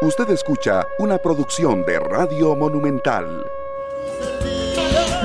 Usted 0.00 0.30
escucha 0.30 0.86
una 1.00 1.18
producción 1.18 1.84
de 1.84 1.98
Radio 1.98 2.54
Monumental. 2.54 3.44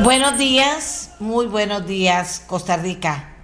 Buenos 0.04 0.40
días, 0.40 1.12
muy 1.20 1.46
buenos 1.46 1.86
días, 1.86 2.42
Costa 2.48 2.76
Rica. 2.78 3.36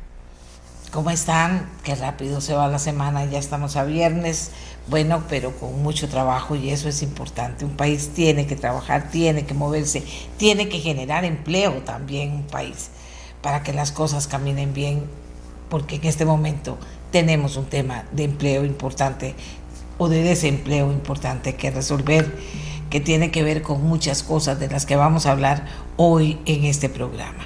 ¿Cómo 0.92 1.12
están? 1.12 1.70
Qué 1.84 1.94
rápido 1.94 2.42
se 2.42 2.56
va 2.56 2.68
la 2.68 2.80
semana, 2.80 3.26
ya 3.26 3.38
estamos 3.38 3.76
a 3.76 3.84
viernes. 3.84 4.50
Bueno, 4.88 5.24
pero 5.30 5.56
con 5.56 5.84
mucho 5.84 6.10
trabajo 6.10 6.56
y 6.56 6.72
eso 6.72 6.90
es 6.90 7.04
importante. 7.04 7.64
Un 7.64 7.78
país 7.78 8.10
tiene 8.16 8.48
que 8.48 8.56
trabajar, 8.56 9.12
tiene 9.12 9.46
que 9.46 9.54
moverse, 9.54 10.04
tiene 10.38 10.68
que 10.68 10.80
generar 10.80 11.26
empleo 11.26 11.84
también 11.84 12.32
un 12.32 12.48
país 12.48 12.90
para 13.44 13.62
que 13.62 13.72
las 13.72 13.92
cosas 13.92 14.26
caminen 14.26 14.74
bien, 14.74 15.08
porque 15.70 15.98
en 15.98 16.06
este 16.06 16.26
momento 16.26 16.80
tenemos 17.12 17.56
un 17.56 17.66
tema 17.66 18.06
de 18.12 18.24
empleo 18.24 18.66
importante 18.66 19.36
o 20.00 20.10
de 20.10 20.24
desempleo 20.24 20.92
importante 20.92 21.56
que 21.56 21.70
resolver, 21.70 22.34
que 22.90 23.00
tiene 23.00 23.30
que 23.30 23.44
ver 23.44 23.62
con 23.62 23.84
muchas 23.84 24.24
cosas 24.24 24.60
de 24.60 24.68
las 24.68 24.88
que 24.88 24.96
vamos 24.96 25.28
a 25.28 25.32
hablar 25.32 25.68
hoy 25.98 26.40
en 26.46 26.64
este 26.64 26.90
programa. 26.90 27.46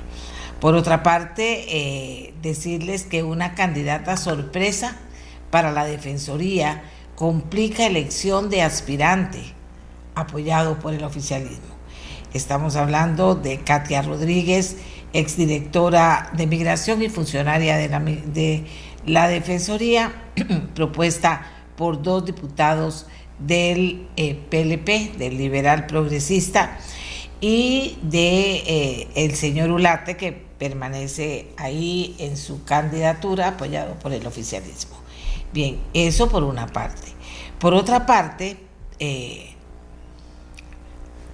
Por 0.61 0.75
otra 0.75 1.03
parte, 1.03 1.66
eh, 1.67 2.34
decirles 2.41 3.03
que 3.03 3.23
una 3.23 3.55
candidata 3.55 4.16
sorpresa 4.16 4.95
para 5.49 5.73
la 5.73 5.84
Defensoría 5.84 6.84
complica 7.16 7.85
elección 7.85 8.49
de 8.49 8.61
aspirante 8.61 9.41
apoyado 10.16 10.80
por 10.80 10.94
el 10.94 11.03
oficialismo. 11.03 11.73
Estamos 12.33 12.75
hablando 12.75 13.35
de 13.35 13.59
Katia 13.59 14.03
Rodríguez, 14.03 14.77
exdirectora 15.11 16.30
de 16.33 16.47
Migración 16.47 17.02
y 17.02 17.09
funcionaria 17.09 17.77
de 17.77 17.89
la, 17.89 17.99
de 17.99 18.66
la 19.05 19.27
Defensoría, 19.27 20.13
propuesta 20.75 21.52
por 21.75 22.01
dos 22.01 22.25
diputados 22.25 23.07
del 23.39 24.07
PLP, 24.49 24.89
eh, 24.89 25.11
del 25.17 25.38
Liberal 25.38 25.88
Progresista, 25.88 26.77
y 27.41 27.97
de 28.02 29.09
eh, 29.15 29.35
señor 29.35 29.69
Ulate, 29.71 30.15
que 30.15 30.31
permanece 30.31 31.47
ahí 31.57 32.15
en 32.19 32.38
su 32.38 32.63
candidatura 32.63 33.49
apoyado 33.49 33.95
por 33.95 34.13
el 34.13 34.25
oficialismo. 34.25 34.95
Bien, 35.52 35.80
eso 35.93 36.30
por 36.30 36.43
una 36.43 36.67
parte. 36.67 37.11
Por 37.59 37.73
otra 37.73 38.05
parte, 38.05 38.58
eh, 38.99 39.53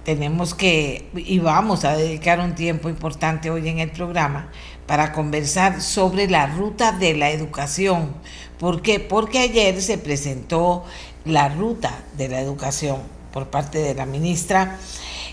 tenemos 0.04 0.54
que, 0.54 1.08
y 1.14 1.38
vamos 1.38 1.84
a 1.84 1.96
dedicar 1.96 2.40
un 2.40 2.54
tiempo 2.54 2.88
importante 2.88 3.50
hoy 3.50 3.68
en 3.68 3.78
el 3.78 3.92
programa 3.92 4.50
para 4.86 5.12
conversar 5.12 5.80
sobre 5.80 6.28
la 6.28 6.46
ruta 6.46 6.90
de 6.90 7.14
la 7.14 7.30
educación. 7.30 8.14
¿Por 8.60 8.82
qué? 8.82 9.00
Porque 9.00 9.38
ayer 9.38 9.80
se 9.80 9.96
presentó 9.96 10.84
la 11.24 11.48
ruta 11.48 12.04
de 12.18 12.28
la 12.28 12.42
educación 12.42 12.98
por 13.32 13.48
parte 13.48 13.78
de 13.78 13.94
la 13.94 14.04
ministra, 14.04 14.78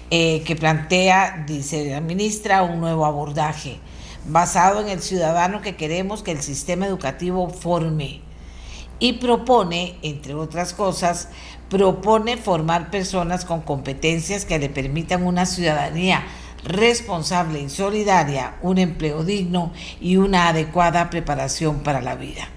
eh, 0.10 0.44
que 0.46 0.56
plantea, 0.56 1.44
dice 1.46 1.92
la 1.92 2.00
ministra, 2.00 2.64
un 2.64 2.80
nuevo 2.80 3.06
abordaje 3.06 3.80
basado 4.30 4.80
en 4.80 4.88
el 4.88 5.02
ciudadano 5.02 5.62
que 5.62 5.76
queremos 5.76 6.24
que 6.24 6.32
el 6.32 6.42
sistema 6.42 6.88
educativo 6.88 7.50
forme 7.50 8.22
y 9.00 9.14
propone, 9.14 9.98
entre 10.04 10.34
otras 10.34 10.74
cosas, 10.74 11.28
propone 11.70 12.38
formar 12.38 12.90
personas 12.92 13.44
con 13.44 13.60
competencias 13.60 14.46
que 14.46 14.58
le 14.58 14.70
permitan 14.70 15.26
una 15.26 15.46
ciudadanía 15.46 16.24
responsable 16.64 17.60
y 17.60 17.70
solidaria, 17.70 18.56
un 18.62 18.78
empleo 18.78 19.26
digno 19.26 19.74
y 20.00 20.16
una 20.16 20.48
adecuada 20.48 21.10
preparación 21.10 21.80
para 21.80 22.02
la 22.02 22.16
vida. 22.16 22.48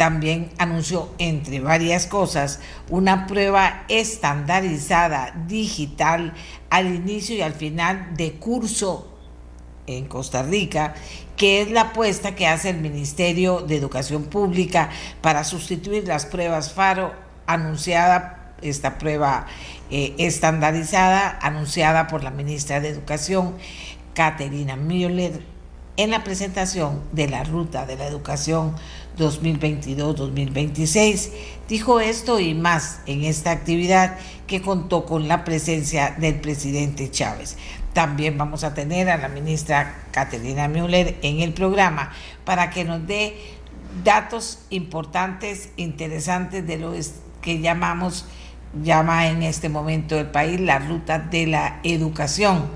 También 0.00 0.48
anunció, 0.56 1.10
entre 1.18 1.60
varias 1.60 2.06
cosas, 2.06 2.60
una 2.88 3.26
prueba 3.26 3.84
estandarizada 3.90 5.34
digital 5.46 6.32
al 6.70 6.86
inicio 6.86 7.36
y 7.36 7.42
al 7.42 7.52
final 7.52 8.16
de 8.16 8.32
curso 8.32 9.14
en 9.86 10.06
Costa 10.06 10.42
Rica, 10.42 10.94
que 11.36 11.60
es 11.60 11.70
la 11.70 11.82
apuesta 11.82 12.34
que 12.34 12.46
hace 12.46 12.70
el 12.70 12.78
Ministerio 12.78 13.60
de 13.60 13.76
Educación 13.76 14.24
Pública 14.24 14.88
para 15.20 15.44
sustituir 15.44 16.08
las 16.08 16.24
pruebas 16.24 16.72
FARO 16.72 17.12
anunciada, 17.46 18.54
esta 18.62 18.96
prueba 18.96 19.44
eh, 19.90 20.14
estandarizada, 20.16 21.38
anunciada 21.42 22.06
por 22.06 22.24
la 22.24 22.30
ministra 22.30 22.80
de 22.80 22.88
Educación, 22.88 23.54
Caterina 24.14 24.76
Müller, 24.76 25.42
en 25.98 26.10
la 26.10 26.24
presentación 26.24 27.02
de 27.12 27.28
la 27.28 27.44
Ruta 27.44 27.84
de 27.84 27.96
la 27.96 28.06
Educación 28.06 28.74
2022-2026. 29.20 31.30
Dijo 31.68 32.00
esto 32.00 32.40
y 32.40 32.54
más 32.54 33.00
en 33.06 33.24
esta 33.24 33.52
actividad 33.52 34.18
que 34.46 34.62
contó 34.62 35.04
con 35.04 35.28
la 35.28 35.44
presencia 35.44 36.16
del 36.18 36.40
presidente 36.40 37.10
Chávez. 37.10 37.56
También 37.92 38.38
vamos 38.38 38.64
a 38.64 38.74
tener 38.74 39.10
a 39.10 39.16
la 39.16 39.28
ministra 39.28 40.04
Caterina 40.10 40.68
Müller 40.68 41.16
en 41.22 41.40
el 41.40 41.52
programa 41.52 42.12
para 42.44 42.70
que 42.70 42.84
nos 42.84 43.06
dé 43.06 43.36
datos 44.04 44.60
importantes, 44.70 45.70
interesantes 45.76 46.66
de 46.66 46.78
lo 46.78 46.92
que 47.40 47.60
llamamos, 47.60 48.26
llama 48.82 49.28
en 49.28 49.42
este 49.42 49.68
momento 49.68 50.18
el 50.18 50.26
país 50.26 50.60
la 50.60 50.78
ruta 50.78 51.18
de 51.18 51.46
la 51.46 51.80
educación 51.82 52.68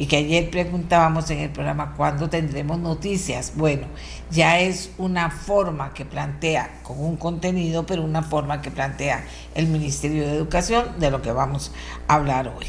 y 0.00 0.06
que 0.06 0.16
ayer 0.16 0.48
preguntábamos 0.48 1.30
en 1.30 1.40
el 1.40 1.50
programa 1.50 1.92
cuándo 1.94 2.30
tendremos 2.30 2.78
noticias. 2.78 3.52
Bueno, 3.54 3.86
ya 4.30 4.58
es 4.58 4.92
una 4.96 5.28
forma 5.28 5.92
que 5.92 6.06
plantea, 6.06 6.80
con 6.82 6.98
un 7.04 7.18
contenido, 7.18 7.84
pero 7.84 8.02
una 8.02 8.22
forma 8.22 8.62
que 8.62 8.70
plantea 8.70 9.22
el 9.54 9.66
Ministerio 9.66 10.26
de 10.26 10.34
Educación 10.34 10.98
de 10.98 11.10
lo 11.10 11.20
que 11.20 11.32
vamos 11.32 11.72
a 12.08 12.14
hablar 12.14 12.48
hoy. 12.48 12.64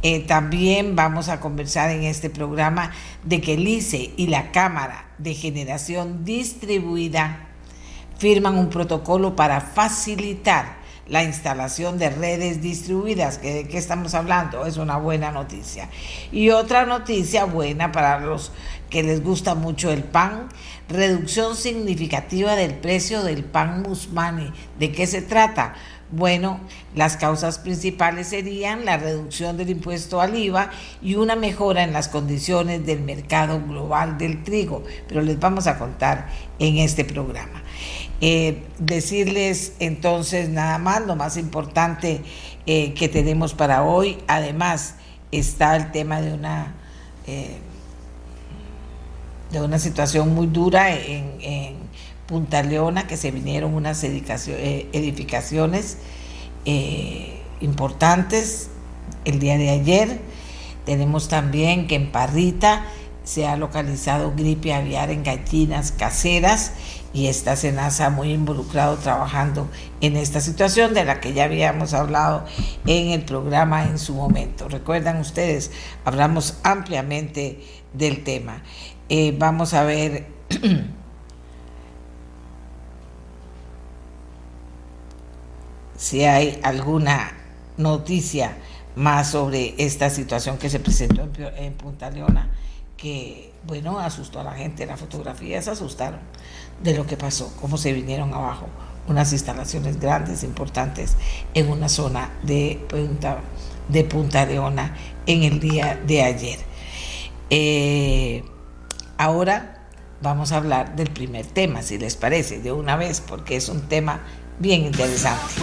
Eh, 0.00 0.20
también 0.20 0.96
vamos 0.96 1.28
a 1.28 1.38
conversar 1.38 1.90
en 1.90 2.04
este 2.04 2.30
programa 2.30 2.92
de 3.24 3.42
que 3.42 3.54
el 3.54 3.68
ICE 3.68 4.14
y 4.16 4.28
la 4.28 4.50
Cámara 4.50 5.04
de 5.18 5.34
Generación 5.34 6.24
Distribuida 6.24 7.46
firman 8.16 8.56
un 8.56 8.70
protocolo 8.70 9.36
para 9.36 9.60
facilitar 9.60 10.79
la 11.10 11.24
instalación 11.24 11.98
de 11.98 12.08
redes 12.08 12.62
distribuidas. 12.62 13.42
¿De 13.42 13.66
qué 13.68 13.76
estamos 13.76 14.14
hablando? 14.14 14.64
Es 14.64 14.76
una 14.76 14.96
buena 14.96 15.32
noticia. 15.32 15.90
Y 16.32 16.50
otra 16.50 16.86
noticia 16.86 17.44
buena 17.44 17.92
para 17.92 18.20
los 18.20 18.52
que 18.88 19.02
les 19.02 19.22
gusta 19.22 19.54
mucho 19.54 19.90
el 19.90 20.04
pan, 20.04 20.48
reducción 20.88 21.56
significativa 21.56 22.54
del 22.54 22.74
precio 22.74 23.22
del 23.24 23.44
pan 23.44 23.82
musmani. 23.82 24.52
¿De 24.78 24.92
qué 24.92 25.06
se 25.06 25.20
trata? 25.20 25.74
Bueno, 26.12 26.60
las 26.94 27.16
causas 27.16 27.58
principales 27.58 28.28
serían 28.28 28.84
la 28.84 28.96
reducción 28.96 29.56
del 29.56 29.70
impuesto 29.70 30.20
al 30.20 30.36
IVA 30.36 30.70
y 31.02 31.14
una 31.14 31.36
mejora 31.36 31.84
en 31.84 31.92
las 31.92 32.08
condiciones 32.08 32.84
del 32.84 33.00
mercado 33.00 33.60
global 33.60 34.18
del 34.18 34.42
trigo, 34.42 34.82
pero 35.06 35.22
les 35.22 35.38
vamos 35.38 35.68
a 35.68 35.78
contar 35.78 36.28
en 36.58 36.78
este 36.78 37.04
programa. 37.04 37.62
Eh, 38.22 38.64
decirles 38.78 39.72
entonces 39.78 40.50
nada 40.50 40.76
más, 40.76 41.06
lo 41.06 41.16
más 41.16 41.38
importante 41.38 42.20
eh, 42.66 42.92
que 42.92 43.08
tenemos 43.08 43.54
para 43.54 43.82
hoy, 43.82 44.18
además 44.26 44.96
está 45.32 45.74
el 45.74 45.90
tema 45.90 46.20
de 46.20 46.34
una, 46.34 46.74
eh, 47.26 47.56
de 49.50 49.62
una 49.62 49.78
situación 49.78 50.34
muy 50.34 50.48
dura 50.48 50.94
en, 50.94 51.88
Punta 52.26 52.62
Leona, 52.62 53.08
que 53.08 53.16
se 53.16 53.32
vinieron 53.32 53.74
unas 53.74 54.04
edificaciones 54.04 55.98
importantes 57.60 58.70
el 59.24 59.40
día 59.40 59.58
de 59.58 59.70
ayer. 59.70 60.20
Tenemos 60.84 61.26
también 61.28 61.88
que 61.88 61.96
en 61.96 62.12
Parrita 62.12 62.84
se 63.24 63.46
ha 63.46 63.56
localizado 63.56 64.32
gripe 64.36 64.72
aviar 64.72 65.10
en 65.10 65.22
gallinas 65.22 65.92
caseras 65.92 66.72
y 67.12 67.26
está 67.26 67.56
Senasa 67.56 68.10
muy 68.10 68.32
involucrado 68.32 68.96
trabajando 68.96 69.68
en 70.00 70.16
esta 70.16 70.40
situación 70.40 70.94
de 70.94 71.04
la 71.04 71.20
que 71.20 71.32
ya 71.32 71.44
habíamos 71.44 71.92
hablado 71.92 72.44
en 72.86 73.10
el 73.10 73.24
programa 73.24 73.84
en 73.84 73.98
su 73.98 74.14
momento. 74.14 74.68
Recuerdan 74.68 75.18
ustedes, 75.18 75.72
hablamos 76.04 76.58
ampliamente 76.62 77.64
del 77.92 78.22
tema. 78.22 78.62
Eh, 79.08 79.34
vamos 79.36 79.74
a 79.74 79.82
ver 79.82 80.28
si 85.96 86.24
hay 86.24 86.60
alguna 86.62 87.32
noticia 87.76 88.56
más 88.94 89.30
sobre 89.30 89.74
esta 89.78 90.10
situación 90.10 90.58
que 90.58 90.70
se 90.70 90.78
presentó 90.78 91.22
en, 91.22 91.32
en 91.56 91.72
Punta 91.74 92.10
Leona, 92.10 92.50
que, 93.00 93.52
bueno, 93.66 93.98
asustó 93.98 94.40
a 94.40 94.44
la 94.44 94.52
gente. 94.52 94.86
Las 94.86 95.00
fotografías 95.00 95.68
asustaron 95.68 96.20
de 96.82 96.94
lo 96.94 97.06
que 97.06 97.16
pasó, 97.16 97.52
cómo 97.60 97.76
se 97.76 97.92
vinieron 97.92 98.34
abajo 98.34 98.66
unas 99.08 99.32
instalaciones 99.32 99.98
grandes, 99.98 100.44
importantes, 100.44 101.16
en 101.54 101.68
una 101.68 101.88
zona 101.88 102.30
de 102.42 102.80
Punta, 102.88 103.40
de 103.88 104.04
Punta 104.04 104.46
Leona 104.46 104.94
en 105.26 105.42
el 105.42 105.58
día 105.58 105.98
de 106.06 106.22
ayer. 106.22 106.58
Eh, 107.48 108.44
ahora 109.16 109.88
vamos 110.22 110.52
a 110.52 110.58
hablar 110.58 110.94
del 110.94 111.10
primer 111.10 111.46
tema, 111.46 111.82
si 111.82 111.98
les 111.98 112.14
parece, 112.14 112.60
de 112.60 112.70
una 112.70 112.96
vez, 112.96 113.20
porque 113.20 113.56
es 113.56 113.68
un 113.68 113.88
tema 113.88 114.20
bien 114.58 114.84
interesante. 114.84 115.54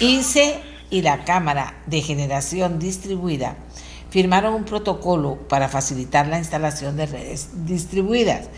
ICE 0.00 0.60
y 0.88 1.02
la 1.02 1.24
Cámara 1.24 1.82
de 1.86 2.02
Generación 2.02 2.80
Distribuida 2.80 3.56
firmaron 4.10 4.54
un 4.54 4.64
protocolo 4.64 5.36
para 5.48 5.68
facilitar 5.68 6.26
la 6.26 6.38
instalación 6.38 6.96
de 6.96 7.06
redes 7.06 7.50
distribuidas. 7.64 8.48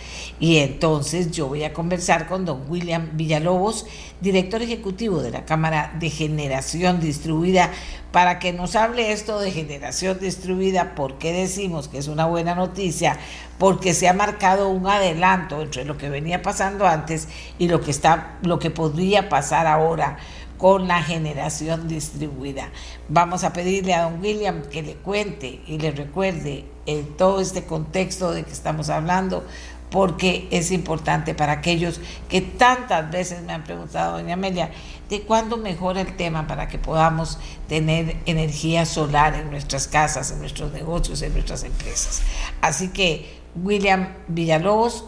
Y 0.40 0.58
entonces 0.58 1.30
yo 1.30 1.46
voy 1.46 1.64
a 1.64 1.72
conversar 1.72 2.26
con 2.26 2.44
don 2.44 2.64
William 2.68 3.10
Villalobos, 3.12 3.86
director 4.20 4.62
ejecutivo 4.62 5.22
de 5.22 5.30
la 5.30 5.44
Cámara 5.44 5.94
de 6.00 6.10
Generación 6.10 7.00
Distribuida, 7.00 7.70
para 8.12 8.38
que 8.38 8.52
nos 8.52 8.76
hable 8.76 9.12
esto 9.12 9.40
de 9.40 9.50
generación 9.50 10.18
distribuida, 10.20 10.94
por 10.94 11.18
qué 11.18 11.32
decimos 11.32 11.88
que 11.88 11.98
es 11.98 12.08
una 12.08 12.26
buena 12.26 12.54
noticia, 12.54 13.18
porque 13.58 13.94
se 13.94 14.08
ha 14.08 14.12
marcado 14.12 14.68
un 14.68 14.86
adelanto 14.86 15.62
entre 15.62 15.84
lo 15.84 15.96
que 15.96 16.10
venía 16.10 16.42
pasando 16.42 16.86
antes 16.86 17.28
y 17.58 17.68
lo 17.68 17.80
que 17.80 17.90
está 17.90 18.38
lo 18.42 18.58
que 18.58 18.70
podría 18.70 19.28
pasar 19.28 19.66
ahora 19.66 20.18
con 20.62 20.86
la 20.86 21.02
generación 21.02 21.88
distribuida. 21.88 22.70
Vamos 23.08 23.42
a 23.42 23.52
pedirle 23.52 23.94
a 23.94 24.04
don 24.04 24.20
William 24.20 24.62
que 24.62 24.84
le 24.84 24.94
cuente 24.94 25.60
y 25.66 25.78
le 25.78 25.90
recuerde 25.90 26.64
en 26.86 27.16
todo 27.16 27.40
este 27.40 27.64
contexto 27.64 28.30
de 28.30 28.44
que 28.44 28.52
estamos 28.52 28.88
hablando, 28.88 29.44
porque 29.90 30.46
es 30.52 30.70
importante 30.70 31.34
para 31.34 31.54
aquellos 31.54 32.00
que 32.28 32.42
tantas 32.42 33.10
veces 33.10 33.42
me 33.42 33.52
han 33.52 33.64
preguntado, 33.64 34.18
doña 34.18 34.34
Amelia, 34.34 34.70
¿de 35.10 35.22
cuándo 35.22 35.56
mejora 35.56 36.00
el 36.00 36.16
tema 36.16 36.46
para 36.46 36.68
que 36.68 36.78
podamos 36.78 37.40
tener 37.68 38.18
energía 38.26 38.86
solar 38.86 39.34
en 39.34 39.50
nuestras 39.50 39.88
casas, 39.88 40.30
en 40.30 40.38
nuestros 40.38 40.70
negocios, 40.70 41.22
en 41.22 41.32
nuestras 41.32 41.64
empresas? 41.64 42.22
Así 42.60 42.90
que 42.90 43.40
William 43.56 44.10
Villalobos 44.28 45.06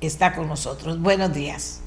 está 0.00 0.34
con 0.34 0.48
nosotros. 0.48 0.98
Buenos 0.98 1.34
días. 1.34 1.83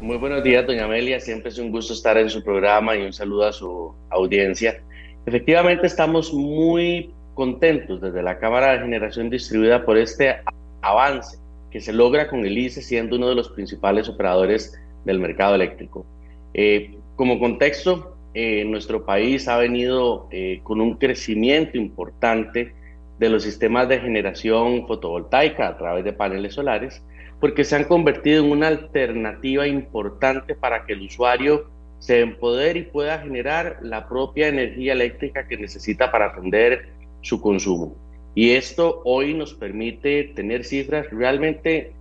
Muy 0.00 0.16
buenos 0.16 0.44
días, 0.44 0.64
doña 0.64 0.84
Amelia. 0.84 1.18
Siempre 1.18 1.50
es 1.50 1.58
un 1.58 1.72
gusto 1.72 1.92
estar 1.92 2.16
en 2.18 2.30
su 2.30 2.44
programa 2.44 2.94
y 2.94 3.02
un 3.02 3.12
saludo 3.12 3.46
a 3.46 3.52
su 3.52 3.92
audiencia. 4.10 4.80
Efectivamente, 5.26 5.88
estamos 5.88 6.32
muy 6.32 7.10
contentos 7.34 8.00
desde 8.00 8.22
la 8.22 8.38
Cámara 8.38 8.72
de 8.72 8.78
Generación 8.78 9.28
Distribuida 9.28 9.84
por 9.84 9.98
este 9.98 10.36
avance 10.82 11.38
que 11.72 11.80
se 11.80 11.92
logra 11.92 12.28
con 12.28 12.46
el 12.46 12.56
ICE 12.56 12.80
siendo 12.80 13.16
uno 13.16 13.28
de 13.28 13.34
los 13.34 13.48
principales 13.48 14.08
operadores 14.08 14.80
del 15.04 15.18
mercado 15.18 15.56
eléctrico. 15.56 16.06
Eh, 16.54 16.96
como 17.16 17.40
contexto, 17.40 18.16
eh, 18.34 18.64
nuestro 18.64 19.04
país 19.04 19.48
ha 19.48 19.56
venido 19.56 20.28
eh, 20.30 20.60
con 20.62 20.80
un 20.80 20.94
crecimiento 20.94 21.76
importante 21.76 22.72
de 23.18 23.28
los 23.28 23.42
sistemas 23.42 23.88
de 23.88 23.98
generación 23.98 24.86
fotovoltaica 24.86 25.66
a 25.66 25.76
través 25.76 26.04
de 26.04 26.12
paneles 26.12 26.54
solares 26.54 27.02
porque 27.40 27.64
se 27.64 27.76
han 27.76 27.84
convertido 27.84 28.44
en 28.44 28.50
una 28.50 28.68
alternativa 28.68 29.66
importante 29.66 30.54
para 30.54 30.84
que 30.84 30.94
el 30.94 31.02
usuario 31.02 31.70
se 31.98 32.20
empodere 32.20 32.80
y 32.80 32.84
pueda 32.84 33.18
generar 33.18 33.78
la 33.82 34.08
propia 34.08 34.48
energía 34.48 34.92
eléctrica 34.92 35.46
que 35.46 35.56
necesita 35.56 36.10
para 36.10 36.26
atender 36.26 36.88
su 37.22 37.40
consumo. 37.40 37.96
Y 38.34 38.50
esto 38.50 39.02
hoy 39.04 39.34
nos 39.34 39.54
permite 39.54 40.32
tener 40.34 40.64
cifras 40.64 41.10
realmente 41.10 41.92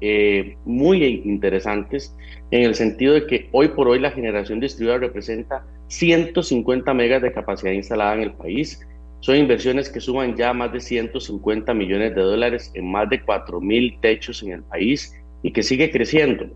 eh, 0.00 0.56
muy 0.64 1.04
interesantes 1.04 2.14
en 2.50 2.64
el 2.64 2.74
sentido 2.74 3.14
de 3.14 3.26
que 3.26 3.48
hoy 3.52 3.68
por 3.68 3.88
hoy 3.88 3.98
la 3.98 4.10
generación 4.10 4.60
distribuida 4.60 4.98
representa 4.98 5.64
150 5.88 6.92
megas 6.94 7.22
de 7.22 7.32
capacidad 7.32 7.72
instalada 7.72 8.14
en 8.14 8.22
el 8.22 8.32
país 8.32 8.80
son 9.26 9.34
inversiones 9.34 9.90
que 9.90 9.98
suman 9.98 10.36
ya 10.36 10.52
más 10.52 10.72
de 10.72 10.78
150 10.78 11.74
millones 11.74 12.14
de 12.14 12.20
dólares 12.20 12.70
en 12.74 12.88
más 12.88 13.10
de 13.10 13.26
4.000 13.26 13.98
techos 14.00 14.40
en 14.44 14.52
el 14.52 14.62
país 14.62 15.20
y 15.42 15.50
que 15.50 15.64
sigue 15.64 15.90
creciendo. 15.90 16.46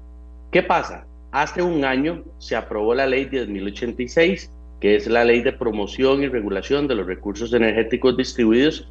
¿Qué 0.52 0.62
pasa? 0.62 1.04
Hace 1.32 1.64
un 1.64 1.84
año 1.84 2.22
se 2.38 2.54
aprobó 2.54 2.94
la 2.94 3.08
ley 3.08 3.24
10.086, 3.24 4.50
que 4.80 4.94
es 4.94 5.08
la 5.08 5.24
ley 5.24 5.42
de 5.42 5.52
promoción 5.52 6.22
y 6.22 6.28
regulación 6.28 6.86
de 6.86 6.94
los 6.94 7.08
recursos 7.08 7.52
energéticos 7.52 8.16
distribuidos. 8.16 8.88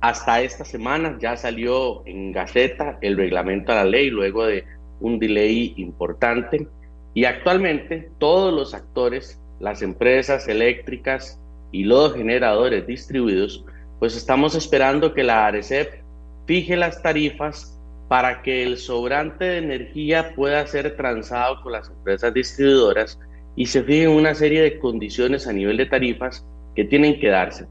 Hasta 0.00 0.40
esta 0.40 0.64
semana 0.64 1.18
ya 1.20 1.36
salió 1.36 2.02
en 2.06 2.32
Gaceta 2.32 2.96
el 3.02 3.18
reglamento 3.18 3.72
a 3.72 3.74
la 3.74 3.84
ley 3.84 4.08
luego 4.08 4.46
de 4.46 4.64
un 5.00 5.18
delay 5.18 5.74
importante 5.76 6.66
y 7.12 7.26
actualmente 7.26 8.08
todos 8.18 8.54
los 8.54 8.72
actores, 8.72 9.38
las 9.60 9.82
empresas 9.82 10.48
eléctricas, 10.48 11.38
y 11.74 11.82
los 11.82 12.14
generadores 12.14 12.86
distribuidos, 12.86 13.64
pues 13.98 14.16
estamos 14.16 14.54
esperando 14.54 15.12
que 15.12 15.24
la 15.24 15.44
ARECEP 15.46 16.04
fije 16.46 16.76
las 16.76 17.02
tarifas 17.02 17.76
para 18.06 18.42
que 18.42 18.62
el 18.62 18.78
sobrante 18.78 19.44
de 19.44 19.58
energía 19.58 20.36
pueda 20.36 20.64
ser 20.68 20.96
transado 20.96 21.60
con 21.62 21.72
las 21.72 21.88
empresas 21.88 22.32
distribuidoras 22.32 23.18
y 23.56 23.66
se 23.66 23.82
fijen 23.82 24.10
una 24.10 24.36
serie 24.36 24.62
de 24.62 24.78
condiciones 24.78 25.48
a 25.48 25.52
nivel 25.52 25.76
de 25.76 25.86
tarifas 25.86 26.46
que 26.76 26.84
tienen 26.84 27.18
que 27.18 27.30
darse. 27.30 27.66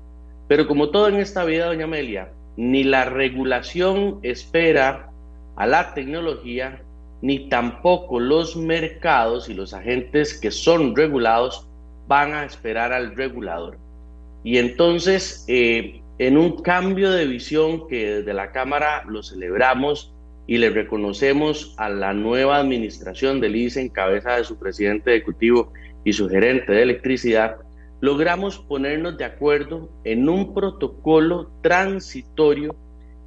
Pero 0.49 0.67
como 0.67 0.89
todo 0.89 1.07
en 1.07 1.15
esta 1.15 1.45
vida, 1.45 1.67
doña 1.67 1.85
Amelia, 1.85 2.29
ni 2.57 2.83
la 2.83 3.05
regulación 3.05 4.19
espera 4.21 5.11
a 5.55 5.65
la 5.65 5.93
tecnología, 5.93 6.81
ni 7.21 7.47
tampoco 7.47 8.19
los 8.19 8.57
mercados 8.57 9.47
y 9.47 9.53
los 9.53 9.73
agentes 9.73 10.37
que 10.37 10.51
son 10.51 10.93
regulados 10.93 11.69
van 12.09 12.33
a 12.33 12.43
esperar 12.43 12.91
al 12.91 13.15
regulador. 13.15 13.77
Y 14.43 14.57
entonces, 14.57 15.45
eh, 15.47 16.01
en 16.19 16.37
un 16.37 16.61
cambio 16.61 17.11
de 17.11 17.25
visión 17.25 17.87
que 17.87 18.15
desde 18.15 18.33
la 18.33 18.51
Cámara 18.51 19.03
lo 19.07 19.23
celebramos 19.23 20.13
y 20.45 20.57
le 20.57 20.69
reconocemos 20.69 21.73
a 21.77 21.89
la 21.89 22.13
nueva 22.13 22.57
administración 22.57 23.39
del 23.39 23.55
ICE 23.55 23.81
en 23.81 23.89
cabeza 23.89 24.37
de 24.37 24.43
su 24.43 24.57
presidente 24.59 25.15
ejecutivo 25.15 25.71
y 26.03 26.13
su 26.13 26.29
gerente 26.29 26.73
de 26.73 26.81
electricidad, 26.81 27.57
logramos 28.01 28.59
ponernos 28.59 29.17
de 29.17 29.25
acuerdo 29.25 29.89
en 30.03 30.27
un 30.27 30.53
protocolo 30.53 31.49
transitorio 31.61 32.75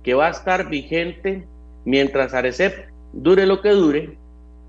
que 0.03 0.15
va 0.15 0.27
a 0.27 0.31
estar 0.31 0.69
vigente 0.69 1.47
mientras 1.87 2.35
ARECEP 2.35 2.91
dure 3.15 3.47
lo 3.47 3.63
que 3.63 3.71
dure 3.71 4.19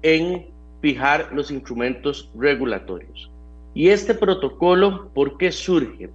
en 0.01 0.47
fijar 0.81 1.29
los 1.33 1.51
instrumentos 1.51 2.31
regulatorios. 2.37 3.29
Y 3.73 3.89
este 3.89 4.13
protocolo, 4.13 5.09
¿por 5.13 5.37
qué 5.37 5.51
surge? 5.51 6.09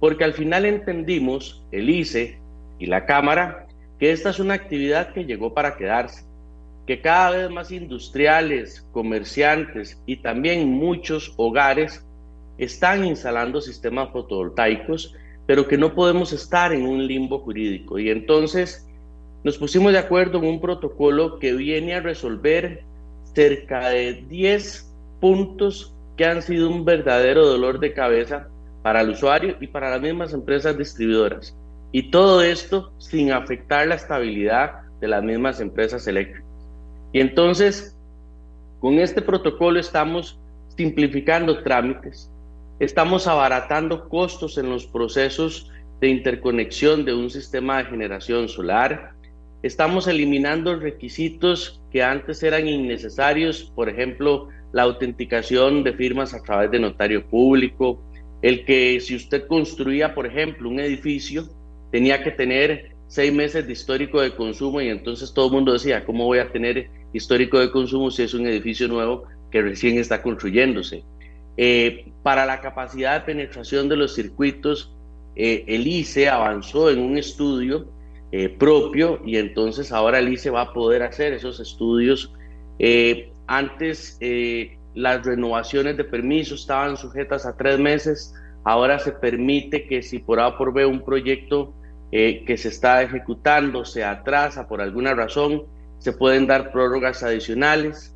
Porque 0.00 0.24
al 0.24 0.32
final 0.32 0.64
entendimos, 0.64 1.62
el 1.72 1.90
ICE 1.90 2.38
y 2.78 2.86
la 2.86 3.06
Cámara, 3.06 3.66
que 3.98 4.12
esta 4.12 4.30
es 4.30 4.38
una 4.38 4.54
actividad 4.54 5.12
que 5.12 5.24
llegó 5.24 5.54
para 5.54 5.76
quedarse, 5.76 6.24
que 6.86 7.00
cada 7.00 7.30
vez 7.30 7.50
más 7.50 7.70
industriales, 7.70 8.86
comerciantes 8.92 10.00
y 10.06 10.16
también 10.16 10.68
muchos 10.68 11.34
hogares 11.36 12.04
están 12.58 13.04
instalando 13.04 13.60
sistemas 13.60 14.10
fotovoltaicos, 14.10 15.14
pero 15.46 15.66
que 15.66 15.78
no 15.78 15.94
podemos 15.94 16.32
estar 16.32 16.72
en 16.72 16.86
un 16.86 17.06
limbo 17.06 17.40
jurídico. 17.40 17.98
Y 17.98 18.10
entonces 18.10 18.86
nos 19.44 19.58
pusimos 19.58 19.92
de 19.92 19.98
acuerdo 19.98 20.38
en 20.38 20.46
un 20.46 20.60
protocolo 20.60 21.38
que 21.38 21.54
viene 21.54 21.94
a 21.94 22.00
resolver 22.00 22.82
cerca 23.34 23.90
de 23.90 24.24
10 24.28 24.92
puntos 25.20 25.94
que 26.16 26.24
han 26.24 26.42
sido 26.42 26.68
un 26.68 26.84
verdadero 26.84 27.46
dolor 27.46 27.78
de 27.78 27.92
cabeza 27.92 28.48
para 28.82 29.00
el 29.00 29.10
usuario 29.10 29.56
y 29.60 29.66
para 29.66 29.90
las 29.90 30.00
mismas 30.00 30.32
empresas 30.32 30.76
distribuidoras. 30.76 31.56
Y 31.92 32.10
todo 32.10 32.42
esto 32.42 32.92
sin 32.98 33.32
afectar 33.32 33.86
la 33.86 33.94
estabilidad 33.94 34.82
de 35.00 35.08
las 35.08 35.22
mismas 35.22 35.60
empresas 35.60 36.06
eléctricas. 36.06 36.44
Y 37.12 37.20
entonces, 37.20 37.96
con 38.80 38.98
este 38.98 39.22
protocolo 39.22 39.80
estamos 39.80 40.38
simplificando 40.76 41.62
trámites, 41.62 42.30
estamos 42.78 43.26
abaratando 43.26 44.08
costos 44.08 44.58
en 44.58 44.68
los 44.70 44.86
procesos 44.86 45.70
de 46.00 46.08
interconexión 46.08 47.04
de 47.04 47.14
un 47.14 47.30
sistema 47.30 47.78
de 47.78 47.86
generación 47.86 48.48
solar, 48.48 49.12
estamos 49.62 50.06
eliminando 50.06 50.76
requisitos 50.76 51.80
que 51.90 52.02
antes 52.02 52.42
eran 52.42 52.68
innecesarios, 52.68 53.72
por 53.74 53.88
ejemplo, 53.88 54.48
la 54.72 54.82
autenticación 54.82 55.82
de 55.82 55.94
firmas 55.94 56.34
a 56.34 56.42
través 56.42 56.70
de 56.70 56.78
notario 56.78 57.26
público, 57.26 57.98
el 58.42 58.64
que 58.64 59.00
si 59.00 59.16
usted 59.16 59.46
construía, 59.46 60.14
por 60.14 60.26
ejemplo, 60.26 60.68
un 60.68 60.80
edificio, 60.80 61.48
tenía 61.90 62.22
que 62.22 62.30
tener 62.30 62.92
seis 63.08 63.32
meses 63.32 63.66
de 63.66 63.72
histórico 63.72 64.20
de 64.20 64.34
consumo 64.34 64.80
y 64.80 64.88
entonces 64.88 65.32
todo 65.32 65.46
el 65.46 65.52
mundo 65.52 65.72
decía, 65.72 66.04
¿cómo 66.04 66.26
voy 66.26 66.38
a 66.38 66.52
tener 66.52 66.90
histórico 67.12 67.58
de 67.58 67.70
consumo 67.70 68.10
si 68.10 68.22
es 68.22 68.34
un 68.34 68.46
edificio 68.46 68.86
nuevo 68.86 69.24
que 69.50 69.62
recién 69.62 69.98
está 69.98 70.22
construyéndose? 70.22 71.02
Eh, 71.56 72.12
para 72.22 72.46
la 72.46 72.60
capacidad 72.60 73.18
de 73.18 73.26
penetración 73.26 73.88
de 73.88 73.96
los 73.96 74.14
circuitos, 74.14 74.94
eh, 75.34 75.64
el 75.66 75.86
ICE 75.86 76.28
avanzó 76.28 76.90
en 76.90 77.00
un 77.00 77.16
estudio 77.16 77.86
eh, 78.30 78.50
propio 78.50 79.20
y 79.24 79.38
entonces 79.38 79.90
ahora 79.90 80.18
el 80.18 80.28
ICE 80.32 80.50
va 80.50 80.62
a 80.62 80.72
poder 80.72 81.02
hacer 81.02 81.32
esos 81.32 81.58
estudios. 81.60 82.32
antes 83.46 84.18
las 84.94 85.24
renovaciones 85.24 85.96
de 85.96 86.04
permisos 86.04 86.62
estaban 86.62 86.96
sujetas 86.96 87.46
a 87.46 87.56
tres 87.56 87.78
meses, 87.78 88.34
ahora 88.64 88.98
se 88.98 89.12
permite 89.12 89.86
que 89.86 90.02
si 90.02 90.18
por 90.18 90.40
A 90.40 90.56
por 90.56 90.72
B 90.72 90.84
un 90.86 91.04
proyecto 91.04 91.72
eh, 92.10 92.44
que 92.46 92.56
se 92.56 92.68
está 92.68 93.02
ejecutando 93.02 93.84
se 93.84 94.02
atrasa 94.02 94.66
por 94.66 94.80
alguna 94.80 95.14
razón, 95.14 95.64
se 95.98 96.12
pueden 96.12 96.46
dar 96.46 96.72
prórrogas 96.72 97.22
adicionales. 97.22 98.14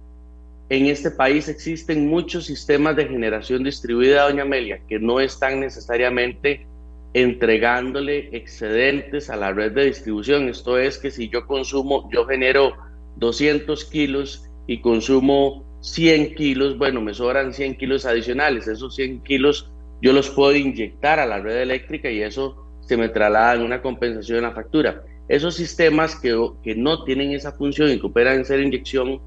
en 0.68 0.86
este 0.86 1.10
país 1.10 1.48
existen 1.48 2.08
muchos 2.08 2.46
sistemas 2.46 2.96
de 2.96 3.06
generación 3.06 3.62
distribuida, 3.62 4.22
doña 4.22 4.42
Amelia, 4.42 4.80
que 4.88 4.98
no 4.98 5.20
están 5.20 5.60
necesariamente 5.60 6.66
entregándole 7.14 8.30
excedentes 8.32 9.28
a 9.28 9.36
la 9.36 9.52
red 9.52 9.72
de 9.72 9.86
distribución. 9.86 10.48
Esto 10.48 10.78
es 10.78 10.96
que 10.96 11.10
si 11.10 11.28
yo 11.28 11.46
consumo, 11.46 12.08
yo 12.10 12.24
genero 12.24 12.72
200 13.16 13.84
kilos 13.86 14.48
y 14.66 14.80
consumo 14.80 15.64
100 15.82 16.34
kilos, 16.34 16.78
bueno, 16.78 17.00
me 17.00 17.12
sobran 17.12 17.52
100 17.52 17.76
kilos 17.76 18.06
adicionales. 18.06 18.66
Esos 18.66 18.94
100 18.94 19.22
kilos 19.22 19.70
yo 20.00 20.12
los 20.12 20.30
puedo 20.30 20.56
inyectar 20.56 21.20
a 21.20 21.26
la 21.26 21.38
red 21.38 21.60
eléctrica 21.60 22.10
y 22.10 22.22
eso 22.22 22.56
se 22.80 22.96
me 22.96 23.08
traslada 23.08 23.54
en 23.54 23.62
una 23.62 23.82
compensación 23.82 24.38
en 24.38 24.44
la 24.44 24.52
factura. 24.52 25.04
Esos 25.28 25.54
sistemas 25.54 26.16
que, 26.16 26.36
que 26.62 26.74
no 26.74 27.04
tienen 27.04 27.32
esa 27.32 27.52
función 27.52 27.90
y 27.90 28.00
que 28.00 28.06
operan 28.06 28.38
en 28.38 28.44
cero 28.44 28.62
inyección, 28.62 29.20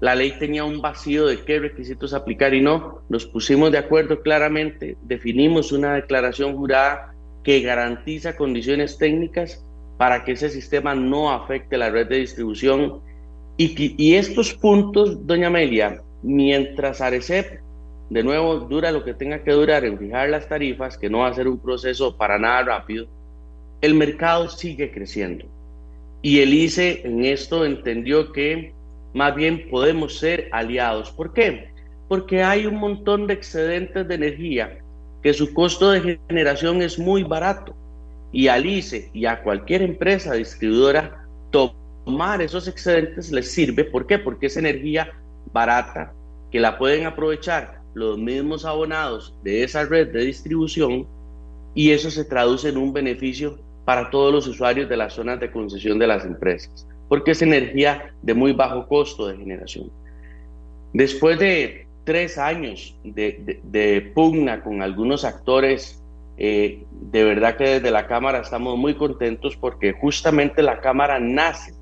la 0.00 0.14
ley 0.14 0.34
tenía 0.38 0.64
un 0.64 0.80
vacío 0.80 1.26
de 1.26 1.40
qué 1.40 1.58
requisitos 1.58 2.12
aplicar 2.14 2.52
y 2.54 2.60
no, 2.60 3.02
nos 3.08 3.26
pusimos 3.26 3.72
de 3.72 3.78
acuerdo 3.78 4.20
claramente, 4.20 4.96
definimos 5.02 5.72
una 5.72 5.94
declaración 5.94 6.56
jurada 6.56 7.14
que 7.42 7.60
garantiza 7.60 8.36
condiciones 8.36 8.98
técnicas 8.98 9.64
para 9.96 10.24
que 10.24 10.32
ese 10.32 10.50
sistema 10.50 10.94
no 10.94 11.30
afecte 11.30 11.78
la 11.78 11.90
red 11.90 12.08
de 12.08 12.18
distribución. 12.18 13.00
Y, 13.58 14.14
estos 14.14 14.52
puntos, 14.52 15.26
doña 15.26 15.46
Amelia, 15.46 16.02
mientras 16.22 17.00
Arecep, 17.00 17.60
de 18.10 18.22
nuevo, 18.22 18.56
dura 18.56 18.92
lo 18.92 19.02
que 19.02 19.14
tenga 19.14 19.42
que 19.42 19.52
durar 19.52 19.84
en 19.84 19.98
fijar 19.98 20.28
las 20.28 20.48
tarifas, 20.48 20.98
que 20.98 21.08
no 21.08 21.20
va 21.20 21.28
a 21.28 21.34
ser 21.34 21.48
un 21.48 21.58
proceso 21.58 22.16
para 22.16 22.38
nada 22.38 22.62
rápido, 22.62 23.06
el 23.80 23.94
mercado 23.94 24.48
sigue 24.48 24.92
creciendo. 24.92 25.46
Y 26.20 26.40
el 26.40 26.52
ICE 26.52 27.06
en 27.06 27.24
esto 27.24 27.64
entendió 27.64 28.32
que 28.32 28.74
más 29.14 29.34
bien 29.34 29.68
podemos 29.70 30.18
ser 30.18 30.48
aliados. 30.52 31.10
¿Por 31.10 31.32
qué? 31.32 31.70
Porque 32.08 32.42
hay 32.42 32.66
un 32.66 32.76
montón 32.76 33.26
de 33.26 33.34
excedentes 33.34 34.06
de 34.06 34.14
energía 34.14 34.78
que 35.22 35.32
su 35.32 35.52
costo 35.54 35.90
de 35.90 36.20
generación 36.28 36.82
es 36.82 36.98
muy 36.98 37.22
barato. 37.22 37.74
Y 38.32 38.48
al 38.48 38.66
ICE 38.66 39.10
y 39.14 39.24
a 39.26 39.42
cualquier 39.42 39.82
empresa 39.82 40.34
distribuidora, 40.34 41.24
tomar 42.06 42.40
esos 42.40 42.66
excedentes 42.66 43.30
les 43.30 43.50
sirve. 43.50 43.84
¿Por 43.84 44.06
qué? 44.06 44.18
Porque 44.18 44.46
es 44.46 44.56
energía 44.56 45.12
barata 45.52 46.14
que 46.50 46.60
la 46.60 46.78
pueden 46.78 47.04
aprovechar 47.04 47.82
los 47.92 48.16
mismos 48.16 48.64
abonados 48.64 49.34
de 49.42 49.62
esa 49.62 49.84
red 49.84 50.08
de 50.08 50.24
distribución 50.24 51.06
y 51.74 51.90
eso 51.90 52.10
se 52.10 52.24
traduce 52.24 52.70
en 52.70 52.78
un 52.78 52.94
beneficio 52.94 53.58
para 53.84 54.08
todos 54.08 54.32
los 54.32 54.46
usuarios 54.46 54.88
de 54.88 54.96
las 54.96 55.12
zonas 55.12 55.38
de 55.40 55.50
concesión 55.50 55.98
de 55.98 56.06
las 56.06 56.24
empresas 56.24 56.86
porque 57.08 57.32
es 57.32 57.42
energía 57.42 58.14
de 58.22 58.34
muy 58.34 58.52
bajo 58.52 58.86
costo 58.88 59.28
de 59.28 59.36
generación. 59.36 59.90
Después 60.92 61.38
de 61.38 61.86
tres 62.04 62.38
años 62.38 62.96
de, 63.04 64.12
pugna 64.14 64.62
con 64.62 64.82
algunos 64.82 65.24
actores, 65.24 66.02
eh, 66.38 66.84
de 66.90 67.24
verdad 67.24 67.56
que 67.56 67.64
desde 67.64 67.90
la 67.90 68.06
Cámara 68.06 68.40
estamos 68.40 68.76
muy 68.76 68.94
contentos 68.94 69.56
porque 69.56 69.92
justamente 69.92 70.62
la 70.62 70.80
Cámara 70.80 71.18
nace 71.18 71.72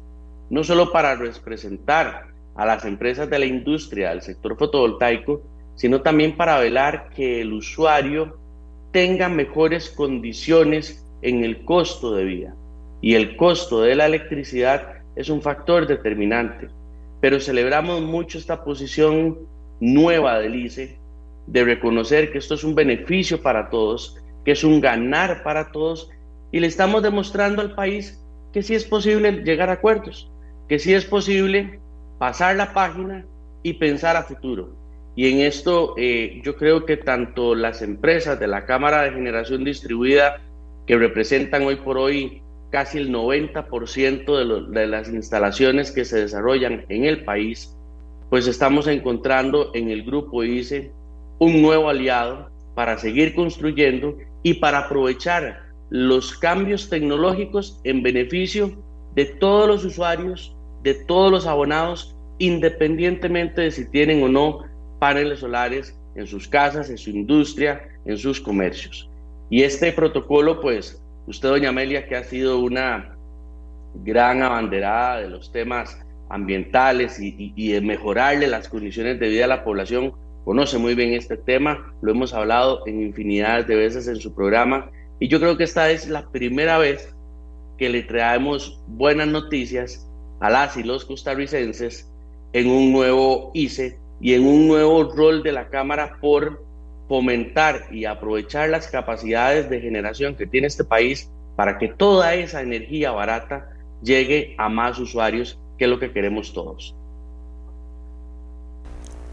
no 0.50 0.64
solo 0.64 0.92
para 0.92 1.14
representar 1.14 2.28
a 2.54 2.66
las 2.66 2.84
empresas 2.84 3.28
de 3.28 3.38
la 3.38 3.46
industria 3.46 4.10
del 4.10 4.22
sector 4.22 4.56
fotovoltaico, 4.56 5.42
sino 5.74 6.02
también 6.02 6.36
para 6.36 6.58
velar 6.58 7.10
que 7.10 7.40
el 7.40 7.52
usuario 7.52 8.38
tenga 8.92 9.28
mejores 9.28 9.90
condiciones 9.90 11.04
en 11.22 11.42
el 11.42 11.64
costo 11.64 12.14
de 12.14 12.24
vida. 12.24 12.54
Y 13.00 13.14
el 13.14 13.36
costo 13.36 13.82
de 13.82 13.96
la 13.96 14.06
electricidad 14.06 15.02
es 15.16 15.28
un 15.28 15.42
factor 15.42 15.86
determinante, 15.86 16.68
pero 17.20 17.40
celebramos 17.40 18.00
mucho 18.02 18.38
esta 18.38 18.64
posición 18.64 19.38
nueva 19.80 20.38
del 20.38 20.54
ICE 20.54 20.98
de 21.46 21.64
reconocer 21.64 22.32
que 22.32 22.38
esto 22.38 22.54
es 22.54 22.64
un 22.64 22.74
beneficio 22.74 23.42
para 23.42 23.68
todos, 23.68 24.16
que 24.44 24.52
es 24.52 24.64
un 24.64 24.80
ganar 24.80 25.42
para 25.42 25.72
todos 25.72 26.10
y 26.52 26.60
le 26.60 26.66
estamos 26.66 27.02
demostrando 27.02 27.60
al 27.60 27.74
país 27.74 28.20
que 28.52 28.62
sí 28.62 28.74
es 28.74 28.84
posible 28.84 29.42
llegar 29.42 29.68
a 29.68 29.74
acuerdos, 29.74 30.30
que 30.68 30.78
sí 30.78 30.94
es 30.94 31.04
posible 31.04 31.80
pasar 32.18 32.56
la 32.56 32.72
página 32.72 33.24
y 33.62 33.74
pensar 33.74 34.16
a 34.16 34.22
futuro. 34.22 34.70
Y 35.16 35.30
en 35.30 35.40
esto 35.40 35.94
eh, 35.96 36.40
yo 36.44 36.56
creo 36.56 36.84
que 36.86 36.96
tanto 36.96 37.54
las 37.54 37.82
empresas 37.82 38.38
de 38.40 38.48
la 38.48 38.66
Cámara 38.66 39.02
de 39.02 39.12
Generación 39.12 39.64
Distribuida 39.64 40.40
que 40.86 40.96
representan 40.96 41.62
hoy 41.62 41.76
por 41.76 41.98
hoy 41.98 42.42
casi 42.70 42.98
el 42.98 43.12
90% 43.12 44.68
de, 44.70 44.80
de 44.80 44.86
las 44.86 45.08
instalaciones 45.08 45.92
que 45.92 46.04
se 46.04 46.18
desarrollan 46.18 46.84
en 46.88 47.04
el 47.04 47.24
país, 47.24 47.76
pues 48.30 48.48
estamos 48.48 48.88
encontrando 48.88 49.70
en 49.74 49.90
el 49.90 50.02
grupo 50.02 50.42
ICE 50.42 50.90
un 51.38 51.62
nuevo 51.62 51.88
aliado 51.88 52.50
para 52.74 52.98
seguir 52.98 53.34
construyendo 53.34 54.16
y 54.42 54.54
para 54.54 54.86
aprovechar 54.86 55.62
los 55.90 56.36
cambios 56.36 56.88
tecnológicos 56.88 57.80
en 57.84 58.02
beneficio 58.02 58.72
de 59.14 59.24
todos 59.26 59.68
los 59.68 59.84
usuarios, 59.84 60.54
de 60.82 60.94
todos 60.94 61.30
los 61.30 61.46
abonados, 61.46 62.16
independientemente 62.38 63.62
de 63.62 63.70
si 63.70 63.90
tienen 63.90 64.22
o 64.22 64.28
no 64.28 64.64
paneles 64.98 65.40
solares 65.40 65.98
en 66.14 66.26
sus 66.26 66.48
casas, 66.48 66.90
en 66.90 66.98
su 66.98 67.10
industria, 67.10 67.88
en 68.04 68.18
sus 68.18 68.40
comercios. 68.40 69.08
Y 69.50 69.62
este 69.62 69.92
protocolo, 69.92 70.60
pues, 70.60 71.00
Usted, 71.26 71.48
doña 71.48 71.70
Amelia, 71.70 72.06
que 72.06 72.16
ha 72.16 72.24
sido 72.24 72.58
una 72.58 73.16
gran 74.04 74.42
abanderada 74.42 75.20
de 75.20 75.28
los 75.28 75.50
temas 75.52 75.98
ambientales 76.28 77.18
y, 77.18 77.72
de 77.72 77.80
mejorarle 77.80 78.46
las 78.46 78.68
condiciones 78.68 79.18
de 79.18 79.28
vida 79.28 79.46
a 79.46 79.48
la 79.48 79.64
población, 79.64 80.12
conoce 80.44 80.76
muy 80.76 80.94
bien 80.94 81.14
este 81.14 81.38
tema, 81.38 81.94
lo 82.02 82.10
hemos 82.10 82.34
hablado 82.34 82.86
en 82.86 83.00
infinidad 83.00 83.64
de 83.64 83.76
veces 83.76 84.06
en 84.06 84.16
su 84.16 84.34
programa 84.34 84.90
y 85.18 85.28
yo 85.28 85.40
creo 85.40 85.56
que 85.56 85.64
esta 85.64 85.90
es 85.90 86.08
la 86.08 86.28
primera 86.28 86.76
vez 86.76 87.13
que 87.78 87.88
le 87.88 88.02
traemos 88.02 88.80
buenas 88.86 89.28
noticias 89.28 90.06
a 90.40 90.50
las 90.50 90.76
y 90.76 90.82
los 90.82 91.04
costarricenses 91.04 92.08
en 92.52 92.70
un 92.70 92.92
nuevo 92.92 93.50
ICE 93.54 93.98
y 94.20 94.34
en 94.34 94.46
un 94.46 94.68
nuevo 94.68 95.04
rol 95.12 95.42
de 95.42 95.52
la 95.52 95.68
Cámara 95.68 96.18
por 96.20 96.64
fomentar 97.08 97.86
y 97.90 98.04
aprovechar 98.04 98.70
las 98.70 98.88
capacidades 98.88 99.68
de 99.68 99.80
generación 99.80 100.36
que 100.36 100.46
tiene 100.46 100.68
este 100.68 100.84
país 100.84 101.28
para 101.56 101.78
que 101.78 101.88
toda 101.88 102.34
esa 102.34 102.62
energía 102.62 103.10
barata 103.12 103.70
llegue 104.02 104.54
a 104.58 104.68
más 104.68 104.98
usuarios, 104.98 105.58
que 105.78 105.84
es 105.84 105.90
lo 105.90 105.98
que 105.98 106.12
queremos 106.12 106.52
todos. 106.52 106.94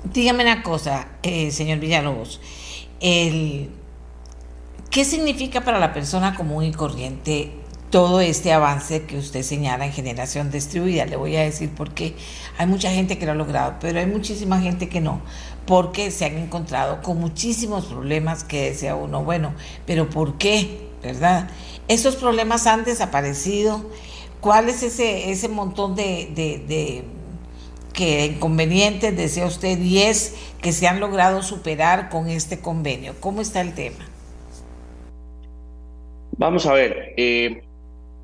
Dígame 0.03 0.43
una 0.43 0.63
cosa, 0.63 1.07
eh, 1.21 1.51
señor 1.51 1.79
Villalobos, 1.79 2.41
¿qué 2.99 3.69
significa 5.05 5.61
para 5.61 5.79
la 5.79 5.93
persona 5.93 6.35
común 6.35 6.65
y 6.65 6.71
corriente 6.71 7.60
todo 7.91 8.21
este 8.21 8.53
avance 8.53 9.03
que 9.03 9.17
usted 9.17 9.43
señala 9.43 9.85
en 9.85 9.91
generación 9.91 10.49
distribuida. 10.49 11.05
Le 11.05 11.17
voy 11.17 11.35
a 11.35 11.41
decir 11.41 11.69
por 11.69 11.93
qué. 11.93 12.15
Hay 12.57 12.65
mucha 12.65 12.89
gente 12.89 13.19
que 13.19 13.25
lo 13.25 13.33
ha 13.33 13.35
logrado, 13.35 13.75
pero 13.79 13.99
hay 13.99 14.05
muchísima 14.05 14.59
gente 14.61 14.89
que 14.89 15.01
no, 15.01 15.21
porque 15.67 16.09
se 16.09 16.25
han 16.25 16.37
encontrado 16.37 17.01
con 17.01 17.19
muchísimos 17.19 17.85
problemas 17.85 18.43
que 18.43 18.69
decía 18.71 18.95
uno, 18.95 19.23
bueno, 19.23 19.53
pero 19.85 20.09
¿por 20.09 20.37
qué? 20.37 20.89
¿Verdad? 21.03 21.49
Esos 21.87 22.15
problemas 22.15 22.65
han 22.65 22.85
desaparecido. 22.85 23.85
¿Cuál 24.39 24.69
es 24.69 24.81
ese, 24.81 25.29
ese 25.29 25.49
montón 25.49 25.95
de, 25.95 26.31
de, 26.33 27.03
que 27.93 28.25
inconvenientes 28.25 29.15
desea 29.15 29.45
usted 29.45 29.77
y 29.79 29.99
es 29.99 30.35
que 30.61 30.71
se 30.71 30.87
han 30.87 30.99
logrado 30.99 31.43
superar 31.43 32.09
con 32.09 32.29
este 32.29 32.59
convenio? 32.59 33.13
¿Cómo 33.19 33.41
está 33.41 33.61
el 33.61 33.75
tema? 33.75 34.07
Vamos 36.37 36.65
a 36.65 36.73
ver, 36.73 37.13
eh, 37.17 37.61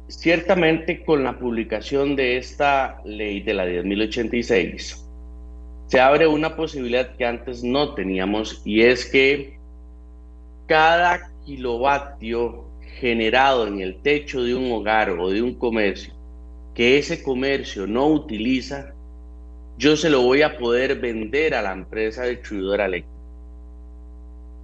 Ciertamente 0.07 1.03
con 1.03 1.23
la 1.23 1.37
publicación 1.37 2.15
de 2.15 2.37
esta 2.37 3.01
ley 3.03 3.41
de 3.41 3.53
la 3.53 3.65
10.086 3.65 5.03
se 5.87 5.99
abre 5.99 6.27
una 6.27 6.55
posibilidad 6.55 7.15
que 7.15 7.25
antes 7.25 7.63
no 7.63 7.93
teníamos 7.93 8.61
y 8.65 8.81
es 8.81 9.05
que 9.05 9.57
cada 10.65 11.31
kilovatio 11.45 12.65
generado 12.99 13.67
en 13.67 13.81
el 13.81 14.01
techo 14.01 14.43
de 14.43 14.55
un 14.55 14.71
hogar 14.71 15.11
o 15.11 15.29
de 15.29 15.41
un 15.41 15.55
comercio 15.55 16.13
que 16.77 16.99
ese 16.99 17.23
comercio 17.23 17.87
no 17.87 18.07
utiliza, 18.07 18.93
yo 19.79 19.97
se 19.97 20.11
lo 20.11 20.21
voy 20.21 20.43
a 20.43 20.59
poder 20.59 20.99
vender 20.99 21.55
a 21.55 21.63
la 21.63 21.73
empresa 21.73 22.25
distribuidora 22.25 22.85
eléctrica. 22.85 23.17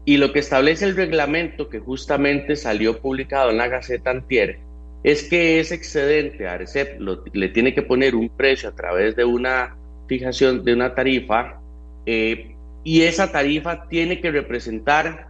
Y 0.05 0.17
lo 0.17 0.31
que 0.31 0.39
establece 0.39 0.85
el 0.85 0.95
reglamento 0.95 1.69
que 1.69 1.79
justamente 1.79 2.55
salió 2.55 3.00
publicado 3.00 3.50
en 3.50 3.57
la 3.57 3.67
Gaceta 3.67 4.12
Antier 4.12 4.59
es 5.03 5.24
que 5.24 5.60
ese 5.60 5.75
excedente 5.75 6.48
a 6.48 6.53
ARCEP 6.53 7.00
le 7.33 7.50
tiene 7.50 7.74
que 7.74 7.81
poner 7.81 8.15
un 8.15 8.29
precio 8.29 8.69
a 8.69 8.75
través 8.75 9.15
de 9.15 9.25
una 9.25 9.75
fijación, 10.07 10.63
de 10.63 10.74
una 10.74 10.95
tarifa, 10.95 11.60
eh, 12.05 12.55
y 12.83 13.01
esa 13.01 13.31
tarifa 13.31 13.88
tiene 13.88 14.19
que 14.19 14.31
representar 14.31 15.27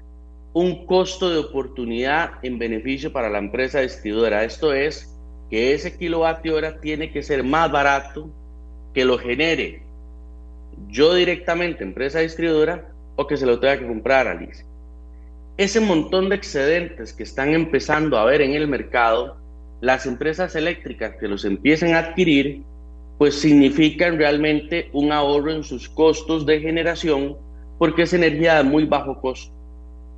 un 0.53 0.85
costo 0.85 1.29
de 1.29 1.39
oportunidad 1.39 2.33
en 2.43 2.59
beneficio 2.59 3.11
para 3.11 3.29
la 3.29 3.39
empresa 3.39 3.81
distribuidora. 3.81 4.43
Esto 4.43 4.73
es 4.73 5.15
que 5.49 5.73
ese 5.73 5.97
kilovatio 5.97 6.55
hora 6.55 6.79
tiene 6.79 7.11
que 7.11 7.23
ser 7.23 7.43
más 7.43 7.71
barato 7.71 8.29
que 8.93 9.05
lo 9.05 9.17
genere 9.17 9.83
yo 10.87 11.13
directamente, 11.13 11.83
empresa 11.83 12.19
distribuidora, 12.19 12.89
o 13.15 13.27
que 13.27 13.37
se 13.37 13.45
lo 13.45 13.59
tenga 13.59 13.79
que 13.79 13.87
comprar 13.87 14.27
a 14.27 14.33
Lice. 14.33 14.65
Ese 15.57 15.79
montón 15.79 16.29
de 16.29 16.35
excedentes 16.35 17.13
que 17.13 17.23
están 17.23 17.53
empezando 17.53 18.17
a 18.17 18.25
ver 18.25 18.41
en 18.41 18.53
el 18.53 18.67
mercado, 18.67 19.37
las 19.83 20.05
empresas 20.05 20.55
eléctricas 20.55 21.17
que 21.19 21.27
los 21.27 21.43
empiecen 21.43 21.93
a 21.93 21.99
adquirir, 21.99 22.63
pues 23.17 23.35
significan 23.35 24.17
realmente 24.17 24.89
un 24.93 25.11
ahorro 25.11 25.51
en 25.51 25.65
sus 25.65 25.89
costos 25.89 26.45
de 26.45 26.61
generación 26.61 27.35
porque 27.77 28.03
es 28.03 28.13
energía 28.13 28.55
de 28.55 28.63
muy 28.63 28.85
bajo 28.85 29.19
costo. 29.19 29.53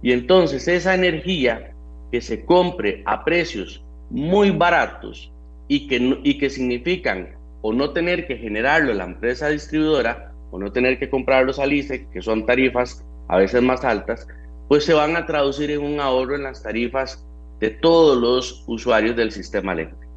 Y 0.04 0.12
entonces 0.12 0.68
esa 0.68 0.94
energía 0.94 1.74
que 2.12 2.22
se 2.22 2.46
compre 2.46 3.02
a 3.08 3.26
precios 3.26 3.84
muy 4.12 4.52
baratos 4.52 5.32
y 5.68 5.88
que, 5.88 6.20
y 6.24 6.38
que 6.38 6.52
significan 6.52 7.30
o 7.64 7.74
no 7.74 7.90
tener 7.90 8.28
que 8.28 8.38
generarlo 8.38 8.92
en 8.92 9.00
la 9.00 9.06
empresa 9.06 9.50
distribuidora 9.50 10.32
o 10.52 10.60
no 10.60 10.72
tener 10.72 11.00
que 11.00 11.10
comprarlo 11.10 11.52
a 11.58 11.66
LICE, 11.66 12.08
que 12.14 12.22
son 12.22 12.46
tarifas 12.46 13.04
a 13.30 13.38
veces 13.38 13.64
más 13.64 13.84
altas, 13.84 14.28
pues 14.68 14.86
se 14.86 14.94
van 14.94 15.16
a 15.16 15.26
traducir 15.26 15.72
en 15.72 15.82
un 15.82 16.00
ahorro 16.00 16.36
en 16.36 16.44
las 16.44 16.62
tarifas 16.62 17.26
de 17.60 17.70
todos 17.70 18.18
los 18.18 18.64
usuarios 18.68 19.16
del 19.16 19.32
sistema 19.32 19.74
eléctrico. 19.74 20.12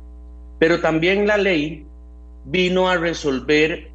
Pero 0.59 0.80
también 0.80 1.26
la 1.26 1.37
ley 1.37 1.87
vino 2.45 2.88
a 2.88 2.97
resolver 2.97 3.90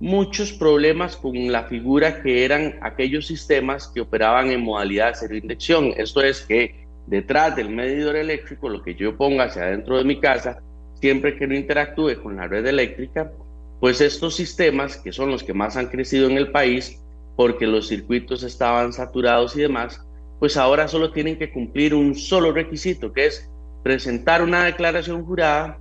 muchos 0.00 0.52
problemas 0.52 1.16
con 1.16 1.50
la 1.50 1.64
figura 1.64 2.22
que 2.22 2.44
eran 2.44 2.78
aquellos 2.82 3.26
sistemas 3.26 3.88
que 3.88 4.00
operaban 4.00 4.50
en 4.50 4.60
modalidad 4.60 5.08
de 5.08 5.14
cero 5.14 5.36
inyección. 5.36 5.92
Esto 5.96 6.22
es 6.22 6.40
que 6.42 6.86
detrás 7.06 7.56
del 7.56 7.70
medidor 7.70 8.16
eléctrico, 8.16 8.68
lo 8.68 8.82
que 8.82 8.94
yo 8.94 9.16
ponga 9.16 9.44
hacia 9.44 9.62
adentro 9.62 9.96
de 9.96 10.04
mi 10.04 10.20
casa, 10.20 10.60
siempre 11.00 11.36
que 11.36 11.46
no 11.46 11.54
interactúe 11.54 12.22
con 12.22 12.36
la 12.36 12.46
red 12.46 12.66
eléctrica, 12.66 13.32
pues 13.80 14.00
estos 14.00 14.34
sistemas, 14.34 14.96
que 14.96 15.12
son 15.12 15.30
los 15.30 15.42
que 15.42 15.54
más 15.54 15.76
han 15.76 15.86
crecido 15.86 16.28
en 16.28 16.36
el 16.36 16.50
país, 16.50 17.00
porque 17.36 17.66
los 17.66 17.88
circuitos 17.88 18.42
estaban 18.42 18.92
saturados 18.92 19.56
y 19.56 19.60
demás, 19.60 20.04
pues 20.38 20.56
ahora 20.56 20.88
solo 20.88 21.12
tienen 21.12 21.38
que 21.38 21.50
cumplir 21.50 21.94
un 21.94 22.14
solo 22.14 22.52
requisito, 22.52 23.12
que 23.12 23.26
es 23.26 23.50
presentar 23.82 24.42
una 24.42 24.64
declaración 24.64 25.24
jurada 25.24 25.78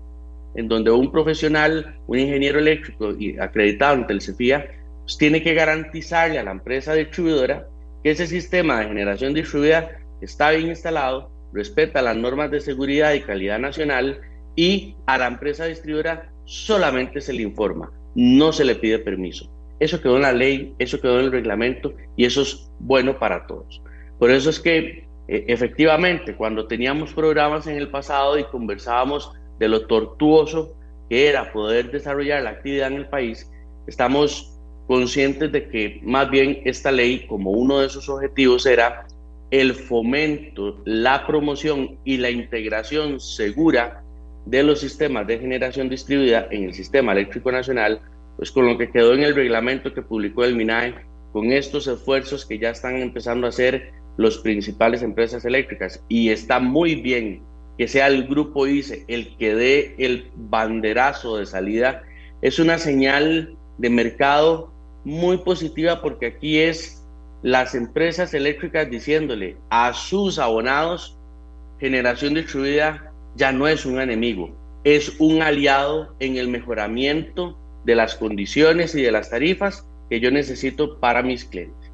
en 0.56 0.68
donde 0.68 0.92
un 0.92 1.12
profesional, 1.12 2.00
un 2.08 2.20
ingeniero 2.20 2.60
eléctrico 2.60 3.12
y 3.12 3.38
acreditado 3.38 3.96
ante 3.96 4.14
el 4.14 4.20
pues 4.20 5.18
tiene 5.18 5.42
que 5.42 5.54
garantizarle 5.54 6.40
a 6.40 6.44
la 6.44 6.52
empresa 6.52 6.94
distribuidora 6.94 7.68
que 8.04 8.12
ese 8.12 8.28
sistema 8.28 8.80
de 8.80 8.88
generación 8.88 9.34
distribuida 9.34 10.00
está 10.22 10.52
bien 10.52 10.68
instalado, 10.68 11.32
respeta 11.54 12.02
las 12.02 12.18
normas 12.18 12.52
de 12.52 12.60
seguridad 12.60 13.14
y 13.14 13.22
calidad 13.22 13.60
nacional 13.60 14.20
y 14.56 14.96
a 15.06 15.18
la 15.18 15.28
empresa 15.28 15.66
distribuidora 15.66 16.32
solamente 16.46 17.22
se 17.22 17.34
le 17.34 17.44
informa, 17.44 17.92
no 18.16 18.52
se 18.52 18.66
le 18.66 18.76
pide 18.76 19.00
permiso. 19.00 19.52
Eso 19.80 20.02
quedó 20.02 20.16
en 20.16 20.24
la 20.24 20.34
ley, 20.34 20.74
eso 20.80 21.00
quedó 21.00 21.20
en 21.20 21.26
el 21.26 21.32
reglamento 21.32 21.94
y 22.16 22.26
eso 22.26 22.42
es 22.42 22.70
bueno 22.80 23.20
para 23.20 23.46
todos. 23.46 23.82
Por 24.20 24.32
eso 24.32 24.50
es 24.50 24.60
que 24.60 25.08
eh, 25.28 25.46
efectivamente 25.48 26.36
cuando 26.36 26.68
teníamos 26.68 27.14
programas 27.14 27.68
en 27.68 27.78
el 27.78 27.90
pasado 27.90 28.38
y 28.38 28.44
conversábamos 28.46 29.32
de 29.60 29.68
lo 29.68 29.86
tortuoso 29.88 30.76
que 31.10 31.28
era 31.28 31.52
poder 31.52 31.92
desarrollar 31.92 32.44
la 32.44 32.52
actividad 32.52 32.88
en 32.88 32.98
el 32.98 33.10
país, 33.10 33.50
estamos 33.88 34.54
conscientes 34.88 35.52
de 35.52 35.68
que 35.70 36.00
más 36.04 36.30
bien 36.30 36.62
esta 36.66 36.92
ley, 36.92 37.26
como 37.28 37.52
uno 37.52 37.80
de 37.80 37.90
sus 37.90 38.10
objetivos, 38.10 38.66
era 38.66 39.06
el 39.52 39.74
fomento, 39.74 40.82
la 40.86 41.26
promoción 41.26 41.98
y 42.04 42.18
la 42.18 42.30
integración 42.30 43.20
segura 43.20 44.04
de 44.46 44.64
los 44.64 44.80
sistemas 44.80 45.28
de 45.28 45.40
generación 45.40 45.90
distribuida 45.90 46.48
en 46.52 46.66
el 46.66 46.74
sistema 46.74 47.12
eléctrico 47.12 47.52
nacional, 47.52 48.02
pues 48.38 48.52
con 48.52 48.66
lo 48.66 48.78
que 48.78 48.90
quedó 48.90 49.14
en 49.14 49.24
el 49.24 49.36
reglamento 49.36 49.94
que 49.94 50.02
publicó 50.02 50.46
el 50.46 50.56
MINAE, 50.56 50.96
con 51.34 51.52
estos 51.52 51.88
esfuerzos 51.88 52.46
que 52.46 52.58
ya 52.58 52.70
están 52.70 52.98
empezando 52.98 53.46
a 53.46 53.50
hacer 53.50 53.92
las 54.18 54.38
principales 54.38 55.02
empresas 55.02 55.46
eléctricas. 55.46 56.04
Y 56.10 56.30
está 56.30 56.60
muy 56.60 56.96
bien 56.96 57.42
que 57.78 57.88
sea 57.88 58.08
el 58.08 58.28
grupo 58.28 58.68
ICE 58.68 59.06
el 59.08 59.36
que 59.38 59.56
dé 59.56 59.96
el 60.00 60.30
banderazo 60.36 61.38
de 61.38 61.46
salida, 61.46 62.04
es 62.42 62.60
una 62.60 62.78
señal 62.78 63.56
de 63.78 63.90
mercado 63.90 64.72
muy 65.04 65.38
positiva 65.38 66.02
porque 66.02 66.28
aquí 66.28 66.58
es 66.60 67.04
las 67.44 67.76
empresas 67.76 68.34
eléctricas 68.34 68.90
diciéndole 68.90 69.58
a 69.70 69.94
sus 69.94 70.40
abonados, 70.40 71.18
generación 71.80 72.34
distribuida 72.34 73.12
ya 73.36 73.52
no 73.52 73.68
es 73.68 73.86
un 73.86 74.02
enemigo, 74.02 74.50
es 74.84 75.16
un 75.20 75.44
aliado 75.44 76.16
en 76.20 76.38
el 76.38 76.48
mejoramiento 76.48 77.58
de 77.86 77.96
las 77.96 78.16
condiciones 78.16 78.96
y 78.96 79.04
de 79.04 79.12
las 79.12 79.30
tarifas 79.30 79.86
que 80.10 80.20
yo 80.20 80.32
necesito 80.32 81.00
para 81.00 81.22
mis 81.22 81.46
clientes. 81.46 81.87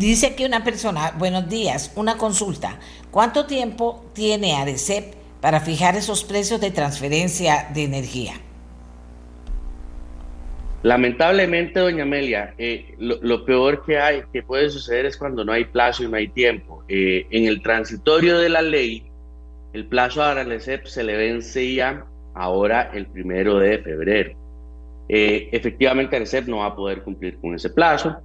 Dice 0.00 0.28
aquí 0.28 0.46
una 0.46 0.64
persona, 0.64 1.12
buenos 1.18 1.46
días, 1.50 1.92
una 1.94 2.16
consulta. 2.16 2.78
¿Cuánto 3.10 3.44
tiempo 3.44 4.10
tiene 4.14 4.56
ADECEP 4.56 5.12
para 5.42 5.60
fijar 5.60 5.94
esos 5.94 6.24
precios 6.24 6.58
de 6.58 6.70
transferencia 6.70 7.68
de 7.74 7.84
energía? 7.84 8.32
Lamentablemente, 10.82 11.80
doña 11.80 12.04
Amelia, 12.04 12.54
eh, 12.56 12.94
lo, 12.98 13.44
peor 13.44 13.84
que 13.84 13.98
hay, 13.98 14.22
que 14.32 14.42
puede 14.42 14.70
suceder 14.70 15.04
es 15.04 15.18
cuando 15.18 15.44
no 15.44 15.52
hay 15.52 15.66
plazo 15.66 16.02
y 16.02 16.08
no 16.08 16.16
hay 16.16 16.28
tiempo. 16.28 16.82
Eh, 16.88 17.26
en 17.30 17.44
el 17.44 17.60
transitorio 17.60 18.38
de 18.38 18.48
la 18.48 18.62
ley, 18.62 19.04
el 19.74 19.84
plazo 19.84 20.22
a 20.22 20.30
ADECEP 20.30 20.86
se 20.86 21.04
le 21.04 21.14
vence 21.14 21.74
ya 21.74 22.06
ahora 22.34 22.90
el 22.94 23.04
primero 23.04 23.58
de 23.58 23.76
febrero. 23.80 24.32
Eh, 25.10 25.50
efectivamente, 25.52 26.16
ADECEP 26.16 26.46
no 26.46 26.60
va 26.60 26.68
a 26.68 26.74
poder 26.74 27.02
cumplir 27.02 27.38
con 27.38 27.54
ese 27.54 27.68
plazo 27.68 28.16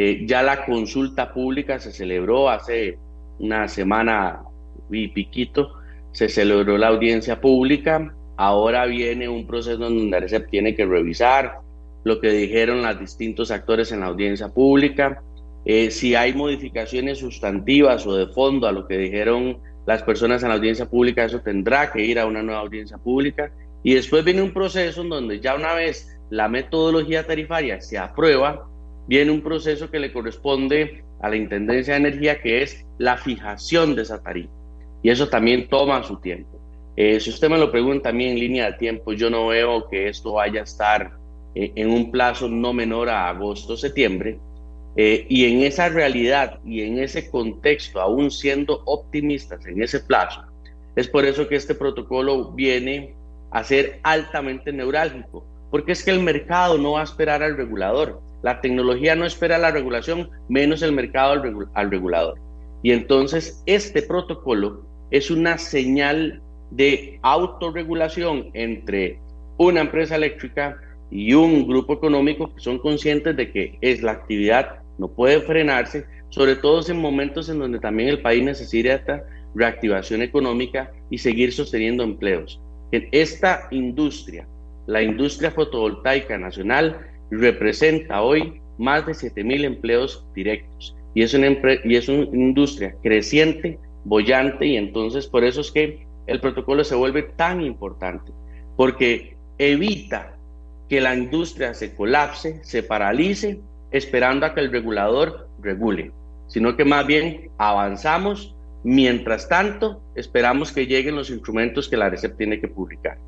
eh, 0.00 0.24
ya 0.26 0.44
la 0.44 0.64
consulta 0.64 1.32
pública 1.32 1.80
se 1.80 1.90
celebró 1.90 2.48
hace 2.48 2.96
una 3.40 3.66
semana 3.66 4.42
y 4.92 5.08
piquito, 5.08 5.72
se 6.12 6.28
celebró 6.28 6.78
la 6.78 6.86
audiencia 6.86 7.40
pública, 7.40 8.14
ahora 8.36 8.86
viene 8.86 9.28
un 9.28 9.44
proceso 9.44 9.76
donde 9.76 10.28
se 10.28 10.38
tiene 10.38 10.76
que 10.76 10.86
revisar 10.86 11.58
lo 12.04 12.20
que 12.20 12.30
dijeron 12.30 12.80
los 12.80 13.00
distintos 13.00 13.50
actores 13.50 13.90
en 13.90 13.98
la 13.98 14.06
audiencia 14.06 14.48
pública, 14.50 15.20
eh, 15.64 15.90
si 15.90 16.14
hay 16.14 16.32
modificaciones 16.32 17.18
sustantivas 17.18 18.06
o 18.06 18.14
de 18.14 18.28
fondo 18.28 18.68
a 18.68 18.72
lo 18.72 18.86
que 18.86 18.96
dijeron 18.98 19.58
las 19.84 20.04
personas 20.04 20.44
en 20.44 20.50
la 20.50 20.54
audiencia 20.54 20.86
pública, 20.86 21.24
eso 21.24 21.40
tendrá 21.40 21.90
que 21.90 22.04
ir 22.04 22.20
a 22.20 22.26
una 22.26 22.44
nueva 22.44 22.60
audiencia 22.60 22.98
pública. 22.98 23.50
Y 23.82 23.94
después 23.94 24.24
viene 24.24 24.42
un 24.42 24.52
proceso 24.52 25.02
en 25.02 25.08
donde 25.08 25.40
ya 25.40 25.56
una 25.56 25.74
vez 25.74 26.16
la 26.30 26.48
metodología 26.48 27.26
tarifaria 27.26 27.80
se 27.80 27.98
aprueba, 27.98 28.68
viene 29.08 29.32
un 29.32 29.40
proceso 29.40 29.90
que 29.90 29.98
le 29.98 30.12
corresponde 30.12 31.02
a 31.20 31.28
la 31.28 31.36
Intendencia 31.36 31.94
de 31.94 32.00
Energía, 32.00 32.40
que 32.40 32.62
es 32.62 32.86
la 32.98 33.16
fijación 33.16 33.96
de 33.96 34.02
esa 34.02 34.22
tarifa. 34.22 34.52
Y 35.02 35.10
eso 35.10 35.28
también 35.28 35.68
toma 35.68 36.02
su 36.04 36.20
tiempo. 36.20 36.60
Eh, 36.96 37.18
si 37.18 37.30
usted 37.30 37.48
me 37.48 37.58
lo 37.58 37.72
pregunta 37.72 38.10
a 38.10 38.12
mí 38.12 38.26
en 38.26 38.38
línea 38.38 38.66
de 38.66 38.78
tiempo, 38.78 39.12
yo 39.12 39.30
no 39.30 39.48
veo 39.48 39.88
que 39.88 40.08
esto 40.08 40.34
vaya 40.34 40.60
a 40.60 40.64
estar 40.64 41.12
eh, 41.54 41.72
en 41.74 41.90
un 41.90 42.10
plazo 42.10 42.48
no 42.48 42.72
menor 42.72 43.08
a 43.08 43.28
agosto, 43.28 43.76
septiembre. 43.76 44.38
Eh, 44.96 45.26
y 45.28 45.44
en 45.44 45.62
esa 45.62 45.88
realidad 45.88 46.58
y 46.64 46.82
en 46.82 46.98
ese 46.98 47.30
contexto, 47.30 48.00
aún 48.00 48.30
siendo 48.30 48.82
optimistas 48.84 49.64
en 49.66 49.80
ese 49.80 50.00
plazo, 50.00 50.42
es 50.96 51.06
por 51.06 51.24
eso 51.24 51.46
que 51.46 51.54
este 51.54 51.74
protocolo 51.76 52.50
viene 52.52 53.14
a 53.52 53.62
ser 53.62 54.00
altamente 54.02 54.72
neurálgico, 54.72 55.46
porque 55.70 55.92
es 55.92 56.04
que 56.04 56.10
el 56.10 56.20
mercado 56.20 56.76
no 56.78 56.92
va 56.92 57.02
a 57.02 57.04
esperar 57.04 57.42
al 57.42 57.56
regulador. 57.56 58.20
La 58.42 58.60
tecnología 58.60 59.14
no 59.16 59.24
espera 59.24 59.58
la 59.58 59.70
regulación, 59.70 60.30
menos 60.48 60.82
el 60.82 60.92
mercado 60.92 61.42
al, 61.74 61.90
regulador. 61.90 62.38
Y 62.82 62.92
entonces 62.92 63.62
este 63.66 64.02
protocolo 64.02 64.84
es 65.10 65.30
una 65.30 65.58
señal 65.58 66.42
de 66.70 67.18
autorregulación 67.22 68.50
entre 68.54 69.18
una 69.56 69.80
empresa 69.80 70.16
eléctrica 70.16 70.76
y 71.10 71.32
un 71.32 71.66
grupo 71.66 71.94
económico 71.94 72.54
que 72.54 72.60
son 72.60 72.78
conscientes 72.78 73.36
de 73.36 73.50
que 73.50 73.78
es 73.80 74.02
la 74.02 74.12
actividad 74.12 74.82
no 74.98 75.08
puede 75.08 75.40
frenarse, 75.40 76.04
sobre 76.28 76.56
todo 76.56 76.82
en 76.88 77.00
momentos 77.00 77.48
en 77.48 77.58
donde 77.58 77.78
también 77.78 78.08
el 78.08 78.20
país 78.20 78.44
necesita 78.44 79.24
reactivación 79.54 80.22
económica 80.22 80.92
y 81.10 81.18
seguir 81.18 81.52
sosteniendo 81.52 82.02
empleos. 82.02 82.60
En 82.92 83.08
esta 83.12 83.68
industria, 83.70 84.46
la 84.86 85.02
industria 85.02 85.50
fotovoltaica 85.50 86.36
nacional, 86.36 86.98
representa 87.30 88.22
hoy 88.22 88.60
más 88.78 89.06
de 89.06 89.12
7.000 89.12 89.64
empleos 89.64 90.24
directos 90.34 90.94
y 91.14 91.22
es, 91.22 91.34
una 91.34 91.48
y 91.84 91.96
es 91.96 92.08
una 92.08 92.24
industria 92.24 92.94
creciente, 93.02 93.78
bollante 94.04 94.66
y 94.66 94.76
entonces 94.76 95.26
por 95.26 95.44
eso 95.44 95.60
es 95.60 95.70
que 95.70 96.06
el 96.26 96.40
protocolo 96.40 96.84
se 96.84 96.94
vuelve 96.94 97.22
tan 97.22 97.60
importante, 97.62 98.32
porque 98.76 99.36
evita 99.58 100.36
que 100.88 101.00
la 101.00 101.14
industria 101.14 101.74
se 101.74 101.94
colapse, 101.94 102.60
se 102.62 102.82
paralice, 102.82 103.60
esperando 103.90 104.46
a 104.46 104.54
que 104.54 104.60
el 104.60 104.70
regulador 104.70 105.48
regule, 105.60 106.12
sino 106.46 106.76
que 106.76 106.84
más 106.84 107.06
bien 107.06 107.50
avanzamos, 107.58 108.54
mientras 108.84 109.48
tanto 109.48 110.02
esperamos 110.14 110.72
que 110.72 110.86
lleguen 110.86 111.16
los 111.16 111.30
instrumentos 111.30 111.88
que 111.88 111.96
la 111.96 112.10
RECEP 112.10 112.36
tiene 112.36 112.60
que 112.60 112.68
publicar. 112.68 113.18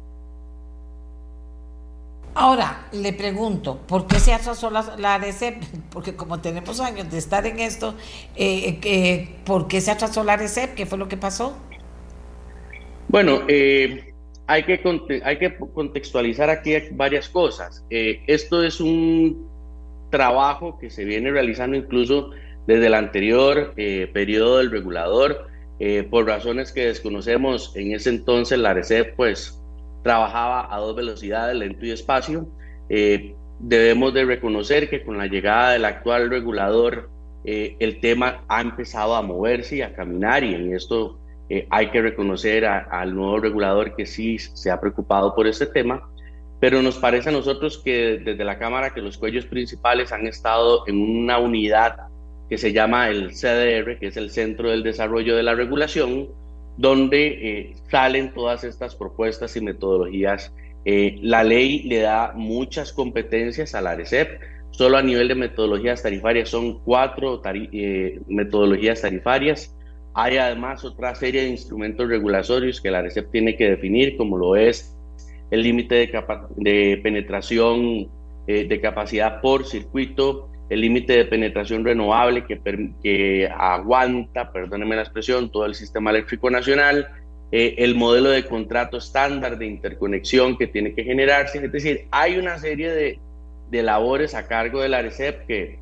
Ahora, 2.34 2.86
le 2.92 3.12
pregunto, 3.12 3.80
¿por 3.88 4.06
qué 4.06 4.20
se 4.20 4.32
atrasó 4.32 4.70
la, 4.70 4.94
la 4.98 5.14
ARECEP? 5.16 5.62
Porque 5.90 6.14
como 6.14 6.40
tenemos 6.40 6.80
años 6.80 7.10
de 7.10 7.18
estar 7.18 7.46
en 7.46 7.58
esto, 7.58 7.94
eh, 8.36 8.78
eh, 8.84 9.28
¿por 9.44 9.66
qué 9.66 9.80
se 9.80 9.90
atrasó 9.90 10.22
la 10.22 10.34
ARECEP? 10.34 10.74
¿Qué 10.74 10.86
fue 10.86 10.98
lo 10.98 11.08
que 11.08 11.16
pasó? 11.16 11.56
Bueno, 13.08 13.42
eh, 13.48 14.14
hay, 14.46 14.62
que, 14.62 14.80
hay 15.24 15.38
que 15.38 15.56
contextualizar 15.74 16.48
aquí 16.50 16.74
varias 16.92 17.28
cosas. 17.28 17.84
esto 17.90 18.62
es 18.62 18.80
un 18.80 19.48
trabajo 20.10 20.78
que 20.78 20.90
se 20.90 21.04
viene 21.04 21.32
realizando 21.32 21.76
incluso 21.76 22.30
desde 22.66 22.86
el 22.86 22.94
anterior 22.94 23.74
periodo 24.12 24.58
del 24.58 24.70
regulador, 24.70 25.48
por 26.10 26.26
razones 26.26 26.70
que 26.72 26.86
desconocemos 26.86 27.74
en 27.74 27.92
ese 27.92 28.10
entonces 28.10 28.58
la 28.58 28.70
ARECEP 28.70 29.16
pues 29.16 29.59
trabajaba 30.02 30.74
a 30.74 30.78
dos 30.78 30.96
velocidades, 30.96 31.56
lento 31.56 31.86
y 31.86 31.90
espacio. 31.90 32.48
Eh, 32.88 33.34
debemos 33.58 34.14
de 34.14 34.24
reconocer 34.24 34.88
que 34.88 35.04
con 35.04 35.18
la 35.18 35.26
llegada 35.26 35.72
del 35.72 35.84
actual 35.84 36.30
regulador, 36.30 37.10
eh, 37.44 37.76
el 37.78 38.00
tema 38.00 38.44
ha 38.48 38.60
empezado 38.60 39.14
a 39.14 39.22
moverse 39.22 39.76
y 39.76 39.82
a 39.82 39.94
caminar 39.94 40.44
y 40.44 40.54
en 40.54 40.74
esto 40.74 41.18
eh, 41.48 41.66
hay 41.70 41.90
que 41.90 42.02
reconocer 42.02 42.64
al 42.66 43.14
nuevo 43.14 43.40
regulador 43.40 43.96
que 43.96 44.06
sí 44.06 44.38
se 44.38 44.70
ha 44.70 44.80
preocupado 44.80 45.34
por 45.34 45.46
este 45.46 45.66
tema, 45.66 46.08
pero 46.60 46.82
nos 46.82 46.98
parece 46.98 47.30
a 47.30 47.32
nosotros 47.32 47.78
que 47.78 48.20
desde 48.24 48.44
la 48.44 48.58
Cámara 48.58 48.92
que 48.92 49.00
los 49.00 49.18
cuellos 49.18 49.46
principales 49.46 50.12
han 50.12 50.26
estado 50.26 50.86
en 50.86 51.00
una 51.00 51.38
unidad 51.38 51.96
que 52.48 52.58
se 52.58 52.72
llama 52.72 53.08
el 53.08 53.30
CDR, 53.30 53.98
que 53.98 54.08
es 54.08 54.16
el 54.16 54.30
Centro 54.30 54.70
del 54.70 54.82
Desarrollo 54.82 55.36
de 55.36 55.42
la 55.42 55.54
Regulación, 55.54 56.28
donde 56.80 57.26
eh, 57.26 57.74
salen 57.90 58.32
todas 58.32 58.64
estas 58.64 58.94
propuestas 58.94 59.54
y 59.54 59.60
metodologías. 59.60 60.50
Eh, 60.86 61.18
la 61.20 61.44
ley 61.44 61.82
le 61.82 61.98
da 61.98 62.32
muchas 62.34 62.94
competencias 62.94 63.74
a 63.74 63.82
la 63.82 63.90
ARECEP, 63.90 64.40
solo 64.70 64.96
a 64.96 65.02
nivel 65.02 65.28
de 65.28 65.34
metodologías 65.34 66.02
tarifarias 66.02 66.48
son 66.48 66.80
cuatro 66.82 67.42
eh, 67.44 68.18
metodologías 68.28 69.02
tarifarias. 69.02 69.76
Hay 70.14 70.38
además 70.38 70.82
otra 70.82 71.14
serie 71.14 71.42
de 71.42 71.48
instrumentos 71.48 72.08
regulatorios 72.08 72.80
que 72.80 72.90
la 72.90 73.00
ARECEP 73.00 73.30
tiene 73.30 73.56
que 73.56 73.68
definir, 73.68 74.16
como 74.16 74.38
lo 74.38 74.56
es 74.56 74.96
el 75.50 75.62
límite 75.62 75.96
de, 75.96 76.24
de, 76.56 77.00
penetración 77.02 78.08
de 78.46 78.80
capacidad 78.80 79.40
por 79.40 79.64
circuito, 79.64 80.49
el 80.70 80.80
límite 80.80 81.12
de 81.12 81.24
penetración 81.26 81.84
renovable 81.84 82.44
que, 82.46 83.50
aguanta, 83.54 84.52
perdónenme 84.52 84.96
la 84.96 85.02
expresión, 85.02 85.50
todo 85.50 85.66
el 85.66 85.74
sistema 85.74 86.10
eléctrico 86.10 86.48
nacional, 86.48 87.08
eh, 87.52 87.74
el 87.78 87.96
modelo 87.96 88.30
de 88.30 88.46
contrato 88.46 88.96
estándar 88.96 89.58
de 89.58 89.66
interconexión 89.66 90.56
que 90.56 90.68
tiene 90.68 90.94
que 90.94 91.04
generarse. 91.04 91.64
Es 91.64 91.72
decir, 91.72 92.06
hay 92.12 92.38
una 92.38 92.58
serie 92.58 92.90
de, 92.90 93.18
de 93.70 93.82
labores 93.82 94.34
a 94.34 94.46
cargo 94.46 94.80
del 94.80 94.94
ARECEP 94.94 95.46
que, 95.46 95.80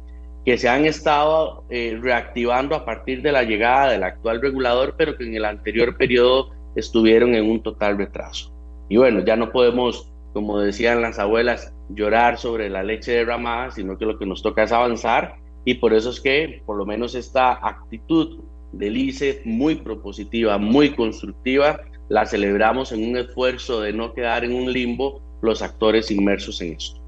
que 0.48 0.56
se 0.56 0.66
han 0.66 0.86
estado 0.86 1.64
eh, 1.68 1.98
reactivando 2.00 2.74
a 2.74 2.86
partir 2.86 3.20
de 3.20 3.32
la 3.32 3.42
llegada 3.42 3.90
del 3.90 4.02
actual 4.02 4.40
regulador, 4.40 4.94
pero 4.96 5.14
que 5.14 5.24
en 5.24 5.34
el 5.34 5.44
anterior 5.44 5.98
periodo 5.98 6.50
estuvieron 6.74 7.34
en 7.34 7.44
un 7.44 7.62
total 7.62 7.98
retraso. 7.98 8.50
Y 8.88 8.96
bueno, 8.96 9.22
ya 9.22 9.36
no 9.36 9.52
podemos, 9.52 10.07
como 10.32 10.58
decían 10.60 11.02
las 11.02 11.18
abuelas, 11.18 11.72
llorar 11.88 12.38
sobre 12.38 12.68
la 12.68 12.82
leche 12.82 13.12
derramada, 13.12 13.70
sino 13.70 13.98
que 13.98 14.06
lo 14.06 14.18
que 14.18 14.26
nos 14.26 14.42
toca 14.42 14.62
es 14.62 14.72
avanzar 14.72 15.36
y 15.64 15.74
por 15.74 15.92
eso 15.92 16.10
es 16.10 16.20
que 16.20 16.62
por 16.64 16.76
lo 16.76 16.86
menos 16.86 17.14
esta 17.14 17.52
actitud 17.52 18.40
del 18.72 18.96
ICE 18.96 19.42
muy 19.44 19.76
propositiva, 19.76 20.58
muy 20.58 20.94
constructiva, 20.94 21.80
la 22.08 22.26
celebramos 22.26 22.92
en 22.92 23.08
un 23.08 23.16
esfuerzo 23.16 23.80
de 23.80 23.92
no 23.92 24.14
quedar 24.14 24.44
en 24.44 24.54
un 24.54 24.72
limbo 24.72 25.20
los 25.42 25.62
actores 25.62 26.10
inmersos 26.10 26.60
en 26.60 26.72
esto. 26.74 27.00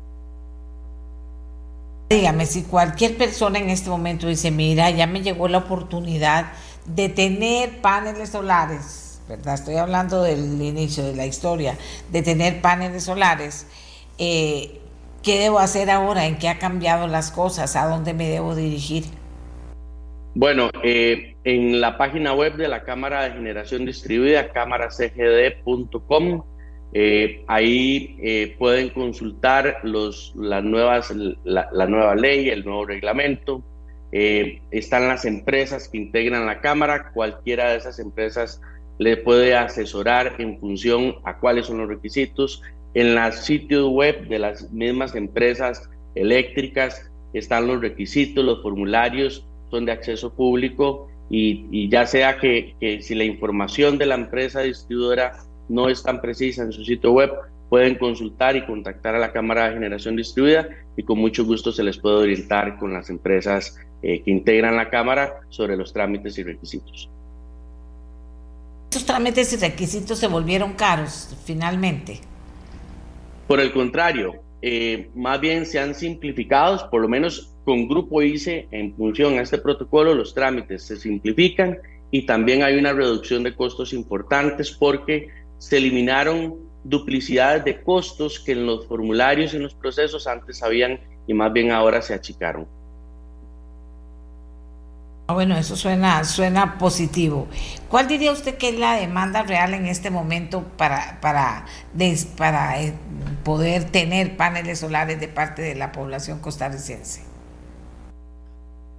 Dígame, 2.10 2.44
si 2.44 2.64
cualquier 2.64 3.16
persona 3.16 3.60
en 3.60 3.70
este 3.70 3.88
momento 3.88 4.26
dice, 4.26 4.50
mira, 4.50 4.90
ya 4.90 5.06
me 5.06 5.22
llegó 5.22 5.46
la 5.48 5.58
oportunidad 5.58 6.52
de 6.84 7.08
tener 7.08 7.80
paneles 7.80 8.30
solares, 8.30 9.09
Estoy 9.30 9.76
hablando 9.76 10.22
del 10.22 10.60
inicio 10.60 11.04
de 11.04 11.14
la 11.14 11.26
historia, 11.26 11.76
de 12.10 12.22
tener 12.22 12.60
paneles 12.60 13.04
solares 13.04 13.66
eh, 14.22 14.80
¿qué 15.22 15.38
debo 15.38 15.58
hacer 15.58 15.90
ahora? 15.90 16.26
¿En 16.26 16.38
qué 16.38 16.48
ha 16.48 16.58
cambiado 16.58 17.06
las 17.06 17.30
cosas? 17.30 17.76
¿A 17.76 17.86
dónde 17.88 18.12
me 18.12 18.28
debo 18.28 18.54
dirigir? 18.54 19.04
Bueno, 20.34 20.70
eh, 20.84 21.36
en 21.44 21.80
la 21.80 21.96
página 21.96 22.34
web 22.34 22.56
de 22.56 22.68
la 22.68 22.84
Cámara 22.84 23.24
de 23.24 23.30
Generación 23.32 23.86
Distribuida, 23.86 24.52
cámaracgd.com, 24.52 26.44
eh, 26.92 27.44
ahí 27.48 28.18
eh, 28.22 28.56
pueden 28.58 28.90
consultar 28.90 29.78
los, 29.82 30.34
las 30.36 30.62
nuevas, 30.62 31.12
la, 31.44 31.86
nueva 31.86 32.14
ley, 32.14 32.50
el 32.50 32.64
nuevo 32.64 32.84
reglamento. 32.86 33.64
están 34.12 35.08
las 35.08 35.24
empresas 35.24 35.88
que 35.88 35.96
integran 35.98 36.44
la 36.46 36.60
Cámara, 36.60 37.10
cualquiera 37.12 37.70
de 37.70 37.78
esas 37.78 37.98
empresas 37.98 38.60
le 39.00 39.16
puede 39.16 39.54
asesorar 39.54 40.34
en 40.38 40.60
función 40.60 41.16
a 41.24 41.38
cuáles 41.38 41.66
son 41.66 41.78
los 41.78 41.88
requisitos 41.88 42.62
en 42.92 43.14
los 43.14 43.34
sitios 43.36 43.88
web 43.88 44.28
de 44.28 44.38
las 44.38 44.70
mismas 44.72 45.14
empresas 45.14 45.88
eléctricas 46.14 47.10
están 47.32 47.66
los 47.66 47.80
requisitos, 47.80 48.44
los 48.44 48.60
formularios 48.60 49.46
son 49.70 49.86
de 49.86 49.92
acceso 49.92 50.34
público 50.34 51.08
y, 51.30 51.88
ya 51.88 52.06
sea 52.06 52.36
que, 52.36 52.74
si 53.00 53.14
la 53.14 53.24
información 53.24 53.96
de 53.96 54.04
la 54.04 54.16
empresa 54.16 54.60
distribuidora 54.60 55.32
no 55.70 55.88
es 55.88 56.02
tan 56.02 56.20
precisa 56.20 56.64
en 56.64 56.72
su 56.72 56.84
sitio 56.84 57.12
web, 57.12 57.30
pueden 57.70 57.94
consultar 57.94 58.54
y 58.56 58.66
contactar 58.66 59.14
a 59.14 59.18
la 59.18 59.32
Cámara 59.32 59.68
de 59.68 59.74
Generación 59.74 60.16
Distribuida 60.16 60.68
y 60.96 61.04
con 61.04 61.18
mucho 61.18 61.46
gusto 61.46 61.72
se 61.72 61.84
les 61.84 61.96
puede 61.96 62.16
orientar 62.16 62.76
con 62.78 62.92
las 62.92 63.08
empresas 63.08 63.78
eh, 64.02 64.20
que 64.22 64.30
integran 64.30 64.76
la 64.76 64.90
Cámara 64.90 65.40
sobre 65.48 65.76
los 65.76 65.92
trámites 65.94 66.36
y 66.36 66.42
requisitos. 66.42 67.08
¿Estos 68.90 69.06
trámites 69.06 69.52
y 69.52 69.56
requisitos 69.56 70.18
se 70.18 70.26
volvieron 70.26 70.72
caros 70.72 71.32
finalmente? 71.44 72.18
Por 73.46 73.60
el 73.60 73.72
contrario, 73.72 74.42
eh, 74.62 75.12
más 75.14 75.40
bien 75.40 75.64
se 75.64 75.78
han 75.78 75.94
simplificado, 75.94 76.90
por 76.90 77.00
lo 77.00 77.08
menos 77.08 77.54
con 77.64 77.86
Grupo 77.86 78.20
ICE 78.20 78.66
en 78.72 78.92
función 78.96 79.38
a 79.38 79.42
este 79.42 79.58
protocolo, 79.58 80.12
los 80.12 80.34
trámites 80.34 80.82
se 80.82 80.96
simplifican 80.96 81.78
y 82.10 82.26
también 82.26 82.64
hay 82.64 82.78
una 82.78 82.92
reducción 82.92 83.44
de 83.44 83.54
costos 83.54 83.92
importantes 83.92 84.72
porque 84.72 85.28
se 85.58 85.76
eliminaron 85.76 86.56
duplicidades 86.82 87.64
de 87.64 87.80
costos 87.84 88.40
que 88.40 88.50
en 88.50 88.66
los 88.66 88.88
formularios 88.88 89.52
y 89.52 89.58
en 89.58 89.62
los 89.62 89.74
procesos 89.76 90.26
antes 90.26 90.64
habían 90.64 90.98
y 91.28 91.32
más 91.32 91.52
bien 91.52 91.70
ahora 91.70 92.02
se 92.02 92.12
achicaron. 92.12 92.66
Ah, 95.30 95.32
bueno, 95.32 95.56
eso 95.56 95.76
suena, 95.76 96.24
suena 96.24 96.76
positivo. 96.76 97.46
¿Cuál 97.88 98.08
diría 98.08 98.32
usted 98.32 98.56
que 98.56 98.70
es 98.70 98.76
la 98.76 98.96
demanda 98.96 99.44
real 99.44 99.74
en 99.74 99.86
este 99.86 100.10
momento 100.10 100.64
para, 100.76 101.20
para, 101.20 101.66
para 102.36 102.82
eh, 102.82 102.94
poder 103.44 103.84
tener 103.84 104.36
paneles 104.36 104.80
solares 104.80 105.20
de 105.20 105.28
parte 105.28 105.62
de 105.62 105.76
la 105.76 105.92
población 105.92 106.40
costarricense? 106.40 107.22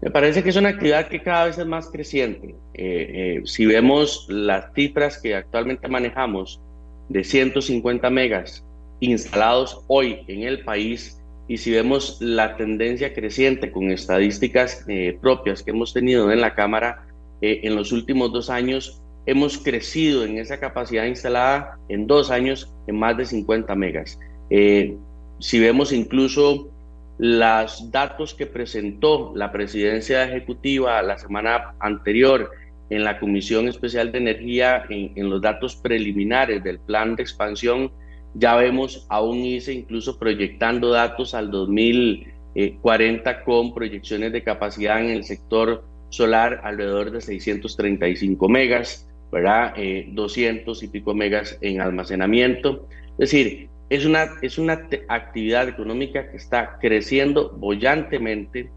Me 0.02 0.10
parece 0.10 0.42
que 0.42 0.52
es 0.52 0.56
una 0.56 0.70
actividad 0.70 1.10
que 1.10 1.22
cada 1.22 1.48
vez 1.48 1.58
es 1.58 1.66
más 1.66 1.90
creciente. 1.90 2.56
Eh, 2.76 3.36
eh, 3.36 3.42
si 3.44 3.66
vemos 3.66 4.26
las 4.30 4.74
cifras 4.74 5.18
que 5.18 5.36
actualmente 5.36 5.90
manejamos 5.90 6.62
de 7.10 7.26
150 7.26 8.10
megas 8.10 8.64
instalados 9.02 9.84
hoy 9.88 10.24
en 10.30 10.44
el 10.44 10.64
país, 10.64 11.21
y 11.52 11.58
si 11.58 11.70
vemos 11.70 12.16
la 12.22 12.56
tendencia 12.56 13.14
creciente 13.14 13.74
con 13.74 13.92
estadísticas 13.92 14.86
eh, 14.88 15.18
propias 15.20 15.62
que 15.62 15.72
hemos 15.72 15.94
tenido 15.94 16.32
en 16.32 16.40
la 16.40 16.56
Cámara 16.56 17.06
eh, 17.42 17.60
en 17.64 17.76
los 17.76 17.92
últimos 17.92 18.32
dos 18.32 18.50
años, 18.50 19.02
hemos 19.26 19.58
crecido 19.58 20.24
en 20.24 20.38
esa 20.38 20.62
capacidad 20.62 21.04
instalada 21.04 21.78
en 21.90 22.08
dos 22.08 22.32
años 22.32 22.74
en 22.88 22.98
más 22.98 23.18
de 23.18 23.26
50 23.26 23.76
megas. 23.76 24.18
Eh, 24.50 24.96
si 25.40 25.60
vemos 25.60 25.92
incluso 25.92 26.70
los 27.18 27.92
datos 27.92 28.34
que 28.34 28.46
presentó 28.46 29.34
la 29.36 29.52
presidencia 29.52 30.24
ejecutiva 30.24 31.02
la 31.02 31.18
semana 31.18 31.76
anterior 31.82 32.50
en 32.90 33.04
la 33.04 33.20
Comisión 33.20 33.68
Especial 33.68 34.14
de 34.14 34.20
Energía, 34.20 34.86
en, 34.90 35.12
en 35.18 35.30
los 35.30 35.42
datos 35.42 35.76
preliminares 35.76 36.64
del 36.64 36.80
plan 36.80 37.18
de 37.18 37.24
expansión 37.24 37.92
ya 38.34 38.56
vemos 38.56 39.06
a 39.10 39.22
un 39.22 39.40
ICE 39.40 39.74
incluso 39.74 40.18
proyectando 40.18 40.90
datos 40.92 41.34
al 41.34 41.52
2040 41.52 43.44
con 43.44 43.74
proyecciones 43.74 44.32
de 44.32 44.44
capacidad 44.44 45.04
en 45.04 45.10
el 45.12 45.24
sector 45.24 45.84
solar 46.10 46.62
alrededor 46.64 47.12
de 47.12 47.22
635 47.22 48.50
megas, 48.50 49.08
¿verdad? 49.32 49.74
200 50.08 50.82
eh, 50.82 50.86
y 50.86 50.90
pico 50.90 51.14
megas 51.14 51.58
en 51.62 51.82
almacenamiento. 51.82 52.88
Es 53.14 53.32
decir, 53.32 53.70
es 53.90 54.06
una, 54.06 54.30
es 54.42 54.58
una 54.58 54.88
actividad 55.10 55.68
económica 55.68 56.30
que 56.32 56.38
está 56.38 56.78
creciendo 56.80 57.50
bollantemente 57.50 58.70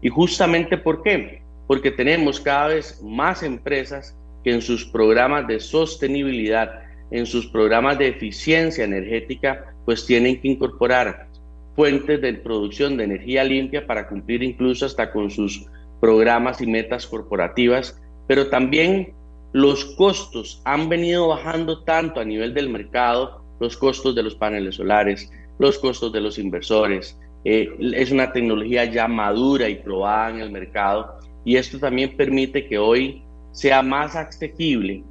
y 0.00 0.08
justamente 0.08 0.78
¿por 0.78 1.02
qué? 1.02 1.42
Porque 1.66 1.90
tenemos 1.90 2.40
cada 2.40 2.68
vez 2.68 3.00
más 3.02 3.42
empresas 3.42 4.16
que 4.44 4.52
en 4.52 4.62
sus 4.62 4.84
programas 4.84 5.46
de 5.46 5.60
sostenibilidad 5.60 6.79
en 7.10 7.26
sus 7.26 7.46
programas 7.46 7.98
de 7.98 8.08
eficiencia 8.08 8.84
energética, 8.84 9.74
pues 9.84 10.06
tienen 10.06 10.40
que 10.40 10.48
incorporar 10.48 11.28
fuentes 11.74 12.20
de 12.20 12.34
producción 12.34 12.96
de 12.96 13.04
energía 13.04 13.44
limpia 13.44 13.86
para 13.86 14.08
cumplir 14.08 14.42
incluso 14.42 14.86
hasta 14.86 15.12
con 15.12 15.30
sus 15.30 15.66
programas 16.00 16.60
y 16.60 16.66
metas 16.66 17.06
corporativas, 17.06 18.00
pero 18.26 18.48
también 18.48 19.14
los 19.52 19.84
costos 19.96 20.62
han 20.64 20.88
venido 20.88 21.28
bajando 21.28 21.82
tanto 21.82 22.20
a 22.20 22.24
nivel 22.24 22.54
del 22.54 22.68
mercado, 22.68 23.42
los 23.60 23.76
costos 23.76 24.14
de 24.14 24.22
los 24.22 24.34
paneles 24.34 24.76
solares, 24.76 25.30
los 25.58 25.78
costos 25.78 26.12
de 26.12 26.20
los 26.20 26.38
inversores. 26.38 27.18
Eh, 27.44 27.68
es 27.94 28.12
una 28.12 28.32
tecnología 28.32 28.84
ya 28.84 29.08
madura 29.08 29.68
y 29.68 29.76
probada 29.76 30.30
en 30.30 30.40
el 30.40 30.50
mercado 30.50 31.18
y 31.44 31.56
esto 31.56 31.78
también 31.78 32.16
permite 32.16 32.66
que 32.66 32.78
hoy 32.78 33.22
sea 33.52 33.82
más 33.82 34.14
asequible 34.14 35.02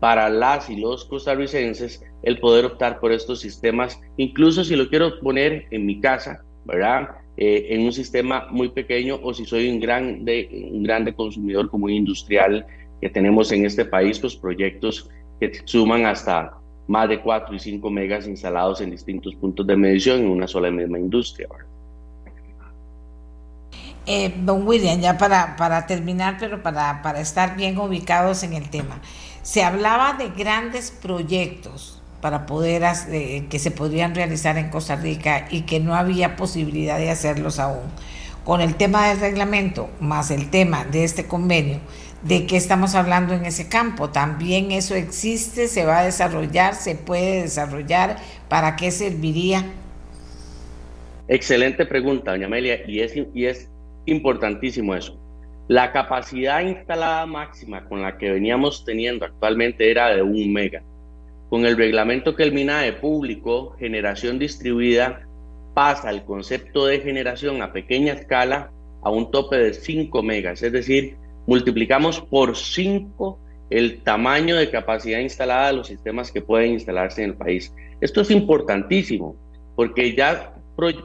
para 0.00 0.28
las 0.28 0.70
y 0.70 0.76
los 0.76 1.04
costarricenses 1.04 2.04
el 2.22 2.38
poder 2.40 2.64
optar 2.64 3.00
por 3.00 3.12
estos 3.12 3.40
sistemas, 3.40 4.00
incluso 4.16 4.64
si 4.64 4.76
lo 4.76 4.88
quiero 4.88 5.20
poner 5.20 5.66
en 5.70 5.86
mi 5.86 6.00
casa, 6.00 6.42
¿verdad? 6.64 7.10
Eh, 7.36 7.68
en 7.70 7.82
un 7.82 7.92
sistema 7.92 8.48
muy 8.50 8.68
pequeño 8.68 9.18
o 9.22 9.32
si 9.32 9.44
soy 9.44 9.68
un 9.70 9.78
grande, 9.78 10.68
un 10.72 10.82
grande 10.82 11.14
consumidor 11.14 11.70
como 11.70 11.88
industrial 11.88 12.66
que 13.00 13.08
tenemos 13.08 13.52
en 13.52 13.64
este 13.64 13.84
país, 13.84 14.18
pues 14.18 14.34
proyectos 14.34 15.08
que 15.38 15.52
suman 15.64 16.04
hasta 16.06 16.58
más 16.88 17.08
de 17.08 17.20
4 17.20 17.54
y 17.54 17.58
5 17.58 17.90
megas 17.90 18.26
instalados 18.26 18.80
en 18.80 18.90
distintos 18.90 19.34
puntos 19.36 19.66
de 19.66 19.76
medición 19.76 20.20
en 20.20 20.30
una 20.30 20.48
sola 20.48 20.70
misma 20.70 20.98
industria. 20.98 21.46
Eh, 24.10 24.34
don 24.42 24.66
William, 24.66 24.98
ya 25.00 25.18
para, 25.18 25.54
para 25.56 25.86
terminar, 25.86 26.38
pero 26.40 26.62
para, 26.62 27.02
para 27.02 27.20
estar 27.20 27.56
bien 27.56 27.76
ubicados 27.78 28.42
en 28.42 28.54
el 28.54 28.70
tema, 28.70 29.02
se 29.48 29.62
hablaba 29.62 30.12
de 30.12 30.28
grandes 30.28 30.90
proyectos 30.90 32.02
para 32.20 32.44
poder 32.44 32.82
eh, 33.10 33.46
que 33.48 33.58
se 33.58 33.70
podrían 33.70 34.14
realizar 34.14 34.58
en 34.58 34.68
Costa 34.68 34.94
Rica 34.96 35.48
y 35.50 35.62
que 35.62 35.80
no 35.80 35.94
había 35.94 36.36
posibilidad 36.36 36.98
de 36.98 37.08
hacerlos 37.08 37.58
aún. 37.58 37.86
Con 38.44 38.60
el 38.60 38.74
tema 38.74 39.08
del 39.08 39.20
reglamento 39.20 39.88
más 40.00 40.30
el 40.30 40.50
tema 40.50 40.84
de 40.84 41.02
este 41.02 41.24
convenio, 41.24 41.80
¿de 42.24 42.44
qué 42.44 42.58
estamos 42.58 42.94
hablando 42.94 43.32
en 43.32 43.46
ese 43.46 43.70
campo? 43.70 44.10
También 44.10 44.70
eso 44.70 44.94
existe, 44.94 45.66
se 45.66 45.86
va 45.86 46.00
a 46.00 46.04
desarrollar, 46.04 46.74
se 46.74 46.94
puede 46.94 47.40
desarrollar, 47.40 48.16
¿para 48.50 48.76
qué 48.76 48.90
serviría? 48.90 49.64
Excelente 51.26 51.86
pregunta, 51.86 52.32
doña 52.32 52.48
Amelia, 52.48 52.86
y 52.86 53.00
es, 53.00 53.14
y 53.32 53.46
es 53.46 53.70
importantísimo 54.04 54.94
eso. 54.94 55.18
La 55.68 55.92
capacidad 55.92 56.62
instalada 56.62 57.26
máxima 57.26 57.84
con 57.84 58.00
la 58.00 58.16
que 58.16 58.30
veníamos 58.30 58.86
teniendo 58.86 59.26
actualmente 59.26 59.90
era 59.90 60.08
de 60.08 60.22
un 60.22 60.50
mega. 60.50 60.82
Con 61.50 61.66
el 61.66 61.76
reglamento 61.76 62.34
que 62.34 62.44
el 62.44 62.52
MINAE 62.52 62.94
publicó, 62.94 63.72
generación 63.78 64.38
distribuida 64.38 65.28
pasa 65.74 66.08
el 66.08 66.24
concepto 66.24 66.86
de 66.86 67.00
generación 67.00 67.60
a 67.60 67.70
pequeña 67.70 68.14
escala 68.14 68.70
a 69.02 69.10
un 69.10 69.30
tope 69.30 69.56
de 69.56 69.74
5 69.74 70.22
megas, 70.22 70.62
es 70.62 70.72
decir, 70.72 71.18
multiplicamos 71.46 72.18
por 72.18 72.56
5 72.56 73.38
el 73.68 74.00
tamaño 74.02 74.56
de 74.56 74.70
capacidad 74.70 75.18
instalada 75.18 75.66
de 75.66 75.74
los 75.74 75.88
sistemas 75.88 76.32
que 76.32 76.40
pueden 76.40 76.72
instalarse 76.72 77.22
en 77.22 77.30
el 77.30 77.36
país. 77.36 77.74
Esto 78.00 78.22
es 78.22 78.30
importantísimo 78.30 79.36
porque 79.76 80.14
ya 80.14 80.54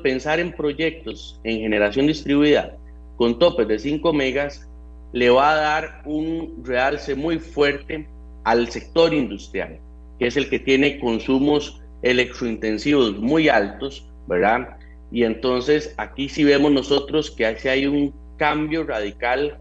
pensar 0.02 0.40
en 0.40 0.54
proyectos 0.54 1.42
en 1.44 1.60
generación 1.60 2.08
distribuida 2.08 2.78
con 3.16 3.40
topes 3.40 3.68
de 3.68 3.80
5 3.80 4.14
megas 4.14 4.70
le 5.12 5.30
va 5.30 5.52
a 5.52 5.56
dar 5.56 6.02
un 6.06 6.64
realce 6.64 7.16
muy 7.16 7.40
fuerte 7.40 8.08
al 8.44 8.70
sector 8.70 9.14
industrial 9.14 9.80
que 10.20 10.28
es 10.28 10.38
el 10.38 10.50
que 10.50 10.60
tiene 10.60 11.00
consumos 11.00 11.82
electrointensivos 12.02 13.18
muy 13.18 13.50
altos, 13.50 14.08
¿verdad? 14.28 14.78
Y 15.12 15.24
entonces 15.24 15.94
aquí 15.98 16.30
sí 16.30 16.44
vemos 16.44 16.72
nosotros 16.72 17.32
que 17.32 17.46
hay 17.46 17.86
un 17.86 18.14
cambio 18.38 18.84
radical. 18.84 19.60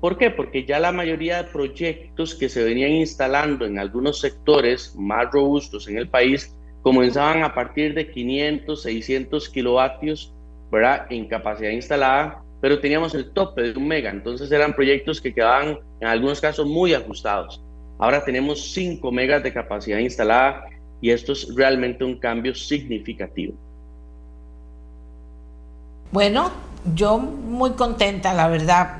¿Por 0.00 0.18
qué? 0.18 0.30
Porque 0.30 0.64
ya 0.64 0.80
la 0.80 0.92
mayoría 0.92 1.42
de 1.42 1.50
proyectos 1.50 2.34
que 2.34 2.48
se 2.48 2.64
venían 2.64 2.92
instalando 2.92 3.66
en 3.66 3.78
algunos 3.78 4.20
sectores 4.20 4.94
más 4.96 5.30
robustos 5.30 5.88
en 5.88 5.98
el 5.98 6.08
país 6.08 6.54
comenzaban 6.82 7.44
a 7.44 7.54
partir 7.54 7.94
de 7.94 8.10
500, 8.10 8.82
600 8.82 9.48
kilovatios, 9.48 10.34
¿verdad? 10.70 11.06
En 11.10 11.28
capacidad 11.28 11.70
instalada, 11.70 12.42
pero 12.62 12.78
teníamos 12.78 13.12
el 13.14 13.32
tope 13.32 13.60
de 13.60 13.78
un 13.78 13.88
mega. 13.88 14.08
Entonces 14.08 14.50
eran 14.52 14.72
proyectos 14.72 15.20
que 15.20 15.34
quedaban 15.34 15.80
en 16.00 16.06
algunos 16.06 16.40
casos 16.40 16.64
muy 16.64 16.94
ajustados. 16.94 17.60
Ahora 17.98 18.24
tenemos 18.24 18.72
5 18.72 19.10
megas 19.10 19.42
de 19.42 19.52
capacidad 19.52 19.98
instalada 19.98 20.66
y 21.00 21.10
esto 21.10 21.32
es 21.32 21.52
realmente 21.56 22.04
un 22.04 22.20
cambio 22.20 22.54
significativo. 22.54 23.54
Bueno, 26.12 26.52
yo 26.94 27.18
muy 27.18 27.72
contenta, 27.72 28.32
la 28.32 28.46
verdad, 28.46 28.96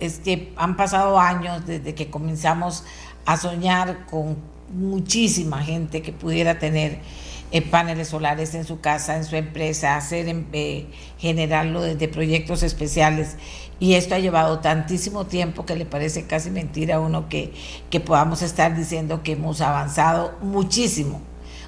es 0.00 0.18
que 0.18 0.52
han 0.56 0.76
pasado 0.76 1.16
años 1.16 1.64
desde 1.66 1.94
que 1.94 2.10
comenzamos 2.10 2.84
a 3.26 3.36
soñar 3.36 4.06
con 4.06 4.36
muchísima 4.72 5.62
gente 5.62 6.02
que 6.02 6.12
pudiera 6.12 6.58
tener 6.58 6.98
eh, 7.54 7.62
paneles 7.62 8.08
solares 8.08 8.52
en 8.56 8.64
su 8.64 8.80
casa, 8.80 9.16
en 9.16 9.22
su 9.22 9.36
empresa, 9.36 9.94
hacer, 9.94 10.26
eh, 10.52 10.86
generarlo 11.18 11.82
desde 11.82 12.08
proyectos 12.08 12.64
especiales 12.64 13.36
y 13.78 13.94
esto 13.94 14.16
ha 14.16 14.18
llevado 14.18 14.58
tantísimo 14.58 15.26
tiempo 15.26 15.64
que 15.64 15.76
le 15.76 15.86
parece 15.86 16.26
casi 16.26 16.50
mentira 16.50 16.96
a 16.96 17.00
uno 17.00 17.28
que, 17.28 17.52
que 17.90 18.00
podamos 18.00 18.42
estar 18.42 18.76
diciendo 18.76 19.22
que 19.22 19.34
hemos 19.34 19.60
avanzado 19.60 20.36
muchísimo. 20.42 21.20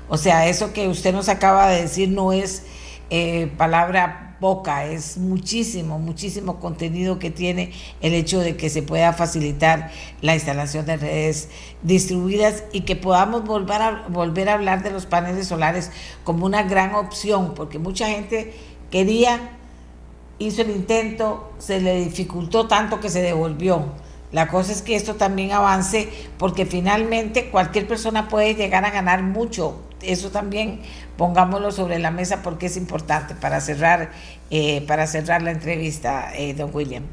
O 0.09 0.17
sea, 0.17 0.49
eso 0.49 0.73
que 0.73 0.89
usted 0.89 1.13
nos 1.13 1.29
acaba 1.29 1.69
de 1.69 1.83
decir 1.83 2.09
no 2.09 2.33
es 2.33 2.65
eh, 3.11 3.53
palabra 3.57 4.26
poca, 4.41 4.87
es 4.87 5.17
muchísimo, 5.19 5.99
muchísimo 5.99 6.61
contenido 6.61 7.19
que 7.19 7.31
tiene 7.31 7.73
el 8.01 8.15
hecho 8.15 8.41
de 8.41 8.57
que 8.57 8.71
se 8.71 8.83
pueda 8.83 9.13
facilitar 9.13 9.91
la 10.21 10.35
instalación 10.35 10.87
de 10.87 10.97
redes 10.97 11.49
distribuidas 11.83 12.65
y 12.73 12.83
que 12.83 12.97
podamos 12.97 13.45
volver 13.45 13.83
a, 13.83 14.07
volver 14.09 14.49
a 14.49 14.55
hablar 14.55 14.83
de 14.83 14.91
los 14.91 15.07
paneles 15.07 15.49
solares 15.49 15.91
como 16.25 16.47
una 16.47 16.63
gran 16.63 16.95
opción, 16.95 17.55
porque 17.55 17.79
mucha 17.79 18.09
gente 18.09 18.55
quería 18.91 19.57
hizo 20.39 20.63
el 20.63 20.71
intento, 20.71 21.53
se 21.59 21.81
le 21.81 22.05
dificultó 22.05 22.67
tanto 22.67 23.01
que 23.01 23.09
se 23.09 23.23
devolvió. 23.23 23.85
La 24.33 24.49
cosa 24.49 24.73
es 24.73 24.83
que 24.83 24.97
esto 24.97 25.15
también 25.15 25.53
avance 25.53 26.09
porque 26.39 26.67
finalmente 26.67 27.51
cualquier 27.51 27.87
persona 27.87 28.29
puede 28.29 28.55
llegar 28.55 28.85
a 28.85 28.91
ganar 28.91 29.23
mucho. 29.23 29.81
Eso 30.03 30.31
también 30.31 30.81
pongámoslo 31.17 31.71
sobre 31.71 31.99
la 31.99 32.11
mesa 32.11 32.43
porque 32.43 32.67
es 32.67 32.77
importante 32.77 33.35
para 33.35 33.61
cerrar, 33.61 34.11
eh, 34.51 34.85
para 34.87 35.07
cerrar 35.07 35.43
la 35.43 35.51
entrevista, 35.51 36.33
eh, 36.37 36.55
don 36.55 36.71
William. 36.73 37.05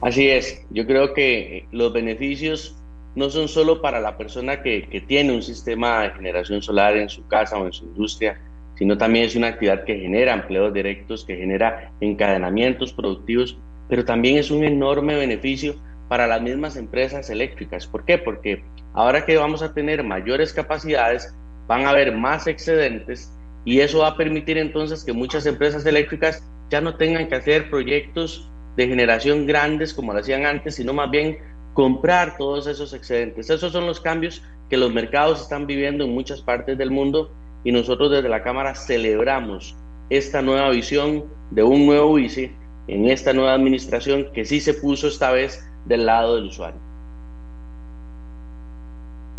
Así 0.00 0.28
es, 0.28 0.64
yo 0.70 0.86
creo 0.86 1.12
que 1.12 1.66
los 1.72 1.92
beneficios 1.92 2.76
no 3.14 3.28
son 3.28 3.48
solo 3.48 3.82
para 3.82 4.00
la 4.00 4.16
persona 4.16 4.62
que, 4.62 4.88
que 4.88 5.00
tiene 5.00 5.34
un 5.34 5.42
sistema 5.42 6.02
de 6.02 6.10
generación 6.10 6.62
solar 6.62 6.96
en 6.96 7.08
su 7.08 7.26
casa 7.26 7.58
o 7.58 7.66
en 7.66 7.72
su 7.72 7.84
industria, 7.84 8.40
sino 8.76 8.96
también 8.96 9.26
es 9.26 9.36
una 9.36 9.48
actividad 9.48 9.84
que 9.84 9.98
genera 9.98 10.32
empleos 10.32 10.72
directos, 10.72 11.24
que 11.24 11.36
genera 11.36 11.92
encadenamientos 12.00 12.94
productivos, 12.94 13.58
pero 13.90 14.04
también 14.04 14.38
es 14.38 14.50
un 14.50 14.64
enorme 14.64 15.16
beneficio 15.16 15.74
para 16.08 16.26
las 16.26 16.40
mismas 16.40 16.76
empresas 16.76 17.28
eléctricas. 17.28 17.86
¿Por 17.86 18.04
qué? 18.04 18.16
Porque 18.16 18.64
ahora 18.94 19.26
que 19.26 19.36
vamos 19.36 19.62
a 19.62 19.74
tener 19.74 20.02
mayores 20.02 20.52
capacidades, 20.52 21.34
van 21.70 21.86
a 21.86 21.90
haber 21.90 22.16
más 22.16 22.48
excedentes 22.48 23.32
y 23.64 23.78
eso 23.78 24.00
va 24.00 24.08
a 24.08 24.16
permitir 24.16 24.58
entonces 24.58 25.04
que 25.04 25.12
muchas 25.12 25.46
empresas 25.46 25.86
eléctricas 25.86 26.42
ya 26.68 26.80
no 26.80 26.96
tengan 26.96 27.28
que 27.28 27.36
hacer 27.36 27.70
proyectos 27.70 28.50
de 28.76 28.88
generación 28.88 29.46
grandes 29.46 29.94
como 29.94 30.12
lo 30.12 30.18
hacían 30.18 30.46
antes, 30.46 30.74
sino 30.74 30.92
más 30.92 31.08
bien 31.12 31.38
comprar 31.72 32.36
todos 32.36 32.66
esos 32.66 32.92
excedentes. 32.92 33.50
Esos 33.50 33.70
son 33.70 33.86
los 33.86 34.00
cambios 34.00 34.42
que 34.68 34.76
los 34.76 34.92
mercados 34.92 35.42
están 35.42 35.68
viviendo 35.68 36.02
en 36.02 36.12
muchas 36.12 36.42
partes 36.42 36.76
del 36.76 36.90
mundo 36.90 37.30
y 37.62 37.70
nosotros 37.70 38.10
desde 38.10 38.28
la 38.28 38.42
Cámara 38.42 38.74
celebramos 38.74 39.76
esta 40.08 40.42
nueva 40.42 40.70
visión 40.70 41.26
de 41.52 41.62
un 41.62 41.86
nuevo 41.86 42.14
vice 42.14 42.52
en 42.88 43.06
esta 43.06 43.32
nueva 43.32 43.54
administración 43.54 44.32
que 44.34 44.44
sí 44.44 44.60
se 44.60 44.74
puso 44.74 45.06
esta 45.06 45.30
vez 45.30 45.64
del 45.84 46.04
lado 46.04 46.34
del 46.34 46.46
usuario. 46.46 46.89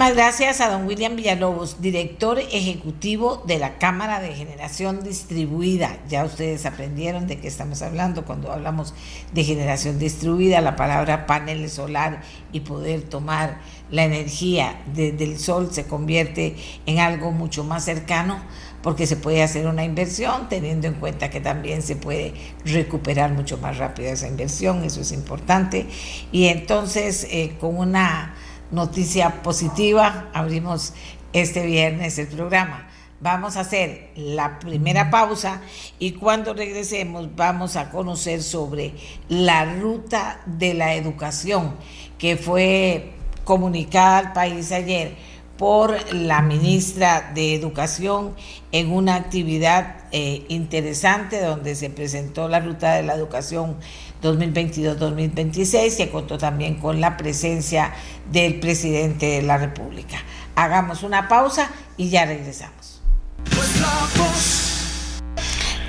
Muchas 0.02 0.16
gracias 0.16 0.62
a 0.62 0.72
don 0.72 0.88
William 0.88 1.16
Villalobos, 1.16 1.80
director 1.80 2.40
ejecutivo 2.40 3.44
de 3.46 3.60
la 3.60 3.78
Cámara 3.78 4.20
de 4.20 4.34
Generación 4.34 5.04
Distribuida. 5.04 6.00
Ya 6.10 6.26
ustedes 6.26 6.66
aprendieron 6.66 7.28
de 7.28 7.38
qué 7.38 7.48
estamos 7.48 7.84
hablando 7.84 8.26
cuando 8.26 8.52
hablamos 8.52 8.96
de 9.32 9.44
generación 9.44 10.00
distribuida, 10.00 10.60
la 10.60 10.76
palabra 10.76 11.28
panel 11.28 11.70
solar 11.70 12.24
y 12.52 12.62
poder 12.62 13.04
tomar 13.04 13.60
la 13.92 14.04
energía 14.04 14.82
del 14.88 15.38
sol 15.38 15.70
se 15.72 15.86
convierte 15.86 16.56
en 16.88 16.98
algo 16.98 17.32
mucho 17.32 17.64
más 17.64 17.86
cercano 17.86 18.42
porque 18.82 19.06
se 19.06 19.18
puede 19.18 19.44
hacer 19.44 19.68
una 19.68 19.84
inversión 19.84 20.50
teniendo 20.50 20.88
en 20.88 20.96
cuenta 20.96 21.30
que 21.30 21.42
también 21.42 21.84
se 21.84 21.96
puede 21.96 22.34
recuperar 22.66 23.34
mucho 23.34 23.60
más 23.60 23.78
rápido 23.78 24.10
esa 24.10 24.28
inversión, 24.28 24.84
eso 24.84 25.02
es 25.02 25.12
importante. 25.12 25.86
Y 26.32 26.48
entonces 26.48 27.28
eh, 27.30 27.56
con 27.60 27.78
una 27.78 28.34
noticia 28.72 29.42
positiva 29.44 30.30
abrimos 30.34 30.94
este 31.34 31.66
viernes 31.66 32.18
el 32.18 32.28
programa. 32.28 32.88
Vamos 33.20 33.56
a 33.56 33.62
hacer 33.62 34.10
la 34.16 34.58
primera 34.58 35.12
pausa 35.12 35.62
y 36.00 36.14
cuando 36.14 36.56
regresemos 36.56 37.36
vamos 37.36 37.76
a 37.76 37.92
conocer 37.92 38.42
sobre 38.42 38.96
la 39.30 39.66
ruta 39.76 40.42
de 40.48 40.74
la 40.74 40.96
educación 40.96 41.76
que 42.18 42.36
fue 42.36 43.12
comunicada 43.44 44.18
al 44.18 44.34
país 44.34 44.72
ayer 44.72 45.16
por 45.62 46.12
la 46.12 46.42
ministra 46.42 47.32
de 47.36 47.54
Educación 47.54 48.34
en 48.72 48.92
una 48.92 49.14
actividad 49.14 49.98
eh, 50.12 50.44
interesante 50.48 51.40
donde 51.40 51.76
se 51.76 51.92
presentó 51.92 52.48
la 52.48 52.60
ruta 52.60 52.96
de 52.96 53.04
la 53.04 53.14
educación 53.14 53.78
2022-2026, 54.22 55.98
que 55.98 56.10
contó 56.10 56.38
también 56.38 56.76
con 56.76 57.02
la 57.02 57.18
presencia 57.18 57.94
del 58.32 58.60
presidente 58.60 59.26
de 59.26 59.42
la 59.42 59.58
República. 59.58 60.18
Hagamos 60.56 61.04
una 61.04 61.28
pausa 61.28 61.70
y 61.98 62.10
ya 62.10 62.26
regresamos. 62.26 63.02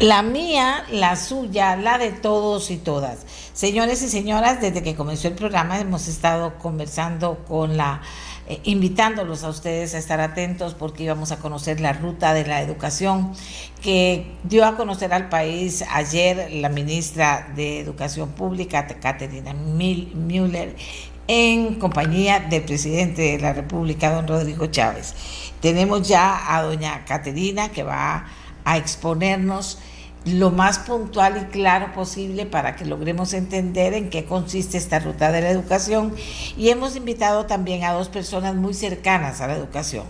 La 0.00 0.22
mía, 0.22 0.84
la 0.90 1.14
suya, 1.14 1.76
la 1.76 1.98
de 1.98 2.10
todos 2.10 2.70
y 2.70 2.76
todas. 2.76 3.18
Señores 3.54 4.02
y 4.02 4.08
señoras, 4.08 4.60
desde 4.60 4.82
que 4.82 4.96
comenzó 4.96 5.28
el 5.28 5.34
programa 5.34 5.78
hemos 5.78 6.08
estado 6.08 6.58
conversando 6.58 7.44
con 7.46 7.76
la 7.76 8.00
eh, 8.48 8.60
invitándolos 8.64 9.44
a 9.44 9.48
ustedes 9.48 9.94
a 9.94 9.98
estar 9.98 10.20
atentos 10.20 10.74
porque 10.74 11.04
íbamos 11.04 11.30
a 11.30 11.38
conocer 11.38 11.80
la 11.80 11.92
ruta 11.92 12.34
de 12.34 12.44
la 12.44 12.60
educación 12.60 13.32
que 13.80 14.32
dio 14.42 14.66
a 14.66 14.76
conocer 14.76 15.12
al 15.12 15.28
país 15.28 15.84
ayer 15.92 16.50
la 16.52 16.68
ministra 16.68 17.52
de 17.54 17.78
Educación 17.78 18.30
Pública, 18.30 18.86
Caterina 18.86 19.54
Müller, 19.54 20.74
en 21.28 21.76
compañía 21.76 22.40
del 22.40 22.64
presidente 22.64 23.22
de 23.22 23.38
la 23.38 23.52
República, 23.52 24.10
don 24.10 24.26
Rodrigo 24.26 24.66
Chávez. 24.66 25.14
Tenemos 25.60 26.08
ya 26.08 26.56
a 26.56 26.62
doña 26.62 27.04
Caterina 27.04 27.68
que 27.68 27.84
va 27.84 28.26
a 28.64 28.76
exponernos 28.76 29.78
lo 30.24 30.50
más 30.52 30.78
puntual 30.78 31.36
y 31.36 31.52
claro 31.52 31.92
posible 31.92 32.46
para 32.46 32.76
que 32.76 32.84
logremos 32.84 33.32
entender 33.32 33.92
en 33.94 34.08
qué 34.08 34.24
consiste 34.24 34.78
esta 34.78 35.00
ruta 35.00 35.32
de 35.32 35.40
la 35.40 35.50
educación 35.50 36.14
y 36.56 36.68
hemos 36.68 36.94
invitado 36.94 37.46
también 37.46 37.82
a 37.82 37.92
dos 37.92 38.08
personas 38.08 38.54
muy 38.54 38.72
cercanas 38.72 39.40
a 39.40 39.48
la 39.48 39.54
educación, 39.54 40.04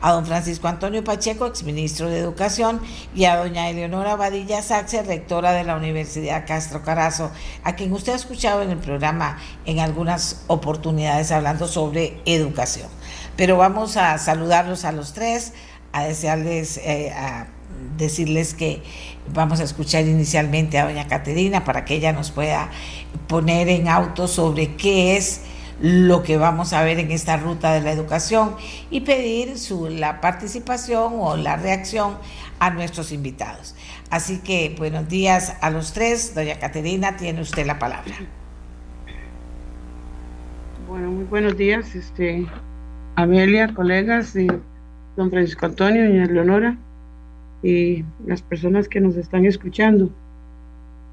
a 0.00 0.12
don 0.12 0.24
Francisco 0.24 0.68
Antonio 0.68 1.04
Pacheco, 1.04 1.46
exministro 1.46 2.08
de 2.08 2.18
Educación, 2.18 2.80
y 3.14 3.26
a 3.26 3.36
doña 3.36 3.68
Eleonora 3.68 4.16
Badilla 4.16 4.62
Saxe, 4.62 5.02
rectora 5.02 5.52
de 5.52 5.64
la 5.64 5.76
Universidad 5.76 6.46
Castro 6.46 6.82
Carazo, 6.82 7.30
a 7.62 7.74
quien 7.74 7.92
usted 7.92 8.12
ha 8.12 8.16
escuchado 8.16 8.62
en 8.62 8.70
el 8.70 8.78
programa 8.78 9.38
en 9.66 9.80
algunas 9.80 10.44
oportunidades 10.46 11.30
hablando 11.30 11.68
sobre 11.68 12.20
educación. 12.24 12.88
Pero 13.36 13.58
vamos 13.58 13.96
a 13.98 14.16
saludarlos 14.18 14.84
a 14.84 14.92
los 14.92 15.12
tres, 15.12 15.52
a 15.92 16.04
desearles... 16.04 16.78
Eh, 16.78 17.12
a 17.14 17.48
decirles 17.96 18.54
que 18.54 18.82
vamos 19.32 19.60
a 19.60 19.64
escuchar 19.64 20.04
inicialmente 20.06 20.78
a 20.78 20.86
doña 20.86 21.06
Caterina 21.06 21.64
para 21.64 21.84
que 21.84 21.94
ella 21.94 22.12
nos 22.12 22.30
pueda 22.30 22.70
poner 23.26 23.68
en 23.68 23.88
auto 23.88 24.28
sobre 24.28 24.74
qué 24.76 25.16
es 25.16 25.42
lo 25.80 26.22
que 26.22 26.36
vamos 26.36 26.72
a 26.72 26.82
ver 26.82 26.98
en 26.98 27.10
esta 27.12 27.36
ruta 27.36 27.72
de 27.72 27.80
la 27.80 27.92
educación 27.92 28.56
y 28.90 29.02
pedir 29.02 29.58
su, 29.58 29.88
la 29.88 30.20
participación 30.20 31.14
o 31.18 31.36
la 31.36 31.56
reacción 31.56 32.16
a 32.58 32.70
nuestros 32.70 33.12
invitados. 33.12 33.76
Así 34.10 34.38
que 34.38 34.74
buenos 34.76 35.08
días 35.08 35.56
a 35.60 35.70
los 35.70 35.92
tres. 35.92 36.34
Doña 36.34 36.58
Caterina, 36.58 37.16
tiene 37.16 37.40
usted 37.40 37.64
la 37.66 37.78
palabra. 37.78 38.14
Bueno, 40.88 41.10
muy 41.10 41.24
buenos 41.24 41.56
días, 41.56 41.94
este, 41.94 42.46
Amelia, 43.14 43.72
colegas, 43.74 44.34
y 44.34 44.48
don 45.16 45.30
Francisco 45.30 45.66
Antonio 45.66 46.06
y 46.06 46.26
Leonora 46.26 46.78
y 47.62 48.04
las 48.26 48.42
personas 48.42 48.88
que 48.88 49.00
nos 49.00 49.16
están 49.16 49.46
escuchando. 49.46 50.10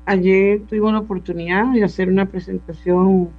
Ayer 0.05 0.61
tuvimos 0.67 0.93
la 0.93 0.99
oportunidad 0.99 1.73
de 1.73 1.83
hacer 1.83 2.09
una 2.09 2.25
presentación 2.25 3.29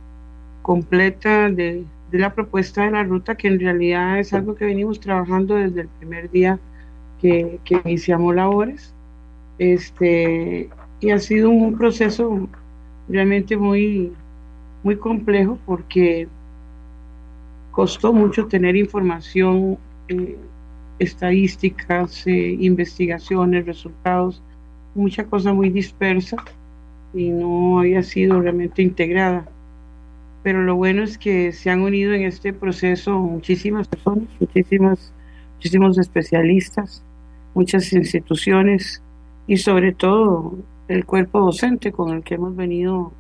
completa 0.62 1.48
de, 1.50 1.84
la 2.10 2.34
propuesta 2.34 2.84
de 2.84 2.90
la 2.92 3.04
ruta, 3.04 3.36
que 3.36 3.48
en 3.48 3.60
realidad 3.60 4.18
es 4.18 4.32
algo 4.32 4.54
que 4.54 4.64
venimos 4.64 4.98
trabajando 4.98 5.54
desde 5.54 5.82
el 5.82 5.88
primer 5.88 6.30
día 6.30 6.58
que, 7.20 7.60
que 7.64 7.80
iniciamos 7.84 8.34
labores. 8.34 8.92
Este, 9.58 10.68
y 11.00 11.10
ha 11.10 11.18
sido 11.18 11.50
un 11.50 11.76
proceso 11.76 12.48
realmente 13.08 13.56
muy, 13.56 14.12
muy 14.82 14.96
complejo 14.96 15.58
porque 15.66 16.28
costó 17.70 18.12
mucho 18.12 18.46
tener 18.46 18.74
información 18.76 19.78
eh, 20.08 20.36
estadísticas, 20.98 22.26
eh, 22.26 22.56
investigaciones, 22.60 23.66
resultados, 23.66 24.42
mucha 24.94 25.24
cosa 25.24 25.52
muy 25.52 25.70
dispersa 25.70 26.36
y 27.14 27.30
no 27.30 27.80
había 27.80 28.02
sido 28.02 28.40
realmente 28.40 28.82
integrada. 28.82 29.46
Pero 30.42 30.62
lo 30.62 30.76
bueno 30.76 31.02
es 31.02 31.18
que 31.18 31.52
se 31.52 31.70
han 31.70 31.82
unido 31.82 32.12
en 32.12 32.22
este 32.22 32.52
proceso 32.52 33.18
muchísimas 33.18 33.88
personas, 33.88 34.28
muchísimas, 34.38 35.12
muchísimos 35.56 35.98
especialistas, 35.98 37.02
muchas 37.54 37.92
instituciones 37.92 39.02
y 39.46 39.56
sobre 39.56 39.92
todo 39.92 40.56
el 40.88 41.04
cuerpo 41.04 41.40
docente 41.40 41.92
con 41.92 42.14
el 42.14 42.22
que 42.22 42.34
hemos 42.34 42.54
venido 42.54 43.12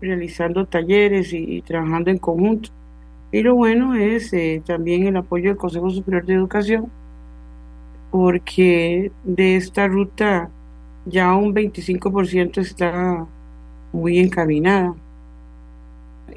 realizando 0.00 0.66
talleres 0.66 1.32
y, 1.32 1.62
trabajando 1.62 2.10
en 2.10 2.18
conjunto. 2.18 2.70
Y 3.34 3.42
lo 3.42 3.56
bueno 3.56 3.96
es 3.96 4.32
eh, 4.32 4.62
también 4.64 5.08
el 5.08 5.16
apoyo 5.16 5.48
del 5.48 5.56
Consejo 5.56 5.90
Superior 5.90 6.24
de 6.24 6.34
Educación, 6.34 6.88
porque 8.12 9.10
de 9.24 9.56
esta 9.56 9.88
ruta 9.88 10.50
ya 11.04 11.34
un 11.34 11.52
25% 11.52 12.60
está 12.60 13.26
muy 13.92 14.20
encaminada. 14.20 14.94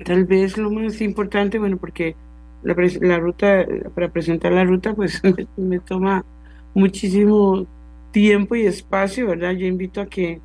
Tal 0.05 0.25
vez 0.25 0.57
lo 0.57 0.71
más 0.71 0.99
importante, 1.01 1.59
bueno, 1.59 1.77
porque 1.77 2.15
la, 2.63 3.19
ruta, 3.19 3.63
para 3.93 4.09
presentar 4.09 4.51
la 4.53 4.63
ruta, 4.63 4.95
pues 4.95 5.21
me, 5.55 5.79
toma 5.79 6.25
muchísimo 6.73 7.67
tiempo 8.09 8.55
y 8.55 8.65
espacio, 8.65 9.27
¿verdad? 9.27 9.51
Yo 9.51 9.67
invito 9.67 10.01
a 10.01 10.07
que, 10.07 10.41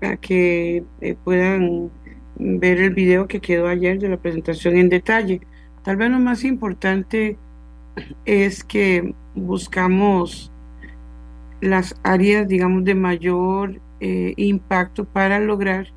a 0.00 0.16
que 0.16 0.82
eh, 1.00 1.16
puedan 1.22 1.92
ver 2.40 2.80
el 2.80 2.90
video 2.90 3.28
que 3.28 3.40
quedó 3.40 3.68
ayer 3.68 4.00
de 4.00 4.08
la 4.08 4.16
presentación 4.16 4.76
en 4.76 4.88
detalle. 4.88 5.40
Tal 5.82 5.96
vez 5.96 6.10
lo 6.10 6.18
más 6.18 6.44
importante 6.44 7.38
es 8.24 8.64
que 8.64 9.14
buscamos 9.34 10.52
las 11.60 11.94
áreas, 12.02 12.48
digamos, 12.48 12.84
de 12.84 12.94
mayor 12.94 13.80
eh, 14.00 14.34
impacto 14.36 15.04
para 15.04 15.40
lograr 15.40 15.88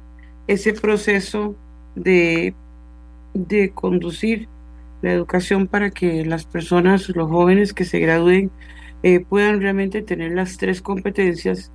ese 0.47 0.73
proceso 0.73 1.55
de, 1.95 2.53
de 3.33 3.71
conducir 3.71 4.47
la 5.01 5.11
educación 5.11 5.67
para 5.67 5.91
que 5.91 6.25
las 6.25 6.45
personas, 6.45 7.09
los 7.09 7.29
jóvenes 7.29 7.73
que 7.73 7.85
se 7.85 7.99
gradúen, 7.99 8.51
eh, 9.03 9.19
puedan 9.19 9.61
realmente 9.61 10.01
tener 10.01 10.31
las 10.31 10.57
tres 10.57 10.81
competencias 10.81 11.71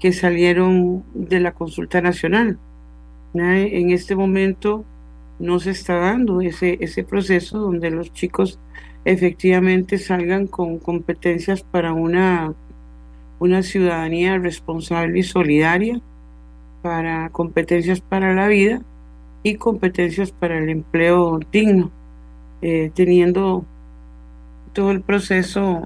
que 0.00 0.12
salieron 0.12 1.04
de 1.14 1.38
la 1.38 1.52
consulta 1.52 2.00
nacional. 2.00 2.58
En 3.34 3.90
este 3.90 4.16
momento 4.16 4.84
no 5.42 5.58
se 5.58 5.72
está 5.72 5.96
dando 5.96 6.40
ese, 6.40 6.78
ese 6.80 7.02
proceso 7.02 7.58
donde 7.58 7.90
los 7.90 8.12
chicos 8.12 8.60
efectivamente 9.04 9.98
salgan 9.98 10.46
con 10.46 10.78
competencias 10.78 11.64
para 11.64 11.92
una, 11.92 12.54
una 13.40 13.62
ciudadanía 13.64 14.38
responsable 14.38 15.18
y 15.18 15.24
solidaria, 15.24 16.00
para 16.80 17.28
competencias 17.30 18.00
para 18.00 18.34
la 18.34 18.46
vida 18.46 18.82
y 19.42 19.56
competencias 19.56 20.30
para 20.30 20.58
el 20.58 20.68
empleo 20.68 21.40
digno, 21.50 21.90
eh, 22.62 22.92
teniendo 22.94 23.64
todo 24.72 24.92
el 24.92 25.00
proceso, 25.00 25.84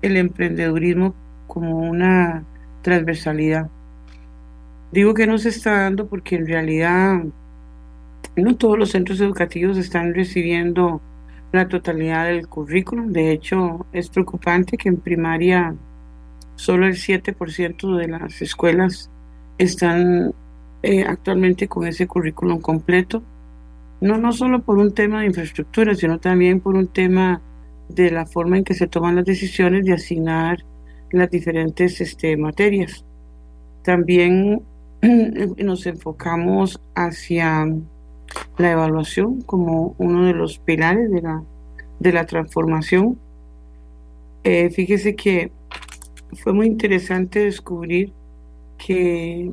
el 0.00 0.16
emprendedurismo 0.16 1.14
como 1.46 1.80
una 1.80 2.44
transversalidad. 2.80 3.68
Digo 4.90 5.12
que 5.12 5.26
no 5.26 5.36
se 5.36 5.50
está 5.50 5.82
dando 5.82 6.06
porque 6.06 6.36
en 6.36 6.46
realidad 6.46 7.22
no 8.42 8.56
todos 8.56 8.78
los 8.78 8.90
centros 8.90 9.20
educativos 9.20 9.78
están 9.78 10.14
recibiendo 10.14 11.00
la 11.52 11.68
totalidad 11.68 12.26
del 12.26 12.46
currículum. 12.48 13.12
De 13.12 13.32
hecho, 13.32 13.86
es 13.92 14.10
preocupante 14.10 14.76
que 14.76 14.88
en 14.88 14.98
primaria 14.98 15.74
solo 16.56 16.86
el 16.86 16.94
7% 16.94 17.96
de 17.96 18.08
las 18.08 18.42
escuelas 18.42 19.10
están 19.58 20.34
eh, 20.82 21.04
actualmente 21.04 21.68
con 21.68 21.86
ese 21.86 22.06
currículum 22.06 22.60
completo. 22.60 23.22
No, 24.00 24.18
no 24.18 24.32
solo 24.32 24.62
por 24.62 24.78
un 24.78 24.92
tema 24.92 25.20
de 25.20 25.26
infraestructura, 25.26 25.94
sino 25.94 26.18
también 26.18 26.60
por 26.60 26.74
un 26.74 26.88
tema 26.88 27.40
de 27.88 28.10
la 28.10 28.26
forma 28.26 28.58
en 28.58 28.64
que 28.64 28.74
se 28.74 28.86
toman 28.86 29.16
las 29.16 29.24
decisiones 29.24 29.84
de 29.84 29.94
asignar 29.94 30.58
las 31.10 31.30
diferentes 31.30 32.00
este, 32.00 32.36
materias. 32.36 33.04
También 33.82 34.62
nos 35.58 35.86
enfocamos 35.86 36.80
hacia 36.94 37.66
la 38.58 38.72
evaluación 38.72 39.42
como 39.42 39.94
uno 39.98 40.26
de 40.26 40.32
los 40.32 40.58
pilares 40.58 41.10
de 41.10 41.22
la, 41.22 41.42
de 41.98 42.12
la 42.12 42.26
transformación. 42.26 43.18
Eh, 44.44 44.70
fíjese 44.70 45.16
que 45.16 45.50
fue 46.34 46.52
muy 46.52 46.66
interesante 46.66 47.40
descubrir 47.40 48.12
que 48.78 49.50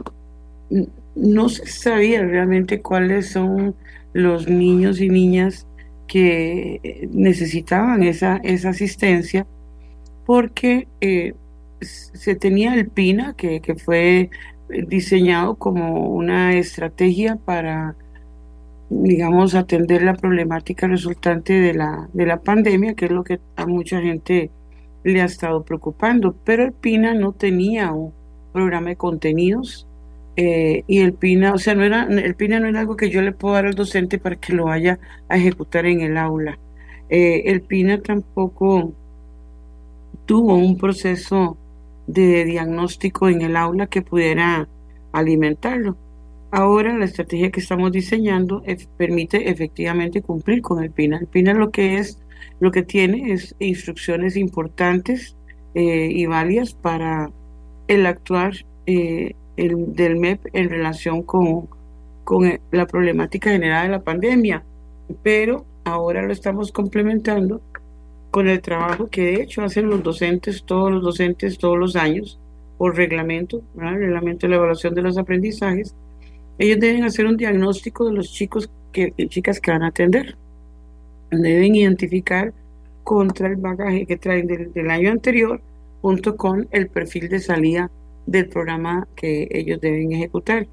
no 1.15 1.49
se 1.49 1.65
sabía 1.67 2.23
realmente 2.23 2.81
cuáles 2.81 3.31
son 3.31 3.75
los 4.13 4.47
niños 4.47 4.99
y 5.01 5.09
niñas 5.09 5.67
que 6.07 7.09
necesitaban 7.11 8.03
esa, 8.03 8.37
esa 8.43 8.69
asistencia 8.69 9.47
porque 10.25 10.87
eh, 11.01 11.33
se 11.81 12.35
tenía 12.35 12.75
el 12.75 12.87
PINA, 12.87 13.33
que, 13.35 13.61
que, 13.61 13.75
fue 13.75 14.29
diseñado 14.87 15.55
como 15.55 16.09
una 16.09 16.53
estrategia 16.53 17.35
para, 17.35 17.95
digamos, 19.01 19.55
atender 19.55 20.03
la 20.03 20.15
problemática 20.15 20.87
resultante 20.87 21.53
de 21.53 21.73
la, 21.73 22.09
de 22.13 22.25
la 22.25 22.41
pandemia, 22.41 22.93
que 22.93 23.05
es 23.05 23.11
lo 23.11 23.23
que 23.23 23.39
a 23.55 23.65
mucha 23.65 24.01
gente 24.01 24.51
le 25.03 25.21
ha 25.21 25.25
estado 25.25 25.63
preocupando. 25.63 26.35
Pero 26.45 26.63
el 26.63 26.73
PINA 26.73 27.13
no 27.13 27.33
tenía 27.33 27.91
un 27.91 28.13
programa 28.51 28.89
de 28.89 28.95
contenidos, 28.95 29.87
eh, 30.35 30.83
y 30.87 30.99
el 30.99 31.13
PINA, 31.13 31.53
o 31.53 31.57
sea, 31.59 31.75
no 31.75 31.83
era, 31.83 32.05
el 32.05 32.35
PINA 32.35 32.59
no 32.59 32.67
era 32.67 32.79
algo 32.79 32.95
que 32.95 33.09
yo 33.09 33.21
le 33.21 33.33
puedo 33.33 33.53
dar 33.53 33.65
al 33.67 33.75
docente 33.75 34.17
para 34.17 34.35
que 34.35 34.53
lo 34.53 34.65
vaya 34.65 34.99
a 35.29 35.37
ejecutar 35.37 35.85
en 35.85 36.01
el 36.01 36.17
aula. 36.17 36.57
Eh, 37.09 37.43
el 37.45 37.61
PINA 37.61 38.01
tampoco 38.01 38.93
tuvo 40.25 40.55
un 40.55 40.77
proceso 40.77 41.57
de 42.07 42.45
diagnóstico 42.45 43.29
en 43.29 43.41
el 43.41 43.55
aula 43.55 43.87
que 43.87 44.01
pudiera 44.01 44.67
alimentarlo. 45.11 45.97
Ahora 46.55 46.95
la 46.95 47.05
estrategia 47.05 47.49
que 47.49 47.61
estamos 47.61 47.91
diseñando 47.91 48.61
permite 48.95 49.49
efectivamente 49.49 50.21
cumplir 50.21 50.61
con 50.61 50.83
el 50.83 50.91
PINA. 50.91 51.17
El 51.17 51.25
PINA 51.25 51.55
lo 51.55 51.71
que 51.71 51.97
es, 51.97 52.19
lo 52.59 52.69
que 52.69 52.83
tiene 52.83 53.33
es 53.33 53.55
instrucciones 53.57 54.37
importantes 54.37 55.35
eh, 55.73 56.09
y 56.11 56.27
válidas 56.27 56.75
para 56.75 57.31
el 57.87 58.05
actuar 58.05 58.53
el, 58.85 59.33
del 59.57 60.15
MEP 60.17 60.45
en 60.53 60.69
relación 60.69 61.23
con, 61.23 61.69
con 62.23 62.59
la 62.69 62.85
problemática 62.85 63.49
generada 63.49 63.85
de 63.85 63.89
la 63.89 64.03
pandemia, 64.03 64.63
pero 65.23 65.65
ahora 65.85 66.21
lo 66.21 66.31
estamos 66.31 66.71
complementando 66.71 67.61
con 68.29 68.47
el 68.47 68.61
trabajo 68.61 69.09
que 69.09 69.23
de 69.23 69.41
hecho 69.41 69.63
hacen 69.63 69.89
los 69.89 70.03
docentes, 70.03 70.63
todos 70.65 70.91
los 70.91 71.01
docentes 71.01 71.57
todos 71.57 71.79
los 71.79 71.95
años, 71.95 72.39
por 72.77 72.95
reglamento, 72.95 73.63
el 73.75 73.95
reglamento 73.95 74.45
de 74.45 74.51
la 74.51 74.57
evaluación 74.57 74.93
de 74.93 75.01
los 75.01 75.17
aprendizajes, 75.17 75.95
ellos 76.57 76.79
deben 76.79 77.03
hacer 77.03 77.25
un 77.25 77.37
diagnóstico 77.37 78.05
de 78.05 78.13
los 78.13 78.31
chicos 78.31 78.69
que, 78.91 79.13
chicas 79.29 79.59
que 79.59 79.71
van 79.71 79.83
a 79.83 79.87
atender. 79.87 80.35
Deben 81.31 81.75
identificar 81.75 82.53
contra 83.03 83.47
el 83.47 83.55
bagaje 83.55 84.05
que 84.05 84.17
traen 84.17 84.47
del, 84.47 84.71
del 84.71 84.89
año 84.91 85.11
anterior, 85.11 85.61
junto 86.01 86.37
con 86.37 86.67
el 86.71 86.87
perfil 86.87 87.29
de 87.29 87.39
salida 87.39 87.89
del 88.25 88.47
programa 88.47 89.07
que 89.15 89.47
ellos 89.51 89.81
deben 89.81 90.11
ejecutar. 90.11 90.67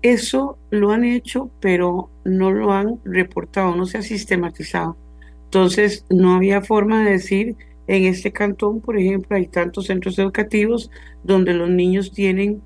Eso 0.00 0.58
lo 0.70 0.90
han 0.90 1.04
hecho, 1.04 1.50
pero 1.60 2.10
no 2.24 2.50
lo 2.50 2.72
han 2.72 2.98
reportado, 3.04 3.76
no 3.76 3.86
se 3.86 3.98
ha 3.98 4.02
sistematizado. 4.02 4.96
Entonces, 5.44 6.04
no 6.10 6.34
había 6.34 6.62
forma 6.62 7.04
de 7.04 7.12
decir, 7.12 7.56
en 7.86 8.04
este 8.04 8.32
cantón, 8.32 8.80
por 8.80 8.98
ejemplo, 8.98 9.36
hay 9.36 9.46
tantos 9.46 9.86
centros 9.86 10.18
educativos 10.18 10.90
donde 11.22 11.54
los 11.54 11.68
niños 11.68 12.12
tienen 12.12 12.62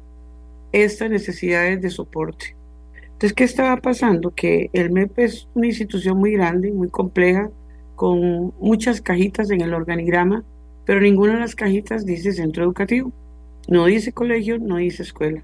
estas 0.72 1.10
necesidades 1.10 1.80
de 1.80 1.90
soporte. 1.90 2.56
Entonces, 3.04 3.32
¿qué 3.32 3.44
estaba 3.44 3.76
pasando? 3.78 4.34
Que 4.34 4.68
el 4.72 4.90
MEP 4.90 5.18
es 5.20 5.48
una 5.54 5.66
institución 5.66 6.18
muy 6.18 6.32
grande, 6.32 6.72
muy 6.72 6.88
compleja, 6.88 7.50
con 7.94 8.52
muchas 8.60 9.00
cajitas 9.00 9.50
en 9.50 9.62
el 9.62 9.72
organigrama, 9.72 10.44
pero 10.84 11.00
ninguna 11.00 11.34
de 11.34 11.40
las 11.40 11.54
cajitas 11.54 12.04
dice 12.04 12.32
centro 12.32 12.62
educativo. 12.64 13.12
No 13.68 13.86
dice 13.86 14.12
colegio, 14.12 14.58
no 14.58 14.76
dice 14.76 15.02
escuela. 15.02 15.42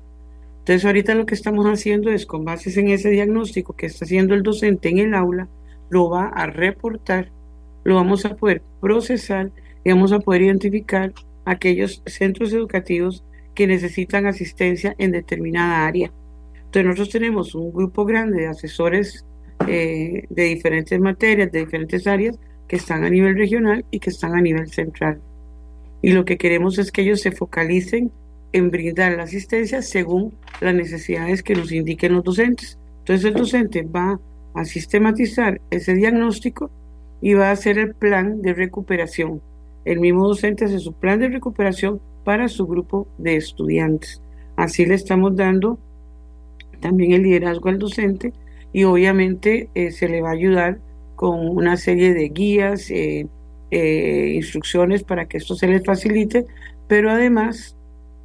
Entonces 0.61 0.85
ahorita 0.85 1.15
lo 1.15 1.27
que 1.27 1.35
estamos 1.35 1.67
haciendo 1.67 2.11
es, 2.11 2.27
con 2.27 2.45
bases 2.45 2.77
en 2.77 2.89
ese 2.89 3.11
diagnóstico 3.11 3.75
que 3.75 3.87
está 3.87 4.05
haciendo 4.05 4.35
el 4.35 4.45
docente 4.45 4.91
en 4.91 4.99
el 4.99 5.15
aula, 5.15 5.49
lo 5.91 6.09
va 6.09 6.27
a 6.29 6.47
reportar, 6.47 7.33
lo 7.83 7.97
vamos 7.97 8.25
a 8.25 8.37
poder 8.37 8.63
procesar 8.81 9.51
y 9.83 9.91
vamos 9.91 10.13
a 10.13 10.21
poder 10.21 10.43
identificar 10.43 11.13
aquellos 11.45 12.03
centros 12.07 12.53
educativos 12.53 13.25
que 13.55 13.67
necesitan 13.67 14.27
asistencia 14.27 14.95
en 14.99 15.13
determinada 15.13 15.87
área. 15.87 16.13
Entonces 16.55 16.85
nosotros 16.85 17.11
tenemos 17.11 17.55
un 17.55 17.73
grupo 17.73 18.05
grande 18.05 18.43
de 18.43 18.47
asesores 18.49 19.25
eh, 19.69 20.25
de 20.29 20.45
diferentes 20.45 20.99
materias, 20.99 21.53
de 21.53 21.61
diferentes 21.61 22.07
áreas, 22.07 22.39
que 22.67 22.77
están 22.77 23.05
a 23.05 23.11
nivel 23.11 23.37
regional 23.37 23.85
y 23.91 23.99
que 23.99 24.11
están 24.11 24.35
a 24.35 24.41
nivel 24.41 24.69
central 24.69 25.21
y 26.03 26.11
lo 26.11 26.25
que 26.25 26.37
queremos 26.37 26.79
es 26.79 26.91
que 26.91 27.03
ellos 27.03 27.21
se 27.21 27.31
focalicen 27.31 28.11
en 28.53 28.71
brindar 28.71 29.17
la 29.17 29.23
asistencia 29.23 29.81
según 29.81 30.35
las 30.61 30.75
necesidades 30.75 31.43
que 31.43 31.55
nos 31.55 31.73
indiquen 31.73 32.13
los 32.13 32.25
docentes. 32.25 32.77
Entonces 32.99 33.25
el 33.25 33.35
docente 33.35 33.83
va 33.83 34.21
a 34.55 34.65
sistematizar 34.65 35.61
ese 35.71 35.95
diagnóstico 35.95 36.71
y 37.23 37.35
va 37.35 37.49
a 37.49 37.53
hacer 37.53 37.79
el 37.79 37.95
plan 37.95 38.43
de 38.43 38.53
recuperación. 38.53 39.41
El 39.85 40.01
mismo 40.01 40.27
docente 40.27 40.65
hace 40.65 40.81
su 40.81 40.93
plan 40.93 41.21
de 41.21 41.29
recuperación 41.29 42.01
para 42.25 42.49
su 42.49 42.67
grupo 42.67 43.07
de 43.19 43.37
estudiantes. 43.37 44.23
Así 44.57 44.87
le 44.87 44.95
estamos 44.95 45.37
dando 45.37 45.79
también 46.81 47.13
el 47.13 47.23
liderazgo 47.23 47.69
al 47.69 47.79
docente 47.79 48.33
y 48.73 48.85
obviamente 48.85 49.69
eh, 49.75 49.91
se 49.91 50.09
le 50.09 50.21
va 50.21 50.31
a 50.31 50.33
ayudar 50.33 50.79
con 51.17 51.49
una 51.49 51.77
serie 51.77 52.15
de 52.15 52.29
guías, 52.29 52.91
eh, 52.91 53.27
eh, 53.71 54.33
instrucciones 54.35 55.05
para 55.05 55.27
que 55.27 55.39
esto 55.39 55.55
se 55.55 55.69
les 55.69 55.85
facilite, 55.85 56.47
pero 56.89 57.11
además, 57.11 57.77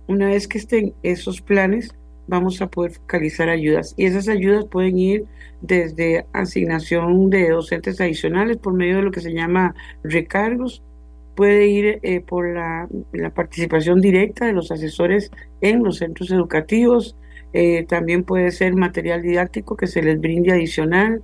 una 0.08 0.28
vez 0.28 0.48
que 0.48 0.58
estén 0.58 0.93
esos 1.04 1.41
planes, 1.41 1.93
vamos 2.28 2.62
a 2.62 2.68
poder 2.68 2.91
focalizar 2.91 3.50
ayudas. 3.50 3.93
Y 3.98 4.06
esas 4.06 4.28
ayudas 4.28 4.66
pueden 4.66 4.98
ir 4.98 5.26
desde 5.62 6.26
asignación 6.34 7.30
de 7.30 7.50
docentes 7.50 8.00
adicionales 8.02 8.58
por 8.58 8.74
medio 8.74 8.98
de 8.98 9.04
lo 9.04 9.12
que 9.12 9.22
se 9.22 9.34
llama 9.34 9.76
recargos, 10.04 10.84
puede 11.38 11.67
ir 11.67 11.99
eh, 12.01 12.19
por 12.19 12.51
la, 12.51 12.89
participación 13.35 14.01
directa 14.01 14.47
de 14.47 14.53
los 14.53 14.71
asesores 14.71 15.31
en 15.61 15.83
los 15.83 15.97
centros 15.97 16.31
educativos, 16.31 17.15
eh, 17.53 17.85
también 17.88 18.23
puede 18.23 18.49
ser 18.49 18.73
material 18.73 19.21
didáctico 19.21 19.77
que 19.77 19.85
se 19.85 20.01
les 20.01 20.19
brinde 20.19 20.51
adicional, 20.51 21.21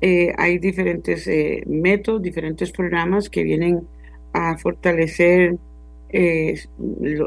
eh, 0.00 0.32
hay 0.36 0.58
diferentes 0.58 1.30
métodos, 1.66 2.22
diferentes 2.22 2.72
programas 2.72 3.30
que 3.30 3.44
vienen 3.44 3.86
a 4.32 4.58
fortalecer 4.58 5.56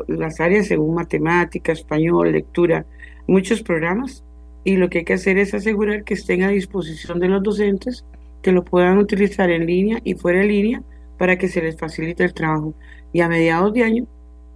las 0.07 0.39
áreas 0.41 0.67
según 0.67 0.95
matemática, 0.95 1.72
español, 1.72 2.34
lectura, 2.34 2.86
muchos 3.28 3.63
programas. 3.63 4.24
Y 4.65 4.76
lo 4.76 4.89
que 4.89 4.99
hay 4.99 5.05
que 5.05 5.13
hacer 5.13 5.38
es 5.38 5.53
asegurar 5.53 6.03
que 6.03 6.15
estén 6.15 6.43
a 6.43 6.49
disposición 6.49 7.20
de 7.20 7.30
los 7.30 7.41
docentes, 7.41 8.05
que 8.41 8.51
lo 8.51 8.63
puedan 8.65 8.97
utilizar 8.97 9.49
en 9.49 9.65
línea 9.65 9.99
y 10.03 10.15
fuera 10.15 10.39
de 10.39 10.47
línea 10.47 10.84
para 11.20 11.38
que 11.38 11.49
se 11.49 11.61
les 11.61 11.78
facilite 11.78 12.24
el 12.24 12.34
trabajo. 12.34 12.74
Y 13.13 13.22
a 13.22 13.28
mediados 13.28 13.74
de 13.74 13.84
año, 13.84 14.07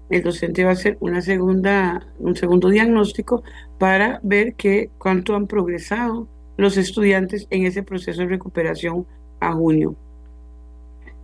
el 0.09 0.24
docente 0.24 0.64
va 0.64 0.72
a 0.72 0.74
hacer 0.74 0.97
una 1.01 1.22
segunda, 1.22 2.07
un 2.18 2.36
segundo 2.36 2.70
diagnóstico 2.70 3.43
para 3.78 4.20
ver 4.24 4.55
que, 4.55 4.89
cuánto 4.97 5.36
han 5.36 5.45
progresado, 5.45 6.28
los 6.57 6.78
estudiantes 6.78 7.47
en 7.49 7.66
ese 7.66 7.84
proceso 7.84 8.22
de 8.22 8.28
recuperación 8.28 9.05
a 9.39 9.53
junio. 9.53 9.95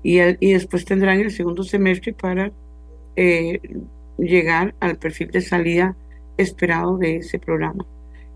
Y, 0.04 0.20
y 0.20 0.54
después 0.54 0.86
tendrán 0.86 1.20
el 1.20 1.32
segundo 1.32 1.64
semestre 1.64 2.14
para 2.14 2.52
eh, 3.16 3.60
llegar 4.18 4.76
al 4.80 4.98
perfil 4.98 5.32
de 5.32 5.42
salida 5.42 5.96
esperado 6.38 6.98
de 6.98 7.18
ese 7.18 7.40
programa. 7.40 7.86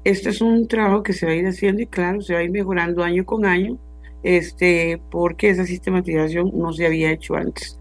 Este 0.04 0.30
es 0.30 0.42
un 0.42 0.68
trabajo 0.68 1.04
que 1.04 1.14
se 1.14 1.26
va 1.26 1.32
a 1.32 1.36
ir 1.36 1.48
haciendo 1.48 1.82
y 1.82 1.88
claro, 1.88 2.22
se 2.22 2.34
va 2.34 2.40
a 2.40 2.44
ir 2.44 2.52
mejorando 2.52 3.04
año 3.04 3.26
con 3.26 3.46
año, 3.46 3.78
este, 4.24 5.00
porque 5.12 5.50
esa 5.50 5.66
sistematización 5.66 6.52
no 6.56 6.74
se 6.74 6.86
había 6.86 7.12
hecho 7.12 7.36
antes. 7.36 7.80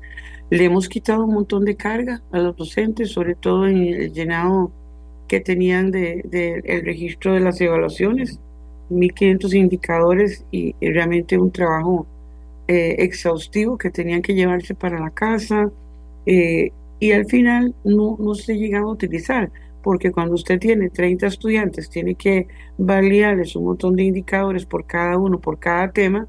Le 0.51 0.65
hemos 0.65 0.89
quitado 0.89 1.25
un 1.25 1.35
montón 1.35 1.65
de 1.65 1.77
carga 1.77 2.23
a 2.33 2.39
los 2.39 2.57
docentes, 2.57 3.13
sobre 3.13 3.35
todo 3.35 3.67
en 3.67 3.79
el 3.79 4.13
llenado 4.13 4.71
que 5.29 5.41
tenían 5.41 5.91
del 5.91 6.23
de, 6.31 6.61
el 6.65 6.85
registro 6.85 7.35
de 7.35 7.41
las 7.41 7.61
evaluaciones 7.61 8.39
1.500 8.91 9.55
indicadores 9.55 10.45
y, 10.51 10.75
realmente 10.81 11.39
un 11.39 11.51
trabajo 11.51 12.07
eh, 12.69 12.97
exhaustivo 12.99 13.79
que 13.79 13.91
tenían 13.91 14.23
que 14.23 14.35
llevarse 14.35 14.75
para 14.75 15.01
la 15.01 15.11
casa 15.11 15.71
eh, 16.27 16.71
y 17.01 17.13
al 17.13 17.27
final 17.27 17.75
no, 17.85 18.17
no 18.21 18.35
se 18.35 18.57
llegan 18.57 18.85
a 18.85 18.89
utilizar 18.89 19.51
porque 19.83 20.13
cuando 20.13 20.35
usted 20.35 20.59
tiene 20.59 20.91
30 20.91 21.27
estudiantes 21.27 21.91
tiene 21.91 22.15
que 22.15 22.47
validarles 22.79 23.57
un 23.57 23.65
montón 23.65 23.97
de 23.97 24.05
indicadores 24.05 24.65
por 24.67 24.87
cada 24.87 25.19
uno, 25.19 25.41
por 25.41 25.59
cada 25.59 25.91
tema, 25.91 26.27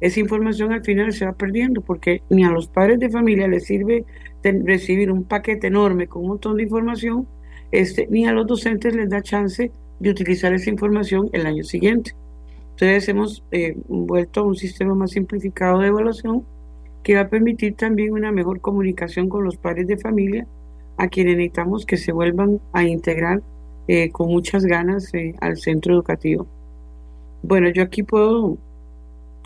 esa 0.00 0.20
información 0.20 0.72
al 0.72 0.84
final 0.84 1.12
se 1.12 1.26
va 1.26 1.32
perdiendo 1.32 1.80
porque 1.80 2.22
ni 2.28 2.44
a 2.44 2.50
los 2.50 2.66
padres 2.66 2.98
de 2.98 3.10
familia 3.10 3.46
les 3.46 3.66
sirve 3.66 4.04
recibir 4.42 5.12
un 5.12 5.24
paquete 5.24 5.68
enorme 5.68 6.08
con 6.08 6.22
un 6.22 6.28
montón 6.28 6.56
de 6.56 6.64
información, 6.64 7.28
este, 7.70 8.08
ni 8.10 8.26
a 8.26 8.32
los 8.32 8.46
docentes 8.46 8.94
les 8.94 9.08
da 9.08 9.22
chance 9.22 9.70
de 10.00 10.10
utilizar 10.10 10.52
esa 10.52 10.70
información 10.70 11.28
el 11.32 11.46
año 11.46 11.62
siguiente. 11.62 12.12
Entonces 12.72 13.08
hemos 13.08 13.44
eh, 13.52 13.76
vuelto 13.86 14.40
a 14.40 14.44
un 14.44 14.56
sistema 14.56 14.94
más 14.94 15.12
simplificado 15.12 15.78
de 15.78 15.88
evaluación 15.88 16.44
que 17.04 17.14
va 17.14 17.22
a 17.22 17.28
permitir 17.28 17.74
también 17.76 18.12
una 18.12 18.32
mejor 18.32 18.60
comunicación 18.60 19.28
con 19.28 19.44
los 19.44 19.56
padres 19.56 19.86
de 19.86 19.98
familia, 19.98 20.46
a 20.96 21.08
quienes 21.08 21.36
necesitamos 21.36 21.86
que 21.86 21.96
se 21.96 22.12
vuelvan 22.12 22.60
a 22.72 22.84
integrar 22.84 23.42
eh, 23.88 24.10
con 24.10 24.28
muchas 24.28 24.64
ganas 24.64 25.12
eh, 25.14 25.34
al 25.40 25.56
centro 25.56 25.94
educativo. 25.94 26.46
Bueno, 27.42 27.68
yo 27.70 27.82
aquí 27.82 28.02
puedo 28.02 28.56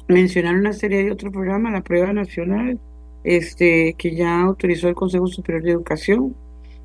mencionar 0.09 0.57
una 0.57 0.72
serie 0.72 1.05
de 1.05 1.11
otros 1.11 1.32
programas, 1.32 1.72
la 1.72 1.80
prueba 1.80 2.12
nacional, 2.12 2.78
este, 3.24 3.94
que 3.94 4.14
ya 4.14 4.42
autorizó 4.42 4.88
el 4.88 4.94
Consejo 4.94 5.26
Superior 5.26 5.62
de 5.62 5.70
Educación, 5.72 6.36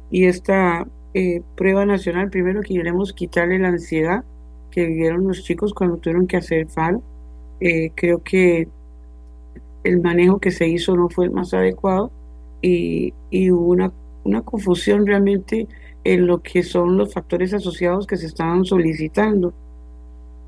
y 0.09 0.25
esta 0.25 0.87
eh, 1.13 1.41
prueba 1.55 1.85
nacional, 1.85 2.29
primero 2.29 2.61
queremos 2.61 3.13
quitarle 3.13 3.59
la 3.59 3.69
ansiedad 3.69 4.23
que 4.71 4.85
vivieron 4.85 5.27
los 5.27 5.43
chicos 5.43 5.73
cuando 5.73 5.97
tuvieron 5.97 6.27
que 6.27 6.37
hacer 6.37 6.67
FAL. 6.67 7.01
creo 7.95 8.23
que 8.23 8.67
el 9.83 10.01
manejo 10.01 10.39
que 10.39 10.51
se 10.51 10.67
hizo 10.67 10.95
no 10.95 11.09
fue 11.09 11.25
el 11.25 11.31
más 11.31 11.53
adecuado 11.53 12.11
y, 12.61 13.13
hubo 13.51 13.67
una, 13.67 13.91
una, 14.23 14.41
confusión 14.41 15.05
realmente 15.05 15.67
en 16.03 16.27
lo 16.27 16.41
que 16.41 16.63
son 16.63 16.97
los 16.97 17.13
factores 17.13 17.53
asociados 17.53 18.07
que 18.07 18.17
se 18.17 18.27
estaban 18.27 18.65
solicitando. 18.65 19.53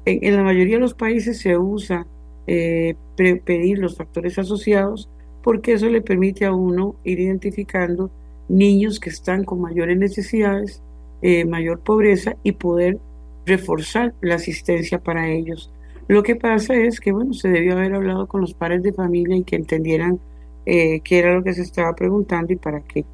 En, 0.05 0.35
la 0.35 0.43
mayoría 0.43 0.75
de 0.75 0.81
los 0.81 0.93
países 0.93 1.39
se 1.39 1.57
usa 1.57 2.05
eh, 2.47 2.95
pedir 3.15 3.79
los 3.79 3.95
factores 3.95 4.37
asociados 4.37 5.09
porque 5.43 5.73
eso 5.73 5.89
le 5.89 6.01
permite 6.01 6.45
a 6.45 6.53
uno 6.53 6.95
ir 7.03 7.19
identificando 7.19 8.09
niños 8.47 8.99
que 8.99 9.09
están 9.09 9.43
con 9.43 9.61
mayores 9.61 9.97
necesidades, 9.97 10.81
eh, 11.21 11.45
mayor 11.45 11.79
pobreza 11.79 12.35
y 12.43 12.53
poder 12.53 12.97
reforzar 13.45 14.13
la 14.21 14.35
asistencia 14.35 14.99
para 14.99 15.29
ellos. 15.29 15.71
Lo 16.07 16.23
que 16.23 16.35
pasa 16.35 16.75
es 16.75 16.99
que, 16.99 17.11
bueno, 17.11 17.33
se 17.33 17.49
debió 17.49 17.73
haber 17.73 17.93
hablado 17.93 18.27
con 18.27 18.41
los 18.41 18.53
padres 18.53 18.83
de 18.83 18.93
familia 18.93 19.35
y 19.35 19.43
que 19.43 19.55
entendieran 19.55 20.19
eh, 20.65 21.01
qué 21.01 21.19
era 21.19 21.33
lo 21.33 21.43
que 21.43 21.53
se 21.53 21.61
estaba 21.61 21.93
preguntando 21.95 22.53
y 22.53 22.57
para 22.57 22.81
qué. 22.81 23.05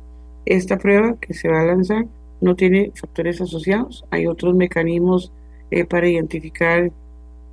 Esta 0.50 0.80
prueba 0.80 1.16
que 1.22 1.36
se 1.36 1.48
va 1.48 1.62
a 1.62 1.66
lanzar 1.66 2.08
no 2.42 2.56
tiene 2.56 2.92
factores 2.96 3.40
asociados, 3.40 4.04
hay 4.10 4.26
otros 4.26 4.56
mecanismos 4.56 5.32
eh, 5.70 5.86
para 5.86 6.10
identificar 6.10 6.92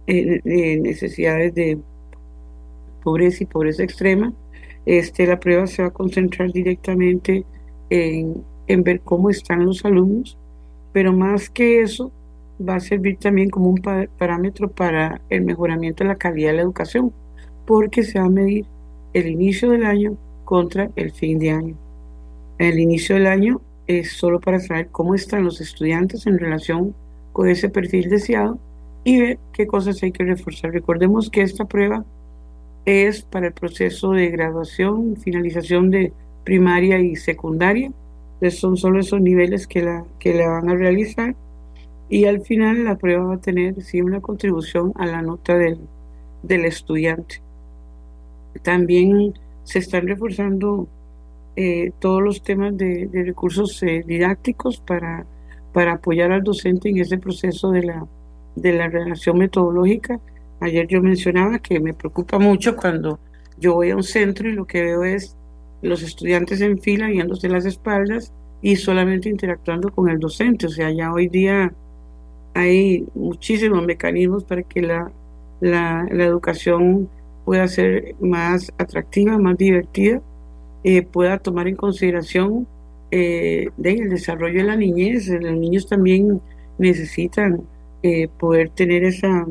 eh, 0.07 0.81
necesidades 0.81 1.55
de 1.55 1.79
pobreza 3.05 3.43
y 3.43 3.47
pobreza 3.47 3.83
extrema. 3.83 4.33
Este, 4.87 5.27
la 5.27 5.39
prueba 5.39 5.67
se 5.67 5.83
va 5.83 5.89
a 5.89 5.93
concentrar 5.93 6.51
directamente 6.53 7.45
en, 7.91 8.43
en 8.67 8.83
ver 8.83 9.01
cómo 9.01 9.29
están 9.29 9.67
los 9.67 9.85
alumnos, 9.85 10.39
pero 10.95 11.13
más 11.13 11.51
que 11.51 11.83
eso, 11.83 12.11
va 12.67 12.77
a 12.77 12.81
servir 12.81 13.19
también 13.19 13.51
como 13.51 13.69
un 13.69 13.83
parámetro 14.17 14.71
para 14.71 15.21
el 15.29 15.43
mejoramiento 15.43 16.03
de 16.03 16.09
la 16.09 16.17
calidad 16.17 16.53
de 16.53 16.57
la 16.57 16.63
educación, 16.63 17.13
porque 17.67 18.05
se 18.05 18.19
va 18.19 18.25
a 18.25 18.31
medir 18.31 18.65
el 19.13 19.27
inicio 19.27 19.69
del 19.69 19.85
año 19.85 20.17
contra 20.47 20.91
el 20.97 21.13
fin 21.13 21.39
de 21.39 21.51
año. 21.51 21.86
El 22.59 22.79
inicio 22.79 23.17
del 23.17 23.27
año 23.27 23.61
es 23.87 24.13
solo 24.13 24.41
para 24.41 24.61
saber 24.61 24.89
cómo 24.89 25.15
están 25.15 25.45
los 25.45 25.61
estudiantes 25.61 26.27
en 26.27 26.39
relación 26.39 26.95
con 27.33 27.49
ese 27.49 27.69
perfil 27.69 28.09
deseado 28.09 28.59
y 29.05 29.21
ver 29.21 29.39
qué 29.53 29.67
cosas 29.67 30.03
hay 30.03 30.11
que 30.11 30.25
reforzar. 30.25 30.73
Recordemos 30.73 31.31
que 31.31 31.43
esta 31.43 31.67
prueba 31.67 32.05
es 32.87 33.23
para 33.23 33.49
el 33.49 33.53
proceso 33.53 34.13
de 34.13 34.31
graduación, 34.31 35.17
finalización 35.17 35.91
de 35.91 36.13
primaria 36.45 36.99
y 36.99 37.17
secundaria. 37.17 37.93
Son 38.51 38.77
solo 38.77 39.01
esos 39.01 39.21
niveles 39.21 39.67
que 39.67 39.83
la, 39.83 40.05
que 40.19 40.35
la 40.35 40.49
van 40.49 40.71
a 40.71 40.75
realizar 40.75 41.35
y 42.09 42.25
al 42.25 42.41
final 42.41 42.85
la 42.85 42.97
prueba 42.97 43.25
va 43.25 43.35
a 43.35 43.41
tener 43.41 43.83
sí 43.83 44.01
una 44.01 44.21
contribución 44.21 44.93
a 44.97 45.07
la 45.07 45.23
nota 45.23 45.59
del, 45.59 45.79
del 46.43 46.65
estudiante. 46.65 47.43
También 48.63 49.35
se 49.65 49.81
están 49.81 50.07
reforzando 50.07 50.89
eh, 51.57 51.93
todos 51.99 52.23
los 52.23 52.43
temas 52.43 52.77
de, 52.77 53.09
recursos 53.13 53.83
eh, 53.83 54.05
didácticos 54.07 54.81
para, 54.81 55.27
para 55.73 55.95
apoyar 55.95 56.33
al 56.33 56.43
docente 56.43 56.91
en 56.91 56.99
ese 56.99 57.19
proceso 57.19 57.71
de 57.71 57.83
la, 57.83 58.07
de 58.55 58.73
la 58.73 58.89
relación 58.89 59.39
metodológica. 59.39 60.21
Ayer 60.61 60.87
yo 60.87 61.03
mencionaba 61.03 61.59
que 61.59 61.81
me 61.81 61.95
preocupa 61.95 62.39
mucho 62.39 62.77
cuando 62.77 63.19
yo 63.59 63.75
voy 63.75 63.91
a 63.91 63.97
un 63.97 64.03
centro 64.03 64.49
y 64.49 64.53
lo 64.53 64.67
que 64.67 64.83
veo 64.83 65.05
es 65.05 65.37
los 65.83 66.03
estudiantes 66.03 66.61
en 66.61 66.79
fila 66.79 67.09
viéndose 67.09 67.49
las 67.49 67.65
espaldas 67.65 68.33
y 68.63 68.77
solamente 68.77 69.29
interactuando 69.29 69.91
con 69.91 70.09
el 70.09 70.19
docente. 70.19 70.67
O 70.67 70.71
sea, 70.71 70.91
ya 70.91 71.13
hoy 71.13 71.29
día 71.29 71.73
hay 72.55 73.07
muchísimos 73.15 73.85
mecanismos 73.85 74.45
para 74.45 74.63
que 74.63 74.83
la, 74.83 75.13
la, 75.61 76.07
educación 76.11 77.09
pueda 77.45 77.69
ser 77.69 78.15
más 78.21 78.73
atractiva, 78.79 79.39
más 79.39 79.57
divertida, 79.57 80.21
eh, 80.89 81.03
pueda 81.03 81.39
tomar 81.39 81.67
en 81.67 81.75
consideración 81.75 82.67
eh, 83.11 83.71
el 83.83 84.09
desarrollo 84.09 84.61
de 84.61 84.69
la 84.69 84.77
niñez. 84.77 85.29
Los 85.29 85.57
niños 85.59 85.89
también 85.89 86.41
necesitan 86.79 87.63
eh, 88.03 88.29
poder 88.39 88.71
tener 88.71 89.03
esa, 89.03 89.47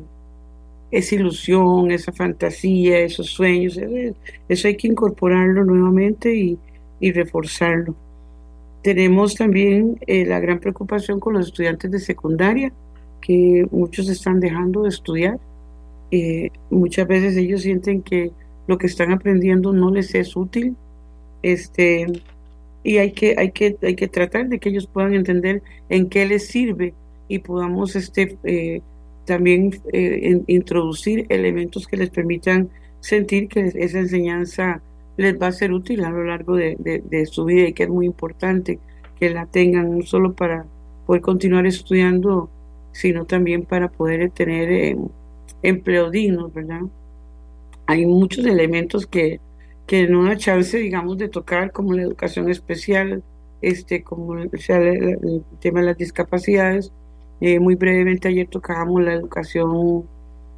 esa 0.91 1.15
ilusión, 1.15 1.91
esa 1.91 2.13
fantasía, 2.13 2.99
esos 2.99 3.27
sueños. 3.27 3.77
Eso 4.47 4.67
hay 4.69 4.77
que 4.77 4.87
incorporarlo 4.87 5.65
nuevamente 5.65 6.33
y, 6.33 6.57
y 7.01 7.11
reforzarlo. 7.11 7.95
Tenemos 8.81 9.35
también 9.35 9.99
la 10.07 10.39
gran 10.39 10.59
preocupación 10.59 11.19
con 11.19 11.33
los 11.33 11.47
estudiantes 11.47 11.91
de 11.91 11.99
secundaria 11.99 12.71
que 13.19 13.67
muchos 13.71 14.07
están 14.09 14.39
dejando 14.39 14.83
de 14.83 14.89
estudiar. 14.89 15.39
Eh, 16.11 16.51
muchas 16.69 17.07
veces 17.07 17.35
ellos 17.35 17.63
sienten 17.63 18.03
que 18.03 18.31
lo 18.67 18.77
que 18.77 18.87
están 18.87 19.11
aprendiendo 19.11 19.73
no 19.73 19.91
les 19.91 20.15
es 20.15 20.35
útil. 20.35 20.77
Este, 21.45 22.07
y 22.83 22.97
hay 22.97 23.11
que, 23.11 23.35
hay 23.37 23.51
que, 23.51 23.77
hay 23.83 23.95
que 23.95 24.07
tratar 24.07 24.49
de 24.49 24.57
que 24.57 24.69
ellos 24.69 24.87
puedan 24.87 25.13
entender 25.13 25.61
en 25.89 26.09
qué 26.09 26.25
les 26.25 26.47
sirve 26.47 26.95
y 27.27 27.37
podamos 27.37 27.95
este, 27.95 28.35
eh, 28.45 28.81
también 29.25 29.79
eh, 29.93 30.41
introducir 30.47 31.27
elementos 31.29 31.85
que 31.85 31.97
les 31.97 32.09
permitan 32.09 32.69
sentir 32.99 33.47
que 33.47 33.71
esa 33.75 33.99
enseñanza 33.99 34.81
les 35.17 35.39
va 35.39 35.47
a 35.47 35.51
ser 35.51 35.71
útil 35.71 36.03
a 36.03 36.09
lo 36.09 36.23
largo 36.23 36.55
de, 36.55 36.77
de, 36.79 37.25
su 37.27 37.45
vida 37.45 37.67
y 37.67 37.73
que 37.73 37.83
es 37.83 37.89
muy 37.89 38.07
importante 38.07 38.79
que 39.19 39.29
la 39.29 39.45
tengan 39.45 39.99
no 39.99 40.03
solo 40.03 40.33
para 40.33 40.65
poder 41.05 41.21
continuar 41.21 41.67
estudiando 41.67 42.49
sino 42.91 43.25
también 43.25 43.65
para 43.65 43.89
poder 43.89 44.31
tener 44.31 44.71
eh, 44.71 44.97
empleo 45.61 46.09
digno, 46.09 46.49
¿verdad? 46.49 46.81
Hay 47.85 48.07
muchos 48.07 48.43
elementos 48.45 49.05
que, 49.05 49.39
que 49.87 50.07
no 50.07 50.23
da 50.25 50.37
chance, 50.37 50.77
digamos, 50.77 51.17
de 51.17 51.29
tocar, 51.29 51.71
como 51.71 51.93
la 51.93 52.03
educación 52.03 52.49
especial, 52.49 53.23
este, 53.61 54.03
como 54.03 54.35
el, 54.35 54.49
el, 54.51 55.43
tema 55.59 55.81
de 55.81 55.85
las 55.87 55.97
discapacidades. 55.97 56.91
Eh, 57.41 57.59
muy 57.59 57.75
brevemente 57.75 58.27
ayer 58.29 58.47
tocábamos 58.47 59.03
la 59.03 59.13
educación 59.13 60.05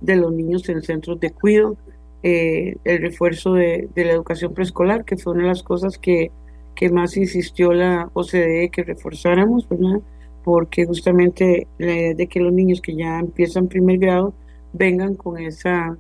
de 0.02 0.16
los 0.16 0.32
niños 0.32 0.70
en 0.70 0.82
centros 0.82 1.20
de 1.20 1.32
cuidado, 1.32 1.76
eh, 2.24 2.76
el 2.84 3.02
refuerzo 3.02 3.54
de, 3.54 3.90
de, 3.96 4.06
la 4.06 4.12
educación 4.12 4.54
preescolar, 4.54 5.04
que 5.06 5.18
fue 5.18 5.34
una 5.34 5.44
de 5.44 5.50
las 5.50 5.64
cosas 5.64 5.98
que, 5.98 6.32
que 6.76 6.90
más 6.90 7.18
insistió 7.18 7.74
la 7.74 8.10
OCDE 8.14 8.70
que 8.70 8.84
reforzáramos, 8.84 9.68
¿verdad? 9.68 10.02
porque 10.48 10.86
justamente 10.86 11.68
la 11.78 11.94
idea 11.94 12.14
de 12.14 12.28
que 12.28 12.40
los 12.40 12.54
niños 12.54 12.80
que 12.80 12.96
ya 12.96 13.20
empiezan 13.20 13.68
primer 13.68 13.98
grado 13.98 14.34
vengan 14.72 15.16
con 15.16 15.38
esa 15.38 15.98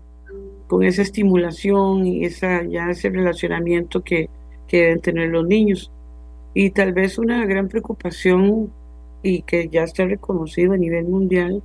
con 0.67 0.83
esa 0.83 1.01
estimulación 1.01 2.05
y 2.05 2.25
esa 2.25 2.63
ya 2.63 2.89
ese 2.91 3.09
relacionamiento 3.09 4.03
que, 4.03 4.29
que 4.67 4.77
deben 4.77 5.01
tener 5.01 5.29
los 5.29 5.47
niños. 5.47 5.91
Y 6.53 6.71
tal 6.71 6.93
vez 6.93 7.17
una 7.17 7.45
gran 7.45 7.67
preocupación 7.69 8.71
y 9.23 9.41
que 9.43 9.69
ya 9.69 9.83
está 9.83 10.05
reconocido 10.05 10.73
a 10.73 10.77
nivel 10.77 11.05
mundial 11.05 11.63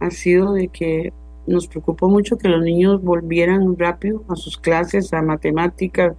ha 0.00 0.10
sido 0.10 0.52
de 0.54 0.68
que 0.68 1.12
nos 1.46 1.66
preocupó 1.66 2.08
mucho 2.08 2.38
que 2.38 2.48
los 2.48 2.62
niños 2.62 3.02
volvieran 3.02 3.76
rápido 3.78 4.24
a 4.28 4.36
sus 4.36 4.58
clases, 4.58 5.12
a 5.12 5.22
matemáticas, 5.22 6.14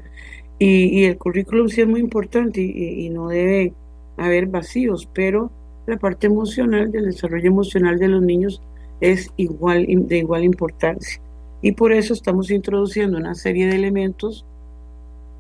y, 0.60 1.04
el 1.06 1.18
currículum 1.18 1.68
sí 1.68 1.82
es 1.82 1.88
muy 1.88 2.00
importante 2.00 2.62
y, 2.62 3.06
y 3.06 3.10
no 3.10 3.28
debe 3.28 3.74
haber 4.18 4.46
vacíos, 4.46 5.10
pero 5.14 5.52
la 5.88 5.98
parte 5.98 6.28
emocional 6.28 6.92
del 6.92 7.06
desarrollo 7.06 7.48
emocional 7.48 8.00
de 8.00 8.08
los 8.08 8.22
niños 8.22 8.62
es 9.02 9.32
igual 9.36 9.86
de 9.90 10.18
igual 10.18 10.44
importancia 10.46 11.23
y 11.64 11.72
por 11.72 11.94
eso 11.94 12.14
estamos 12.14 12.52
introduciendo 12.52 13.18
una 13.18 13.36
serie 13.36 13.66
de 13.68 13.76
elementos 13.76 14.46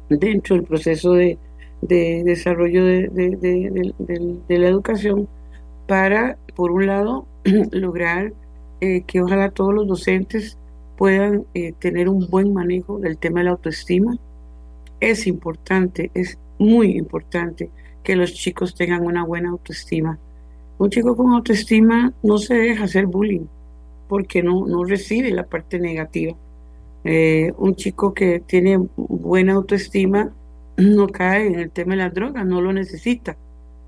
dentro 0.10 0.56
del 0.56 0.64
proceso 0.64 1.12
de, 1.12 1.38
desarrollo 1.82 2.86
de, 2.86 3.94
la 4.48 4.68
educación 4.70 5.28
para 5.86 6.38
por 6.56 6.72
un 6.72 6.88
lado 6.88 7.28
lograr 7.72 8.32
eh, 8.80 9.04
que 9.06 9.22
ojalá 9.22 9.52
todos 9.52 9.74
los 9.74 9.86
docentes 9.86 10.58
puedan 10.98 11.46
eh, 11.54 11.74
tener 11.74 12.08
un 12.08 12.30
buen 12.30 12.54
manejo 12.54 13.00
del 13.00 13.18
tema 13.18 13.42
de 13.42 13.46
la 13.46 13.52
autoestima. 13.52 14.18
Es 15.02 15.28
importante 15.28 16.10
es 16.14 16.38
muy 16.58 16.96
importante 16.96 17.70
que 18.02 18.16
los 18.16 18.34
chicos 18.34 18.76
tengan 18.76 19.06
una 19.06 19.26
buena 19.26 19.50
autoestima. 19.50 20.18
Un 20.78 20.90
chico 20.90 21.18
con 21.18 21.34
autoestima 21.34 22.14
no 22.24 22.38
se 22.38 22.56
deja 22.56 22.86
hacer 22.86 23.08
bullying 23.08 23.48
porque 24.08 24.44
no, 24.44 24.66
no 24.68 24.84
recibe 24.84 25.32
la 25.32 25.46
parte 25.46 25.80
negativa. 25.80 26.36
Eh, 27.04 27.52
un 27.58 27.76
chico 27.76 28.14
que 28.14 28.40
tiene 28.40 28.78
buena 28.96 29.54
autoestima 29.54 30.32
no 30.78 31.08
cae 31.08 31.48
en 31.48 31.60
el 31.60 31.72
tema 31.72 31.94
de 31.94 32.04
las 32.04 32.14
drogas, 32.14 32.46
no 32.46 32.62
lo 32.62 32.74
necesita, 32.74 33.38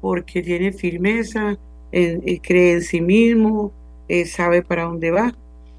porque 0.02 0.42
tiene 0.42 0.72
firmeza, 0.74 1.58
cree 1.92 2.74
en 2.74 2.82
sí 2.82 3.02
mismo, 3.02 3.72
eh, 4.08 4.26
sabe 4.26 4.62
para 4.62 4.84
dónde 4.84 5.12
va. 5.12 5.34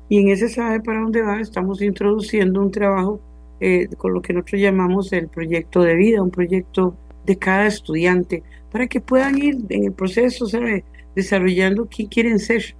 Y 0.08 0.20
en 0.20 0.28
ese 0.28 0.48
sabe 0.48 0.80
para 0.80 1.00
dónde 1.00 1.22
va 1.22 1.40
estamos 1.40 1.82
introduciendo 1.82 2.60
un 2.60 2.70
trabajo 2.70 3.20
eh, 3.60 3.88
con 3.96 4.12
lo 4.12 4.22
que 4.22 4.32
nosotros 4.32 4.60
llamamos 4.60 5.12
el 5.12 5.28
proyecto 5.28 5.82
de 5.82 5.94
vida, 5.94 6.22
un 6.22 6.30
proyecto 6.30 6.96
de 7.24 7.36
cada 7.36 7.66
estudiante, 7.66 8.42
para 8.70 8.86
que 8.86 9.00
puedan 9.00 9.38
ir 9.38 9.58
en 9.68 9.84
el 9.84 9.92
proceso, 9.92 10.46
¿sabe? 10.46 10.84
desarrollando 11.14 11.86
quién 11.86 12.08
quieren 12.08 12.38
ser, 12.38 12.62
eh, 12.62 12.74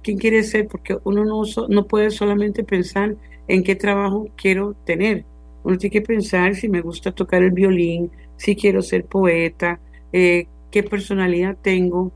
quién 0.00 0.18
quiere 0.18 0.42
ser, 0.42 0.68
porque 0.68 0.98
uno 1.04 1.24
no, 1.24 1.42
no 1.68 1.86
puede 1.86 2.10
solamente 2.10 2.64
pensar 2.64 3.16
en 3.48 3.62
qué 3.62 3.74
trabajo 3.74 4.28
quiero 4.36 4.74
tener, 4.84 5.24
uno 5.64 5.78
tiene 5.78 5.92
que 5.92 6.02
pensar 6.02 6.54
si 6.54 6.68
me 6.68 6.80
gusta 6.80 7.12
tocar 7.12 7.42
el 7.42 7.52
violín, 7.52 8.10
si 8.36 8.56
quiero 8.56 8.82
ser 8.82 9.04
poeta, 9.04 9.80
eh, 10.12 10.46
qué 10.70 10.82
personalidad 10.82 11.56
tengo. 11.60 12.12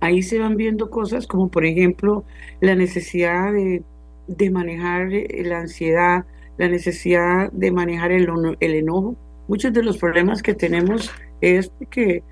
Ahí 0.00 0.22
se 0.22 0.38
van 0.38 0.56
viendo 0.56 0.90
cosas 0.90 1.26
como 1.26 1.48
por 1.48 1.64
ejemplo 1.64 2.24
la 2.60 2.74
necesidad 2.74 3.52
de, 3.52 4.50
manejar 4.50 5.12
eh, 5.12 5.42
la 5.44 5.60
ansiedad, 5.60 6.24
la 6.56 6.68
necesidad 6.68 7.50
de 7.52 7.70
manejar 7.70 8.12
el, 8.12 8.28
el 8.60 8.74
enojo. 8.74 9.16
Muchos 9.46 9.72
de 9.72 9.82
los 9.82 9.98
problemas 9.98 10.42
que 10.42 10.54
tenemos 10.54 11.10
es 11.40 11.68
porque 11.68 12.22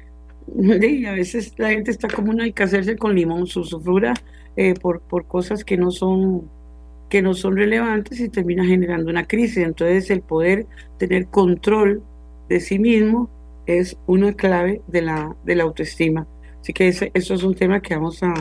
a 1.09 1.13
veces 1.13 1.55
la 1.57 1.71
gente 1.71 1.91
está 1.91 2.09
como 2.09 2.31
una 2.31 2.45
hay 2.45 2.53
que 2.53 2.63
hacerse 2.63 2.97
con 2.97 3.15
limón, 3.15 3.47
su 3.47 3.65
eh, 4.57 4.75
por, 4.75 5.01
por 5.01 5.27
cosas 5.27 5.65
que 5.65 5.77
no 5.77 5.91
son 5.91 6.49
que 7.09 7.23
no 7.23 7.35
son 7.35 7.57
relevantes 7.57 8.19
y 8.21 8.29
termina 8.29 8.65
generando 8.65 9.11
una 9.11 9.27
crisis. 9.27 9.59
Entonces 9.59 10.11
el 10.11 10.23
poder 10.23 10.67
tener 10.99 11.27
control 11.27 12.03
de 12.49 12.61
sí 12.61 12.79
mismo 12.79 13.31
es 13.67 13.97
una 14.07 14.33
clave 14.33 14.83
de 14.89 15.03
la, 15.03 15.37
de 15.45 15.55
la 15.55 15.65
autoestima. 15.65 16.27
Así 16.61 16.73
que 16.73 16.89
eso 16.89 17.35
es 17.35 17.43
un 17.45 17.55
tema 17.55 17.81
que 17.81 17.95
vamos 17.95 18.23
a, 18.23 18.35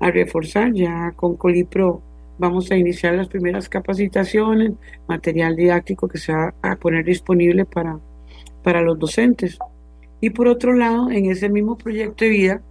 a 0.00 0.10
reforzar. 0.10 0.72
Ya 0.74 1.12
con 1.16 1.36
Colipro 1.36 2.02
vamos 2.38 2.70
a 2.70 2.76
iniciar 2.76 3.14
las 3.14 3.28
primeras 3.28 3.68
capacitaciones, 3.68 4.72
material 5.08 5.56
didáctico 5.56 6.08
que 6.08 6.18
se 6.18 6.32
va 6.32 6.54
a 6.60 6.76
poner 6.76 7.04
disponible 7.04 7.64
para, 7.64 7.98
para 8.62 8.82
los 8.82 8.98
docentes. 8.98 9.58
Y 10.20 10.30
por 10.30 10.48
otro 10.48 10.74
lado, 10.74 11.10
en 11.10 11.30
ese 11.30 11.48
mismo 11.48 11.76
proyecto 11.76 12.24
de 12.24 12.30
vida, 12.30 12.62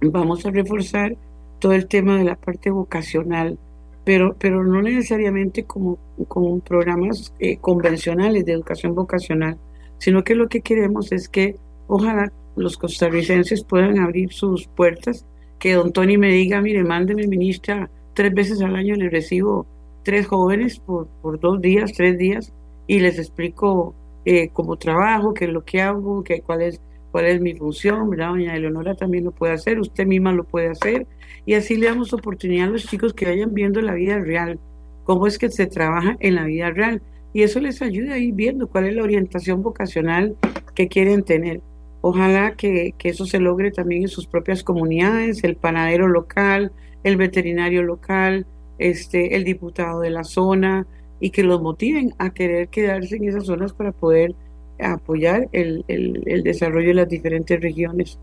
vamos 0.00 0.46
a 0.46 0.50
reforzar 0.50 1.16
todo 1.62 1.74
el 1.74 1.86
tema 1.86 2.18
de 2.18 2.24
la 2.24 2.34
parte 2.34 2.70
vocacional 2.70 3.56
pero, 4.04 4.34
pero 4.38 4.64
no 4.64 4.82
necesariamente 4.82 5.64
como, 5.64 5.98
como 6.28 6.58
programas 6.60 7.32
eh, 7.38 7.56
convencionales 7.58 8.44
de 8.44 8.52
educación 8.52 8.94
vocacional, 8.94 9.58
sino 9.98 10.24
que 10.24 10.34
lo 10.34 10.48
que 10.48 10.60
queremos 10.60 11.12
es 11.12 11.28
que 11.28 11.56
ojalá 11.86 12.32
los 12.56 12.76
costarricenses 12.76 13.64
puedan 13.64 13.98
abrir 13.98 14.32
sus 14.32 14.66
puertas, 14.66 15.24
que 15.58 15.74
don 15.74 15.92
Tony 15.92 16.18
me 16.18 16.32
diga, 16.32 16.60
mire, 16.60 16.82
mándeme 16.82 17.26
ministra, 17.28 17.88
tres 18.14 18.34
veces 18.34 18.60
al 18.60 18.74
año 18.74 18.96
le 18.96 19.08
recibo 19.08 19.66
tres 20.02 20.26
jóvenes 20.26 20.80
por, 20.80 21.06
por 21.22 21.38
dos 21.38 21.60
días, 21.60 21.92
tres 21.92 22.18
días, 22.18 22.52
y 22.88 22.98
les 22.98 23.18
explico 23.18 23.94
eh, 24.24 24.48
cómo 24.52 24.76
trabajo, 24.76 25.32
qué 25.32 25.44
es 25.44 25.52
lo 25.52 25.64
que 25.64 25.80
hago, 25.80 26.24
qué, 26.24 26.40
cuál 26.40 26.62
es 26.62 26.80
cuál 27.12 27.26
es 27.26 27.40
mi 27.40 27.54
función, 27.54 28.10
¿verdad? 28.10 28.30
Doña 28.30 28.56
Eleonora 28.56 28.94
también 28.94 29.24
lo 29.24 29.30
puede 29.30 29.52
hacer, 29.52 29.78
usted 29.78 30.06
misma 30.06 30.32
lo 30.32 30.44
puede 30.44 30.68
hacer, 30.68 31.06
y 31.46 31.54
así 31.54 31.76
le 31.76 31.86
damos 31.86 32.12
oportunidad 32.12 32.68
a 32.68 32.70
los 32.70 32.86
chicos 32.86 33.12
que 33.12 33.26
vayan 33.26 33.54
viendo 33.54 33.80
la 33.82 33.94
vida 33.94 34.18
real, 34.18 34.58
cómo 35.04 35.26
es 35.26 35.38
que 35.38 35.50
se 35.50 35.66
trabaja 35.66 36.16
en 36.18 36.34
la 36.34 36.44
vida 36.44 36.70
real, 36.70 37.02
y 37.34 37.42
eso 37.42 37.60
les 37.60 37.82
ayuda 37.82 38.14
a 38.14 38.18
ir 38.18 38.34
viendo 38.34 38.66
cuál 38.66 38.86
es 38.86 38.96
la 38.96 39.02
orientación 39.02 39.62
vocacional 39.62 40.36
que 40.74 40.88
quieren 40.88 41.22
tener. 41.22 41.60
Ojalá 42.00 42.54
que, 42.56 42.94
que 42.98 43.10
eso 43.10 43.26
se 43.26 43.38
logre 43.38 43.70
también 43.70 44.02
en 44.02 44.08
sus 44.08 44.26
propias 44.26 44.64
comunidades, 44.64 45.44
el 45.44 45.56
panadero 45.56 46.08
local, 46.08 46.72
el 47.04 47.16
veterinario 47.16 47.82
local, 47.82 48.46
este, 48.78 49.36
el 49.36 49.44
diputado 49.44 50.00
de 50.00 50.10
la 50.10 50.24
zona, 50.24 50.86
y 51.20 51.30
que 51.30 51.44
los 51.44 51.62
motiven 51.62 52.14
a 52.18 52.30
querer 52.30 52.68
quedarse 52.68 53.16
en 53.16 53.28
esas 53.28 53.46
zonas 53.46 53.72
para 53.72 53.92
poder 53.92 54.34
apoyar 54.82 55.48
el, 55.52 55.84
el, 55.88 56.42
desarrollo 56.42 56.88
de 56.88 56.94
las 56.94 57.08
diferentes 57.08 57.60
regiones. 57.60 58.18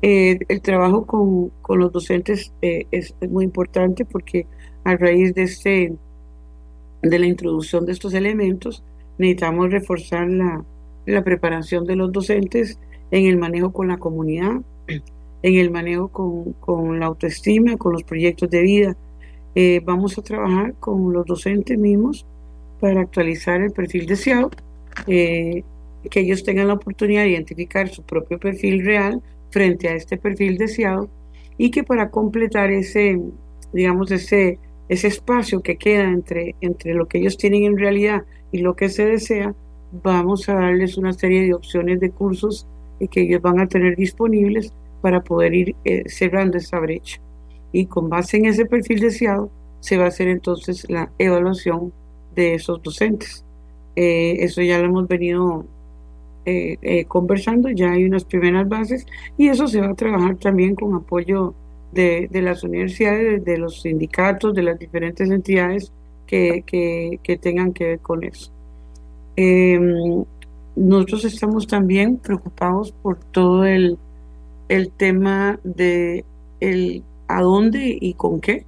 Eh, 0.00 0.38
el 0.48 0.60
trabajo 0.60 1.04
con, 1.06 1.50
con 1.60 1.80
los 1.80 1.92
docentes 1.92 2.52
eh, 2.62 2.86
es, 2.90 3.14
muy 3.28 3.44
importante 3.44 4.04
porque 4.04 4.46
a 4.84 4.96
raíz 4.96 5.34
de, 5.34 5.42
este, 5.42 5.92
de 7.02 7.18
la 7.18 7.26
introducción 7.26 7.84
de 7.84 7.92
estos 7.92 8.14
elementos 8.14 8.84
necesitamos 9.18 9.70
reforzar 9.70 10.28
la, 10.28 10.64
la 11.06 11.24
preparación 11.24 11.84
de 11.84 11.96
los 11.96 12.12
docentes 12.12 12.78
en 13.10 13.26
el 13.26 13.36
manejo 13.36 13.72
con 13.72 13.88
la 13.88 13.96
comunidad, 13.96 14.60
en 14.86 15.54
el 15.54 15.70
manejo 15.70 16.08
con, 16.08 16.52
con 16.54 17.00
la 17.00 17.06
autoestima, 17.06 17.76
con 17.76 17.92
los 17.92 18.04
proyectos 18.04 18.50
de 18.50 18.62
vida. 18.62 18.96
Eh, 19.54 19.80
vamos 19.84 20.16
a 20.18 20.22
trabajar 20.22 20.74
con 20.74 21.12
los 21.12 21.26
docentes 21.26 21.76
mismos 21.76 22.26
para 22.80 23.00
actualizar 23.00 23.60
el 23.60 23.72
perfil 23.72 24.06
deseado 24.06 24.50
que 26.10 26.20
ellos 26.20 26.44
tengan 26.44 26.68
la 26.68 26.74
oportunidad 26.74 27.22
de 27.22 27.30
identificar 27.30 27.88
su 27.88 28.02
propio 28.02 28.38
perfil 28.38 28.84
real 28.84 29.22
frente 29.50 29.88
a 29.88 29.94
este 29.94 30.16
perfil 30.16 30.58
deseado 30.58 31.08
y 31.56 31.70
que 31.70 31.82
para 31.82 32.10
completar 32.10 32.70
ese, 32.70 33.20
digamos, 33.72 34.10
ese, 34.10 34.58
ese 34.88 35.08
espacio 35.08 35.60
que 35.60 35.76
queda 35.76 36.04
entre, 36.04 36.54
entre 36.60 36.94
lo 36.94 37.06
que 37.06 37.18
ellos 37.18 37.36
tienen 37.36 37.64
en 37.64 37.78
realidad 37.78 38.22
y 38.52 38.58
lo 38.58 38.76
que 38.76 38.88
se 38.88 39.04
desea, 39.04 39.54
vamos 40.02 40.48
a 40.48 40.54
darles 40.54 40.96
una 40.96 41.12
serie 41.12 41.42
de 41.42 41.54
opciones 41.54 42.00
de 42.00 42.10
cursos 42.10 42.66
que 43.06 43.22
ellos 43.22 43.40
van 43.40 43.60
a 43.60 43.68
tener 43.68 43.96
disponibles 43.96 44.72
para 45.00 45.22
poder 45.22 45.54
ir 45.54 45.76
eh, 45.84 46.02
cerrando 46.08 46.58
esa 46.58 46.80
brecha. 46.80 47.20
Y 47.70 47.86
con 47.86 48.08
base 48.08 48.38
en 48.38 48.46
ese 48.46 48.66
perfil 48.66 49.00
deseado, 49.00 49.50
se 49.80 49.96
va 49.96 50.06
a 50.06 50.08
hacer 50.08 50.28
entonces 50.28 50.88
la 50.88 51.12
evaluación 51.18 51.92
de 52.34 52.54
esos 52.54 52.82
docentes. 52.82 53.44
Eh, 53.94 54.36
eso 54.40 54.62
ya 54.62 54.78
lo 54.78 54.86
hemos 54.86 55.06
venido 55.06 55.66
eh, 56.44 56.78
eh, 56.82 57.04
conversando, 57.04 57.68
ya 57.70 57.92
hay 57.92 58.04
unas 58.04 58.24
primeras 58.24 58.68
bases 58.68 59.06
y 59.36 59.48
eso 59.48 59.66
se 59.66 59.80
va 59.80 59.90
a 59.90 59.94
trabajar 59.94 60.36
también 60.36 60.74
con 60.74 60.94
apoyo 60.94 61.54
de, 61.92 62.28
las 62.32 62.62
universidades, 62.64 63.44
de 63.44 63.58
los 63.58 63.82
sindicatos, 63.82 64.54
de 64.54 64.62
las 64.62 64.78
diferentes 64.78 65.28
entidades 65.30 65.92
que, 66.26 66.62
que, 66.66 67.36
tengan 67.38 67.72
que 67.72 67.84
ver 67.84 67.98
con 68.00 68.24
eso. 68.24 68.50
Em, 69.36 70.24
nosotros 70.76 71.24
estamos 71.24 71.66
también 71.66 72.18
preocupados 72.18 72.92
por 72.92 73.18
todo 73.18 73.64
el, 73.64 73.98
el 74.68 74.90
tema 74.90 75.58
de 75.64 76.24
el 76.60 77.02
a 77.28 77.42
dónde 77.42 77.96
y 78.00 78.14
con 78.14 78.40
qué. 78.40 78.64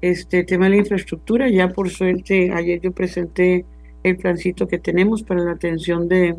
Este 0.00 0.44
tema 0.44 0.66
de 0.66 0.70
la 0.70 0.76
infraestructura, 0.76 1.48
ya 1.48 1.68
por 1.68 1.90
suerte, 1.90 2.52
ayer 2.52 2.80
yo 2.80 2.92
presenté 2.92 3.64
el 4.02 4.16
plancito 4.16 4.68
que 4.68 4.78
tenemos 4.78 5.22
para 5.22 5.42
la 5.42 5.52
atención 5.52 6.08
de, 6.08 6.36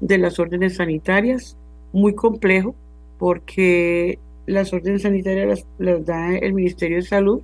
de 0.00 0.18
las 0.18 0.38
órdenes 0.38 0.76
sanitarias, 0.76 1.56
muy 1.92 2.14
complejo, 2.14 2.74
porque 3.18 4.18
las 4.46 4.72
órdenes 4.72 5.02
sanitarias 5.02 5.66
las, 5.78 6.04
da 6.04 6.36
el 6.36 6.54
Ministerio 6.54 6.96
de 6.96 7.02
Salud 7.02 7.40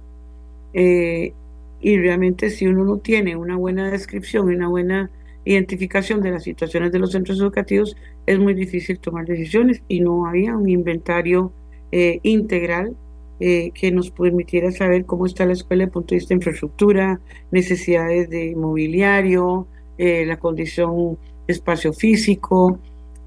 eh, 0.72 1.32
y 1.80 1.98
realmente 1.98 2.50
si 2.50 2.66
uno 2.66 2.84
no 2.84 2.98
tiene 2.98 3.36
una 3.36 3.56
buena 3.56 3.90
descripción 3.90 4.50
y 4.50 4.54
una 4.54 4.68
buena 4.68 5.10
identificación 5.44 6.20
de 6.20 6.30
las 6.30 6.44
situaciones 6.44 6.92
de 6.92 7.00
los 7.00 7.10
centros 7.10 7.40
educativos, 7.40 7.96
es 8.26 8.38
muy 8.38 8.54
difícil 8.54 9.00
tomar 9.00 9.26
decisiones 9.26 9.82
y 9.88 10.00
no 10.00 10.26
había 10.26 10.56
un 10.56 10.68
inventario 10.68 11.52
eh, 11.90 12.20
integral 12.22 12.94
eh, 13.40 13.72
que 13.74 13.90
nos 13.90 14.12
permitiera 14.12 14.70
saber 14.70 15.04
cómo 15.04 15.26
está 15.26 15.44
la 15.44 15.54
escuela 15.54 15.80
desde 15.80 15.88
el 15.88 15.92
punto 15.92 16.08
de 16.10 16.16
vista 16.16 16.28
de 16.28 16.36
infraestructura, 16.36 17.20
necesidades 17.50 18.30
de 18.30 18.54
mobiliario, 18.54 19.66
la 19.98 20.36
condición 20.36 21.16
espacio 21.46 21.92
físico. 21.92 22.78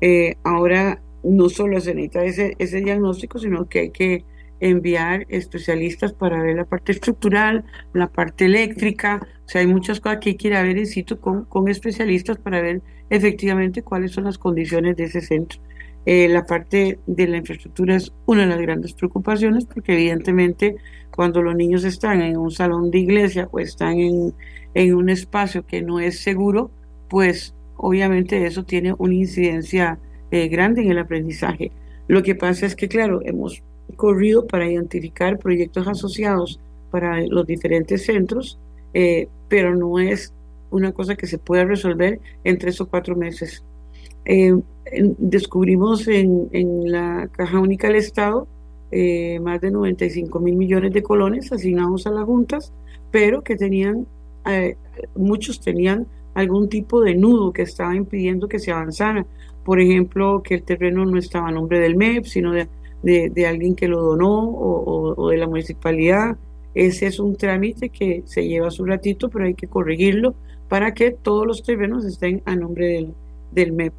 Eh, 0.01 0.35
ahora 0.43 1.01
no 1.23 1.49
solo 1.49 1.79
se 1.79 1.95
necesita 1.95 2.23
ese, 2.23 2.55
ese 2.59 2.81
diagnóstico, 2.81 3.39
sino 3.39 3.67
que 3.67 3.79
hay 3.79 3.89
que 3.89 4.23
enviar 4.59 5.25
especialistas 5.29 6.13
para 6.13 6.41
ver 6.41 6.55
la 6.55 6.65
parte 6.65 6.91
estructural, 6.91 7.65
la 7.93 8.07
parte 8.07 8.45
eléctrica, 8.45 9.27
o 9.45 9.49
sea, 9.49 9.61
hay 9.61 9.67
muchas 9.67 9.99
cosas 9.99 10.19
que 10.19 10.29
hay 10.29 10.35
que 10.35 10.47
ir 10.47 10.55
a 10.55 10.63
ver 10.63 10.77
en 10.77 10.87
sitio 10.87 11.19
con, 11.19 11.45
con 11.45 11.67
especialistas 11.67 12.37
para 12.37 12.61
ver 12.61 12.81
efectivamente 13.09 13.83
cuáles 13.83 14.11
son 14.11 14.23
las 14.23 14.37
condiciones 14.37 14.95
de 14.95 15.05
ese 15.05 15.21
centro. 15.21 15.59
Eh, 16.05 16.27
la 16.29 16.45
parte 16.45 16.99
de 17.07 17.27
la 17.27 17.37
infraestructura 17.37 17.95
es 17.95 18.13
una 18.27 18.41
de 18.41 18.47
las 18.47 18.61
grandes 18.61 18.93
preocupaciones 18.93 19.65
porque 19.65 19.93
evidentemente 19.93 20.75
cuando 21.09 21.41
los 21.41 21.55
niños 21.55 21.83
están 21.83 22.21
en 22.21 22.37
un 22.37 22.51
salón 22.51 22.91
de 22.91 22.99
iglesia 22.99 23.49
o 23.51 23.59
están 23.59 23.99
en, 23.99 24.33
en 24.75 24.93
un 24.93 25.09
espacio 25.09 25.65
que 25.65 25.81
no 25.81 25.99
es 25.99 26.19
seguro, 26.19 26.69
pues 27.09 27.54
obviamente 27.77 28.45
eso 28.45 28.63
tiene 28.63 28.93
una 28.97 29.13
incidencia 29.13 29.99
eh, 30.31 30.47
grande 30.47 30.81
en 30.81 30.91
el 30.91 30.97
aprendizaje. 30.99 31.71
Lo 32.07 32.23
que 32.23 32.35
pasa 32.35 32.65
es 32.65 32.75
que, 32.75 32.87
claro, 32.87 33.21
hemos 33.23 33.61
corrido 33.95 34.47
para 34.47 34.69
identificar 34.69 35.37
proyectos 35.37 35.87
asociados 35.87 36.59
para 36.91 37.21
los 37.21 37.45
diferentes 37.45 38.05
centros, 38.05 38.59
eh, 38.93 39.27
pero 39.47 39.75
no 39.75 39.99
es 39.99 40.33
una 40.71 40.91
cosa 40.91 41.15
que 41.15 41.27
se 41.27 41.37
puede 41.37 41.65
resolver 41.65 42.19
en 42.43 42.57
tres 42.57 42.81
o 42.81 42.87
cuatro 42.87 43.15
meses. 43.15 43.63
Eh, 44.25 44.55
descubrimos 45.17 46.07
en, 46.07 46.49
en, 46.51 46.91
la 46.91 47.29
Caja 47.31 47.59
Única 47.59 47.87
del 47.87 47.97
Estado 47.97 48.47
más 49.41 49.59
de 49.59 49.71
95 49.71 50.39
mil 50.39 50.55
millones 50.55 50.93
de 50.93 51.03
colones 51.03 51.51
asignados 51.51 52.07
a 52.07 52.11
las 52.11 52.23
juntas, 52.23 52.71
pero 53.11 53.41
que 53.41 53.57
tenían, 53.57 54.07
muchos 55.15 55.59
tenían 55.59 56.07
algún 56.35 56.69
tipo 56.69 57.01
de 57.01 57.15
nudo 57.15 57.51
que 57.51 57.63
estaba 57.63 57.95
impidiendo 57.95 58.47
que 58.47 58.59
se 58.59 58.71
avanzara. 58.71 59.25
Por 59.63 59.79
ejemplo, 59.79 60.43
que 60.43 60.55
el 60.55 60.63
terreno 60.63 61.05
no 61.05 61.17
estaba 61.17 61.47
a 61.47 61.51
nombre 61.51 61.79
del 61.79 61.95
MEP, 61.95 62.25
sino 62.25 62.51
de, 62.51 62.67
de, 63.01 63.47
alguien 63.47 63.75
que 63.75 63.87
lo 63.87 64.01
donó 64.01 64.43
o, 64.43 65.15
o, 65.17 65.29
de 65.29 65.37
la 65.37 65.47
municipalidad. 65.47 66.37
Ese 66.75 67.07
es 67.07 67.19
un 67.19 67.35
trámite 67.35 67.89
que 67.89 68.21
se 68.25 68.47
lleva 68.47 68.69
su 68.69 68.85
ratito, 68.85 69.29
pero 69.29 69.45
hay 69.45 69.55
que 69.55 69.67
corregirlo 69.67 70.35
para 70.69 70.93
que 70.93 71.11
todos 71.11 71.47
los 71.47 71.63
terrenos 71.63 72.05
estén 72.05 72.41
a 72.45 72.55
nombre 72.55 72.87
del, 72.87 73.13
del 73.51 73.71
MEP. 73.71 73.93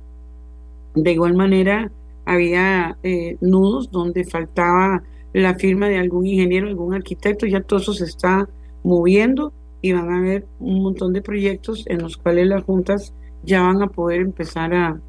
De 0.94 1.12
igual 1.12 1.34
manera, 1.34 1.90
había 2.26 2.98
eh, 3.02 3.36
nudos 3.40 3.90
donde 3.90 4.24
faltaba 4.24 5.02
la 5.32 5.54
firma 5.54 5.88
de 5.88 5.98
algún 5.98 6.26
ingeniero, 6.26 6.68
algún 6.68 6.94
arquitecto, 6.94 7.46
ya 7.46 7.60
todo 7.60 7.78
eso 7.78 7.92
se 7.92 8.04
está 8.04 8.48
moviendo 8.82 9.52
y 9.82 9.92
van 9.92 10.10
a 10.10 10.18
haber 10.18 10.46
un 10.58 10.82
montón 10.82 11.12
de 11.12 11.22
proyectos 11.22 11.84
en 11.86 12.02
los 12.02 12.16
cuales 12.16 12.46
las 12.46 12.64
juntas 12.64 13.14
ya 13.42 13.62
van 13.62 13.82
a 13.82 13.88
poder 13.88 14.20
empezar 14.20 14.74
a, 14.74 15.00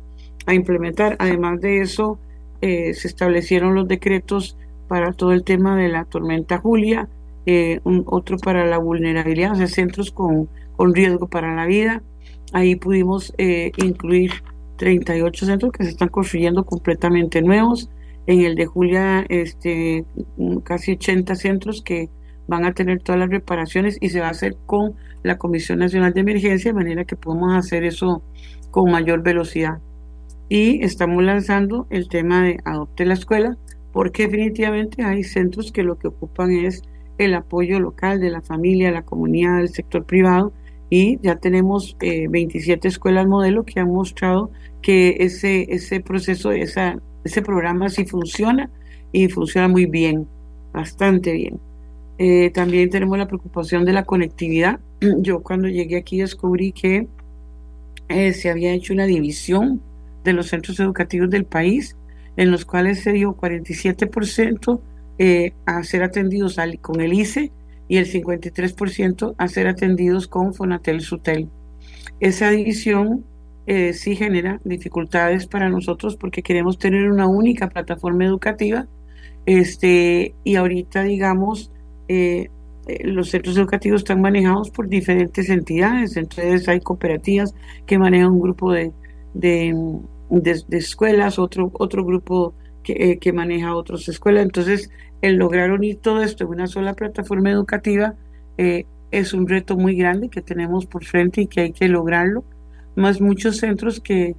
implementar. 0.49 1.17
Además 1.19 1.59
de 1.59 1.81
eso, 1.81 2.19
eh, 2.61 2.93
se 2.93 3.09
establecieron 3.09 3.75
los 3.75 3.87
decretos 3.87 4.57
para 4.87 5.11
todo 5.11 5.33
el 5.33 5.43
tema 5.43 5.75
de 5.75 5.89
la 5.89 6.05
tormenta 6.05 6.57
Julia, 6.57 7.09
eh, 7.45 7.81
otro 8.05 8.37
para 8.37 8.65
la 8.65 8.77
vulnerabilidad, 8.77 9.51
o 9.51 9.55
sea, 9.55 9.67
centros 9.67 10.09
con, 10.11 10.47
con 10.77 10.95
riesgo 10.95 11.27
para 11.27 11.53
la 11.53 11.65
vida. 11.65 12.01
Ahí 12.53 12.75
pudimos 12.77 13.33
incluir 13.75 14.31
38 14.77 15.45
centros 15.45 15.71
que 15.73 15.83
se 15.83 15.89
están 15.89 16.09
construyendo 16.09 16.65
completamente 16.65 17.41
nuevos. 17.41 17.89
En 18.25 18.41
el 18.41 18.55
de 18.55 18.65
Julia, 18.65 19.25
este, 19.29 20.05
casi 20.63 20.93
80 20.93 21.35
centros 21.35 21.81
que 21.81 22.09
van 22.47 22.65
a 22.65 22.73
tener 22.73 23.01
todas 23.01 23.19
las 23.19 23.29
reparaciones 23.29 23.97
y 24.01 24.09
se 24.09 24.19
va 24.19 24.27
a 24.27 24.31
hacer 24.31 24.55
con 24.65 24.95
la 25.23 25.37
Comisión 25.37 25.79
Nacional 25.79 26.13
de 26.13 26.21
Emergencia, 26.21 26.71
de 26.71 26.75
manera 26.75 27.05
que 27.05 27.15
podemos 27.15 27.55
hacer 27.55 27.83
eso 27.83 28.21
con 28.71 28.91
mayor 28.91 29.21
velocidad. 29.21 29.79
Y 30.49 30.83
estamos 30.83 31.23
lanzando 31.23 31.87
el 31.89 32.07
tema 32.07 32.43
de 32.43 32.59
Adopte 32.63 33.05
la 33.05 33.15
Escuela, 33.15 33.57
porque 33.91 34.23
definitivamente 34.23 35.03
hay 35.03 35.23
centros 35.23 35.71
que 35.71 35.83
lo 35.83 35.97
que 35.97 36.07
ocupan 36.07 36.51
es 36.51 36.83
el 37.17 37.33
apoyo 37.33 37.79
local 37.79 38.19
de 38.19 38.29
la 38.29 38.41
familia, 38.41 38.91
la 38.91 39.03
comunidad, 39.03 39.57
del 39.57 39.69
sector 39.69 40.05
privado, 40.05 40.53
y 40.89 41.19
ya 41.21 41.35
tenemos 41.35 41.97
27 41.99 42.87
eh, 42.87 42.89
escuelas 42.89 43.27
modelo 43.27 43.65
que 43.65 43.79
han 43.79 43.89
mostrado 43.89 44.51
que 44.81 45.17
ese, 45.19 45.65
ese 45.73 45.99
proceso, 45.99 46.51
esa, 46.51 46.97
ese 47.25 47.41
programa 47.41 47.89
sí 47.89 48.05
funciona 48.05 48.69
y 49.11 49.27
funciona 49.27 49.67
muy 49.67 49.85
bien, 49.85 50.27
bastante 50.71 51.33
bien. 51.33 51.59
Eh, 52.17 52.49
también 52.51 52.89
tenemos 52.89 53.17
la 53.17 53.27
preocupación 53.27 53.85
de 53.85 53.93
la 53.93 54.03
conectividad. 54.05 54.79
Yo 55.19 55.41
cuando 55.41 55.67
llegué 55.67 55.97
aquí 55.97 56.19
descubrí 56.19 56.71
que 56.71 57.07
eh, 58.09 58.33
se 58.33 58.49
había 58.49 58.73
hecho 58.73 58.93
una 58.93 59.05
división 59.05 59.81
de 60.23 60.33
los 60.33 60.47
centros 60.47 60.79
educativos 60.79 61.29
del 61.29 61.45
país, 61.45 61.95
en 62.35 62.51
los 62.51 62.65
cuales 62.65 63.01
se 63.01 63.13
dio 63.13 63.35
47% 63.35 64.79
eh, 65.19 65.53
a 65.65 65.83
ser 65.83 66.03
atendidos 66.03 66.57
con 66.81 67.01
el 67.01 67.13
ICE 67.13 67.51
y 67.87 67.97
el 67.97 68.05
53% 68.05 69.35
a 69.37 69.47
ser 69.47 69.67
atendidos 69.67 70.27
con 70.27 70.53
Fonatel 70.53 71.01
Sutel. 71.01 71.49
Esa 72.19 72.51
división 72.51 73.25
eh, 73.65 73.93
sí 73.93 74.15
genera 74.15 74.61
dificultades 74.63 75.47
para 75.47 75.69
nosotros 75.69 76.15
porque 76.15 76.43
queremos 76.43 76.77
tener 76.77 77.09
una 77.11 77.27
única 77.27 77.69
plataforma 77.69 78.25
educativa 78.25 78.87
este, 79.45 80.35
y 80.43 80.55
ahorita 80.55 81.03
digamos 81.03 81.71
eh, 82.07 82.49
eh, 82.87 83.07
los 83.07 83.29
centros 83.29 83.57
educativos 83.57 84.01
están 84.01 84.21
manejados 84.21 84.69
por 84.69 84.87
diferentes 84.87 85.49
entidades, 85.49 86.17
entonces 86.17 86.67
hay 86.67 86.79
cooperativas 86.79 87.53
que 87.85 87.99
manejan 87.99 88.31
un 88.31 88.39
grupo 88.39 88.71
de, 88.71 88.91
de, 89.33 89.73
escuelas, 90.71 91.39
otro, 91.39 91.71
otro 91.73 92.05
grupo 92.05 92.53
que, 92.83 93.17
que, 93.19 93.33
maneja 93.33 93.75
otras 93.75 94.07
escuelas, 94.07 94.43
entonces 94.43 94.89
el 95.21 95.35
lograr 95.35 95.71
unir 95.71 95.97
todo 95.97 96.21
esto 96.21 96.45
en 96.45 96.51
una 96.51 96.67
sola 96.67 96.93
plataforma 96.93 97.51
educativa 97.51 98.15
es 99.11 99.33
un 99.33 99.47
reto 99.47 99.77
muy 99.77 99.95
grande 99.95 100.29
que 100.29 100.41
tenemos 100.41 100.85
por 100.85 101.05
frente 101.05 101.41
y 101.41 101.47
que 101.47 101.61
hay 101.61 101.71
que 101.71 101.87
lograrlo. 101.87 102.43
Más 102.95 103.21
muchos 103.21 103.57
centros 103.57 103.99
que, 103.99 104.35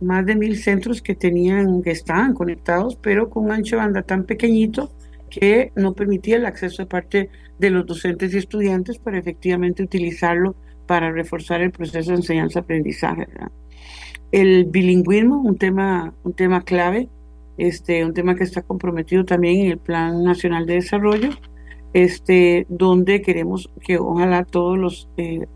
más 0.00 0.24
de 0.26 0.36
mil 0.36 0.56
centros 0.56 1.02
que 1.02 1.14
tenían, 1.14 1.82
que 1.82 1.90
estaban 1.90 2.34
conectados, 2.34 2.96
pero 2.96 3.30
con 3.30 3.44
un 3.44 3.52
ancho 3.52 3.76
de 3.76 3.82
banda 3.82 4.02
tan 4.02 4.24
pequeñito 4.24 4.90
que 5.28 5.72
no 5.76 5.94
permitía 5.94 6.36
el 6.36 6.46
acceso 6.46 6.82
de 6.82 6.86
parte 6.86 7.30
de 7.58 7.70
los 7.70 7.86
docentes 7.86 8.34
y 8.34 8.38
estudiantes 8.38 8.98
para 8.98 9.18
efectivamente 9.18 9.82
utilizarlo 9.82 10.54
para 10.86 11.12
reforzar 11.12 11.60
el 11.60 11.70
proceso 11.70 12.10
de 12.10 12.16
enseñanza-aprendizaje. 12.16 13.26
El 14.32 14.64
bilingüismo, 14.64 15.40
un 15.40 15.56
tema, 15.56 16.14
un 16.24 16.32
tema 16.32 16.62
clave, 16.62 17.08
este, 17.58 18.04
un 18.04 18.14
tema 18.14 18.34
que 18.34 18.44
está 18.44 18.62
comprometido 18.62 19.24
también 19.24 19.60
en 19.60 19.72
el 19.72 19.78
Plan 19.78 20.22
Nacional 20.22 20.66
de 20.66 20.74
Desarrollo, 20.74 21.30
este, 21.92 22.66
donde 22.68 23.22
queremos 23.22 23.70
que 23.84 23.98
ojalá 23.98 24.44
todos 24.44 24.78
los 24.78 25.08
eh, 25.16 25.46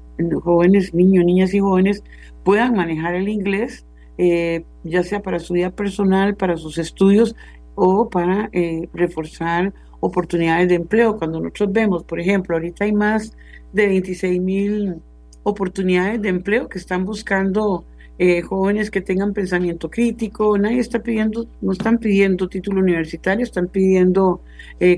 jóvenes, 0.42 0.94
niños, 0.94 1.24
niñas 1.24 1.54
y 1.54 1.60
jóvenes 1.60 2.02
puedan 2.44 2.74
manejar 2.74 3.14
el 3.14 3.28
inglés, 3.28 3.86
eh, 4.18 4.64
ya 4.84 5.02
sea 5.02 5.22
para 5.22 5.38
su 5.38 5.54
vida 5.54 5.70
personal, 5.70 6.36
para 6.36 6.56
sus 6.56 6.78
estudios 6.78 7.34
o 7.74 8.08
para 8.08 8.48
eh, 8.52 8.88
reforzar 8.92 9.72
oportunidades 10.00 10.68
de 10.68 10.76
empleo. 10.76 11.16
Cuando 11.18 11.40
nosotros 11.40 11.72
vemos, 11.72 12.04
por 12.04 12.20
ejemplo, 12.20 12.56
ahorita 12.56 12.84
hay 12.84 12.92
más 12.92 13.32
de 13.72 13.86
26 13.86 14.40
mil 14.40 14.96
oportunidades 15.42 16.20
de 16.22 16.28
empleo 16.28 16.68
que 16.68 16.78
están 16.78 17.04
buscando 17.04 17.84
eh, 18.18 18.42
jóvenes 18.42 18.90
que 18.90 19.00
tengan 19.00 19.32
pensamiento 19.32 19.90
crítico, 19.90 20.56
nadie 20.58 20.78
está 20.78 21.00
pidiendo, 21.02 21.46
no 21.60 21.72
están 21.72 21.98
pidiendo 21.98 22.48
título 22.48 22.80
universitario, 22.80 23.44
están 23.44 23.68
pidiendo 23.68 24.42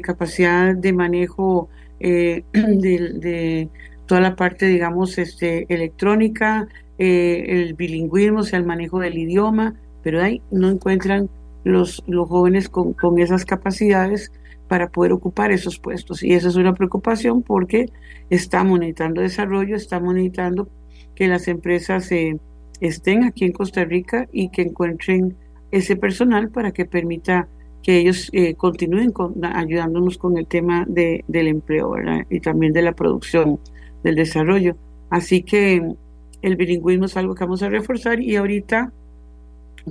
capacidad 0.03 0.75
de 0.75 0.93
manejo 0.93 1.69
de, 2.01 3.69
toda 4.07 4.21
la 4.21 4.37
parte, 4.37 4.67
digamos, 4.67 5.19
este, 5.19 5.67
electrónica, 5.73 6.69
eh, 6.99 7.45
el 7.49 7.75
bilingüismo, 7.75 8.41
o 8.41 8.43
sea, 8.45 8.59
el 8.59 8.67
manejo 8.67 9.01
del 9.01 9.19
idioma, 9.19 9.75
pero 10.03 10.23
ahí 10.23 10.43
no 10.51 10.69
encuentran 10.69 11.29
los, 11.65 12.03
los 12.07 12.29
jóvenes 12.29 12.69
con, 12.69 12.93
con 12.93 13.19
esas 13.19 13.45
capacidades 13.45 14.31
para 14.69 14.89
poder 14.89 15.13
ocupar 15.13 15.51
esos 15.51 15.79
puestos. 15.79 16.23
Y 16.23 16.33
esa 16.33 16.49
es 16.49 16.57
una 16.57 16.75
preocupación 16.75 17.43
porque 17.43 17.91
está 18.31 18.65
monetando 18.65 19.21
desarrollo, 19.21 19.77
está 19.77 20.01
monetando 20.01 20.69
que 21.15 21.29
las 21.29 21.49
empresas 21.49 22.11
eh, 22.13 22.39
estén 22.81 23.25
aquí 23.25 23.45
en 23.45 23.53
Costa 23.53 23.85
Rica 23.85 24.29
y 24.33 24.49
que 24.51 24.63
encuentren 24.63 25.37
ese 25.71 25.97
personal 25.97 26.51
para 26.51 26.73
que 26.73 26.85
permita 26.85 27.49
que 27.83 27.99
ellos 27.99 28.31
eh, 28.33 28.55
continúen 28.55 29.13
ayudándonos 29.43 30.17
con 30.17 30.39
el 30.39 30.47
tema 30.47 30.87
de, 30.89 31.23
del 31.29 31.49
empleo 31.49 31.95
y 32.31 32.41
también 32.41 32.73
de 32.73 32.83
la 32.83 32.93
producción 32.93 33.59
del 34.03 34.15
desarrollo. 34.15 34.77
Así 35.11 35.43
que 35.43 35.95
el 36.41 36.57
bilingüismo 36.57 37.05
es 37.05 37.17
algo 37.17 37.35
que 37.35 37.45
vamos 37.45 37.63
a 37.63 37.69
reforzar 37.69 38.21
y 38.21 38.37
ahorita 38.37 38.93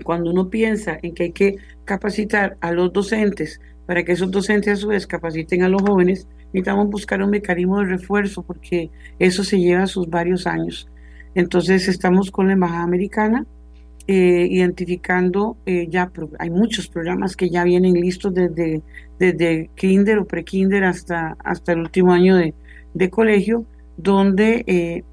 cuando 0.03 0.31
uno 0.31 0.49
piensa 0.49 0.97
en 1.01 1.13
que 1.13 1.23
hay 1.23 1.31
que 1.31 1.57
capacitar 1.85 2.57
a 2.61 2.71
los 2.71 2.91
docentes 2.91 3.61
para 3.85 4.03
que 4.03 4.13
esos 4.13 4.31
docentes 4.31 4.73
a 4.73 4.75
su 4.77 4.87
vez 4.87 5.05
capaciten 5.05 5.63
a 5.63 5.69
los 5.69 5.81
jóvenes, 5.81 6.27
necesitamos 6.47 6.89
buscar 6.89 7.21
un 7.21 7.29
mecanismo 7.29 7.79
de 7.79 7.85
refuerzo 7.85 8.43
porque 8.43 8.89
eso 9.19 9.43
se 9.43 9.59
lleva 9.59 9.87
sus 9.87 10.09
varios 10.09 10.47
años. 10.47 10.87
Entonces 11.35 11.87
estamos 11.87 12.31
con 12.31 12.47
la 12.47 12.53
Embajada 12.53 12.83
Americana 12.83 13.45
eh, 14.05 14.47
identificando 14.49 15.55
eh, 15.65 15.87
ya, 15.89 16.11
hay 16.37 16.49
muchos 16.49 16.89
programas 16.89 17.37
que 17.37 17.49
ya 17.49 17.63
vienen 17.63 17.93
listos 17.93 18.33
desde, 18.33 18.81
desde 19.17 19.69
kinder 19.75 20.19
o 20.19 20.25
pre-kinder 20.25 20.83
hasta, 20.83 21.37
hasta 21.39 21.71
el 21.71 21.79
último 21.79 22.11
año 22.11 22.35
de, 22.35 22.53
de 22.93 23.09
colegio, 23.09 23.65
donde 23.95 24.65
eh, 24.67 25.03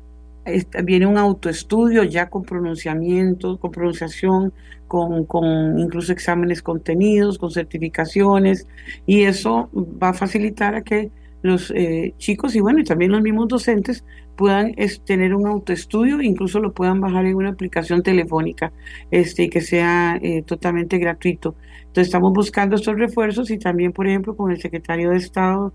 viene 0.84 1.06
un 1.06 1.18
autoestudio 1.18 2.02
ya 2.04 2.28
con 2.30 2.42
pronunciamiento, 2.42 3.58
con 3.58 3.70
pronunciación, 3.70 4.52
con, 4.88 5.24
con, 5.26 5.78
incluso 5.78 6.12
exámenes 6.12 6.62
contenidos, 6.62 7.38
con 7.38 7.50
certificaciones, 7.50 8.66
y 9.06 9.22
eso 9.22 9.70
va 9.74 10.10
a 10.10 10.14
facilitar 10.14 10.74
a 10.74 10.82
que 10.82 11.10
los 11.42 11.72
eh, 11.74 12.14
chicos 12.18 12.54
y 12.54 12.60
bueno, 12.60 12.80
y 12.80 12.84
también 12.84 13.12
los 13.12 13.22
mismos 13.22 13.48
docentes 13.48 14.04
puedan 14.36 14.74
tener 15.04 15.34
un 15.34 15.46
autoestudio, 15.46 16.20
incluso 16.22 16.60
lo 16.60 16.72
puedan 16.72 17.00
bajar 17.00 17.26
en 17.26 17.36
una 17.36 17.50
aplicación 17.50 18.02
telefónica, 18.02 18.72
este, 19.10 19.48
que 19.50 19.60
sea 19.60 20.18
eh, 20.22 20.42
totalmente 20.42 20.98
gratuito. 20.98 21.56
Entonces 21.80 22.08
estamos 22.08 22.32
buscando 22.32 22.76
estos 22.76 22.96
refuerzos 22.96 23.50
y 23.50 23.58
también, 23.58 23.92
por 23.92 24.06
ejemplo, 24.06 24.36
con 24.36 24.50
el 24.50 24.60
secretario 24.60 25.10
de 25.10 25.16
Estado 25.16 25.72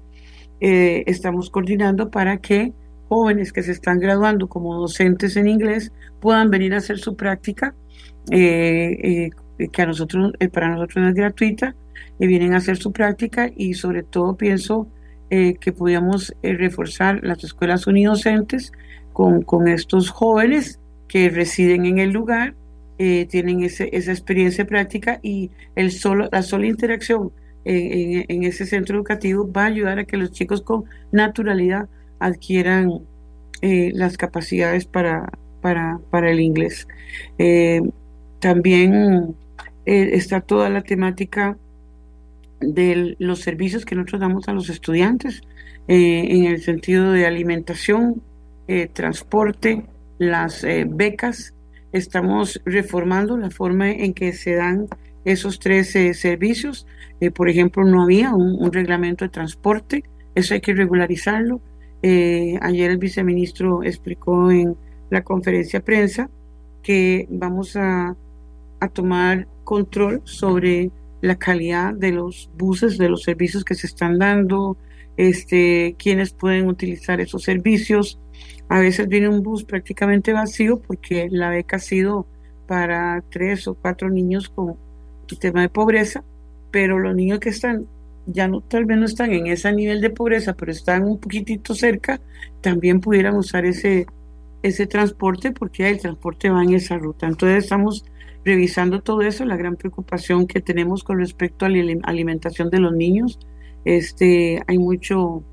eh, 0.60 1.04
estamos 1.08 1.50
coordinando 1.50 2.10
para 2.10 2.38
que 2.38 2.74
jóvenes 3.08 3.54
que 3.54 3.64
se 3.64 3.72
están 3.72 4.00
graduando 4.00 4.48
como 4.48 4.76
docentes 4.76 5.38
en 5.38 5.48
inglés 5.48 5.92
puedan 6.20 6.50
venir 6.50 6.74
a 6.74 6.78
hacer 6.78 6.98
su 6.98 7.16
práctica, 7.16 7.76
eh, 8.32 9.30
eh, 9.60 9.68
que 9.72 9.82
a 9.82 9.86
nosotros, 9.86 10.34
eh, 10.40 10.50
para 10.50 10.70
nosotros 10.70 11.08
es 11.08 11.14
gratuita, 11.14 11.76
y 12.20 12.28
vienen 12.28 12.54
a 12.54 12.58
hacer 12.58 12.78
su 12.78 12.92
práctica 12.92 13.52
y 13.56 13.74
sobre 13.74 14.04
todo 14.04 14.36
pienso 14.36 14.88
que 15.28 15.74
podíamos 15.74 16.34
reforzar 16.42 17.20
las 17.24 17.44
escuelas 17.44 17.88
unidocentes 17.88 18.72
con, 19.12 19.42
con 19.42 19.68
estos 19.68 20.10
jóvenes 20.10 20.80
que 21.10 21.30
residen 21.30 21.86
en 21.86 21.98
el 22.00 22.12
lugar, 22.12 22.54
tienen 22.98 23.64
ese, 23.64 23.90
esa 23.92 24.12
experiencia 24.12 24.66
práctica 24.66 25.20
y 25.22 25.52
el 25.76 25.92
solo, 25.92 26.30
la 26.32 26.42
sola 26.42 26.68
interacción 26.68 27.32
en, 27.66 28.44
ese 28.44 28.66
centro 28.66 28.96
educativo 28.96 29.52
va 29.52 29.64
a 29.64 29.68
ayudar 29.68 30.00
a 30.00 30.06
que 30.06 30.16
los 30.16 30.32
chicos 30.32 30.62
con 30.62 30.86
naturalidad 31.12 31.90
adquieran 32.20 33.02
eh, 33.62 33.92
las 33.94 34.18
capacidades 34.18 34.86
para, 34.86 35.32
para, 35.62 36.00
para, 36.10 36.32
el 36.32 36.40
inglés. 36.40 36.88
Eh, 37.38 37.82
también 38.40 39.36
eh, 39.86 40.10
está 40.14 40.42
toda 40.42 40.70
la 40.70 40.82
temática 40.82 41.58
de 42.60 43.16
los 43.20 43.40
servicios 43.40 43.86
que 43.86 43.96
nosotros 43.96 44.22
damos 44.22 44.48
a 44.48 44.54
los 44.54 44.70
estudiantes 44.70 45.42
en 45.88 46.46
el 46.46 46.62
sentido 46.64 47.12
de 47.12 47.28
alimentación, 47.28 48.24
transporte, 48.94 49.86
las 50.18 50.66
becas. 50.88 51.54
Estamos 51.92 52.60
reformando 52.66 53.38
la 53.38 53.52
forma 53.52 53.92
en 53.92 54.16
que 54.16 54.34
se 54.34 54.56
dan 54.56 54.88
esos 55.26 55.60
tres 55.60 55.92
servicios. 55.92 56.88
por 57.36 57.50
ejemplo, 57.50 57.84
no 57.84 58.02
había 58.02 58.34
un 58.34 58.74
reglamento 58.74 59.26
de 59.26 59.30
transporte, 59.30 60.04
eso 60.34 60.56
hay 60.56 60.62
que 60.62 60.74
regularizarlo. 60.74 61.62
Eh, 62.08 62.60
ayer 62.62 62.92
el 62.92 63.00
viceministro 63.00 63.82
explicó 63.82 64.52
en 64.52 64.78
la 65.10 65.24
conferencia 65.24 65.80
prensa 65.80 66.30
que 66.84 67.28
vamos 67.32 67.76
a, 67.76 68.16
tomar 68.94 69.48
control 69.64 70.22
sobre 70.26 70.92
la 71.22 71.36
calidad 71.38 71.96
de 71.96 72.12
los 72.12 72.52
buses, 72.56 73.00
de 73.00 73.10
los 73.10 73.24
servicios 73.24 73.64
que 73.66 73.74
se 73.74 73.88
están 73.88 74.20
dando, 74.20 74.78
este, 75.18 75.96
quienes 75.98 76.32
pueden 76.34 76.68
utilizar 76.68 77.20
esos 77.20 77.42
servicios. 77.42 78.20
A 78.70 78.80
veces 78.80 79.08
viene 79.08 79.28
un 79.28 79.42
bus 79.42 79.64
prácticamente 79.64 80.32
vacío 80.32 80.80
porque 80.80 81.28
la 81.32 81.50
beca 81.50 81.78
ha 81.78 81.80
sido 81.80 82.28
para 82.68 83.24
tres 83.32 83.68
o 83.68 83.74
cuatro 83.74 84.12
niños 84.12 84.50
con 84.50 84.76
tema 85.40 85.62
de 85.62 85.70
pobreza, 85.70 86.24
pero 86.70 87.00
los 87.00 87.16
niños 87.16 87.40
que 87.40 87.50
están 87.50 87.88
ya 88.26 88.48
no, 88.48 88.62
tal 88.62 88.86
vez 88.86 88.98
no 88.98 89.06
están 89.06 89.32
en 89.34 89.48
ese 89.48 89.72
nivel 89.72 90.02
de 90.02 90.10
pobreza, 90.10 90.54
pero 90.54 90.72
están 90.72 91.04
un 91.04 91.20
poquitito 91.20 91.76
cerca, 91.76 92.20
también 92.62 93.00
pudieran 93.00 93.36
usar 93.36 93.66
ese, 93.66 94.08
ese 94.64 94.88
transporte 94.88 95.52
porque 95.52 95.90
el 95.90 96.00
transporte 96.00 96.50
va 96.50 96.64
en 96.64 96.74
esa 96.74 96.98
ruta. 96.98 97.28
Entonces 97.28 97.64
estamos 97.64 98.06
revisando 98.44 99.02
todo 99.02 99.22
eso, 99.22 99.46
la 99.46 99.58
gran 99.58 99.76
preocupación 99.76 100.48
que 100.48 100.62
tenemos 100.62 101.04
con 101.04 101.20
respecto 101.20 101.66
a 101.66 101.70
la 101.70 102.00
alimentación 102.04 102.70
de 102.70 102.80
los 102.80 102.94
niños. 102.94 103.40
Este, 103.86 104.62
hay 104.68 104.78
mucho, 104.78 105.44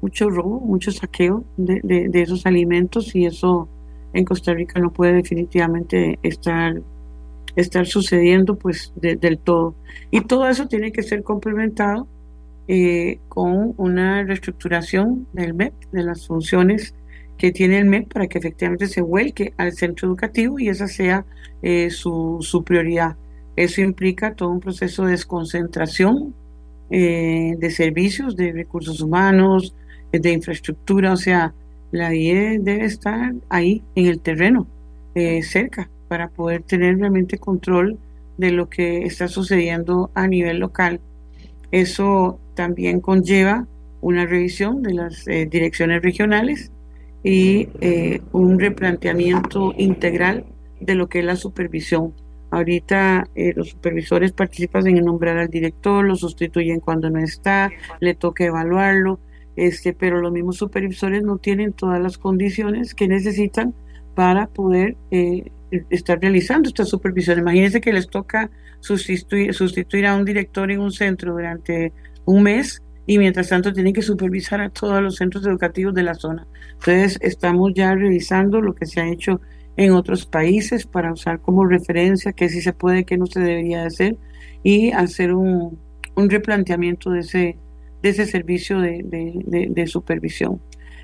mucho 0.00 0.30
robo, 0.30 0.60
mucho 0.60 0.92
saqueo 0.92 1.44
de, 1.56 1.80
de, 1.82 2.22
esos 2.22 2.46
alimentos 2.46 3.14
y 3.14 3.26
eso 3.26 3.68
en 4.12 4.24
Costa 4.24 4.54
Rica 4.54 4.80
no 4.80 4.92
puede 4.92 5.14
definitivamente 5.14 6.18
estar 6.22 6.80
estar 7.54 7.86
sucediendo 7.86 8.56
pues 8.56 8.92
del 8.96 9.38
todo. 9.38 9.74
Y 10.10 10.22
todo 10.22 10.48
eso 10.48 10.68
tiene 10.68 10.90
que 10.90 11.02
ser 11.02 11.22
complementado 11.22 12.06
eh, 12.68 13.18
con 13.28 13.74
una 13.76 14.22
reestructuración 14.22 15.26
del 15.32 15.54
MEP, 15.54 15.74
de 15.90 16.04
las 16.04 16.26
funciones 16.26 16.94
que 17.36 17.50
tiene 17.50 17.78
el 17.78 17.86
MEP 17.86 18.12
para 18.12 18.28
que 18.28 18.38
efectivamente 18.38 18.86
se 18.86 19.00
vuelque 19.00 19.52
al 19.56 19.72
centro 19.72 20.08
educativo 20.08 20.60
y 20.60 20.68
esa 20.68 20.86
sea 20.86 21.24
eh, 21.62 21.90
su, 21.90 22.38
su, 22.40 22.62
prioridad. 22.62 23.16
Eso 23.56 23.80
implica 23.80 24.34
todo 24.34 24.50
un 24.50 24.60
proceso 24.60 25.04
de 25.04 25.12
desconcentración 25.12 26.34
eh, 26.90 27.54
de 27.58 27.70
servicios, 27.70 28.36
de 28.36 28.52
recursos 28.52 29.00
humanos, 29.00 29.74
de 30.12 30.30
infraestructura, 30.30 31.12
o 31.12 31.16
sea, 31.16 31.54
la 31.90 32.14
IE 32.14 32.58
debe 32.60 32.84
estar 32.84 33.34
ahí 33.48 33.82
en 33.94 34.06
el 34.06 34.20
terreno, 34.20 34.66
cerca, 35.42 35.88
para 36.08 36.28
poder 36.28 36.62
tener 36.62 36.98
realmente 36.98 37.38
control 37.38 37.98
de 38.36 38.50
lo 38.50 38.68
que 38.68 39.04
está 39.04 39.28
sucediendo 39.28 40.10
a 40.14 40.26
nivel 40.26 40.58
local. 40.58 41.00
Eso 41.70 42.38
también 42.54 43.00
conlleva 43.00 43.66
una 44.02 44.26
revisión 44.26 44.82
de 44.82 44.94
las 44.94 45.26
eh, 45.28 45.46
direcciones 45.46 46.02
regionales 46.02 46.70
y 47.22 47.68
eh, 47.80 48.20
un 48.32 48.58
replanteamiento 48.58 49.72
integral 49.78 50.44
de 50.80 50.94
lo 50.96 51.08
que 51.08 51.20
es 51.20 51.24
la 51.24 51.36
supervisión. 51.36 52.12
Ahorita 52.50 53.28
eh, 53.34 53.54
los 53.56 53.70
supervisores 53.70 54.32
participan 54.32 54.86
en 54.88 55.04
nombrar 55.04 55.38
al 55.38 55.48
director, 55.48 56.04
lo 56.04 56.16
sustituyen 56.16 56.80
cuando 56.80 57.08
no 57.08 57.20
está, 57.20 57.70
le 58.00 58.14
toca 58.14 58.44
evaluarlo, 58.44 59.20
este, 59.54 59.94
pero 59.94 60.20
los 60.20 60.32
mismos 60.32 60.56
supervisores 60.56 61.22
no 61.22 61.38
tienen 61.38 61.72
todas 61.72 62.02
las 62.02 62.18
condiciones 62.18 62.94
que 62.94 63.08
necesitan 63.08 63.72
para 64.14 64.48
poder 64.48 64.96
estar 65.88 66.20
realizando 66.20 66.68
esta 66.68 66.84
supervisión. 66.84 67.38
Imagínense 67.38 67.80
que 67.80 67.92
les 67.92 68.08
toca 68.08 68.50
sustituir, 68.80 69.54
sustituir 69.54 70.06
a 70.06 70.16
un 70.16 70.24
director 70.24 70.70
en 70.70 70.80
un 70.80 70.92
centro 70.92 71.32
durante 71.32 71.92
un 72.24 72.42
mes 72.42 72.82
y 73.06 73.18
mientras 73.18 73.48
tanto 73.48 73.72
tienen 73.72 73.92
que 73.92 74.02
supervisar 74.02 74.60
a 74.60 74.70
todos 74.70 75.02
los 75.02 75.16
centros 75.16 75.44
educativos 75.46 75.94
de 75.94 76.02
la 76.02 76.14
zona. 76.14 76.46
Entonces 76.74 77.18
estamos 77.20 77.72
ya 77.74 77.94
revisando 77.94 78.60
lo 78.60 78.74
que 78.74 78.86
se 78.86 79.00
ha 79.00 79.08
hecho 79.08 79.40
en 79.76 79.92
otros 79.92 80.26
países 80.26 80.86
para 80.86 81.12
usar 81.12 81.40
como 81.40 81.64
referencia 81.64 82.32
qué 82.32 82.48
sí 82.48 82.60
se 82.60 82.72
puede, 82.72 83.04
qué 83.04 83.16
no 83.16 83.26
se 83.26 83.40
debería 83.40 83.84
hacer 83.84 84.16
y 84.62 84.92
hacer 84.92 85.34
un, 85.34 85.78
un 86.14 86.30
replanteamiento 86.30 87.10
de 87.10 87.20
ese, 87.20 87.56
de 88.02 88.08
ese 88.08 88.26
servicio 88.26 88.80
de, 88.80 89.02
de, 89.04 89.86
supervisión. 89.86 90.60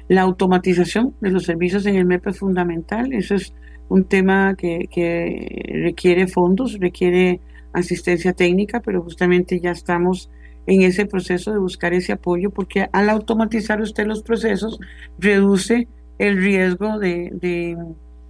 La 0.08 0.22
automatización 0.22 1.14
de 1.20 1.30
los 1.30 1.44
servicios 1.44 1.86
en 1.86 1.96
el 1.96 2.04
MEP 2.04 2.28
es 2.28 2.38
fundamental, 2.38 3.12
eso 3.12 3.34
es 3.34 3.52
un 3.88 4.04
tema 4.04 4.54
que 4.54 5.68
requiere 5.82 6.28
fondos, 6.28 6.78
requiere 6.78 7.40
asistencia 7.72 8.32
técnica, 8.32 8.80
pero 8.80 9.02
justamente 9.02 9.60
ya 9.60 9.70
estamos 9.70 10.30
en 10.68 10.82
ese 10.82 11.06
proceso 11.06 11.50
de 11.50 11.58
buscar 11.58 11.94
ese 11.94 12.12
apoyo, 12.12 12.50
porque 12.50 12.90
al 12.92 13.08
automatizar 13.08 13.80
usted 13.80 14.06
los 14.06 14.22
procesos, 14.22 14.78
reduce 15.18 15.88
el 16.18 16.36
riesgo 16.36 16.98
de, 16.98 17.30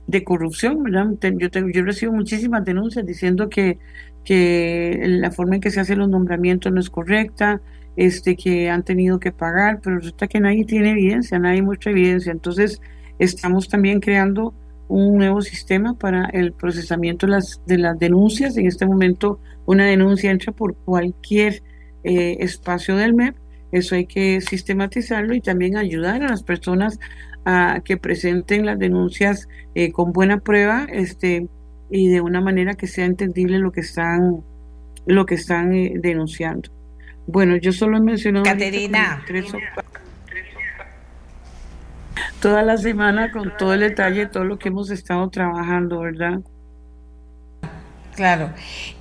de, 0.06 0.24
corrupción, 0.24 0.84
¿verdad? 0.84 1.08
Yo, 1.36 1.50
tengo, 1.50 1.68
yo 1.70 1.82
recibo 1.82 2.12
muchísimas 2.12 2.64
denuncias 2.64 3.04
diciendo 3.04 3.48
que, 3.48 3.78
que 4.24 5.00
la 5.04 5.32
forma 5.32 5.56
en 5.56 5.60
que 5.60 5.72
se 5.72 5.80
hacen 5.80 5.98
los 5.98 6.08
nombramientos 6.08 6.72
no 6.72 6.78
es 6.78 6.90
correcta, 6.90 7.60
este, 7.96 8.36
que 8.36 8.70
han 8.70 8.84
tenido 8.84 9.18
que 9.18 9.32
pagar, 9.32 9.80
pero 9.82 9.96
resulta 9.96 10.28
que 10.28 10.38
nadie 10.38 10.64
tiene 10.64 10.92
evidencia, 10.92 11.40
nadie 11.40 11.62
muestra 11.62 11.90
evidencia. 11.90 12.30
Entonces, 12.30 12.80
estamos 13.18 13.68
también 13.68 13.98
creando 13.98 14.54
un 14.86 15.18
nuevo 15.18 15.42
sistema 15.42 15.94
para 15.94 16.26
el 16.26 16.52
procesamiento 16.52 17.26
de 17.26 17.32
las, 17.32 17.60
de 17.66 17.78
las 17.78 17.98
denuncias. 17.98 18.56
En 18.56 18.66
este 18.66 18.86
momento, 18.86 19.40
una 19.66 19.86
denuncia 19.86 20.30
entra 20.30 20.52
por 20.52 20.76
cualquier 20.76 21.62
eh, 22.04 22.36
espacio 22.40 22.96
del 22.96 23.14
MEP. 23.14 23.36
Eso 23.70 23.94
hay 23.94 24.06
que 24.06 24.40
sistematizarlo 24.40 25.34
y 25.34 25.40
también 25.40 25.76
ayudar 25.76 26.22
a 26.22 26.28
las 26.28 26.42
personas 26.42 26.98
a 27.44 27.80
que 27.84 27.96
presenten 27.96 28.66
las 28.66 28.78
denuncias 28.78 29.48
eh, 29.74 29.92
con 29.92 30.12
buena 30.12 30.40
prueba 30.40 30.86
este, 30.90 31.48
y 31.90 32.08
de 32.08 32.20
una 32.20 32.40
manera 32.40 32.74
que 32.74 32.86
sea 32.86 33.04
entendible 33.04 33.58
lo 33.58 33.72
que 33.72 33.80
están, 33.80 34.42
lo 35.06 35.26
que 35.26 35.34
están 35.34 35.72
eh, 35.72 35.94
denunciando. 35.96 36.70
Bueno, 37.26 37.56
yo 37.56 37.72
solo 37.72 37.98
he 37.98 38.00
mencionado 38.00 38.44
Caterina. 38.44 39.22
toda 42.40 42.62
la 42.62 42.76
semana 42.78 43.30
con 43.32 43.56
todo 43.58 43.74
el 43.74 43.80
detalle, 43.80 44.26
todo 44.26 44.44
lo 44.44 44.58
que 44.58 44.68
hemos 44.68 44.90
estado 44.90 45.28
trabajando, 45.28 46.00
¿verdad? 46.00 46.40
Claro, 48.18 48.50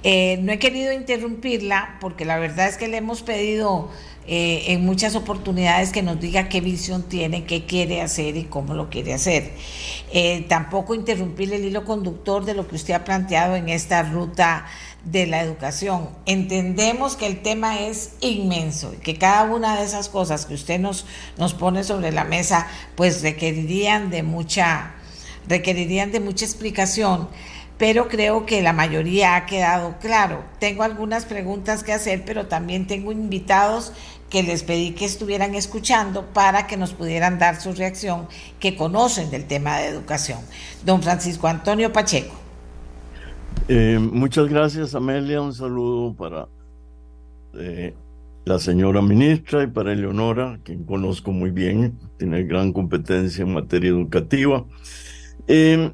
eh, 0.03 0.37
no 0.43 0.51
he 0.51 0.59
querido 0.59 0.93
interrumpirla 0.93 1.97
porque 1.99 2.23
la 2.23 2.37
verdad 2.37 2.67
es 2.67 2.77
que 2.77 2.87
le 2.87 2.97
hemos 2.97 3.23
pedido 3.23 3.89
eh, 4.27 4.65
en 4.67 4.85
muchas 4.85 5.15
oportunidades 5.15 5.91
que 5.91 6.03
nos 6.03 6.19
diga 6.19 6.49
qué 6.49 6.61
visión 6.61 7.01
tiene, 7.01 7.43
qué 7.43 7.65
quiere 7.65 8.03
hacer 8.03 8.37
y 8.37 8.43
cómo 8.43 8.75
lo 8.75 8.91
quiere 8.91 9.15
hacer. 9.15 9.53
Eh, 10.13 10.45
tampoco 10.47 10.93
interrumpir 10.93 11.51
el 11.51 11.65
hilo 11.65 11.83
conductor 11.83 12.45
de 12.45 12.53
lo 12.53 12.67
que 12.67 12.75
usted 12.75 12.93
ha 12.93 13.03
planteado 13.03 13.55
en 13.55 13.69
esta 13.69 14.03
ruta 14.03 14.67
de 15.03 15.25
la 15.25 15.41
educación. 15.41 16.09
Entendemos 16.27 17.15
que 17.15 17.25
el 17.25 17.41
tema 17.41 17.79
es 17.79 18.11
inmenso 18.21 18.93
y 18.93 18.97
que 18.97 19.17
cada 19.17 19.45
una 19.45 19.79
de 19.79 19.83
esas 19.83 20.09
cosas 20.09 20.45
que 20.45 20.53
usted 20.53 20.79
nos, 20.79 21.07
nos 21.39 21.55
pone 21.55 21.83
sobre 21.83 22.11
la 22.11 22.23
mesa 22.23 22.67
pues 22.93 23.23
requerirían 23.23 24.11
de 24.11 24.21
mucha 24.21 24.93
requerirían 25.47 26.11
de 26.11 26.19
mucha 26.19 26.45
explicación 26.45 27.29
pero 27.77 28.07
creo 28.07 28.45
que 28.45 28.61
la 28.61 28.73
mayoría 28.73 29.35
ha 29.35 29.45
quedado 29.45 29.95
claro. 29.99 30.43
Tengo 30.59 30.83
algunas 30.83 31.25
preguntas 31.25 31.83
que 31.83 31.93
hacer, 31.93 32.23
pero 32.25 32.47
también 32.47 32.87
tengo 32.87 33.11
invitados 33.11 33.93
que 34.29 34.43
les 34.43 34.63
pedí 34.63 34.91
que 34.91 35.05
estuvieran 35.05 35.55
escuchando 35.55 36.25
para 36.33 36.67
que 36.67 36.75
nos 36.75 36.93
pudieran 36.93 37.39
dar 37.39 37.61
su 37.61 37.73
reacción, 37.73 38.27
que 38.59 38.75
conocen 38.75 39.31
del 39.31 39.45
tema 39.45 39.77
de 39.77 39.87
educación. 39.87 40.39
Don 40.85 41.01
Francisco 41.01 41.47
Antonio 41.47 41.93
Pacheco. 41.93 42.35
Eh, 43.67 43.99
muchas 43.99 44.47
gracias, 44.47 44.95
Amelia. 44.95 45.41
Un 45.41 45.53
saludo 45.53 46.13
para 46.13 46.47
eh, 47.53 47.93
la 48.45 48.59
señora 48.59 49.01
ministra 49.01 49.63
y 49.63 49.67
para 49.67 49.93
Eleonora, 49.93 50.59
quien 50.63 50.83
conozco 50.83 51.31
muy 51.31 51.51
bien, 51.51 51.97
tiene 52.17 52.43
gran 52.43 52.73
competencia 52.73 53.43
en 53.43 53.53
materia 53.53 53.89
educativa. 53.89 54.65
Eh, 55.47 55.91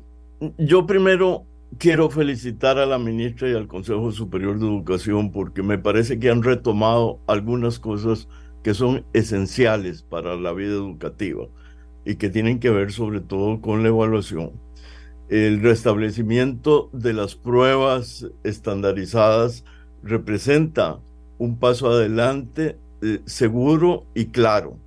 yo 0.58 0.86
primero 0.86 1.46
quiero 1.78 2.10
felicitar 2.10 2.78
a 2.78 2.86
la 2.86 2.98
ministra 2.98 3.50
y 3.50 3.54
al 3.54 3.68
Consejo 3.68 4.12
Superior 4.12 4.60
de 4.60 4.66
Educación 4.66 5.32
porque 5.32 5.64
me 5.64 5.78
parece 5.78 6.20
que 6.20 6.30
han 6.30 6.44
retomado 6.44 7.20
algunas 7.28 7.80
cosas 7.80 8.28
que 8.64 8.74
son 8.74 9.06
esenciales 9.14 10.04
para 10.04 10.36
la 10.36 10.54
vida 10.54 10.74
educativa 10.74 11.48
y 12.06 12.16
que 12.16 12.30
tienen 12.30 12.60
que 12.60 12.70
ver 12.70 12.92
sobre 12.92 13.22
todo 13.22 13.62
con 13.62 13.84
la 13.84 13.90
evaluación. 13.90 14.52
El 15.30 15.62
restablecimiento 15.62 16.90
de 16.92 17.14
las 17.14 17.36
pruebas 17.36 18.28
estandarizadas 18.44 19.64
representa 20.04 21.00
un 21.38 21.58
paso 21.58 21.90
adelante 21.90 22.78
eh, 23.02 23.22
seguro 23.26 24.06
y 24.14 24.26
claro. 24.28 24.78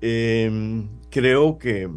Em, 0.00 0.88
creo 1.10 1.58
que 1.58 1.88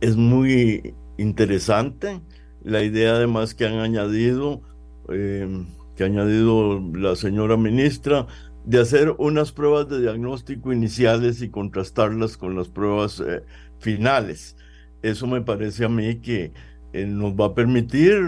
es 0.00 0.16
muy 0.16 0.94
interesante 1.16 2.20
la 2.62 2.82
idea 2.82 3.14
además 3.14 3.54
que 3.54 3.66
han 3.66 3.78
añadido, 3.78 4.62
em, 5.08 5.66
que 5.96 6.04
ha 6.04 6.06
añadido 6.06 6.80
la 6.94 7.16
señora 7.16 7.56
ministra, 7.56 8.26
de 8.64 8.80
hacer 8.80 9.14
unas 9.18 9.52
pruebas 9.52 9.88
de 9.88 10.00
diagnóstico 10.00 10.72
iniciales 10.72 11.42
y 11.42 11.48
contrastarlas 11.48 12.36
con 12.36 12.56
las 12.56 12.68
pruebas 12.68 13.20
eh, 13.20 13.42
finales. 13.78 14.56
Eso 15.02 15.26
me 15.26 15.40
parece 15.40 15.84
a 15.84 15.88
mí 15.88 16.16
que 16.20 16.52
eh, 16.92 17.06
nos 17.06 17.32
va 17.34 17.46
a 17.46 17.54
permitir 17.54 18.20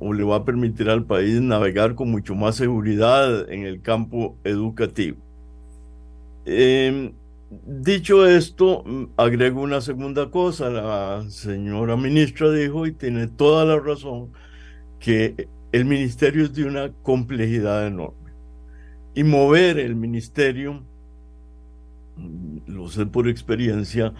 o 0.00 0.12
le 0.12 0.24
va 0.24 0.36
a 0.36 0.44
permitir 0.44 0.88
al 0.90 1.04
país 1.04 1.40
navegar 1.40 1.94
con 1.94 2.10
mucho 2.10 2.34
más 2.34 2.56
seguridad 2.56 3.50
en 3.50 3.64
el 3.64 3.80
campo 3.82 4.36
educativo. 4.44 5.18
Dicho 7.48 8.26
esto, 8.26 8.82
mm, 8.84 9.04
agrego 9.16 9.60
una 9.62 9.80
segunda 9.80 10.30
cosa. 10.30 10.68
La 10.70 11.24
señora 11.30 11.96
ministra 11.96 12.50
dijo, 12.50 12.86
y 12.86 12.92
tiene 12.92 13.28
toda 13.28 13.64
la 13.64 13.78
razón, 13.78 14.32
que 15.00 15.48
el 15.72 15.84
ministerio 15.84 16.44
es 16.44 16.54
de 16.54 16.64
una 16.64 16.92
complejidad 17.02 17.86
enorme. 17.86 18.32
Y 19.14 19.24
mover 19.24 19.78
el 19.78 19.96
ministerio, 19.96 20.84
mm, 22.16 22.58
lo 22.66 22.88
sé 22.88 23.06
por 23.06 23.28
experiencia, 23.28 24.12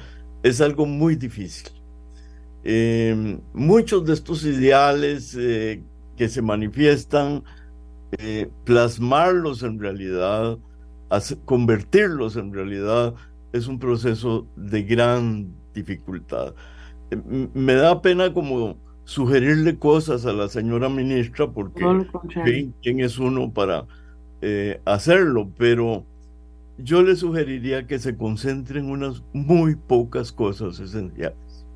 es 0.43 0.61
algo 0.61 0.87
muy 0.87 1.17
difícil. 1.17 1.71
Em, 2.65 3.41
muchos 3.55 4.05
de 4.07 4.15
estos 4.15 4.45
ideales 4.45 5.37
eh, 5.39 5.83
que 6.17 6.29
se 6.29 6.43
manifiestan, 6.43 7.45
eh, 8.19 8.49
plasmarlos 8.65 9.63
en 9.63 9.79
realidad, 9.81 10.59
convertirlos 11.45 12.37
en 12.37 12.53
realidad, 12.53 13.15
es 13.53 13.67
un 13.67 13.79
proceso 13.79 14.47
de 14.57 14.83
gran 14.83 15.49
dificultad. 15.75 16.55
Em, 17.11 17.49
me 17.55 17.75
da 17.75 18.03
pena 18.03 18.33
como 18.33 18.77
sugerirle 19.05 19.79
cosas 19.79 20.27
a 20.27 20.33
la 20.33 20.49
señora 20.49 20.89
ministra 20.89 21.49
porque 21.51 22.71
quién 22.83 23.01
es 23.01 23.19
uno 23.19 23.53
para 23.53 23.87
eh, 24.43 24.81
hacerlo, 24.85 25.51
pero 25.57 26.05
yo 26.79 27.03
le 27.03 27.17
sugeriría 27.17 27.87
que 27.87 27.99
se 27.99 28.17
concentre 28.17 28.81
en 28.81 28.91
unas 28.91 29.23
muy 29.33 29.77
pocas 29.77 30.33
cosas 30.33 30.79
esenciales. 30.81 31.67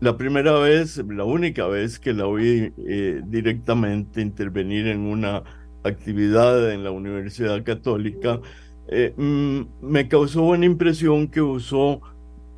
La 0.00 0.16
primera 0.16 0.58
vez, 0.58 1.02
la 1.08 1.24
única 1.24 1.66
vez 1.66 1.98
que 1.98 2.12
la 2.12 2.26
oí 2.26 2.72
eh, 2.76 3.22
directamente 3.26 4.20
intervenir 4.20 4.86
en 4.86 5.00
una 5.00 5.42
actividad 5.84 6.70
en 6.72 6.84
la 6.84 6.90
Universidad 6.90 7.62
Católica, 7.64 8.40
eh, 8.88 9.12
mm, 9.16 9.60
me 9.82 10.08
causó 10.08 10.42
buena 10.42 10.66
impresión 10.66 11.28
que 11.28 11.42
usó, 11.42 12.00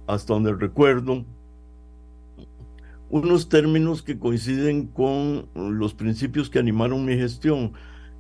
hasta 0.07 0.35
donde 0.35 0.55
recuerdo, 0.55 1.25
unos 3.09 3.49
términos 3.49 4.03
que 4.03 4.19
coinciden 4.19 4.87
con 4.87 5.49
los 5.55 5.95
principios 5.95 6.49
que 6.49 6.61
animaron 6.61 7.05
mi 7.05 7.17
gestión, 7.17 7.73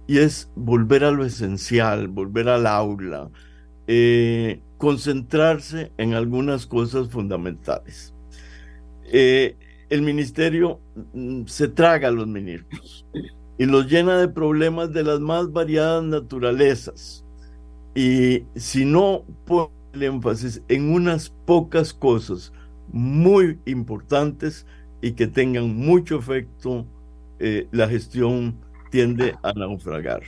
y 0.06 0.18
es 0.18 0.50
volver 0.56 1.04
a 1.04 1.12
lo 1.12 1.24
esencial, 1.24 2.08
volver 2.08 2.48
al 2.48 2.66
aula, 2.66 3.30
eh, 3.86 4.60
concentrarse 4.76 5.92
en 5.98 6.14
algunas 6.14 6.66
cosas 6.66 7.08
fundamentales. 7.08 8.12
Eh, 9.12 9.56
el 9.88 10.02
ministerio 10.02 10.80
mm, 11.12 11.44
se 11.46 11.68
traga 11.68 12.08
a 12.08 12.10
los 12.10 12.26
ministros 12.26 13.06
y 13.60 13.66
los 13.66 13.88
llena 13.88 14.16
de 14.16 14.26
problemas 14.26 14.90
de 14.90 15.04
las 15.04 15.20
más 15.20 15.52
variadas 15.52 16.02
naturalezas. 16.02 17.26
Y 17.94 18.44
si 18.54 18.86
no 18.86 19.26
pone 19.44 19.68
el 19.92 20.02
énfasis 20.04 20.62
en 20.68 20.90
unas 20.90 21.28
pocas 21.44 21.92
cosas 21.92 22.54
muy 22.90 23.58
importantes 23.66 24.64
y 25.02 25.12
que 25.12 25.26
tengan 25.26 25.76
mucho 25.76 26.16
efecto, 26.16 26.86
eh, 27.38 27.68
la 27.70 27.86
gestión 27.86 28.56
tiende 28.90 29.34
a 29.42 29.52
naufragar. 29.52 30.22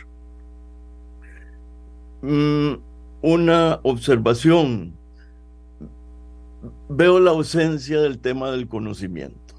Mm, 2.20 2.74
una 3.22 3.80
observación 3.83 4.93
veo 6.91 7.18
la 7.18 7.30
ausencia 7.30 7.99
del 7.99 8.18
tema 8.18 8.51
del 8.51 8.68
conocimiento. 8.68 9.55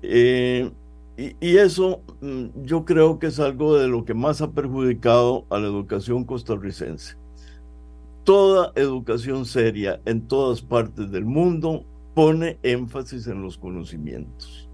Eh, 0.00 0.70
y, 1.18 1.56
eso 1.56 2.00
mm, 2.20 2.62
yo 2.62 2.84
creo 2.84 3.18
que 3.18 3.26
es 3.26 3.40
algo 3.40 3.76
de 3.76 3.88
lo 3.88 4.04
que 4.04 4.14
más 4.14 4.40
ha 4.40 4.52
perjudicado 4.52 5.46
a 5.50 5.58
la 5.58 5.66
educación 5.66 6.24
costarricense. 6.24 7.16
Toda 8.22 8.72
educación 8.76 9.44
seria 9.44 10.00
en 10.04 10.28
todas 10.28 10.62
partes 10.62 11.10
del 11.10 11.24
mundo 11.24 11.84
pone 12.14 12.58
énfasis 12.62 13.26
en 13.26 13.42
los 13.42 13.58
conocimientos. 13.58 14.68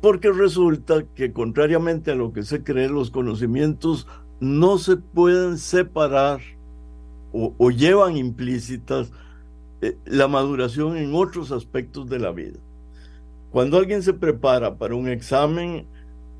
Porque 0.00 0.32
resulta 0.32 1.04
que 1.14 1.32
contrariamente 1.32 2.10
a 2.10 2.16
lo 2.16 2.32
que 2.32 2.42
se 2.42 2.64
cree, 2.64 2.88
los 2.88 3.12
conocimientos 3.12 4.08
no 4.40 4.78
se 4.78 4.96
pueden 4.96 5.58
separar 5.58 6.40
o 7.32 7.70
llevan 7.70 8.16
implícitas 8.16 9.12
eh, 9.80 9.96
la 10.06 10.26
maduración 10.26 10.96
en 10.96 11.14
otros 11.14 11.52
aspectos 11.52 12.08
de 12.10 12.18
la 12.18 12.32
vida. 12.32 12.58
Cuando 13.52 13.76
alguien 13.76 14.02
se 14.02 14.14
prepara 14.14 14.76
para 14.78 14.94
un 14.94 15.08
examen, 15.08 15.86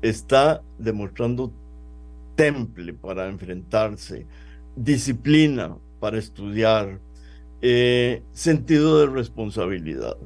está 0.01 0.63
demostrando 0.79 1.53
temple 2.35 2.93
para 2.93 3.29
enfrentarse, 3.29 4.25
disciplina 4.75 5.77
para 5.99 6.17
estudiar, 6.17 6.99
eh, 7.61 8.23
sentido 8.33 8.99
de 8.99 9.07
responsabilidad. 9.07 10.17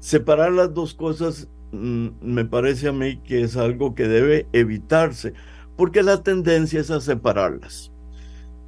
Separar 0.00 0.52
las 0.52 0.74
dos 0.74 0.94
cosas 0.94 1.48
mm, 1.72 2.08
me 2.20 2.44
parece 2.44 2.88
a 2.88 2.92
mí 2.92 3.16
que 3.16 3.42
es 3.42 3.56
algo 3.56 3.94
que 3.94 4.06
debe 4.06 4.46
evitarse, 4.52 5.32
porque 5.76 6.02
la 6.02 6.22
tendencia 6.22 6.80
es 6.80 6.90
a 6.90 7.00
separarlas. 7.00 7.90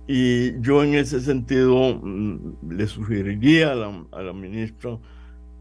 Y 0.07 0.61
yo 0.61 0.83
en 0.83 0.95
ese 0.95 1.21
sentido 1.21 2.01
mm, 2.03 2.71
le 2.71 2.87
sugeriría 2.87 3.73
a 3.73 4.23
la, 4.23 4.33
ministra 4.33 4.99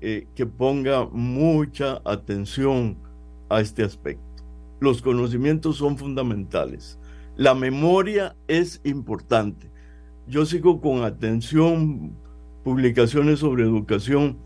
eh, 0.06 0.28
que 0.36 0.46
ponga 0.46 1.06
mucha 1.06 2.02
atención 2.04 2.98
a 3.48 3.62
este 3.62 3.84
aspecto. 3.84 4.44
Los 4.82 5.02
conocimientos 5.02 5.78
son 5.78 5.98
fundamentales. 5.98 7.00
La 7.38 7.56
memoria 7.56 8.36
es 8.50 8.82
importante. 8.84 9.72
Yo 10.28 10.46
sigo 10.46 10.82
con 10.82 11.04
atención 11.04 12.12
publicaciones 12.66 13.40
sobre 13.40 13.64
educación 13.64 14.38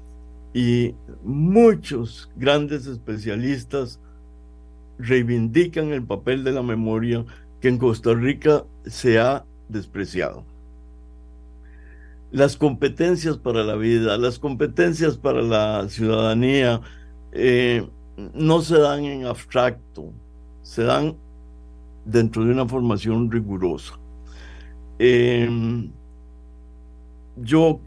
y 0.53 0.93
muchos 1.23 2.29
grandes 2.35 2.85
especialistas 2.85 3.99
reivindican 4.99 5.87
el 5.87 6.03
papel 6.03 6.43
de 6.43 6.51
la 6.51 6.61
memoria 6.61 7.25
que 7.61 7.69
en 7.69 7.79
Costa 7.79 8.13
Rica 8.13 8.63
se 8.85 9.17
ha 9.17 9.43
despreciado. 9.69 10.45
Las 12.31 12.57
competencias 12.57 13.37
para 13.37 13.63
la 13.63 13.75
vida, 13.75 14.17
las 14.17 14.39
competencias 14.39 15.17
para 15.17 15.41
la 15.41 15.87
ciudadanía, 15.89 16.81
eh, 17.31 17.87
no 18.33 18.61
se 18.61 18.77
dan 18.79 19.05
en 19.05 19.25
abstracto, 19.25 20.11
se 20.61 20.83
dan 20.83 21.15
dentro 22.05 22.43
de 22.43 22.51
una 22.51 22.67
formación 22.67 23.31
rigurosa. 23.31 23.99
Em, 24.99 25.91
yo 27.35 27.79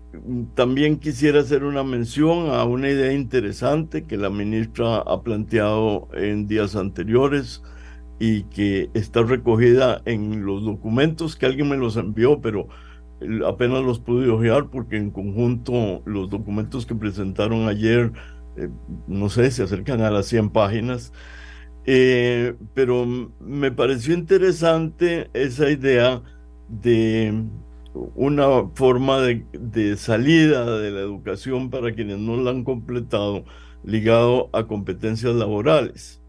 también 0.54 0.98
quisiera 0.98 1.40
hacer 1.40 1.64
una 1.64 1.82
mención 1.82 2.50
a 2.50 2.64
una 2.64 2.88
idea 2.88 3.12
interesante 3.12 4.04
que 4.04 4.16
la 4.16 4.30
ministra 4.30 4.98
ha 4.98 5.22
planteado 5.22 6.08
en 6.14 6.46
días 6.46 6.76
anteriores 6.76 7.62
y 8.20 8.44
que 8.44 8.90
está 8.94 9.22
recogida 9.22 10.02
en 10.04 10.44
los 10.44 10.64
documentos 10.64 11.36
que 11.36 11.46
alguien 11.46 11.68
me 11.68 11.76
los 11.76 11.96
envió, 11.96 12.40
pero 12.40 12.68
apenas 13.46 13.82
los 13.82 14.00
pude 14.00 14.30
ojear 14.30 14.70
porque 14.70 14.96
en 14.96 15.10
conjunto 15.10 16.02
los 16.06 16.30
documentos 16.30 16.86
que 16.86 16.94
presentaron 16.94 17.68
ayer, 17.68 18.12
eh, 18.56 18.68
no 19.06 19.28
sé, 19.28 19.50
se 19.50 19.62
acercan 19.62 20.00
a 20.02 20.10
las 20.10 20.26
100 20.26 20.50
páginas. 20.50 21.12
Eh, 21.86 22.54
pero 22.74 23.06
me 23.40 23.72
pareció 23.72 24.14
interesante 24.14 25.30
esa 25.32 25.70
idea 25.70 26.22
de 26.68 27.44
una 28.14 28.68
forma 28.74 29.20
de, 29.20 29.44
de, 29.52 29.96
salida 29.96 30.78
de 30.78 30.90
la 30.90 31.00
educación 31.00 31.70
para 31.70 31.92
quienes 31.92 32.18
no 32.18 32.36
la 32.36 32.50
han 32.50 32.64
completado 32.64 33.44
ligado 33.84 34.50
a 34.52 34.66
competencias 34.66 35.34
laborales. 35.34 36.22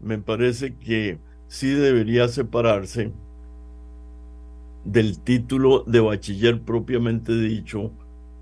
Me 0.00 0.18
parece 0.18 0.76
que 0.76 1.18
sí 1.48 1.70
debería 1.70 2.28
separarse 2.28 3.12
del 4.84 5.20
título 5.20 5.84
de 5.86 6.00
bachiller 6.00 6.60
propiamente 6.60 7.34
dicho 7.38 7.92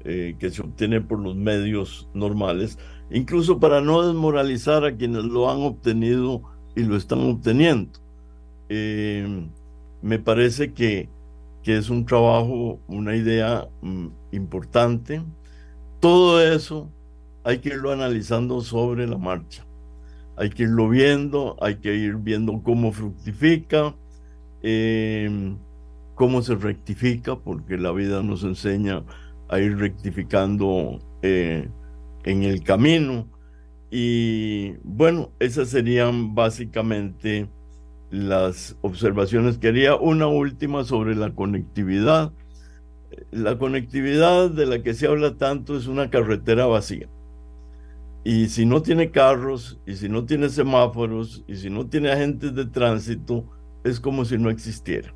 eh, 0.05 0.37
que 0.39 0.51
se 0.51 0.63
obtiene 0.63 1.03
por 1.03 1.19
los 1.19 1.37
medios 1.37 2.09
normales, 2.15 2.79
incluso 3.11 3.61
para 3.61 3.83
no 3.83 4.07
desmoralizar 4.07 4.85
a 4.85 4.97
quienes 4.97 5.25
lo 5.25 5.51
han 5.51 5.61
obtenido 5.61 6.43
y 6.75 6.85
lo 6.85 6.97
están 6.97 7.21
obteniendo. 7.21 7.99
Eh, 8.71 9.47
me 10.01 10.19
parece 10.19 10.73
que, 10.73 11.11
que, 11.63 11.77
es 11.77 11.91
un 11.91 12.07
trabajo, 12.07 12.79
una 12.89 13.15
idea 13.15 13.69
mm, 13.83 14.07
importante. 14.33 15.23
Todo 16.01 16.41
eso 16.41 16.89
hay 17.45 17.59
que 17.59 17.71
irlo 17.71 17.93
analizando 17.93 18.63
sobre 18.63 19.07
la 19.07 19.19
marcha. 19.19 19.67
Hay 20.37 20.49
que 20.49 20.63
irlo 20.63 20.89
viendo, 20.89 21.57
hay 21.61 21.77
que 21.77 21.95
ir 21.95 22.17
viendo 22.17 22.63
cómo 22.63 22.93
fructifica. 22.93 23.95
Eh, 24.63 25.55
cómo 26.21 26.43
se 26.43 26.55
rectifica, 26.55 27.35
porque 27.35 27.79
la 27.79 27.93
vida 27.93 28.23
nos 28.23 28.45
enseña 28.45 29.03
a 29.49 29.59
ir 29.59 29.79
rectificando 29.79 30.99
eh, 31.23 31.67
en 32.25 32.43
el 32.43 32.63
camino. 32.63 33.27
Y 33.91 34.73
bueno, 34.85 35.31
esas 35.39 35.71
serían 35.71 36.35
básicamente 36.35 37.49
las 38.11 38.77
observaciones 38.83 39.57
que 39.57 39.69
haría. 39.69 39.97
Una 39.97 40.27
última 40.27 40.85
sobre 40.85 41.15
la 41.17 41.35
conectividad. 41.35 42.35
La 43.31 43.57
conectividad 43.57 44.51
de 44.51 44.67
la 44.67 44.83
que 44.83 44.93
se 44.93 45.07
habla 45.07 45.39
tanto 45.39 45.75
es 45.75 45.87
una 45.87 46.11
carretera 46.11 46.67
vacía. 46.67 47.09
Y 48.25 48.49
si 48.49 48.67
no 48.67 48.83
tiene 48.83 49.11
carros, 49.11 49.81
y 49.87 49.95
si 49.95 50.11
no 50.11 50.27
tiene 50.27 50.51
semáforos, 50.51 51.45
y 51.49 51.57
si 51.57 51.71
no 51.71 51.87
tiene 51.87 52.11
agentes 52.11 52.55
de 52.55 52.67
tránsito, 52.67 53.47
es 53.85 53.99
como 53.99 54.27
si 54.27 54.37
no 54.37 54.51
existiera. 54.51 55.15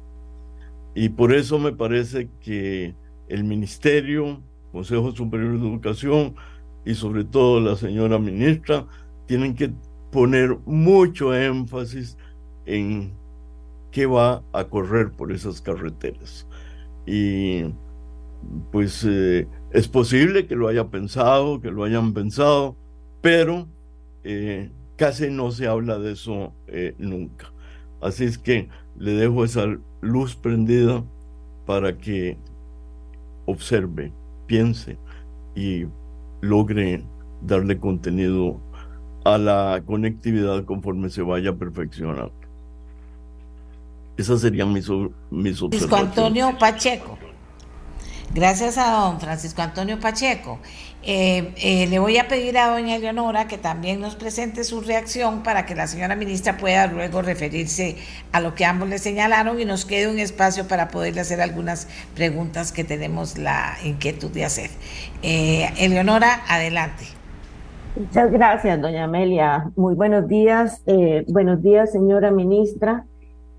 Y 0.94 1.08
por 1.10 1.32
eso 1.32 1.58
me 1.58 1.72
parece 1.72 2.28
que 2.40 2.94
el 3.28 3.44
Ministerio, 3.44 4.40
Consejo 4.72 5.12
Superior 5.12 5.58
de 5.60 5.68
Educación 5.68 6.34
y 6.84 6.94
sobre 6.94 7.24
todo 7.24 7.60
la 7.60 7.76
señora 7.76 8.18
ministra 8.18 8.86
tienen 9.26 9.54
que 9.54 9.72
poner 10.12 10.56
mucho 10.66 11.34
énfasis 11.34 12.16
en 12.66 13.12
qué 13.90 14.06
va 14.06 14.42
a 14.52 14.64
correr 14.64 15.10
por 15.12 15.32
esas 15.32 15.60
carreteras. 15.60 16.46
Y 17.06 17.64
pues 18.70 19.04
eh, 19.08 19.48
es 19.72 19.88
posible 19.88 20.46
que 20.46 20.56
lo 20.56 20.68
haya 20.68 20.88
pensado, 20.88 21.60
que 21.60 21.70
lo 21.70 21.84
hayan 21.84 22.12
pensado, 22.12 22.76
pero 23.20 23.66
eh, 24.22 24.70
casi 24.96 25.30
no 25.30 25.50
se 25.50 25.66
habla 25.66 25.98
de 25.98 26.12
eso 26.12 26.52
eh, 26.66 26.94
nunca. 26.98 27.52
Así 28.00 28.24
es 28.24 28.38
que 28.38 28.68
le 28.98 29.12
dejo 29.12 29.44
esa 29.44 29.66
luz 30.00 30.34
prendida 30.36 31.02
para 31.66 31.96
que 31.96 32.36
observe, 33.46 34.12
piense 34.46 34.98
y 35.54 35.86
logre 36.40 37.02
darle 37.42 37.78
contenido 37.78 38.60
a 39.24 39.38
la 39.38 39.82
conectividad 39.86 40.64
conforme 40.64 41.10
se 41.10 41.22
vaya 41.22 41.54
perfeccionando. 41.54 42.32
Esas 44.16 44.40
serían 44.40 44.72
mis, 44.72 44.88
mis 45.30 45.60
observaciones. 45.60 45.70
Francisco 45.70 45.96
Antonio 45.96 46.58
Pacheco. 46.58 47.18
Gracias 48.32 48.78
a 48.78 48.90
don 48.90 49.20
Francisco 49.20 49.62
Antonio 49.62 49.98
Pacheco. 49.98 50.58
Eh, 51.06 51.52
eh, 51.62 51.86
le 51.86 51.98
voy 51.98 52.16
a 52.16 52.28
pedir 52.28 52.56
a 52.56 52.70
doña 52.70 52.96
Eleonora 52.96 53.46
que 53.46 53.58
también 53.58 54.00
nos 54.00 54.16
presente 54.16 54.64
su 54.64 54.80
reacción 54.80 55.42
para 55.42 55.66
que 55.66 55.74
la 55.74 55.86
señora 55.86 56.16
ministra 56.16 56.56
pueda 56.56 56.86
luego 56.86 57.20
referirse 57.20 57.96
a 58.32 58.40
lo 58.40 58.54
que 58.54 58.64
ambos 58.64 58.88
le 58.88 58.96
señalaron 58.96 59.60
y 59.60 59.66
nos 59.66 59.84
quede 59.84 60.10
un 60.10 60.18
espacio 60.18 60.66
para 60.66 60.88
poderle 60.88 61.20
hacer 61.20 61.42
algunas 61.42 61.88
preguntas 62.14 62.72
que 62.72 62.84
tenemos 62.84 63.36
la 63.36 63.74
inquietud 63.84 64.30
de 64.30 64.46
hacer. 64.46 64.70
Eh, 65.22 65.68
Eleonora, 65.78 66.40
adelante. 66.48 67.04
Muchas 67.96 68.32
gracias, 68.32 68.80
doña 68.80 69.04
Amelia. 69.04 69.70
Muy 69.76 69.94
buenos 69.94 70.26
días. 70.26 70.82
buenos 71.28 71.62
días, 71.62 71.92
señora 71.92 72.30
ministra. 72.30 73.04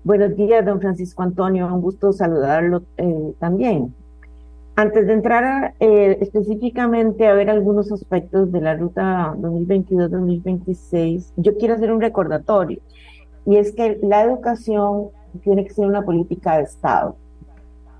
Buenos 0.02 0.36
días, 0.36 0.64
don 0.64 0.80
Francisco 0.80 1.22
Antonio. 1.22 1.72
Un 1.72 1.80
gusto 1.80 2.12
saludarlo 2.12 2.82
también. 3.38 3.94
Antes 4.78 5.06
de 5.06 5.14
entrar 5.14 5.72
eh, 5.80 6.18
específicamente 6.20 7.26
a 7.26 7.32
ver 7.32 7.48
algunos 7.48 7.90
aspectos 7.90 8.52
de 8.52 8.60
la 8.60 8.76
ruta 8.76 9.34
2022-2026, 9.38 11.32
yo 11.38 11.56
quiero 11.56 11.76
hacer 11.76 11.90
un 11.90 12.02
recordatorio, 12.02 12.80
y 13.46 13.56
es 13.56 13.72
que 13.72 13.98
la 14.02 14.22
educación 14.22 15.06
tiene 15.42 15.64
que 15.64 15.72
ser 15.72 15.86
una 15.86 16.02
política 16.02 16.58
de 16.58 16.64
Estado, 16.64 17.16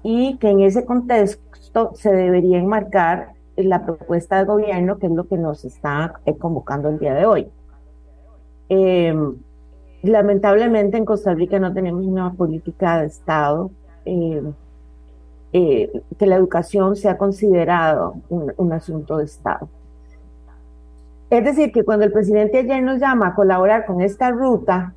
y 0.02 0.36
que 0.36 0.50
en 0.50 0.60
ese 0.60 0.84
contexto 0.84 1.92
se 1.94 2.12
debería 2.12 2.58
enmarcar 2.58 3.30
la 3.56 3.86
propuesta 3.86 4.36
de 4.38 4.44
gobierno, 4.44 4.98
que 4.98 5.06
es 5.06 5.12
lo 5.12 5.26
que 5.26 5.38
nos 5.38 5.64
está 5.64 6.20
eh, 6.26 6.36
convocando 6.36 6.90
el 6.90 6.98
día 6.98 7.14
de 7.14 7.24
hoy. 7.24 7.48
Em, 8.68 9.34
lamentablemente 10.02 10.98
en 10.98 11.06
Costa 11.06 11.32
Rica 11.32 11.58
no 11.58 11.72
tenemos 11.72 12.04
una 12.04 12.34
política 12.34 13.00
de 13.00 13.06
Estado. 13.06 13.70
Em, 14.04 14.52
eh, 15.58 16.02
que 16.18 16.26
la 16.26 16.36
educación 16.36 16.96
sea 16.96 17.16
considerado 17.16 18.16
un, 18.28 18.72
asunto 18.74 19.16
de 19.16 19.24
Estado. 19.24 19.70
Es 21.30 21.42
decir, 21.42 21.72
que 21.72 21.82
cuando 21.82 22.04
el 22.04 22.12
presidente 22.12 22.58
ayer 22.58 22.82
nos 22.82 23.00
llama 23.00 23.28
a 23.28 23.34
colaborar 23.34 23.86
con 23.86 24.02
esta 24.02 24.30
ruta, 24.30 24.92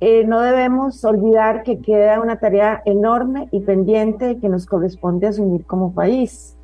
eh, 0.00 0.26
no 0.26 0.42
debemos 0.42 1.02
olvidar 1.06 1.62
que 1.62 1.78
queda 1.78 2.20
una 2.20 2.38
tarea 2.38 2.82
enorme 2.84 3.48
y 3.50 3.60
pendiente 3.60 4.36
que 4.38 4.50
nos 4.50 4.66
corresponde 4.66 5.28
asumir 5.28 5.64
como 5.64 5.94
país. 5.94 6.54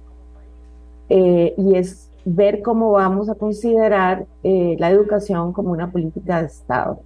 Eh, 1.08 1.54
y 1.56 1.76
es 1.76 2.10
ver 2.26 2.60
cómo 2.60 2.90
vamos 2.90 3.30
a 3.30 3.36
considerar 3.36 4.26
la 4.42 4.90
educación 4.90 5.54
como 5.54 5.70
una 5.70 5.90
política 5.90 6.42
de 6.42 6.48
Estado. 6.48 7.00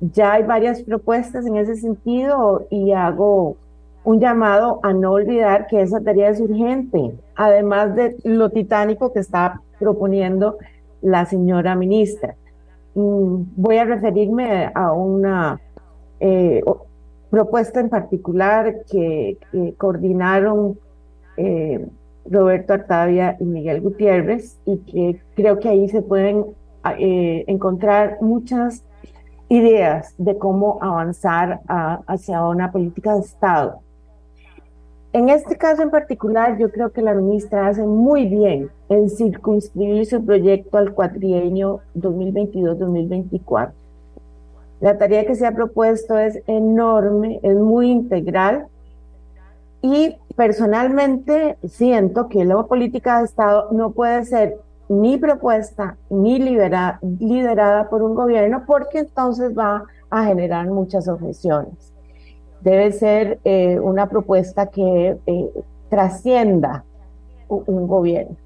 Ya 0.00 0.32
hay 0.32 0.44
varias 0.44 0.82
propuestas 0.82 1.44
en 1.44 1.58
ese 1.58 1.76
sentido 1.76 2.66
y 2.70 2.92
hago 2.92 3.56
un 4.04 4.20
llamado 4.20 4.80
a 4.82 4.92
no 4.92 5.12
olvidar 5.12 5.66
que 5.66 5.80
esa 5.80 6.00
tarea 6.00 6.30
es 6.30 6.40
urgente, 6.40 7.14
además 7.36 7.94
de 7.94 8.16
lo 8.24 8.50
titánico 8.50 9.12
que 9.12 9.20
está 9.20 9.60
proponiendo 9.78 10.58
la 11.00 11.24
señora 11.26 11.74
ministra. 11.76 12.34
Mm, 12.94 13.44
voy 13.56 13.76
a 13.76 13.84
referirme 13.84 14.70
a 14.74 14.92
una 14.92 15.60
eh, 16.20 16.62
propuesta 17.30 17.80
en 17.80 17.88
particular 17.88 18.84
que, 18.90 19.38
coordinaron 19.78 20.78
eh, 21.36 21.86
Roberto 22.24 22.74
Artavia 22.74 23.36
y 23.40 23.44
Miguel 23.44 23.80
Gutiérrez 23.80 24.58
y 24.64 24.78
que 24.78 25.20
creo 25.34 25.58
que 25.58 25.68
ahí 25.68 25.88
se 25.88 26.02
pueden 26.02 26.46
eh, 26.98 27.44
encontrar 27.46 28.18
muchas 28.20 28.84
ideas 29.48 30.14
de 30.18 30.38
cómo 30.38 30.78
avanzar 30.80 31.60
hacia 32.06 32.46
una 32.46 32.72
política 32.72 33.14
de 33.14 33.20
Estado 33.20 33.81
en 35.12 35.28
este 35.28 35.56
caso 35.56 35.82
en 35.82 35.90
particular, 35.90 36.56
yo 36.58 36.70
creo 36.70 36.90
que 36.90 37.02
la 37.02 37.12
ministra 37.12 37.66
hace 37.66 37.82
muy 37.82 38.26
bien 38.26 38.70
en 38.88 39.10
circunscribir 39.10 40.06
su 40.06 40.24
proyecto 40.24 40.78
al 40.78 40.94
cuatrienio 40.94 41.80
2022-2024. 41.96 43.72
La 44.80 44.96
tarea 44.96 45.26
que 45.26 45.34
se 45.34 45.46
ha 45.46 45.52
propuesto 45.52 46.16
es 46.16 46.42
enorme, 46.46 47.40
es 47.42 47.54
muy 47.56 47.90
integral 47.90 48.66
y 49.82 50.16
personalmente 50.34 51.58
siento 51.68 52.28
que 52.28 52.44
la 52.46 52.62
política 52.62 53.18
de 53.18 53.24
Estado 53.26 53.68
no 53.70 53.92
puede 53.92 54.24
ser 54.24 54.56
ni 54.88 55.18
propuesta 55.18 55.96
ni 56.08 56.38
liderada 56.38 57.88
por 57.90 58.02
un 58.02 58.14
gobierno 58.14 58.64
porque 58.66 59.00
entonces 59.00 59.56
va 59.56 59.84
a 60.10 60.24
generar 60.24 60.68
muchas 60.68 61.06
objeciones 61.06 61.91
debe 62.62 62.92
ser 62.92 63.40
eh, 63.44 63.78
una 63.80 64.08
propuesta 64.08 64.66
que 64.66 65.16
eh, 65.26 65.50
trascienda 65.88 66.84
un, 67.48 67.86
gobierno. 67.86 68.36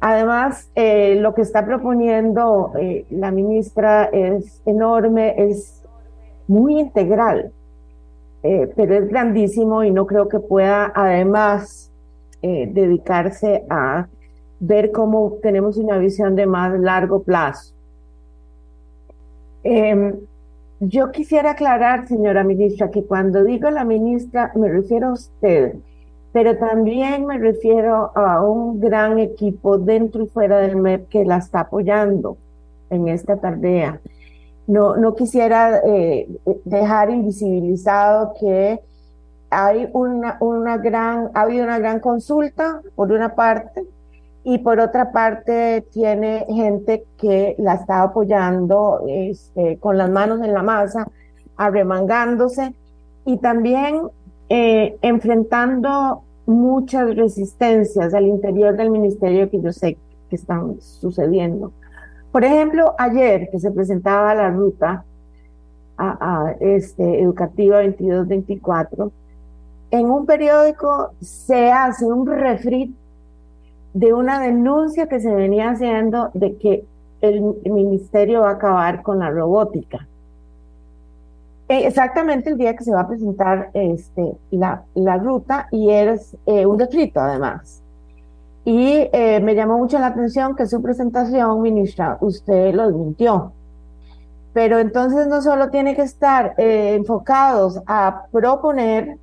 Además, 0.00 0.70
eh, 0.74 1.16
lo 1.16 1.34
que 1.34 1.42
está 1.42 1.66
proponiendo 1.66 2.72
la 3.10 3.30
ministra 3.30 4.04
es 4.04 4.62
enorme, 4.64 5.34
es 5.36 5.82
muy 6.48 6.80
integral. 6.80 7.52
pero 8.42 8.94
es 8.94 9.08
grandísimo 9.08 9.84
y 9.84 9.90
no 9.90 10.06
creo 10.06 10.26
que 10.26 10.40
pueda 10.40 10.90
además 10.94 11.90
dedicarse 12.40 13.66
a 13.68 14.06
ver 14.58 14.92
cómo 14.92 15.36
tenemos 15.42 15.76
una 15.76 15.98
visión 15.98 16.34
de 16.36 16.46
más 16.46 16.80
largo 16.80 17.22
plazo. 17.22 17.74
Em, 19.62 20.14
yo 20.80 21.12
quisiera 21.12 21.52
aclarar, 21.52 22.08
señora 22.08 22.42
ministra, 22.42 22.90
que 22.90 23.04
cuando 23.04 23.44
digo 23.44 23.70
la 23.70 23.84
ministra 23.84 24.50
me 24.54 24.68
refiero 24.68 25.08
a 25.08 25.12
usted, 25.12 25.76
pero 26.32 26.56
también 26.56 27.26
me 27.26 27.38
refiero 27.38 28.16
a 28.16 28.42
un 28.42 28.80
gran 28.80 29.18
equipo 29.18 29.78
dentro 29.78 30.24
y 30.24 30.28
fuera 30.28 30.58
del 30.58 30.76
MEP 30.76 31.08
que 31.08 31.24
la 31.24 31.36
está 31.36 31.60
apoyando 31.60 32.38
en 32.88 33.08
esta 33.08 33.36
tarea. 33.36 34.00
No, 34.66 34.96
no 34.96 35.14
quisiera 35.14 35.80
eh, 35.84 36.28
dejar 36.64 37.10
invisibilizado 37.10 38.32
que 38.40 38.80
hay 39.50 39.88
una, 39.92 40.38
una 40.40 40.78
gran, 40.78 41.30
ha 41.34 41.42
habido 41.42 41.64
una 41.64 41.78
gran 41.78 42.00
consulta, 42.00 42.80
por 42.94 43.12
una 43.12 43.34
parte, 43.34 43.84
y 44.42 44.58
por 44.58 44.80
otra 44.80 45.12
parte 45.12 45.84
tiene 45.92 46.46
gente 46.48 47.04
que 47.18 47.54
la 47.58 47.74
está 47.74 48.02
apoyando 48.02 49.04
este, 49.06 49.76
con 49.78 49.98
las 49.98 50.10
manos 50.10 50.40
en 50.42 50.54
la 50.54 50.62
masa, 50.62 51.06
arremangándose 51.56 52.74
y 53.26 53.36
también 53.38 54.02
eh, 54.48 54.96
enfrentando 55.02 56.22
muchas 56.46 57.14
resistencias 57.14 58.14
al 58.14 58.26
interior 58.26 58.76
del 58.76 58.90
ministerio 58.90 59.50
que 59.50 59.60
yo 59.60 59.72
sé 59.72 59.98
que 60.28 60.36
están 60.36 60.80
sucediendo. 60.80 61.72
Por 62.32 62.44
ejemplo, 62.44 62.94
ayer 62.98 63.50
que 63.50 63.58
se 63.58 63.70
presentaba 63.70 64.34
la 64.34 64.50
ruta 64.50 65.04
a, 65.98 66.54
este, 66.60 67.20
educativa 67.20 67.82
22-24, 67.82 69.10
en 69.90 70.06
un 70.06 70.24
periódico 70.24 71.10
se 71.20 71.70
hace 71.70 72.06
un 72.06 72.26
refrit 72.26 72.94
de 73.94 74.12
una 74.12 74.40
denuncia 74.40 75.08
que 75.08 75.20
se 75.20 75.34
venía 75.34 75.70
haciendo 75.70 76.30
de 76.34 76.56
que 76.56 76.84
el, 77.20 77.42
ministerio 77.64 78.42
va 78.42 78.50
a 78.50 78.54
acabar 78.54 79.02
con 79.02 79.18
la 79.18 79.30
robótica. 79.30 80.06
E, 81.68 81.86
exactamente 81.86 82.50
el 82.50 82.58
día 82.58 82.74
que 82.74 82.84
se 82.84 82.92
va 82.92 83.02
a 83.02 83.08
presentar 83.08 83.70
este, 83.74 84.32
la, 84.50 84.82
la 84.94 85.16
ruta 85.18 85.68
y 85.70 85.90
es 85.90 86.36
eh, 86.46 86.66
un 86.66 86.78
refrito 86.78 87.20
además. 87.20 87.82
Y 88.64 89.08
eh, 89.12 89.40
me 89.40 89.54
llamó 89.54 89.78
mucho 89.78 89.98
la 89.98 90.08
atención 90.08 90.54
que 90.54 90.66
su 90.66 90.82
presentación, 90.82 91.62
ministra, 91.62 92.18
usted 92.20 92.74
lo 92.74 92.86
desmintió. 92.86 93.52
Pero 94.52 94.78
entonces 94.78 95.26
no 95.28 95.42
solo 95.42 95.70
tiene 95.70 95.94
que 95.94 96.02
estar 96.02 96.54
eh, 96.58 96.94
enfocados 96.94 97.80
a 97.86 98.26
proponer, 98.32 99.16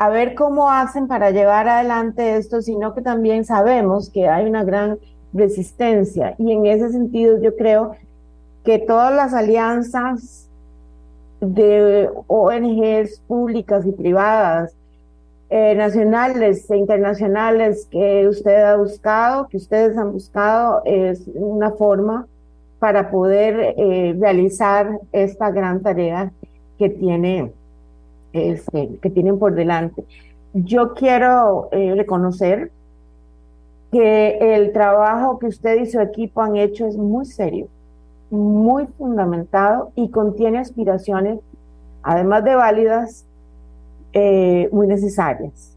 a 0.00 0.08
ver 0.08 0.34
cómo 0.34 0.70
hacen 0.70 1.08
para 1.08 1.30
llevar 1.30 1.68
adelante 1.68 2.38
esto, 2.38 2.62
sino 2.62 2.94
que 2.94 3.02
también 3.02 3.44
sabemos 3.44 4.08
que 4.08 4.28
hay 4.28 4.46
una 4.48 4.64
gran 4.64 4.98
resistencia. 5.34 6.34
Y 6.38 6.52
en 6.52 6.64
ese 6.64 6.88
sentido 6.88 7.38
yo 7.38 7.54
creo 7.54 7.92
que 8.64 8.78
todas 8.78 9.14
las 9.14 9.34
alianzas 9.34 10.48
de 11.42 12.08
ONGs 12.28 13.20
públicas 13.28 13.84
y 13.84 13.92
privadas 13.92 14.74
eh, 15.50 15.74
nacionales 15.74 16.70
e 16.70 16.78
internacionales 16.78 17.86
que 17.90 18.26
usted 18.26 18.64
ha 18.64 18.76
buscado, 18.76 19.48
que 19.48 19.58
ustedes 19.58 19.98
han 19.98 20.12
buscado, 20.12 20.80
es 20.86 21.28
una 21.34 21.72
forma 21.72 22.26
para 22.78 23.10
poder 23.10 23.74
eh, 23.76 24.16
realizar 24.18 24.98
esta 25.12 25.50
gran 25.50 25.82
tarea 25.82 26.32
que 26.78 26.88
tiene 26.88 27.52
este, 28.32 28.96
que 29.00 29.10
tienen 29.10 29.38
por 29.38 29.54
delante. 29.54 30.04
Yo 30.52 30.94
quiero 30.94 31.68
eh, 31.72 31.94
reconocer 31.94 32.70
que 33.92 34.54
el 34.54 34.72
trabajo 34.72 35.38
que 35.38 35.46
usted 35.46 35.80
y 35.80 35.86
su 35.86 36.00
equipo 36.00 36.42
han 36.42 36.56
hecho 36.56 36.86
es 36.86 36.96
muy 36.96 37.26
serio, 37.26 37.66
muy 38.30 38.86
fundamentado 38.98 39.90
y 39.96 40.10
contiene 40.10 40.58
aspiraciones, 40.58 41.40
además 42.02 42.44
de 42.44 42.54
válidas, 42.54 43.24
eh, 44.12 44.68
muy 44.72 44.86
necesarias. 44.86 45.76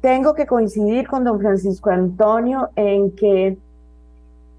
Tengo 0.00 0.34
que 0.34 0.46
coincidir 0.46 1.06
con 1.06 1.24
don 1.24 1.40
Francisco 1.40 1.90
Antonio 1.90 2.70
en 2.74 3.12
que, 3.12 3.56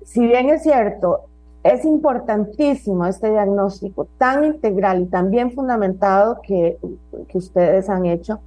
si 0.06 0.26
bien 0.26 0.50
es 0.50 0.64
cierto, 0.64 1.22
es 1.64 1.86
importantísimo 1.86 3.06
este 3.06 3.32
diagnóstico 3.32 4.08
tan 4.18 4.44
integral 4.44 5.02
y 5.02 5.06
tan 5.06 5.32
bien 5.32 5.52
fundamentado 5.52 6.42
que, 6.42 6.78
que 7.30 7.38
ustedes 7.38 7.90
han 7.90 8.06
hecho, 8.06 8.40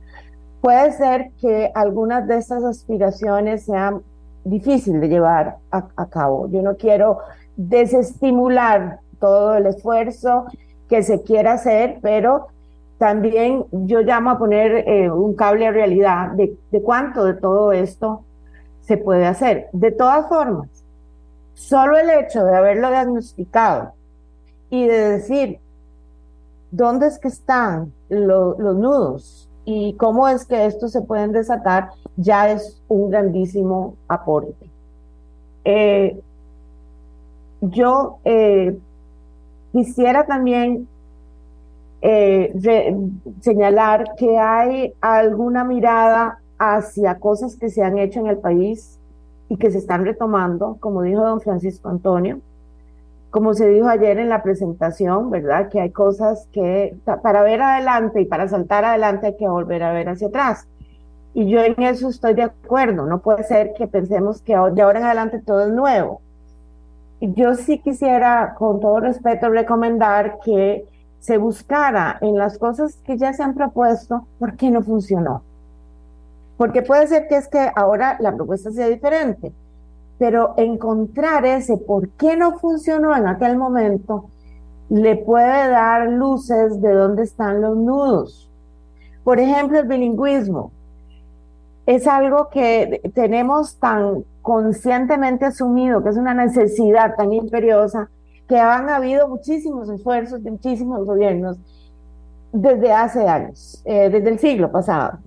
puede 0.61 0.93
ser 0.93 1.31
que 1.41 1.71
algunas 1.75 2.27
de 2.27 2.37
estas 2.37 2.63
aspiraciones 2.65 3.65
sean 3.65 4.03
difíciles 4.45 5.01
de 5.01 5.09
llevar 5.09 5.57
a, 5.71 6.07
cabo. 6.07 6.49
Yo 6.51 6.63
no 6.63 6.77
quiero 6.77 7.19
desestimular 7.57 9.01
todo 9.19 9.57
el 9.57 9.67
esfuerzo 9.67 10.47
que 10.89 11.03
se 11.03 11.23
quiera 11.23 11.55
hacer, 11.55 11.99
pero 12.03 12.49
también 12.99 13.65
yo 13.73 14.01
llamo 14.01 14.31
a 14.31 14.39
poner 14.39 14.89
eh, 14.89 15.11
un 15.11 15.35
cable 15.35 15.67
a 15.67 15.73
realidad 15.73 16.33
de, 16.33 16.57
de 16.71 16.83
cuánto 16.83 17.25
de 17.25 17.35
todo 17.35 17.73
esto 17.73 18.23
se 18.83 18.97
puede 18.97 19.27
hacer. 19.27 19.69
De 19.73 19.91
todas 19.91 20.29
formas, 20.29 20.69
solo 21.57 21.97
el 21.97 22.11
hecho 22.11 22.45
de 22.45 22.55
haberlo 22.55 22.91
diagnosticado 22.91 23.93
y 24.69 24.87
de 24.87 25.09
decir 25.09 25.59
dónde 26.71 27.07
es 27.07 27.19
que 27.19 27.29
están 27.29 27.93
los 28.11 28.59
nudos 28.59 29.49
y 29.65 29.95
cómo 29.95 30.29
es 30.29 30.45
que 30.45 30.67
estos 30.67 30.93
se 30.93 31.01
pueden 31.01 31.33
desatar, 31.33 31.89
ya 32.17 32.53
es 32.53 32.81
un 32.89 33.11
grandísimo 33.11 33.97
aporte. 34.07 34.69
Eh, 35.65 36.21
yo 37.63 38.19
eh, 38.25 38.79
quisiera 39.73 40.27
también 40.27 40.87
eh, 42.03 42.55
señalar 43.41 44.15
que 44.17 44.39
hay 44.39 44.93
alguna 45.01 45.65
mirada 45.65 46.39
hacia 46.59 47.19
cosas 47.19 47.57
que 47.57 47.71
se 47.71 47.83
han 47.83 47.99
hecho 47.99 48.21
en 48.21 48.27
el 48.27 48.39
país 48.39 48.96
y 49.49 49.57
que 49.57 49.71
se 49.71 49.79
están 49.79 50.05
retomando, 50.05 50.77
como 50.81 51.03
dijo 51.03 51.23
don 51.23 51.41
Francisco 51.41 51.89
Antonio, 51.89 52.41
como 53.31 53.55
se 53.55 53.69
dijo 53.69 53.89
ayer 53.89 54.19
en 54.19 54.29
la 54.29 54.43
presentación, 54.43 55.31
¿verdad? 55.31 55.69
Que 55.69 55.81
hay 55.81 55.91
cosas 55.91 56.49
que 56.53 56.97
para 57.23 57.43
ver 57.43 57.61
adelante 57.61 58.21
y 58.21 58.25
para 58.25 58.49
saltar 58.49 58.85
adelante 58.85 59.27
hay 59.27 59.37
que 59.37 59.49
volver 59.49 59.83
a 59.83 59.93
ver 59.93 60.09
hacia 60.09 60.29
atrás. 60.29 60.67
Y 61.35 61.51
yo 61.51 61.61
en 61.61 61.83
eso 61.83 62.09
estoy 62.09 62.33
de 62.35 62.45
acuerdo, 62.45 63.05
no 63.05 63.19
puede 63.19 63.45
ser 63.45 63.75
que 63.75 63.87
pensemos 63.87 64.41
que 64.41 64.53
de 64.53 64.83
ahora 64.83 65.01
en 65.01 65.05
adelante 65.05 65.43
todo 65.45 65.67
es 65.67 65.73
nuevo. 65.73 66.23
Yo 67.21 67.55
sí 67.55 67.79
quisiera, 67.79 68.55
con 68.59 68.81
todo 68.81 69.01
respeto, 69.01 69.51
recomendar 69.51 70.39
que 70.45 70.87
se 71.19 71.39
buscara 71.39 72.19
en 72.21 72.39
las 72.39 72.57
cosas 72.57 72.97
que 73.05 73.19
ya 73.19 73.33
se 73.33 73.43
han 73.43 73.55
propuesto, 73.55 74.27
¿por 74.39 74.57
qué 74.57 74.71
no 74.71 74.83
funcionó? 74.83 75.43
Porque 76.57 76.83
puede 76.83 77.07
ser 77.07 77.29
que 77.29 77.37
es 77.37 77.49
que 77.49 77.71
ahora 77.75 78.17
la 78.21 78.35
propuesta 78.35 78.71
sea 78.71 78.89
diferente, 78.89 79.53
pero 80.19 80.55
encontrar 80.57 81.45
ese 81.45 81.77
por 81.77 82.09
qué 82.11 82.37
no 82.37 82.59
funcionó 82.59 83.15
en 83.15 83.27
aquel 83.27 83.57
momento 83.57 84.31
le 84.89 85.17
puede 85.17 85.69
dar 85.69 86.09
luces 86.09 86.81
de 86.81 86.93
dónde 86.93 87.25
están 87.25 87.61
los 87.61 87.77
nudos. 87.77 88.51
Por 89.25 89.41
ejemplo, 89.41 89.81
el 89.81 89.89
bilingüismo 89.89 90.71
es 91.87 92.07
algo 92.07 92.49
que 92.51 93.01
tenemos 93.15 93.77
tan 93.77 94.25
conscientemente 94.43 95.45
asumido, 95.45 96.03
que 96.03 96.11
es 96.11 96.17
una 96.17 96.35
necesidad 96.35 97.15
tan 97.17 97.33
imperiosa, 97.33 98.09
que 98.49 98.59
han 98.59 98.89
habido 98.89 99.29
muchísimos 99.29 99.89
esfuerzos 99.89 100.43
de 100.43 100.53
muchísimos 100.53 101.05
gobiernos 101.05 101.59
desde 102.53 102.93
hace 102.93 103.29
años, 103.29 103.83
eh, 103.85 104.09
desde 104.09 104.31
el 104.31 104.39
siglo 104.39 104.71
pasado. 104.71 105.19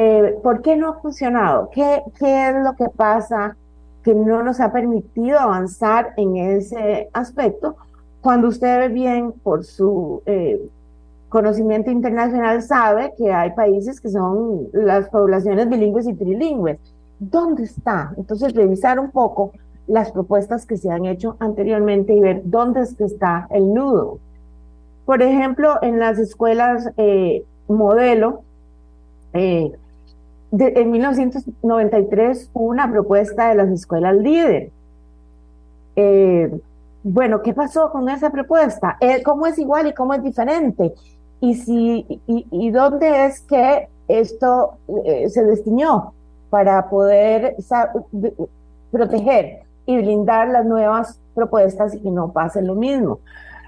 Eh, 0.00 0.38
¿Por 0.44 0.62
qué 0.62 0.76
no 0.76 0.90
ha 0.90 1.00
funcionado? 1.00 1.70
¿Qué, 1.70 2.04
¿Qué 2.20 2.50
es 2.50 2.54
lo 2.62 2.76
que 2.76 2.88
pasa 2.88 3.56
que 4.04 4.14
no 4.14 4.44
nos 4.44 4.60
ha 4.60 4.70
permitido 4.70 5.40
avanzar 5.40 6.14
en 6.16 6.36
ese 6.36 7.08
aspecto? 7.12 7.74
Cuando 8.20 8.46
usted 8.46 8.78
ve 8.78 8.88
bien 8.90 9.32
por 9.32 9.64
su 9.64 10.22
eh, 10.24 10.62
conocimiento 11.28 11.90
internacional 11.90 12.62
sabe 12.62 13.12
que 13.18 13.32
hay 13.32 13.50
países 13.50 14.00
que 14.00 14.08
son 14.08 14.68
las 14.72 15.08
poblaciones 15.08 15.68
bilingües 15.68 16.06
y 16.06 16.14
trilingües. 16.14 16.78
¿Dónde 17.18 17.64
está? 17.64 18.14
Entonces, 18.16 18.54
revisar 18.54 19.00
un 19.00 19.10
poco 19.10 19.50
las 19.88 20.12
propuestas 20.12 20.64
que 20.64 20.76
se 20.76 20.92
han 20.92 21.06
hecho 21.06 21.34
anteriormente 21.40 22.14
y 22.14 22.20
ver 22.20 22.42
dónde 22.44 22.82
es 22.82 22.94
que 22.94 23.02
está 23.02 23.48
el 23.50 23.74
nudo. 23.74 24.20
Por 25.04 25.22
ejemplo, 25.22 25.74
en 25.82 25.98
las 25.98 26.20
escuelas 26.20 26.88
eh, 26.96 27.42
modelo, 27.66 28.42
eh, 29.32 29.72
en 30.52 30.90
1993 30.90 32.50
hubo 32.54 32.66
una 32.66 32.90
propuesta 32.90 33.48
de 33.48 33.54
las 33.54 33.68
escuelas 33.68 34.16
líder. 34.16 34.70
Eh, 35.96 36.50
bueno, 37.02 37.42
¿qué 37.42 37.54
pasó 37.54 37.90
con 37.90 38.08
esa 38.08 38.30
propuesta? 38.30 38.98
¿Cómo 39.24 39.46
es 39.46 39.58
igual 39.58 39.86
y 39.86 39.94
cómo 39.94 40.14
es 40.14 40.22
diferente? 40.22 40.94
y, 41.40 41.54
si, 41.54 42.20
y, 42.26 42.70
dónde 42.70 43.26
es 43.26 43.40
que 43.40 43.88
esto 44.08 44.74
eh, 45.04 45.28
se 45.28 45.44
destinó 45.44 46.14
para 46.50 46.88
poder 46.88 47.56
proteger 48.90 49.60
y 49.86 49.96
blindar 49.98 50.48
las 50.48 50.64
nuevas 50.64 51.20
propuestas 51.34 51.94
y 51.94 52.00
que 52.00 52.10
no 52.10 52.32
pase 52.32 52.62
lo 52.62 52.74
mismo. 52.74 53.20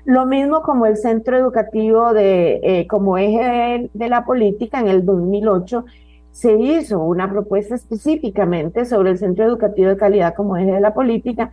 Lo 0.04 0.26
mismo 0.26 0.62
como 0.62 0.86
el 0.86 0.96
centro 0.96 1.36
educativo 1.36 2.12
de, 2.12 2.60
eh, 2.62 2.86
como 2.88 3.18
eje 3.18 3.90
de, 3.92 4.08
la 4.08 4.24
política 4.24 4.80
en 4.80 4.88
el 4.88 5.04
2008 5.04 5.84
se 6.32 6.52
hizo 6.54 7.00
una 7.00 7.30
propuesta 7.30 7.74
específicamente 7.74 8.84
sobre 8.84 9.10
el 9.10 9.18
centro 9.18 9.44
educativo 9.44 9.88
de 9.88 9.96
calidad 9.96 10.34
como 10.34 10.56
eje 10.56 10.72
de 10.72 10.80
la 10.80 10.94
política 10.94 11.50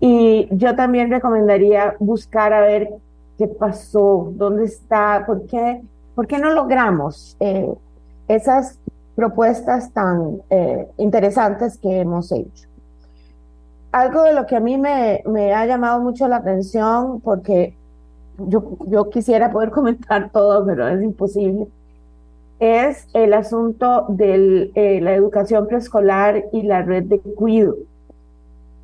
y 0.00 0.48
yo 0.50 0.74
también 0.74 1.10
recomendaría 1.10 1.94
buscar 2.00 2.52
a 2.52 2.60
ver 2.60 2.90
qué 3.38 3.46
pasó, 3.46 4.32
dónde 4.34 4.64
está, 4.64 5.22
por 5.24 5.46
qué, 5.46 5.80
por 6.16 6.26
qué 6.26 6.38
no 6.38 6.50
logramos 6.50 7.36
eh, 7.38 7.72
esas 8.26 8.80
propuestas 9.14 9.92
tan 9.92 10.42
eh, 10.50 10.88
interesantes 10.96 11.78
que 11.78 12.00
hemos 12.00 12.32
hecho. 12.32 12.68
Algo 13.92 14.22
de 14.22 14.34
lo 14.34 14.46
que 14.46 14.56
a 14.56 14.60
mí 14.60 14.76
me, 14.76 15.22
me 15.26 15.54
ha 15.54 15.66
llamado 15.66 16.00
mucho 16.00 16.26
la 16.26 16.36
atención, 16.36 17.20
porque 17.20 17.76
yo, 18.38 18.76
yo 18.86 19.08
quisiera 19.08 19.52
poder 19.52 19.70
comentar 19.72 20.30
todo, 20.30 20.66
pero 20.66 20.88
es 20.88 21.00
imposible, 21.02 21.68
es 22.62 23.08
el 23.12 23.34
asunto 23.34 24.06
de 24.08 24.70
eh, 24.76 25.00
la 25.00 25.16
educación 25.16 25.66
preescolar 25.66 26.44
y 26.52 26.62
la 26.62 26.82
red 26.82 27.02
de 27.02 27.18
cuido. 27.18 27.74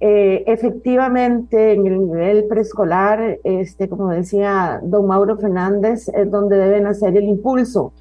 Eh, 0.00 0.42
efectivamente, 0.48 1.74
en 1.74 1.86
el 1.86 2.00
nivel 2.00 2.46
preescolar, 2.48 3.38
este, 3.44 3.88
como 3.88 4.10
decía 4.10 4.80
don 4.82 5.06
Mauro 5.06 5.36
Fernández, 5.36 6.08
es 6.08 6.28
donde 6.28 6.56
deben 6.56 6.88
hacer 6.88 7.16
el 7.16 7.24
impulso 7.24 7.92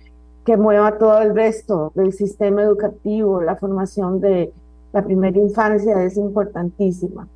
que 0.43 0.57
mueva 0.57 0.97
todo 0.97 1.21
el 1.21 1.35
resto 1.35 1.91
del 1.93 2.11
sistema 2.11 2.63
educativo, 2.63 3.41
la 3.41 3.55
formación 3.55 4.19
de 4.19 4.51
la 4.93 5.03
primera 5.03 5.37
infancia 5.37 6.03
es 6.03 6.17
importantísima. 6.17 7.27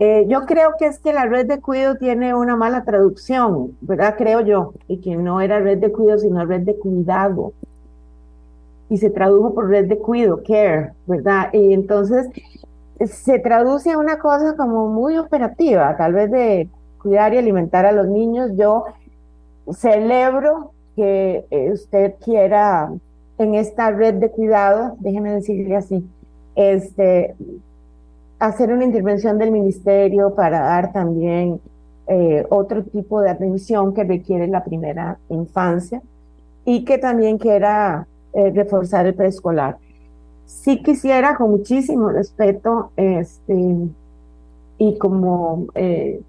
Eh, 0.00 0.26
yo 0.28 0.46
creo 0.46 0.74
que 0.78 0.86
es 0.86 1.00
que 1.00 1.12
la 1.12 1.26
red 1.26 1.46
de 1.46 1.60
cuidado 1.60 1.96
tiene 1.96 2.34
una 2.34 2.56
mala 2.56 2.84
traducción, 2.84 3.76
¿verdad? 3.80 4.14
Creo 4.16 4.40
yo, 4.42 4.74
y 4.86 4.98
que 4.98 5.16
no 5.16 5.40
era 5.40 5.58
red 5.58 5.78
de 5.78 5.90
cuidado, 5.90 6.20
sino 6.20 6.44
red 6.44 6.60
de 6.60 6.76
cuidado. 6.76 7.52
Y 8.88 8.98
se 8.98 9.10
tradujo 9.10 9.54
por 9.54 9.68
red 9.68 9.88
de 9.88 9.98
cuidado, 9.98 10.40
care, 10.46 10.92
¿verdad? 11.06 11.50
Y 11.52 11.72
entonces 11.72 12.28
se 13.06 13.38
traduce 13.40 13.92
a 13.92 13.98
una 13.98 14.18
cosa 14.18 14.56
como 14.56 14.88
muy 14.88 15.18
operativa, 15.18 15.96
tal 15.96 16.12
vez 16.12 16.30
de 16.30 16.68
cuidar 17.02 17.34
y 17.34 17.38
alimentar 17.38 17.84
a 17.84 17.92
los 17.92 18.06
niños. 18.06 18.52
Yo 18.56 18.84
celebro 19.72 20.72
que 20.94 21.44
eh, 21.50 21.72
usted 21.72 22.14
quiera 22.24 22.90
en 23.38 23.54
esta 23.54 23.90
red 23.90 24.14
de 24.14 24.30
cuidado, 24.30 24.96
déjeme 25.00 25.32
decirle 25.32 25.76
así, 25.76 26.04
este, 26.56 27.36
hacer 28.38 28.72
una 28.72 28.84
intervención 28.84 29.38
del 29.38 29.50
ministerio 29.50 30.34
para 30.34 30.60
dar 30.60 30.92
también 30.92 31.60
eh, 32.06 32.46
otro 32.48 32.84
tipo 32.84 33.20
de 33.20 33.30
atención 33.30 33.92
que 33.92 34.04
requiere 34.04 34.46
la 34.46 34.64
primera 34.64 35.18
infancia 35.28 36.00
y 36.64 36.84
que 36.84 36.98
también 36.98 37.38
quiera 37.38 38.06
eh, 38.32 38.50
reforzar 38.50 39.06
el 39.06 39.14
preescolar. 39.14 39.76
Sí 40.46 40.82
quisiera, 40.82 41.36
con 41.36 41.50
muchísimo 41.50 42.08
respeto, 42.08 42.92
este, 42.96 43.76
y 44.78 44.96
como 44.98 45.66
eh, 45.74 46.22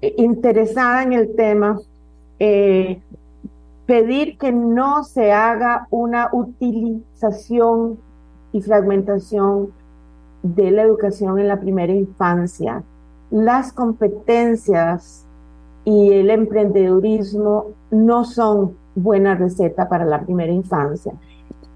interesada 0.00 1.02
en 1.02 1.12
el 1.14 1.34
tema, 1.34 1.80
pedir 3.86 4.38
que 4.38 4.52
no 4.52 5.04
se 5.04 5.32
haga 5.32 5.86
una 5.90 6.28
utilización 6.32 7.98
y 8.52 8.62
fragmentación 8.62 9.72
de 10.42 10.70
la 10.70 10.82
educación 10.82 11.38
en 11.38 11.48
la 11.48 11.60
primera 11.60 11.92
infancia. 11.92 12.82
Las 13.30 13.72
competencias 13.72 15.26
y 15.84 16.12
el 16.12 16.30
emprendedurismo 16.30 17.66
no 17.90 18.24
son 18.24 18.76
buena 18.94 19.34
receta 19.34 19.88
para 19.88 20.04
la 20.04 20.20
primera 20.20 20.52
infancia. 20.52 21.12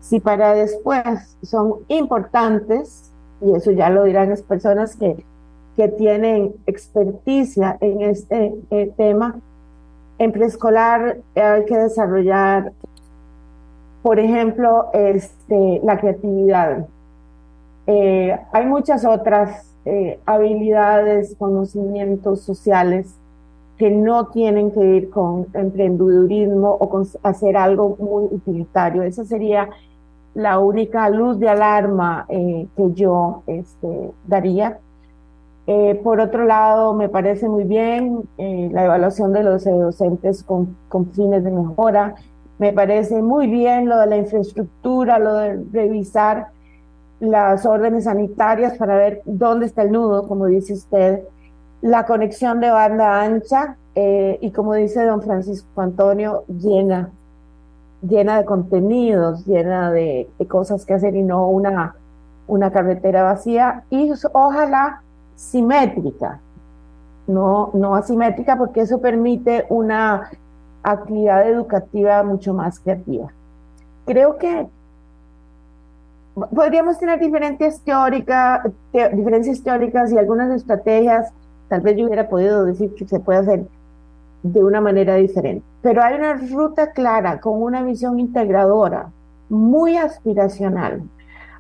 Si 0.01 0.21
para 0.21 0.55
después 0.55 1.37
son 1.43 1.77
importantes, 1.89 3.11
y 3.41 3.53
eso 3.55 3.71
ya 3.71 3.91
lo 3.91 4.05
dirán 4.05 4.31
las 4.31 4.43
personas 4.43 4.97
que, 4.97 5.25
que 5.77 5.89
tienen 5.89 6.55
experticia 6.67 7.79
en 7.81 8.03
este 8.03 8.55
eh, 8.71 8.93
tema, 8.97 9.37
en 10.19 10.33
preescolar 10.33 11.19
hay 11.35 11.65
que 11.65 11.77
desarrollar, 11.77 12.73
por 14.03 14.19
ejemplo, 14.19 14.91
este, 14.93 15.81
la 15.83 15.99
creatividad, 15.99 16.87
eh, 17.87 18.39
hay 18.53 18.67
muchas 18.67 19.05
otras 19.05 19.71
eh, 19.85 20.19
habilidades, 20.25 21.35
conocimientos 21.39 22.41
sociales 22.41 23.15
que 23.77 23.91
no 23.91 24.29
tienen 24.29 24.71
que 24.71 24.85
ir 24.85 25.11
con 25.11 25.47
emprendedurismo 25.53 26.71
o 26.71 26.89
con 26.89 27.07
hacer 27.23 27.57
algo 27.57 27.97
muy 27.99 28.25
utilitario. 28.35 29.03
Esa 29.03 29.25
sería 29.25 29.69
la 30.35 30.59
única 30.59 31.09
luz 31.11 31.39
de 31.39 31.49
alarma 31.49 32.25
eh, 32.29 32.67
que 32.77 32.93
yo 32.93 33.43
este, 33.47 34.11
daría. 34.27 34.79
por 36.03 36.21
otro 36.21 36.45
lado, 36.45 36.93
me 36.93 37.09
parece 37.09 37.49
muy 37.49 37.65
bien 37.65 38.29
la 38.37 38.85
evaluación 38.85 39.33
de 39.33 39.43
los 39.43 39.65
docentes 39.65 40.45
con 40.45 40.77
fines 41.13 41.43
de 41.43 41.51
mejora. 41.51 42.15
Me 42.59 42.73
parece 42.73 43.23
muy 43.23 43.47
bien 43.47 43.89
lo 43.89 43.99
de 43.99 44.07
la 44.07 44.17
infraestructura, 44.19 45.19
lo 45.19 45.35
de 45.35 45.65
revisar 45.73 46.49
las 47.21 47.65
órdenes 47.67 48.05
sanitarias 48.05 48.77
para 48.77 48.97
ver 48.97 49.23
dónde 49.25 49.67
está 49.67 49.83
el 49.83 49.93
nudo, 49.93 50.27
como 50.29 50.47
dice 50.47 50.75
usted, 50.75 51.23
la 51.81 52.07
conexión 52.07 52.61
de 52.61 52.71
banda 52.71 53.23
ancha 53.23 53.77
eh, 53.95 54.39
y 54.41 54.51
como 54.51 54.75
dice 54.75 55.05
don 55.05 55.23
Francisco 55.23 55.81
Antonio, 55.81 56.45
llena, 56.49 57.11
llena 58.03 58.39
de 58.39 58.45
contenidos, 58.45 59.47
llena 59.47 59.91
de, 59.93 60.29
cosas 60.49 60.85
que 60.85 60.95
hacer 60.95 61.15
y 61.15 61.23
no 61.23 61.49
una, 61.49 61.95
una 62.47 62.71
carretera 62.71 63.23
vacía 63.23 63.85
y 63.91 64.11
ojalá 64.33 65.03
simétrica, 65.37 66.41
no, 67.27 67.71
no 67.75 67.95
asimétrica 67.95 68.57
porque 68.57 68.83
eso 68.83 69.01
permite 69.01 69.67
una 69.69 70.31
actividad 70.83 71.49
educativa 71.49 72.23
mucho 72.23 72.55
más 72.55 72.81
creativa. 72.81 73.33
Creo 74.05 74.37
que 74.37 74.69
podríamos 76.35 76.99
tener 76.99 77.21
diferentes 77.21 77.81
teóricas, 77.81 78.63
diferencias 78.93 79.63
teóricas 79.63 80.13
y 80.13 80.19
algunas 80.19 80.51
estrategias. 80.51 81.33
Tal 81.69 81.81
vez 81.81 81.97
yo 81.97 82.07
hubiera 82.07 82.29
podido 82.29 82.65
decir 82.65 82.95
que 82.95 83.07
se 83.07 83.21
puede 83.21 83.39
hacer 83.39 83.67
de 84.43 84.63
una 84.63 84.81
manera 84.81 85.15
diferente. 85.17 85.65
Pero 85.83 86.03
hay 86.03 86.15
una 86.15 86.35
ruta 86.35 86.93
clara 86.93 87.41
con 87.41 87.63
una 87.63 87.83
visión 87.83 88.21
integradora, 88.21 89.11
muy 89.49 89.97
aspiracional, 89.97 91.03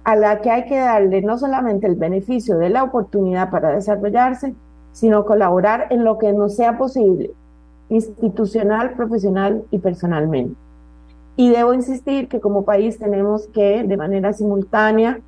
a 0.05 0.17
la 0.17 0.41
que 0.41 0.51
hay 0.51 0.67
que 0.67 0.79
darle 0.79 1.23
no 1.23 1.39
solamente 1.39 1.87
el 1.87 1.97
beneficio 1.97 2.59
de 2.59 2.69
la 2.69 2.85
oportunidad 2.85 3.51
para 3.51 3.71
desarrollarse, 3.71 4.55
sino 4.93 5.25
colaborar 5.25 5.87
en 5.91 6.05
lo 6.05 6.19
que 6.19 6.33
nos 6.33 6.57
sea 6.57 6.77
posible, 6.77 7.31
institucional, 7.89 8.93
profesional 8.93 9.65
y 9.71 9.79
personalmente. 9.79 10.57
Y 11.37 11.51
debo 11.51 11.75
insistir 11.75 12.29
que 12.29 12.41
como 12.41 12.65
país 12.65 12.99
tenemos 12.99 13.49
que, 13.49 13.83
de 13.83 13.97
manera 13.97 14.33
simultánea, 14.33 15.21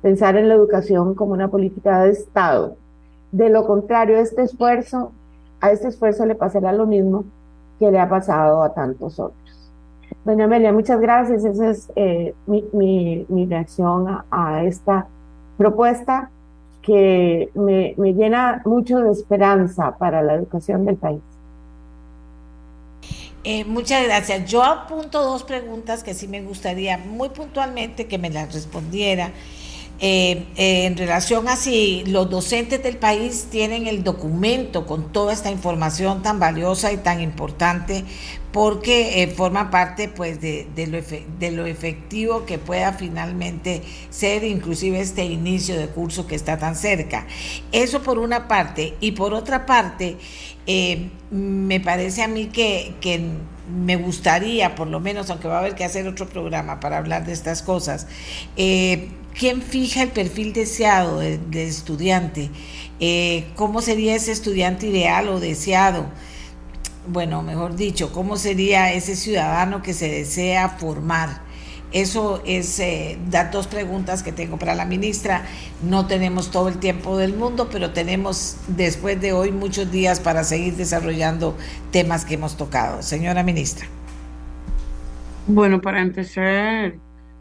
pensar 0.00 0.36
en 0.36 0.48
la 0.48 0.54
educación 0.54 1.14
como 1.14 1.32
una 1.32 1.48
política 1.48 2.02
de 2.02 2.10
Estado. 2.10 2.76
De 3.30 3.50
lo 3.50 3.66
contrario, 3.66 4.16
este 4.18 4.42
esfuerzo, 4.42 5.12
a 5.60 5.70
este 5.70 5.88
esfuerzo 5.88 6.26
le 6.26 6.34
pasará 6.34 6.72
lo 6.72 6.86
mismo 6.86 7.24
que 7.78 7.90
le 7.90 7.98
ha 7.98 8.08
pasado 8.08 8.62
a 8.62 8.72
tantos 8.72 9.18
otros. 9.18 9.70
Doña 10.24 10.44
Amelia, 10.44 10.72
muchas 10.72 11.00
gracias. 11.00 11.44
Esa 11.44 11.70
es 11.70 11.92
eh, 11.96 12.34
mi, 12.46 13.46
reacción 13.48 14.06
a, 14.30 14.64
esta 14.64 15.06
propuesta 15.56 16.30
que 16.80 17.50
me 17.54 18.14
llena 18.14 18.62
mucho 18.64 19.00
de 19.00 19.10
esperanza 19.10 19.96
para 19.98 20.22
la 20.22 20.34
educación 20.34 20.84
del 20.84 20.96
país. 20.96 21.22
Eh, 23.44 23.64
muchas 23.64 24.04
gracias. 24.04 24.48
Yo 24.48 24.62
apunto 24.62 25.22
dos 25.22 25.42
preguntas 25.42 26.04
que 26.04 26.14
sí 26.14 26.28
me 26.28 26.42
gustaría 26.42 26.96
muy 26.98 27.30
puntualmente 27.30 28.06
que 28.06 28.18
me 28.18 28.30
las 28.30 28.54
respondiera. 28.54 29.32
Eh, 30.04 30.46
eh, 30.56 30.86
en 30.86 30.96
relación 30.96 31.46
a 31.46 31.54
si 31.54 32.02
los 32.06 32.28
docentes 32.28 32.82
del 32.82 32.96
país 32.96 33.46
tienen 33.50 33.86
el 33.86 34.02
documento 34.02 34.84
con 34.84 35.12
toda 35.12 35.32
esta 35.32 35.50
información 35.50 36.22
tan 36.22 36.40
valiosa 36.40 36.92
y 36.92 36.96
tan 36.96 37.20
importante 37.20 38.04
porque 38.50 39.32
forma 39.36 39.70
parte 39.70 40.08
pues 40.08 40.40
de, 40.40 40.66
lo 40.88 41.00
de, 41.38 41.50
lo 41.52 41.66
efectivo 41.66 42.44
que 42.46 42.58
pueda 42.58 42.92
finalmente 42.92 43.82
ser 44.10 44.44
inclusive 44.44 45.00
este 45.00 45.24
inicio 45.24 45.78
de 45.78 45.86
curso 45.86 46.26
que 46.26 46.34
está 46.34 46.58
tan 46.58 46.74
cerca. 46.74 47.26
Eso 47.70 48.02
por 48.02 48.18
una 48.18 48.48
parte 48.48 48.94
y 49.00 49.12
por 49.12 49.32
otra 49.34 49.66
parte 49.66 50.16
eh, 50.66 51.10
me 51.30 51.80
parece 51.80 52.22
a 52.22 52.28
mí 52.28 52.46
que, 52.46 52.94
me 53.72 53.96
gustaría, 53.96 54.74
por 54.74 54.88
lo 54.88 55.00
menos, 55.00 55.30
aunque 55.30 55.48
va 55.48 55.56
a 55.56 55.58
haber 55.60 55.74
que 55.74 55.84
hacer 55.84 56.06
otro 56.06 56.28
programa 56.28 56.80
para 56.80 56.98
hablar 56.98 57.24
de 57.24 57.32
estas 57.32 57.62
cosas, 57.62 58.06
eh, 58.56 59.08
¿quién 59.38 59.62
fija 59.62 60.02
el 60.02 60.10
perfil 60.10 60.52
deseado 60.52 61.20
de 61.20 61.66
estudiante? 61.66 62.50
Eh, 63.04 63.46
¿Cómo 63.56 63.82
sería 63.82 64.14
ese 64.14 64.30
estudiante 64.30 64.86
ideal 64.86 65.28
o 65.28 65.40
deseado? 65.40 66.06
Bueno, 67.08 67.42
mejor 67.42 67.74
dicho, 67.74 68.12
¿cómo 68.12 68.36
sería 68.36 68.92
ese 68.92 69.16
ciudadano 69.16 69.82
que 69.82 69.92
se 69.92 70.08
desea 70.08 70.68
formar? 70.68 71.42
Eso 71.92 72.42
es 72.46 72.78
eh, 72.80 73.18
dos 73.52 73.66
preguntas 73.66 74.22
que 74.22 74.32
tengo 74.32 74.58
para 74.58 74.74
la 74.74 74.84
ministra. 74.86 75.44
No 75.82 76.06
tenemos 76.06 76.50
todo 76.50 76.68
el 76.68 76.78
tiempo 76.78 77.18
del 77.18 77.34
mundo, 77.34 77.68
pero 77.70 77.92
tenemos 77.92 78.56
después 78.68 79.20
de 79.20 79.32
hoy 79.32 79.52
muchos 79.52 79.90
días 79.90 80.18
para 80.20 80.42
seguir 80.44 80.76
desarrollando 80.76 81.56
temas 81.90 82.24
que 82.24 82.34
hemos 82.34 82.56
tocado. 82.56 83.02
Señora 83.02 83.42
ministra. 83.42 83.86
Bueno, 85.46 85.80
para 85.80 86.00
empezar, 86.00 86.94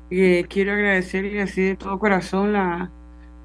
eh, 0.10 0.46
quiero 0.50 0.74
agradecerle 0.74 1.42
así 1.42 1.62
de 1.62 1.76
todo 1.76 1.98
corazón 2.00 2.52
la, 2.52 2.92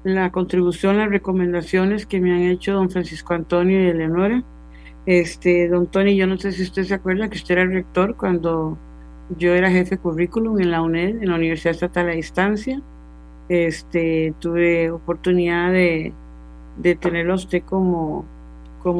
la 0.03 0.31
contribución, 0.31 0.97
las 0.97 1.09
recomendaciones 1.09 2.05
que 2.05 2.19
me 2.19 2.33
han 2.33 2.41
hecho 2.41 2.73
don 2.73 2.89
Francisco 2.89 3.33
Antonio 3.33 3.81
y 3.81 3.87
Eleonora. 3.87 4.43
Este, 5.05 5.69
don 5.69 5.87
Tony, 5.87 6.17
yo 6.17 6.27
no 6.27 6.37
sé 6.37 6.51
si 6.51 6.63
usted 6.63 6.83
se 6.83 6.93
acuerda 6.93 7.29
que 7.29 7.37
usted 7.37 7.53
era 7.53 7.61
el 7.61 7.71
rector 7.71 8.17
cuando 8.17 8.77
yo 9.37 9.53
era 9.53 9.69
jefe 9.69 9.95
de 9.95 10.01
currículum 10.01 10.59
en 10.59 10.71
la 10.71 10.81
UNED, 10.81 11.21
en 11.21 11.29
la 11.29 11.35
Universidad 11.35 11.73
Estatal 11.73 12.09
a 12.09 12.13
Distancia. 12.13 12.81
Este, 13.49 14.33
tuve 14.39 14.91
oportunidad 14.91 15.71
de, 15.71 16.13
de 16.77 16.95
tenerlo 16.95 17.33
a 17.33 17.37
usted 17.37 17.63
como, 17.63 18.25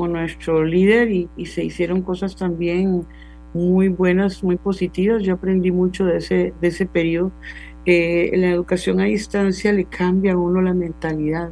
nuestro 0.09 0.65
líder 0.65 1.09
y, 1.11 1.45
se 1.45 1.63
hicieron 1.63 2.01
cosas 2.01 2.35
también 2.35 3.05
muy 3.53 3.87
buenas, 3.87 4.43
muy 4.43 4.57
positivas. 4.57 5.23
Yo 5.23 5.35
aprendí 5.35 5.71
mucho 5.71 6.05
de 6.05 6.17
ese, 6.17 6.53
de 6.59 6.85
periodo. 6.87 7.31
Eh, 7.85 8.31
la 8.35 8.49
educación 8.49 8.99
a 8.99 9.05
distancia 9.05 9.71
le 9.71 9.85
cambia 9.85 10.33
a 10.33 10.37
uno 10.37 10.61
la 10.61 10.73
mentalidad, 10.73 11.51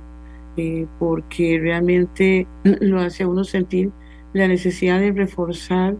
eh, 0.57 0.85
porque 0.99 1.57
realmente 1.61 2.45
lo 2.81 2.99
hace 2.99 3.23
a 3.23 3.27
uno 3.29 3.45
sentir 3.45 3.91
la 4.33 4.49
necesidad 4.49 4.99
de 4.99 5.13
reforzar 5.13 5.95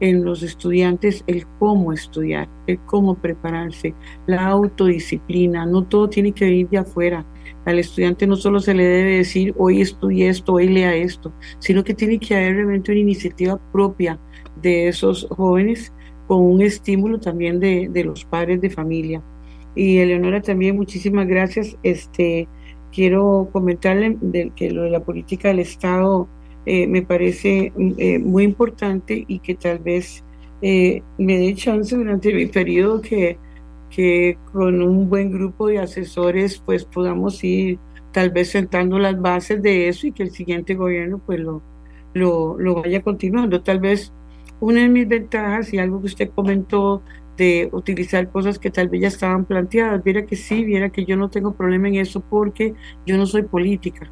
en 0.00 0.24
los 0.24 0.42
estudiantes 0.42 1.22
el 1.26 1.46
cómo 1.58 1.92
estudiar, 1.92 2.48
el 2.66 2.78
cómo 2.80 3.14
prepararse, 3.14 3.94
la 4.26 4.46
autodisciplina, 4.46 5.66
no 5.66 5.84
todo 5.84 6.08
tiene 6.08 6.32
que 6.32 6.46
venir 6.46 6.68
de 6.70 6.78
afuera. 6.78 7.24
Al 7.66 7.78
estudiante 7.78 8.26
no 8.26 8.36
solo 8.36 8.60
se 8.60 8.74
le 8.74 8.84
debe 8.84 9.18
decir 9.18 9.54
hoy 9.58 9.80
estudie 9.80 10.28
esto, 10.28 10.54
hoy 10.54 10.68
lea 10.68 10.94
esto, 10.94 11.32
sino 11.58 11.84
que 11.84 11.94
tiene 11.94 12.18
que 12.18 12.34
haber 12.34 12.56
realmente 12.56 12.92
una 12.92 13.00
iniciativa 13.00 13.60
propia 13.72 14.18
de 14.62 14.88
esos 14.88 15.26
jóvenes 15.30 15.92
con 16.26 16.42
un 16.42 16.62
estímulo 16.62 17.18
también 17.18 17.60
de, 17.60 17.88
de 17.90 18.04
los 18.04 18.24
padres 18.24 18.60
de 18.60 18.70
familia. 18.70 19.22
Y 19.74 19.98
Eleonora 19.98 20.40
también, 20.40 20.76
muchísimas 20.76 21.26
gracias. 21.26 21.76
Este, 21.82 22.48
quiero 22.92 23.48
comentarle 23.52 24.16
de, 24.20 24.52
que 24.54 24.70
lo 24.70 24.82
de 24.82 24.90
la 24.90 25.04
política 25.04 25.48
del 25.48 25.60
Estado 25.60 26.28
eh, 26.66 26.86
me 26.86 27.02
parece 27.02 27.72
eh, 27.98 28.18
muy 28.18 28.44
importante 28.44 29.24
y 29.26 29.38
que 29.38 29.54
tal 29.54 29.78
vez 29.78 30.24
eh, 30.62 31.02
me 31.18 31.38
dé 31.38 31.54
chance 31.54 31.96
durante 31.96 32.34
mi 32.34 32.46
periodo 32.46 33.00
que, 33.00 33.38
que 33.90 34.38
con 34.52 34.82
un 34.82 35.08
buen 35.08 35.30
grupo 35.30 35.68
de 35.68 35.78
asesores 35.78 36.62
pues 36.64 36.84
podamos 36.84 37.42
ir 37.44 37.78
tal 38.12 38.30
vez 38.30 38.50
sentando 38.50 38.98
las 38.98 39.20
bases 39.20 39.62
de 39.62 39.88
eso 39.88 40.06
y 40.06 40.12
que 40.12 40.24
el 40.24 40.30
siguiente 40.30 40.74
gobierno 40.74 41.20
pues 41.24 41.40
lo, 41.40 41.62
lo, 42.14 42.58
lo 42.58 42.74
vaya 42.74 43.02
continuando. 43.02 43.62
Tal 43.62 43.80
vez 43.80 44.12
una 44.60 44.82
de 44.82 44.88
mis 44.88 45.08
ventajas 45.08 45.72
y 45.72 45.78
algo 45.78 46.00
que 46.00 46.06
usted 46.06 46.30
comentó 46.34 47.02
de 47.36 47.70
utilizar 47.72 48.30
cosas 48.30 48.58
que 48.58 48.70
tal 48.70 48.88
vez 48.90 49.00
ya 49.00 49.08
estaban 49.08 49.46
planteadas, 49.46 50.04
viera 50.04 50.26
que 50.26 50.36
sí, 50.36 50.62
viera 50.62 50.90
que 50.90 51.06
yo 51.06 51.16
no 51.16 51.30
tengo 51.30 51.54
problema 51.54 51.88
en 51.88 51.94
eso 51.96 52.20
porque 52.20 52.74
yo 53.06 53.16
no 53.16 53.24
soy 53.26 53.44
política. 53.44 54.10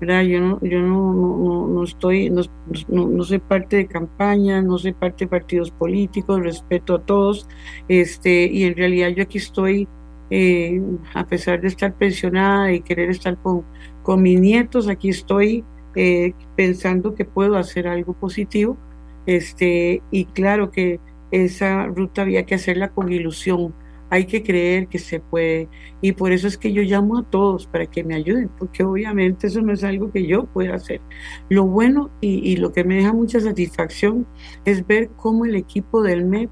Yo 0.00 0.06
no, 0.40 0.58
yo 0.62 0.80
no, 0.80 1.12
no, 1.12 1.66
no 1.68 1.84
estoy, 1.84 2.30
no, 2.30 2.42
no, 2.88 3.22
soy 3.22 3.38
parte 3.38 3.76
de 3.76 3.86
campaña, 3.86 4.62
no 4.62 4.78
soy 4.78 4.92
parte 4.94 5.26
de 5.26 5.28
partidos 5.28 5.70
políticos, 5.70 6.40
respeto 6.40 6.94
a 6.94 7.02
todos, 7.04 7.46
este, 7.86 8.46
y 8.46 8.64
en 8.64 8.76
realidad 8.76 9.10
yo 9.10 9.24
aquí 9.24 9.36
estoy, 9.36 9.88
eh, 10.30 10.80
a 11.12 11.26
pesar 11.26 11.60
de 11.60 11.68
estar 11.68 11.92
pensionada 11.94 12.72
y 12.72 12.80
querer 12.80 13.10
estar 13.10 13.36
con, 13.42 13.62
con 14.02 14.22
mis 14.22 14.40
nietos, 14.40 14.88
aquí 14.88 15.10
estoy 15.10 15.64
eh, 15.94 16.32
pensando 16.56 17.14
que 17.14 17.26
puedo 17.26 17.56
hacer 17.56 17.86
algo 17.86 18.14
positivo, 18.14 18.78
este, 19.26 20.02
y 20.10 20.24
claro 20.24 20.70
que 20.70 20.98
esa 21.30 21.84
ruta 21.86 22.22
había 22.22 22.46
que 22.46 22.54
hacerla 22.54 22.88
con 22.88 23.12
ilusión, 23.12 23.74
hay 24.10 24.26
que 24.26 24.42
creer 24.42 24.88
que 24.88 24.98
se 24.98 25.20
puede. 25.20 25.68
Y 26.02 26.12
por 26.12 26.32
eso 26.32 26.48
es 26.48 26.58
que 26.58 26.72
yo 26.72 26.82
llamo 26.82 27.18
a 27.18 27.22
todos 27.22 27.66
para 27.66 27.86
que 27.86 28.04
me 28.04 28.16
ayuden, 28.16 28.50
porque 28.58 28.82
obviamente 28.82 29.46
eso 29.46 29.62
no 29.62 29.72
es 29.72 29.84
algo 29.84 30.10
que 30.10 30.26
yo 30.26 30.46
pueda 30.46 30.74
hacer. 30.74 31.00
Lo 31.48 31.64
bueno 31.64 32.10
y, 32.20 32.56
lo 32.56 32.72
que 32.72 32.84
me 32.84 32.96
deja 32.96 33.12
mucha 33.12 33.40
satisfacción 33.40 34.26
es 34.64 34.86
ver 34.86 35.10
cómo 35.16 35.44
el 35.44 35.54
equipo 35.54 36.02
del 36.02 36.24
MET 36.24 36.50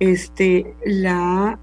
este, 0.00 0.74
la, 0.84 1.58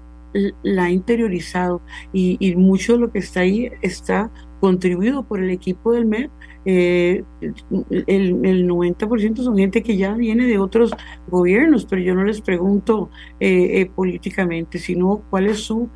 la 0.62 0.84
ha 0.84 0.90
interiorizado 0.90 1.82
y, 2.12 2.54
mucho 2.56 2.94
de 2.94 2.98
lo 3.00 3.12
que 3.12 3.18
está 3.18 3.40
ahí 3.40 3.70
está 3.82 4.32
contribuido 4.60 5.24
por 5.24 5.40
el 5.40 5.50
equipo 5.50 5.92
del 5.92 6.06
MED 6.06 6.30
eh, 6.64 7.24
el, 7.40 8.44
el, 8.44 8.68
90% 8.68 9.36
son 9.42 9.56
gente 9.56 9.82
que 9.82 9.96
ya 9.96 10.14
viene 10.14 10.46
de 10.46 10.58
otros 10.58 10.92
gobiernos, 11.28 11.84
pero 11.84 12.02
yo 12.02 12.14
no 12.14 12.24
les 12.24 12.40
pregunto 12.40 13.10
eh, 13.40 13.80
eh, 13.80 13.86
políticamente, 13.86 14.78
sino 14.78 15.22
cuál 15.30 15.46
es 15.46 15.58
su 15.58 15.90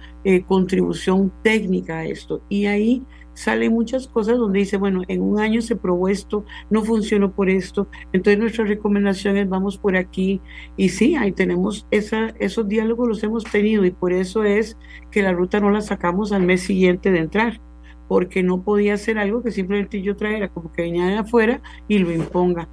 contribución 0.46 1.32
técnica 1.42 1.98
a 1.98 2.04
esto. 2.04 2.42
Y 2.50 2.66
ahí 2.66 3.02
salen 3.32 3.72
muchas 3.72 4.08
cosas 4.08 4.36
donde 4.36 4.58
dice, 4.58 4.76
bueno, 4.76 5.02
en 5.08 5.22
un 5.22 5.40
año 5.40 5.62
se 5.62 5.76
probó 5.76 6.08
esto, 6.08 6.44
no 6.68 6.84
funcionó 6.84 7.32
por 7.32 7.48
esto, 7.48 7.88
entonces 8.12 8.38
nuestras 8.38 8.68
recomendaciones 8.68 9.48
vamos 9.48 9.78
por 9.78 9.96
aquí. 9.96 10.42
Y 10.76 10.90
sí, 10.90 11.14
ahí 11.14 11.32
tenemos 11.32 11.86
esa, 11.90 12.34
esos 12.40 12.68
diálogos, 12.68 13.08
los 13.08 13.22
hemos 13.22 13.44
tenido 13.44 13.86
y 13.86 13.90
por 13.90 14.12
eso 14.12 14.44
es 14.44 14.76
que 15.10 15.22
la 15.22 15.32
ruta 15.32 15.60
no 15.60 15.70
la 15.70 15.80
sacamos 15.80 16.32
al 16.32 16.42
mes 16.42 16.62
siguiente 16.62 17.10
de 17.10 17.20
entrar 17.20 17.60
porque 18.08 18.42
no 18.42 18.62
podía 18.62 18.94
hacer 18.94 19.18
algo 19.18 19.42
que 19.42 19.52
simplemente 19.52 20.02
yo 20.02 20.16
trajera 20.16 20.48
como 20.48 20.72
que 20.72 20.82
venía 20.82 21.06
de 21.06 21.18
afuera 21.18 21.60
y 21.86 21.98
lo 21.98 22.10
imponga. 22.10 22.68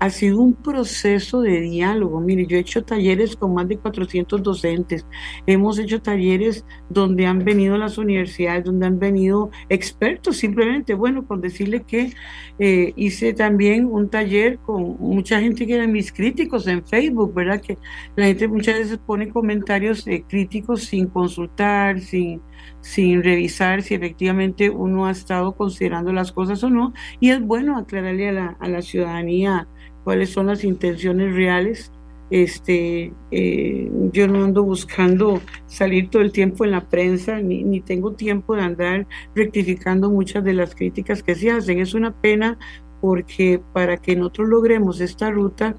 Ha 0.00 0.10
sido 0.10 0.40
un 0.40 0.54
proceso 0.54 1.40
de 1.40 1.60
diálogo. 1.60 2.20
Mire, 2.20 2.46
yo 2.46 2.56
he 2.56 2.60
hecho 2.60 2.84
talleres 2.84 3.36
con 3.36 3.54
más 3.54 3.66
de 3.68 3.78
400 3.78 4.42
docentes. 4.42 5.06
Hemos 5.46 5.78
hecho 5.78 6.02
talleres 6.02 6.66
donde 6.90 7.26
han 7.26 7.38
venido 7.38 7.78
las 7.78 7.96
universidades, 7.96 8.64
donde 8.64 8.86
han 8.86 8.98
venido 8.98 9.50
expertos. 9.70 10.36
Simplemente, 10.36 10.92
bueno, 10.92 11.22
por 11.22 11.40
decirle 11.40 11.84
que 11.84 12.12
eh, 12.58 12.92
hice 12.96 13.32
también 13.32 13.86
un 13.86 14.10
taller 14.10 14.58
con 14.58 14.96
mucha 14.98 15.40
gente 15.40 15.66
que 15.66 15.76
eran 15.76 15.92
mis 15.92 16.12
críticos 16.12 16.66
en 16.66 16.84
Facebook, 16.84 17.32
¿verdad? 17.32 17.62
Que 17.62 17.78
la 18.16 18.26
gente 18.26 18.48
muchas 18.48 18.80
veces 18.80 18.98
pone 18.98 19.30
comentarios 19.30 20.06
eh, 20.06 20.24
críticos 20.28 20.82
sin 20.82 21.06
consultar, 21.06 22.00
sin 22.00 22.42
sin 22.84 23.22
revisar 23.22 23.80
si 23.80 23.94
efectivamente 23.94 24.68
uno 24.68 25.06
ha 25.06 25.10
estado 25.10 25.56
considerando 25.56 26.12
las 26.12 26.32
cosas 26.32 26.62
o 26.64 26.68
no. 26.68 26.92
Y 27.18 27.30
es 27.30 27.40
bueno 27.40 27.78
aclararle 27.78 28.28
a 28.28 28.32
la, 28.32 28.56
a 28.60 28.68
la 28.68 28.82
ciudadanía 28.82 29.66
cuáles 30.04 30.28
son 30.28 30.48
las 30.48 30.64
intenciones 30.64 31.34
reales. 31.34 31.90
Este, 32.28 33.10
eh, 33.30 33.90
yo 34.12 34.28
no 34.28 34.44
ando 34.44 34.64
buscando 34.64 35.40
salir 35.64 36.10
todo 36.10 36.20
el 36.20 36.30
tiempo 36.30 36.66
en 36.66 36.72
la 36.72 36.82
prensa, 36.82 37.40
ni, 37.40 37.64
ni 37.64 37.80
tengo 37.80 38.12
tiempo 38.12 38.54
de 38.54 38.62
andar 38.62 39.06
rectificando 39.34 40.10
muchas 40.10 40.44
de 40.44 40.52
las 40.52 40.74
críticas 40.74 41.22
que 41.22 41.34
se 41.34 41.50
hacen. 41.50 41.78
Es 41.78 41.94
una 41.94 42.12
pena 42.12 42.58
porque 43.00 43.62
para 43.72 43.96
que 43.96 44.14
nosotros 44.14 44.48
logremos 44.50 45.00
esta 45.00 45.30
ruta, 45.30 45.74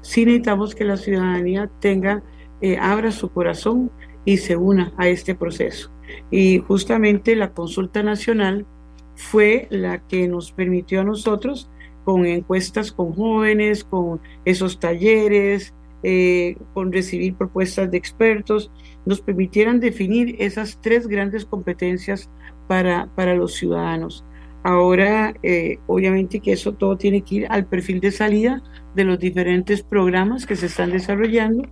sí 0.00 0.24
necesitamos 0.24 0.74
que 0.74 0.84
la 0.84 0.96
ciudadanía 0.96 1.70
tenga, 1.80 2.22
eh, 2.62 2.78
abra 2.80 3.12
su 3.12 3.28
corazón 3.28 3.90
y 4.24 4.38
se 4.38 4.56
una 4.56 4.94
a 4.96 5.06
este 5.06 5.34
proceso. 5.34 5.95
Y 6.30 6.58
justamente 6.58 7.36
la 7.36 7.52
consulta 7.52 8.02
nacional 8.02 8.66
fue 9.14 9.66
la 9.70 10.06
que 10.06 10.28
nos 10.28 10.52
permitió 10.52 11.00
a 11.00 11.04
nosotros, 11.04 11.70
con 12.04 12.26
encuestas 12.26 12.92
con 12.92 13.14
jóvenes, 13.14 13.82
con 13.84 14.20
esos 14.44 14.78
talleres, 14.78 15.74
eh, 16.02 16.56
con 16.72 16.92
recibir 16.92 17.34
propuestas 17.34 17.90
de 17.90 17.98
expertos, 17.98 18.70
nos 19.06 19.20
permitieran 19.20 19.80
definir 19.80 20.36
esas 20.38 20.78
tres 20.80 21.08
grandes 21.08 21.44
competencias 21.44 22.30
para, 22.68 23.08
para 23.16 23.34
los 23.34 23.54
ciudadanos. 23.54 24.24
Ahora, 24.66 25.32
eh, 25.44 25.78
obviamente 25.86 26.40
que 26.40 26.50
eso 26.50 26.72
todo 26.72 26.96
tiene 26.96 27.22
que 27.22 27.36
ir 27.36 27.46
al 27.50 27.66
perfil 27.66 28.00
de 28.00 28.10
salida 28.10 28.64
de 28.96 29.04
los 29.04 29.16
diferentes 29.16 29.84
programas 29.84 30.44
que 30.44 30.56
se 30.56 30.66
están 30.66 30.90
desarrollando 30.90 31.68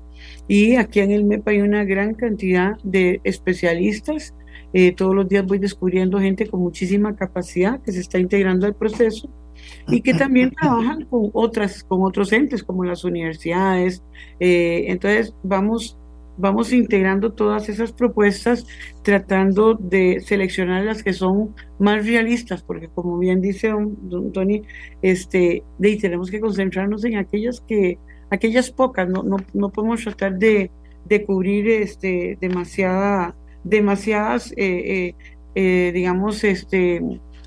y 0.46 0.76
aquí 0.76 1.00
en 1.00 1.10
el 1.10 1.24
MEP 1.24 1.48
hay 1.48 1.60
una 1.60 1.82
gran 1.82 2.14
cantidad 2.14 2.78
de 2.84 3.20
especialistas. 3.24 4.32
Eh, 4.72 4.92
todos 4.92 5.12
los 5.12 5.28
días 5.28 5.44
voy 5.44 5.58
descubriendo 5.58 6.20
gente 6.20 6.46
con 6.46 6.60
muchísima 6.60 7.16
capacidad 7.16 7.82
que 7.82 7.90
se 7.90 7.98
está 7.98 8.20
integrando 8.20 8.64
al 8.64 8.76
proceso. 8.76 9.28
y 9.88 10.00
que 10.00 10.14
también 10.14 10.52
trabajan 10.60 11.04
con 11.06 11.30
otras, 11.32 11.82
con 11.82 12.04
otros 12.04 12.32
entes 12.32 12.62
como 12.62 12.84
las 12.84 13.02
universidades. 13.02 14.04
Eh, 14.38 14.84
entonces 14.86 15.34
vamos, 15.42 15.98
vamos 16.36 16.73
integrando 16.73 17.32
todas 17.32 17.69
esas 17.69 17.93
propuestas, 17.93 18.66
tratando 19.02 19.74
de 19.74 20.20
seleccionar 20.20 20.85
las 20.85 21.02
que 21.02 21.12
son 21.12 21.55
más 21.78 22.06
realistas, 22.06 22.62
porque 22.62 22.89
como 22.89 23.19
bien 23.19 23.40
dice 23.40 23.69
don, 23.69 24.32
Tony, 24.32 24.62
este, 25.02 25.62
de, 25.78 25.97
tenemos 25.97 26.31
que 26.31 26.40
concentrarnos 26.40 27.05
en 27.05 27.16
aquellas 27.16 27.61
que, 27.61 27.98
aquellas 28.31 28.70
pocas, 28.70 29.09
no, 29.09 29.23
no, 29.23 29.36
no 29.52 29.70
podemos 29.70 30.02
tratar 30.02 30.39
de, 30.39 30.70
de 31.05 31.24
cubrir 31.24 31.69
este, 31.69 32.39
demasiada, 32.40 33.36
demasiadas, 33.62 34.52
eh, 34.52 34.56
eh, 34.56 35.15
eh, 35.55 35.93
digamos, 35.93 36.43
este, 36.44 37.01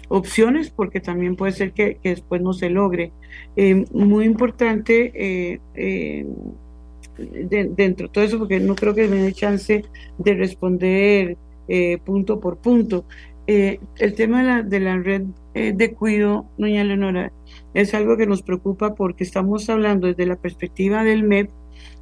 opciones, 0.09 0.69
porque 0.69 0.99
también 0.99 1.35
puede 1.35 1.51
ser 1.51 1.73
que, 1.73 1.99
después 2.03 2.41
no 2.41 2.53
se 2.53 2.69
logre. 2.69 3.11
muy 3.91 4.25
importante 4.25 5.59
dentro 7.17 8.07
de 8.07 8.13
todo 8.13 8.23
eso, 8.23 8.39
porque 8.39 8.59
no 8.59 8.75
creo 8.75 8.93
que 8.93 9.07
me 9.07 9.17
dé 9.17 9.33
chance 9.33 9.83
de 10.17 10.33
responder 10.33 11.37
punto 12.05 12.39
por 12.39 12.57
punto. 12.57 13.05
el 13.45 14.13
tema 14.15 14.39
de 14.39 14.47
la, 14.47 14.61
de 14.61 14.79
la 14.79 14.97
red 14.97 15.23
de 15.53 15.93
cuido, 15.93 16.49
doña 16.57 16.83
Leonora, 16.83 17.31
es 17.73 17.93
algo 17.93 18.17
que 18.17 18.27
nos 18.27 18.41
preocupa 18.41 18.95
porque 18.95 19.23
estamos 19.23 19.69
hablando 19.69 20.07
desde 20.07 20.25
la 20.25 20.35
perspectiva 20.35 21.03
del 21.03 21.23
MEP 21.23 21.49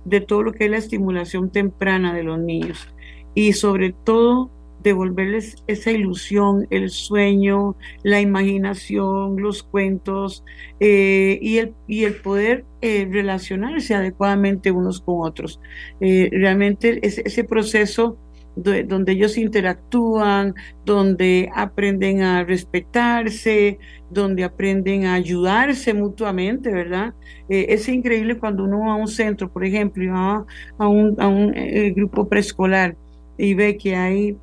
de 0.05 0.21
todo 0.21 0.43
lo 0.43 0.53
que 0.53 0.65
es 0.65 0.71
la 0.71 0.77
estimulación 0.77 1.51
temprana 1.51 2.13
de 2.13 2.23
los 2.23 2.39
niños 2.39 2.87
y 3.33 3.53
sobre 3.53 3.91
todo 3.91 4.49
devolverles 4.89 5.55
esa 5.67 5.91
ilusión, 5.91 6.67
el 6.69 6.89
sueño, 6.89 7.75
la 8.03 8.21
imaginación, 8.21 9.35
los 9.41 9.63
cuentos 9.63 10.43
eh, 10.79 11.39
y, 11.41 11.57
el, 11.57 11.73
y 11.87 12.03
el 12.05 12.15
poder 12.15 12.65
eh, 12.81 13.07
relacionarse 13.11 13.95
adecuadamente 13.95 14.71
unos 14.71 15.01
con 15.01 15.27
otros. 15.27 15.59
Eh, 15.99 16.29
realmente 16.31 16.99
ese, 17.05 17.23
ese 17.25 17.43
proceso 17.43 18.17
donde 18.55 19.11
ellos 19.11 19.37
interactúan, 19.37 20.53
donde 20.85 21.49
aprenden 21.53 22.21
a 22.21 22.45
respetarse, 22.45 23.79
donde 24.09 24.45
aprenden 24.45 25.05
a 25.05 25.15
ayudarse 25.15 25.93
mutuamente, 25.93 26.71
¿verdad? 26.71 27.13
Eh, 27.49 27.65
es 27.69 27.89
increíble 27.89 28.37
cuando 28.37 28.63
uno 28.63 28.79
va 28.79 28.93
a 28.93 28.95
un 28.95 29.09
centro, 29.09 29.51
por 29.51 29.65
ejemplo, 29.65 30.09
va 30.13 30.45
a 30.77 30.87
un, 30.87 31.19
a 31.19 31.27
un 31.27 31.51
grupo 31.95 32.29
preescolar 32.29 32.95
y 33.37 33.55
ve 33.55 33.75
que 33.75 33.95
hay 33.95 34.37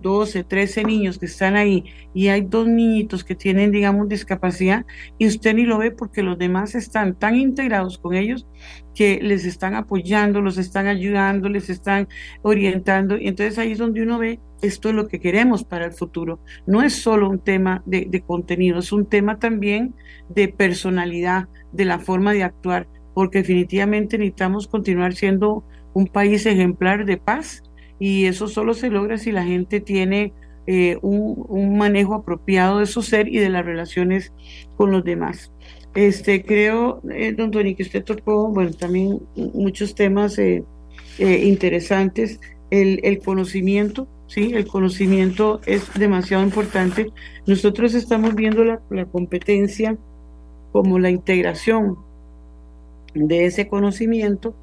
12, 0.00 0.44
13 0.44 0.84
niños 0.84 1.18
que 1.18 1.26
están 1.26 1.56
ahí 1.56 1.84
y 2.12 2.28
hay 2.28 2.42
dos 2.42 2.66
niñitos 2.66 3.24
que 3.24 3.34
tienen, 3.34 3.70
digamos, 3.70 4.08
discapacidad 4.08 4.86
y 5.18 5.26
usted 5.26 5.54
ni 5.54 5.64
lo 5.64 5.78
ve 5.78 5.90
porque 5.90 6.22
los 6.22 6.38
demás 6.38 6.74
están 6.74 7.14
tan 7.14 7.36
integrados 7.36 7.98
con 7.98 8.14
ellos 8.14 8.46
que 8.94 9.20
les 9.22 9.44
están 9.44 9.74
apoyando, 9.74 10.40
los 10.40 10.58
están 10.58 10.86
ayudando, 10.86 11.48
les 11.48 11.70
están 11.70 12.08
orientando 12.42 13.18
y 13.18 13.28
entonces 13.28 13.58
ahí 13.58 13.72
es 13.72 13.78
donde 13.78 14.02
uno 14.02 14.18
ve 14.18 14.40
esto 14.62 14.88
es 14.88 14.94
lo 14.94 15.08
que 15.08 15.20
queremos 15.20 15.64
para 15.64 15.84
el 15.84 15.92
futuro. 15.92 16.40
No 16.66 16.82
es 16.82 16.94
solo 16.94 17.28
un 17.28 17.38
tema 17.38 17.82
de, 17.84 18.06
de 18.08 18.22
contenido, 18.22 18.78
es 18.78 18.92
un 18.92 19.06
tema 19.06 19.38
también 19.38 19.94
de 20.28 20.48
personalidad, 20.48 21.48
de 21.72 21.84
la 21.84 21.98
forma 21.98 22.32
de 22.32 22.44
actuar, 22.44 22.88
porque 23.14 23.38
definitivamente 23.38 24.16
necesitamos 24.16 24.68
continuar 24.68 25.14
siendo 25.14 25.64
un 25.92 26.06
país 26.06 26.46
ejemplar 26.46 27.04
de 27.04 27.16
paz 27.16 27.62
y 27.98 28.26
eso 28.26 28.48
solo 28.48 28.74
se 28.74 28.90
logra 28.90 29.18
si 29.18 29.32
la 29.32 29.44
gente 29.44 29.80
tiene 29.80 30.32
eh, 30.66 30.98
un, 31.02 31.76
manejo 31.76 32.14
apropiado 32.14 32.78
de 32.78 32.86
su 32.86 33.02
ser 33.02 33.28
y 33.28 33.38
de 33.38 33.50
las 33.50 33.64
relaciones 33.64 34.32
con 34.76 34.90
los 34.90 35.04
demás. 35.04 35.52
Este, 35.94 36.42
creo, 36.44 37.02
eh, 37.10 37.32
don 37.32 37.50
Tony, 37.50 37.74
que 37.74 37.82
usted 37.82 38.02
tocó, 38.02 38.48
bueno, 38.48 38.72
también 38.72 39.20
muchos 39.36 39.94
temas 39.94 40.38
eh, 40.38 40.64
interesantes. 41.18 42.40
El, 42.70 43.00
el, 43.04 43.18
conocimiento, 43.18 44.08
¿sí? 44.26 44.52
El 44.54 44.66
conocimiento 44.66 45.60
es 45.66 45.92
demasiado 45.94 46.42
importante. 46.42 47.12
Nosotros 47.46 47.94
estamos 47.94 48.34
viendo 48.34 48.64
la, 48.64 48.80
la 48.90 49.04
competencia 49.04 49.96
como 50.72 50.98
la 50.98 51.10
integración 51.10 51.98
de 53.14 53.44
ese 53.44 53.68
conocimiento 53.68 54.56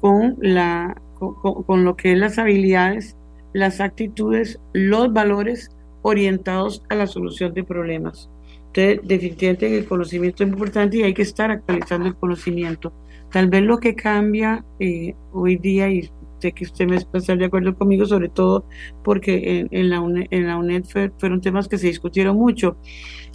con 0.00 0.36
la 0.40 1.00
con, 1.22 1.84
lo 1.84 1.96
que 1.96 2.12
es 2.12 2.18
las 2.18 2.38
habilidades, 2.38 3.16
las 3.52 3.80
actitudes, 3.80 4.60
los 4.72 5.12
valores 5.12 5.70
orientados 6.02 6.82
a 6.88 6.94
la 6.96 7.06
solución 7.06 7.54
de 7.54 7.64
problemas. 7.64 8.28
Entonces, 8.74 9.00
definitivamente 9.06 9.78
el 9.78 9.84
conocimiento 9.84 10.42
es 10.42 10.50
importante 10.50 10.96
y 10.96 11.02
hay 11.02 11.14
que 11.14 11.22
estar 11.22 11.50
actualizando 11.50 12.08
el 12.08 12.16
conocimiento. 12.16 12.92
Tal 13.30 13.48
vez 13.48 13.62
lo 13.62 13.78
que 13.78 13.94
cambia 13.94 14.64
eh, 14.78 15.14
hoy 15.32 15.56
día, 15.56 15.90
y 15.90 16.10
sé 16.38 16.52
que 16.52 16.64
usted 16.64 16.86
me 16.86 16.96
va 16.96 17.02
a 17.14 17.18
estar 17.18 17.38
de 17.38 17.44
acuerdo 17.44 17.74
conmigo, 17.74 18.04
sobre 18.06 18.28
todo 18.28 18.64
porque 19.04 19.66
en, 19.70 19.90
la, 19.90 20.00
UNED, 20.00 20.26
en 20.30 20.46
la 20.46 20.56
UNED 20.56 20.84
fueron 21.18 21.40
temas 21.40 21.68
que 21.68 21.78
se 21.78 21.86
discutieron 21.86 22.36
mucho, 22.36 22.76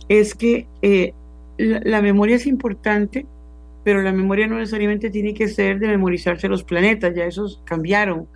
es 0.09 0.35
que 0.35 0.67
eh, 0.81 1.13
la 1.57 2.01
memoria 2.01 2.35
es 2.35 2.45
importante, 2.45 3.25
pero 3.87 4.01
la 4.01 4.11
memoria 4.11 4.47
no 4.47 4.57
necesariamente 4.57 5.09
tiene 5.09 5.33
que 5.33 5.47
ser 5.47 5.79
de 5.79 5.87
memorizarse 5.87 6.49
los 6.49 6.65
planetas, 6.65 7.15
ya 7.15 7.23
esos 7.23 7.61
cambiaron. 7.63 8.27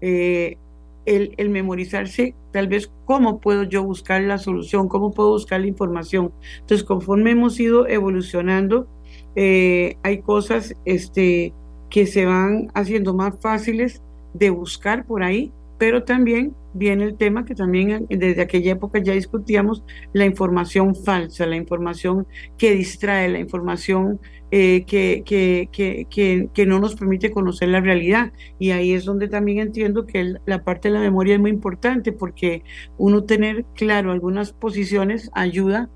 Eh, 0.00 0.56
el, 1.04 1.50
memorizarse, 1.50 2.36
tal 2.52 2.68
vez, 2.68 2.92
cómo 3.06 3.40
puedo 3.40 3.64
yo 3.64 3.82
buscar 3.82 4.22
la 4.22 4.38
solución, 4.38 4.86
cómo 4.86 5.10
puedo 5.10 5.30
buscar 5.30 5.62
la 5.62 5.66
información. 5.66 6.32
Entonces, 6.60 6.84
conforme 6.84 7.32
hemos 7.32 7.58
ido 7.58 7.88
evolucionando, 7.88 8.86
eh, 9.34 9.96
hay 10.04 10.20
cosas 10.20 10.76
este, 10.84 11.54
que 11.90 12.06
se 12.06 12.24
van 12.24 12.70
haciendo 12.74 13.12
más 13.12 13.34
fáciles 13.40 14.04
de 14.32 14.50
buscar 14.50 15.06
por 15.06 15.24
ahí, 15.24 15.50
pero 15.80 16.04
también 16.04 16.54
viene 16.74 17.04
el 17.04 17.16
tema 17.16 17.46
que 17.46 17.54
también 17.54 18.06
desde 18.10 18.42
aquella 18.42 18.72
época 18.72 18.98
ya 18.98 19.14
discutíamos, 19.14 19.82
la 20.12 20.26
información 20.26 20.94
falsa, 20.94 21.46
la 21.46 21.56
información 21.56 22.26
que 22.58 22.74
distrae, 22.74 23.30
la 23.30 23.38
información 23.38 24.20
eh, 24.50 24.84
que, 24.86 25.22
que, 25.24 25.70
que, 25.72 26.50
que, 26.52 26.66
no 26.66 26.80
nos 26.80 26.96
permite 26.96 27.30
conocer 27.30 27.70
la 27.70 27.80
realidad. 27.80 28.30
Y 28.58 28.72
ahí 28.72 28.92
es 28.92 29.06
donde 29.06 29.26
también 29.26 29.58
entiendo 29.58 30.04
que 30.04 30.34
la 30.44 30.64
parte 30.64 30.88
de 30.88 30.94
la 30.96 31.00
memoria 31.00 31.36
es 31.36 31.40
muy 31.40 31.50
importante 31.50 32.12
porque 32.12 32.62
uno 32.98 33.24
tener 33.24 33.64
claro 33.74 34.12
algunas 34.12 34.52
posiciones 34.52 35.30
ayuda 35.32 35.88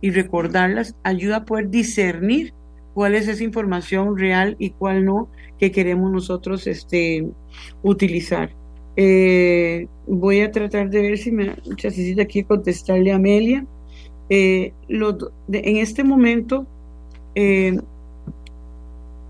y 0.00 0.12
recordarlas, 0.12 0.96
ayuda 1.02 1.36
a 1.36 1.44
poder 1.44 1.68
discernir 1.68 2.54
cuál 2.94 3.14
es 3.14 3.28
esa 3.28 3.44
información 3.44 4.16
real 4.16 4.56
y 4.58 4.70
cuál 4.70 5.04
no 5.04 5.28
que 5.58 5.70
queremos 5.72 6.10
nosotros 6.10 6.66
este, 6.66 7.28
utilizar. 7.82 8.50
Eh, 8.96 9.88
voy 10.06 10.40
a 10.40 10.50
tratar 10.50 10.88
de 10.88 11.02
ver 11.02 11.18
si 11.18 11.30
me 11.30 11.54
necesito 11.82 12.22
aquí 12.22 12.44
contestarle 12.44 13.12
a 13.12 13.16
Amelia. 13.16 13.66
Eh, 14.28 14.72
en 14.88 15.76
este 15.76 16.02
momento 16.02 16.66
eh, 17.34 17.78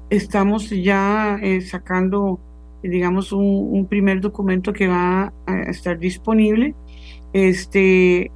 estamos 0.08 0.70
ya 0.70 1.38
sacando, 1.68 2.38
digamos, 2.82 3.32
un, 3.32 3.86
primer 3.86 4.20
documento 4.20 4.72
que 4.72 4.86
va 4.86 5.32
a 5.46 5.62
estar 5.62 5.98
disponible. 5.98 6.74
Este, 7.32 8.30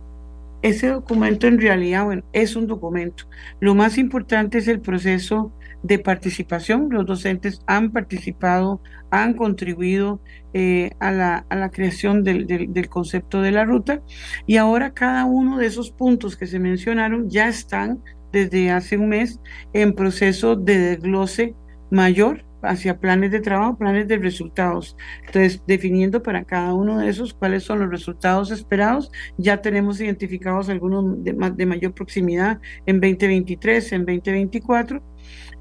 ese 0.62 0.88
documento 0.88 1.46
en 1.46 1.60
realidad, 1.60 2.04
bueno, 2.04 2.22
es 2.32 2.56
un 2.56 2.66
documento. 2.66 3.24
Lo 3.60 3.74
más 3.74 3.96
importante 3.96 4.58
es 4.58 4.68
el 4.68 4.80
proceso 4.80 5.52
de 5.82 5.98
participación. 5.98 6.88
Los 6.90 7.06
docentes 7.06 7.62
han 7.66 7.92
participado, 7.92 8.82
han 9.10 9.34
contribuido 9.34 10.20
eh, 10.52 10.90
a, 11.00 11.12
la, 11.12 11.46
a, 11.48 11.56
la, 11.56 11.70
creación 11.70 12.22
del, 12.24 12.46
del, 12.46 12.88
concepto 12.88 13.40
de 13.40 13.52
la 13.52 13.64
ruta 13.64 14.02
y 14.46 14.56
ahora 14.56 14.94
cada 14.94 15.24
uno 15.24 15.58
de 15.58 15.66
esos 15.66 15.90
puntos 15.92 16.36
que 16.36 16.46
se 16.46 16.58
mencionaron 16.58 17.30
ya 17.30 17.48
están 17.48 18.02
desde 18.32 18.70
hace 18.70 18.96
un 18.96 19.08
mes 19.08 19.40
en 19.72 19.94
proceso 19.94 20.56
de 20.56 20.78
desglose 20.78 21.54
mayor 21.90 22.44
hacia 22.62 22.98
planes 22.98 23.30
de 23.30 23.40
trabajo, 23.40 23.78
planes 23.78 24.06
de 24.06 24.18
resultados. 24.18 24.96
Entonces, 25.20 25.62
definiendo 25.66 26.22
para 26.22 26.44
cada 26.44 26.74
uno 26.74 26.98
de 26.98 27.08
esos 27.08 27.32
cuáles 27.32 27.62
son 27.62 27.80
los 27.80 27.90
resultados 27.90 28.50
esperados, 28.50 29.10
ya 29.38 29.62
tenemos 29.62 30.00
identificados 30.00 30.68
algunos 30.68 31.24
de, 31.24 31.32
de 31.32 31.66
mayor 31.66 31.94
proximidad 31.94 32.60
en 32.86 33.00
2023, 33.00 33.92
en 33.92 34.04
2024 34.04 35.09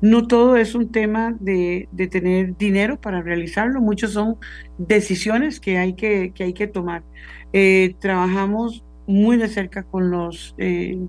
no 0.02 0.28
todo 0.28 0.56
es 0.56 0.76
un 0.76 0.92
tema 0.92 1.36
de, 1.40 1.90
tener 2.10 2.58
dinero 2.58 3.00
para 3.00 3.22
realizarlo, 3.22 3.82
muchos 3.82 4.14
son 4.14 4.38
decisiones 4.78 5.60
que 5.60 5.78
hay 5.78 5.94
que, 5.94 6.32
que 6.34 6.44
hay 6.46 6.54
que 6.54 6.68
tomar. 6.68 7.04
Eh, 7.52 7.96
trabajamos 8.00 8.84
muy 9.08 9.38
de 9.38 9.48
cerca 9.48 9.84
con 9.84 10.12
los, 10.12 10.56
eh, 10.58 11.00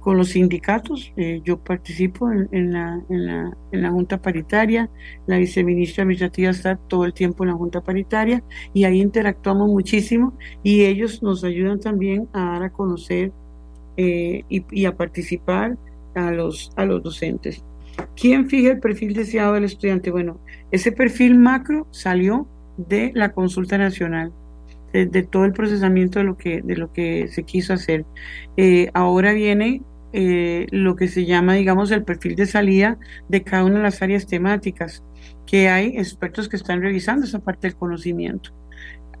con 0.00 0.16
los 0.16 0.30
sindicatos. 0.30 1.12
Eh, 1.16 1.40
yo 1.44 1.58
participo 1.58 2.30
en, 2.30 2.72
la, 2.72 3.00
en, 3.08 3.26
la, 3.26 3.56
en, 3.72 3.82
la, 3.82 3.90
Junta 3.90 4.20
Paritaria, 4.20 4.90
la 5.26 5.38
viceministra 5.38 6.02
administrativa 6.02 6.50
está 6.50 6.76
todo 6.76 7.04
el 7.04 7.14
tiempo 7.14 7.44
en 7.44 7.50
la 7.50 7.56
Junta 7.56 7.80
Paritaria 7.80 8.42
y 8.74 8.84
ahí 8.84 9.00
interactuamos 9.00 9.68
muchísimo 9.68 10.36
y 10.62 10.84
ellos 10.84 11.22
nos 11.22 11.44
ayudan 11.44 11.80
también 11.80 12.28
a 12.32 12.44
dar 12.52 12.62
a 12.64 12.70
conocer 12.70 13.32
y, 13.96 14.44
y, 14.48 14.84
a 14.84 14.96
participar 14.96 15.76
a 16.14 16.30
los, 16.30 16.70
a 16.76 16.84
los 16.84 17.02
docentes. 17.02 17.64
¿Quién 18.16 18.48
fija 18.48 18.72
el 18.72 18.80
perfil 18.80 19.14
deseado 19.14 19.54
del 19.54 19.64
estudiante? 19.64 20.10
Bueno, 20.10 20.40
ese 20.70 20.92
perfil 20.92 21.38
macro 21.38 21.86
salió 21.90 22.48
de 22.76 23.12
la 23.14 23.32
consulta 23.32 23.78
nacional, 23.78 24.32
de, 24.92 25.22
todo 25.22 25.44
el 25.44 25.52
procesamiento 25.52 26.18
de 26.18 26.24
lo 26.24 26.36
que, 26.36 26.62
de 26.62 26.76
lo 26.76 26.92
que 26.92 27.28
se 27.28 27.44
quiso 27.44 27.74
hacer. 27.74 28.04
Eh, 28.56 28.90
ahora 28.94 29.32
viene 29.32 29.82
eh, 30.12 30.66
lo 30.70 30.96
que 30.96 31.08
se 31.08 31.26
llama, 31.26 31.54
digamos, 31.54 31.90
el 31.90 32.04
perfil 32.04 32.34
de 32.34 32.46
salida 32.46 32.98
de 33.28 33.42
cada 33.42 33.64
una 33.64 33.76
de 33.76 33.82
las 33.82 34.00
áreas 34.02 34.26
temáticas, 34.26 35.04
que 35.46 35.68
hay 35.68 35.96
expertos 35.96 36.48
que 36.48 36.56
están 36.56 36.80
revisando 36.80 37.26
esa 37.26 37.40
parte 37.40 37.68
del 37.68 37.76
conocimiento. 37.76 38.50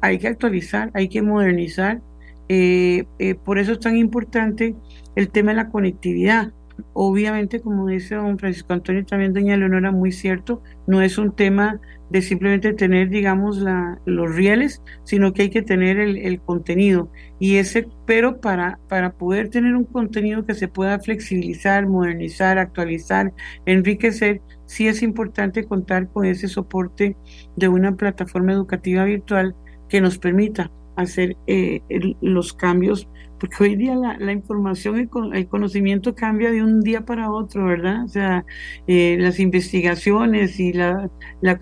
Hay 0.00 0.18
que 0.18 0.28
actualizar, 0.28 0.90
hay 0.94 1.08
que 1.08 1.22
modernizar. 1.22 2.00
Eh, 2.48 3.04
por 3.44 3.58
eso 3.58 3.72
es 3.72 3.80
tan 3.80 3.96
importante 3.96 4.74
el 5.16 5.28
tema 5.28 5.50
de 5.50 5.56
la 5.56 5.68
conectividad 5.68 6.52
Obviamente, 6.92 7.60
como 7.60 7.86
dice 7.86 8.14
don 8.14 8.38
Francisco 8.38 8.72
Antonio, 8.72 9.04
también 9.04 9.32
doña 9.32 9.56
Leonora, 9.56 9.90
muy 9.90 10.12
cierto, 10.12 10.62
no 10.86 11.02
es 11.02 11.18
un 11.18 11.34
tema 11.34 11.80
de 12.10 12.22
simplemente 12.22 12.72
tener, 12.72 13.10
digamos, 13.10 13.58
la, 13.58 14.00
los 14.06 14.34
rieles, 14.34 14.82
sino 15.04 15.32
que 15.32 15.42
hay 15.42 15.50
que 15.50 15.62
tener 15.62 15.98
el, 15.98 16.40
contenido. 16.40 17.10
Y 17.38 17.56
ese, 17.56 17.88
pero 18.06 18.40
para, 18.40 18.78
para 18.88 19.12
poder 19.12 19.50
tener 19.50 19.74
un 19.74 19.84
contenido 19.84 20.46
que 20.46 20.54
se 20.54 20.68
pueda 20.68 20.98
flexibilizar, 21.00 21.86
modernizar, 21.86 22.58
actualizar, 22.58 23.32
enriquecer, 23.66 24.40
sí 24.66 24.88
es 24.88 25.02
importante 25.02 25.64
contar 25.64 26.08
con 26.08 26.24
ese 26.24 26.48
soporte 26.48 27.16
de 27.56 27.68
una 27.68 27.94
plataforma 27.96 28.52
educativa 28.52 29.04
virtual 29.04 29.54
que 29.88 30.00
nos 30.00 30.18
permita 30.18 30.70
hacer 30.96 31.36
eh, 31.46 31.80
los 32.20 32.52
cambios 32.52 33.08
porque 33.38 33.64
hoy 33.64 33.76
día 33.76 33.94
la, 33.94 34.32
información, 34.32 34.98
y 34.98 35.36
el, 35.36 35.48
conocimiento 35.48 36.14
cambia 36.14 36.50
de 36.50 36.62
un 36.62 36.80
día 36.80 37.04
para 37.04 37.30
otro, 37.30 37.66
¿verdad? 37.66 38.04
O 38.04 38.08
sea, 38.08 38.44
eh, 38.86 39.16
las 39.18 39.38
investigaciones 39.38 40.58
y 40.58 40.72
la, 40.72 41.10
la, 41.40 41.58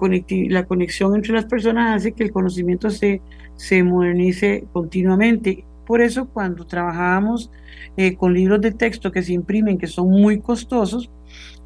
la 0.48 0.66
conexión 0.66 1.14
entre 1.14 1.32
las 1.32 1.44
personas 1.46 1.96
hace 1.96 2.12
que 2.12 2.24
el 2.24 2.32
conocimiento 2.32 2.90
se, 2.90 3.20
se 3.56 3.82
modernice 3.82 4.64
continuamente. 4.72 5.64
Por 5.86 6.00
eso 6.00 6.28
cuando 6.28 6.66
trabajábamos 6.66 7.50
eh, 7.96 8.16
con 8.16 8.34
libros 8.34 8.60
de 8.60 8.72
texto 8.72 9.12
que 9.12 9.22
se 9.22 9.32
imprimen, 9.32 9.78
que 9.78 9.86
son 9.86 10.10
muy 10.10 10.40
costosos, 10.40 11.10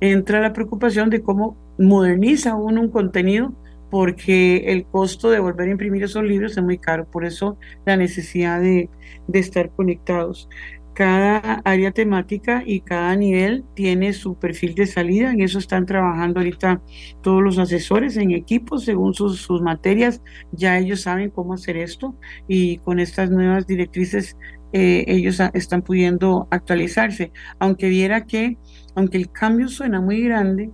entra 0.01 0.41
la 0.41 0.53
preocupación 0.53 1.11
de 1.11 1.23
cómo 1.23 1.57
moderniza 1.78 2.55
uno 2.55 2.81
un 2.81 2.91
contenido 2.91 3.55
porque 3.90 4.72
el 4.72 4.86
costo 4.86 5.30
de 5.30 5.40
volver 5.40 5.68
a 5.68 5.72
imprimir 5.72 6.04
esos 6.04 6.22
libros 6.22 6.56
es 6.56 6.62
muy 6.62 6.78
caro, 6.78 7.10
por 7.10 7.24
eso 7.24 7.58
la 7.84 7.96
necesidad 7.96 8.60
de, 8.60 8.88
estar 9.32 9.70
conectados. 9.70 10.48
Cada 10.94 11.62
área 11.64 11.92
temática 11.92 12.62
y 12.66 12.80
cada 12.80 13.14
nivel 13.16 13.64
tiene 13.74 14.12
su 14.12 14.34
perfil 14.34 14.74
de 14.74 14.86
salida, 14.86 15.32
en 15.32 15.40
eso 15.40 15.58
están 15.58 15.86
trabajando 15.86 16.40
ahorita 16.40 16.82
todos 17.22 17.42
los 17.42 17.58
asesores 17.58 18.16
en 18.16 18.32
equipos 18.32 18.84
según 18.84 19.14
sus, 19.14 19.48
materias, 19.62 20.22
ya 20.52 20.78
ellos 20.78 21.02
saben 21.02 21.30
cómo 21.30 21.54
hacer 21.54 21.76
esto 21.76 22.16
y 22.48 22.78
con 22.78 22.98
estas 22.98 23.30
nuevas 23.30 23.66
directrices 23.66 24.36
eh, 24.72 25.04
ellos 25.08 25.40
están 25.54 25.82
pudiendo 25.82 26.48
actualizarse, 26.50 27.32
aunque 27.58 27.88
viera 27.88 28.26
que, 28.26 28.58
aunque 28.94 29.16
el 29.16 29.30
cambio 29.30 29.68
suena 29.68 30.00
muy 30.00 30.22
grande, 30.22 30.70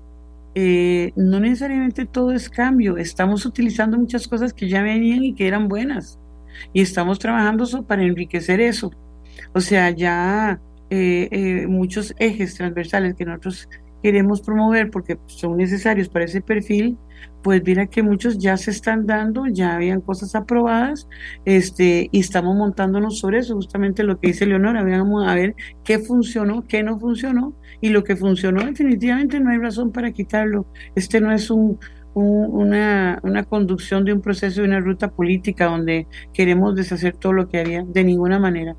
eh, 0.58 1.12
no 1.16 1.38
necesariamente 1.38 2.06
todo 2.06 2.32
es 2.32 2.48
cambio, 2.48 2.96
estamos 2.96 3.44
utilizando 3.44 3.98
muchas 3.98 4.26
cosas 4.26 4.54
que 4.54 4.70
ya 4.70 4.82
venían 4.82 5.22
y 5.22 5.34
que 5.34 5.46
eran 5.46 5.68
buenas. 5.68 6.18
Y 6.72 6.80
estamos 6.80 7.18
trabajando 7.18 7.66
para 7.86 8.02
enriquecer 8.02 8.62
eso. 8.62 8.90
O 9.52 9.60
sea, 9.60 9.90
ya 9.90 10.58
eh, 10.88 11.28
eh, 11.30 11.66
muchos 11.66 12.14
ejes 12.18 12.54
transversales 12.54 13.14
que 13.16 13.26
nosotros 13.26 13.68
queremos 14.02 14.40
promover 14.40 14.90
porque 14.90 15.18
son 15.26 15.58
necesarios 15.58 16.08
para 16.08 16.24
ese 16.24 16.40
perfil, 16.40 16.96
pues 17.42 17.62
mira 17.62 17.86
que 17.86 18.02
muchos 18.02 18.38
ya 18.38 18.56
se 18.56 18.70
están 18.70 19.06
dando, 19.06 19.46
ya 19.48 19.74
habían 19.74 20.00
cosas 20.00 20.34
aprobadas, 20.34 21.06
este, 21.44 22.08
y 22.12 22.20
estamos 22.20 22.56
montándonos 22.56 23.18
sobre 23.18 23.40
eso, 23.40 23.56
justamente 23.56 24.04
lo 24.04 24.18
que 24.18 24.28
dice 24.28 24.46
Leonora, 24.46 24.82
vamos 24.82 25.28
a 25.28 25.34
ver 25.34 25.54
qué 25.84 25.98
funcionó, 25.98 26.64
qué 26.66 26.82
no 26.82 26.98
funcionó, 26.98 27.54
y 27.80 27.90
lo 27.90 28.04
que 28.04 28.16
funcionó 28.16 28.64
definitivamente 28.64 29.40
no 29.40 29.50
hay 29.50 29.58
razón 29.58 29.92
para 29.92 30.12
quitarlo. 30.12 30.66
Este 30.94 31.20
no 31.20 31.32
es 31.32 31.50
un, 31.50 31.78
una, 32.14 33.20
una, 33.22 33.44
conducción 33.44 34.06
de 34.06 34.14
un 34.14 34.22
proceso 34.22 34.62
de 34.62 34.68
una 34.68 34.80
ruta 34.80 35.10
política 35.10 35.66
donde 35.66 36.06
queremos 36.32 36.74
deshacer 36.74 37.14
todo 37.14 37.34
lo 37.34 37.48
que 37.48 37.60
había, 37.60 37.84
de 37.84 38.04
ninguna 38.04 38.38
manera. 38.38 38.74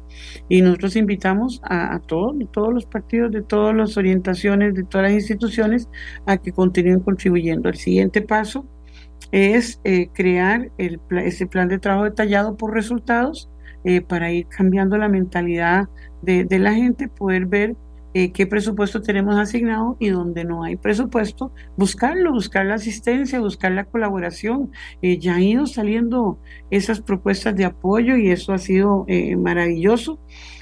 Y 0.50 0.62
nosotros 0.62 0.96
invitamos 0.96 1.62
a, 1.64 2.00
todos, 2.08 2.36
todos 2.52 2.74
los 2.74 2.86
partidos, 2.88 3.32
de 3.32 3.44
todas 3.44 3.76
las 3.76 3.96
orientaciones, 3.96 4.74
de 4.74 4.84
todas 4.84 5.12
las 5.12 5.14
instituciones, 5.14 5.88
a 6.26 6.38
que 6.38 6.52
continúen 6.52 7.00
contribuyendo. 7.00 7.70
El 7.70 7.76
siguiente 7.76 8.24
paso 8.24 8.66
es 9.32 9.80
eh, 9.84 10.10
crear 10.14 10.72
el, 10.80 11.00
ese 11.24 11.46
plan 11.46 11.68
de 11.68 11.78
trabajo 11.78 12.06
detallado 12.06 12.58
por 12.58 12.74
resultados 12.74 13.52
eh, 13.84 14.02
para 14.02 14.32
ir 14.32 14.48
cambiando 14.48 14.98
la 14.98 15.10
mentalidad 15.10 15.86
de, 16.24 16.44
de 16.44 16.58
la 16.58 16.74
gente, 16.74 17.08
poder 17.08 17.46
ver 17.46 17.76
eh, 18.18 18.32
qué 18.32 18.48
presupuesto 18.48 19.04
tenemos 19.04 19.38
asignado 19.38 19.96
y 20.00 20.10
donde 20.10 20.44
no 20.44 20.64
hay 20.64 20.76
presupuesto, 20.76 21.52
buscarlo, 21.76 22.32
buscar 22.32 22.66
la 22.66 22.74
asistencia, 22.74 23.40
buscar 23.40 23.74
la 23.74 23.86
colaboración. 23.86 24.72
Eh, 25.04 25.20
ya 25.20 25.36
han 25.36 25.44
ido 25.44 25.68
saliendo 25.68 26.40
esas 26.72 27.00
propuestas 27.00 27.56
de 27.56 27.66
apoyo 27.66 28.18
y 28.18 28.32
eso 28.32 28.54
ha 28.54 28.58
sido 28.58 29.06
eh, 29.08 29.36
maravilloso. 29.36 30.20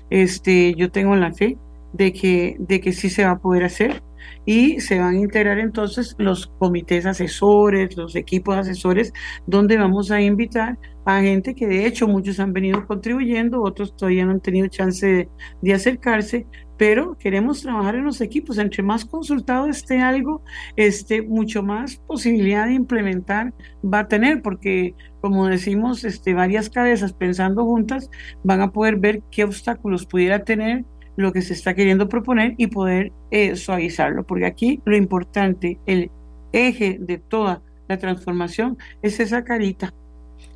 Este, 0.09 0.73
yo 0.75 0.91
tengo 0.91 1.15
la 1.15 1.31
fe 1.31 1.57
de 1.93 2.11
que, 2.11 2.57
de 2.59 2.81
que 2.81 2.91
sí 2.91 3.09
se 3.09 3.23
va 3.23 3.31
a 3.31 3.39
poder 3.39 3.63
hacer 3.63 4.03
y 4.45 4.81
se 4.81 4.99
van 4.99 5.15
a 5.15 5.19
integrar 5.19 5.59
entonces 5.59 6.15
los 6.17 6.47
comités 6.59 7.05
asesores, 7.05 7.95
los 7.95 8.17
equipos 8.17 8.57
asesores, 8.57 9.13
donde 9.47 9.77
vamos 9.77 10.11
a 10.11 10.21
invitar 10.21 10.77
a 11.05 11.21
gente 11.21 11.55
que 11.55 11.67
de 11.67 11.85
hecho 11.85 12.07
muchos 12.07 12.39
han 12.39 12.51
venido 12.51 12.85
contribuyendo, 12.85 13.61
otros 13.61 13.95
todavía 13.95 14.25
no 14.25 14.31
han 14.31 14.41
tenido 14.41 14.67
chance 14.67 15.05
de, 15.05 15.29
de 15.61 15.73
acercarse, 15.73 16.47
pero 16.77 17.17
queremos 17.17 17.61
trabajar 17.61 17.95
en 17.95 18.05
los 18.05 18.21
equipos. 18.21 18.57
Entre 18.57 18.83
más 18.83 19.05
consultado 19.05 19.67
esté 19.67 19.99
algo, 20.01 20.43
este, 20.75 21.21
mucho 21.21 21.63
más 21.63 21.97
posibilidad 22.07 22.65
de 22.65 22.73
implementar 22.73 23.53
va 23.83 23.99
a 23.99 24.07
tener, 24.07 24.41
porque 24.41 24.95
como 25.21 25.47
decimos, 25.47 26.03
este, 26.03 26.33
varias 26.33 26.69
cabezas 26.69 27.13
pensando 27.13 27.65
juntas 27.65 28.09
van 28.43 28.61
a 28.61 28.71
poder 28.71 28.97
ver 28.97 29.21
qué 29.31 29.43
obstáculos 29.43 30.05
pudiera 30.05 30.43
tener 30.43 30.85
lo 31.15 31.31
que 31.31 31.41
se 31.41 31.53
está 31.53 31.73
queriendo 31.73 32.09
proponer 32.09 32.55
y 32.57 32.67
poder 32.67 33.11
eh, 33.31 33.55
suavizarlo, 33.55 34.25
porque 34.25 34.45
aquí 34.45 34.81
lo 34.85 34.95
importante, 34.95 35.79
el 35.85 36.11
eje 36.51 36.97
de 36.99 37.17
toda 37.17 37.61
la 37.87 37.97
transformación 37.97 38.77
es 39.01 39.19
esa 39.19 39.43
carita, 39.43 39.93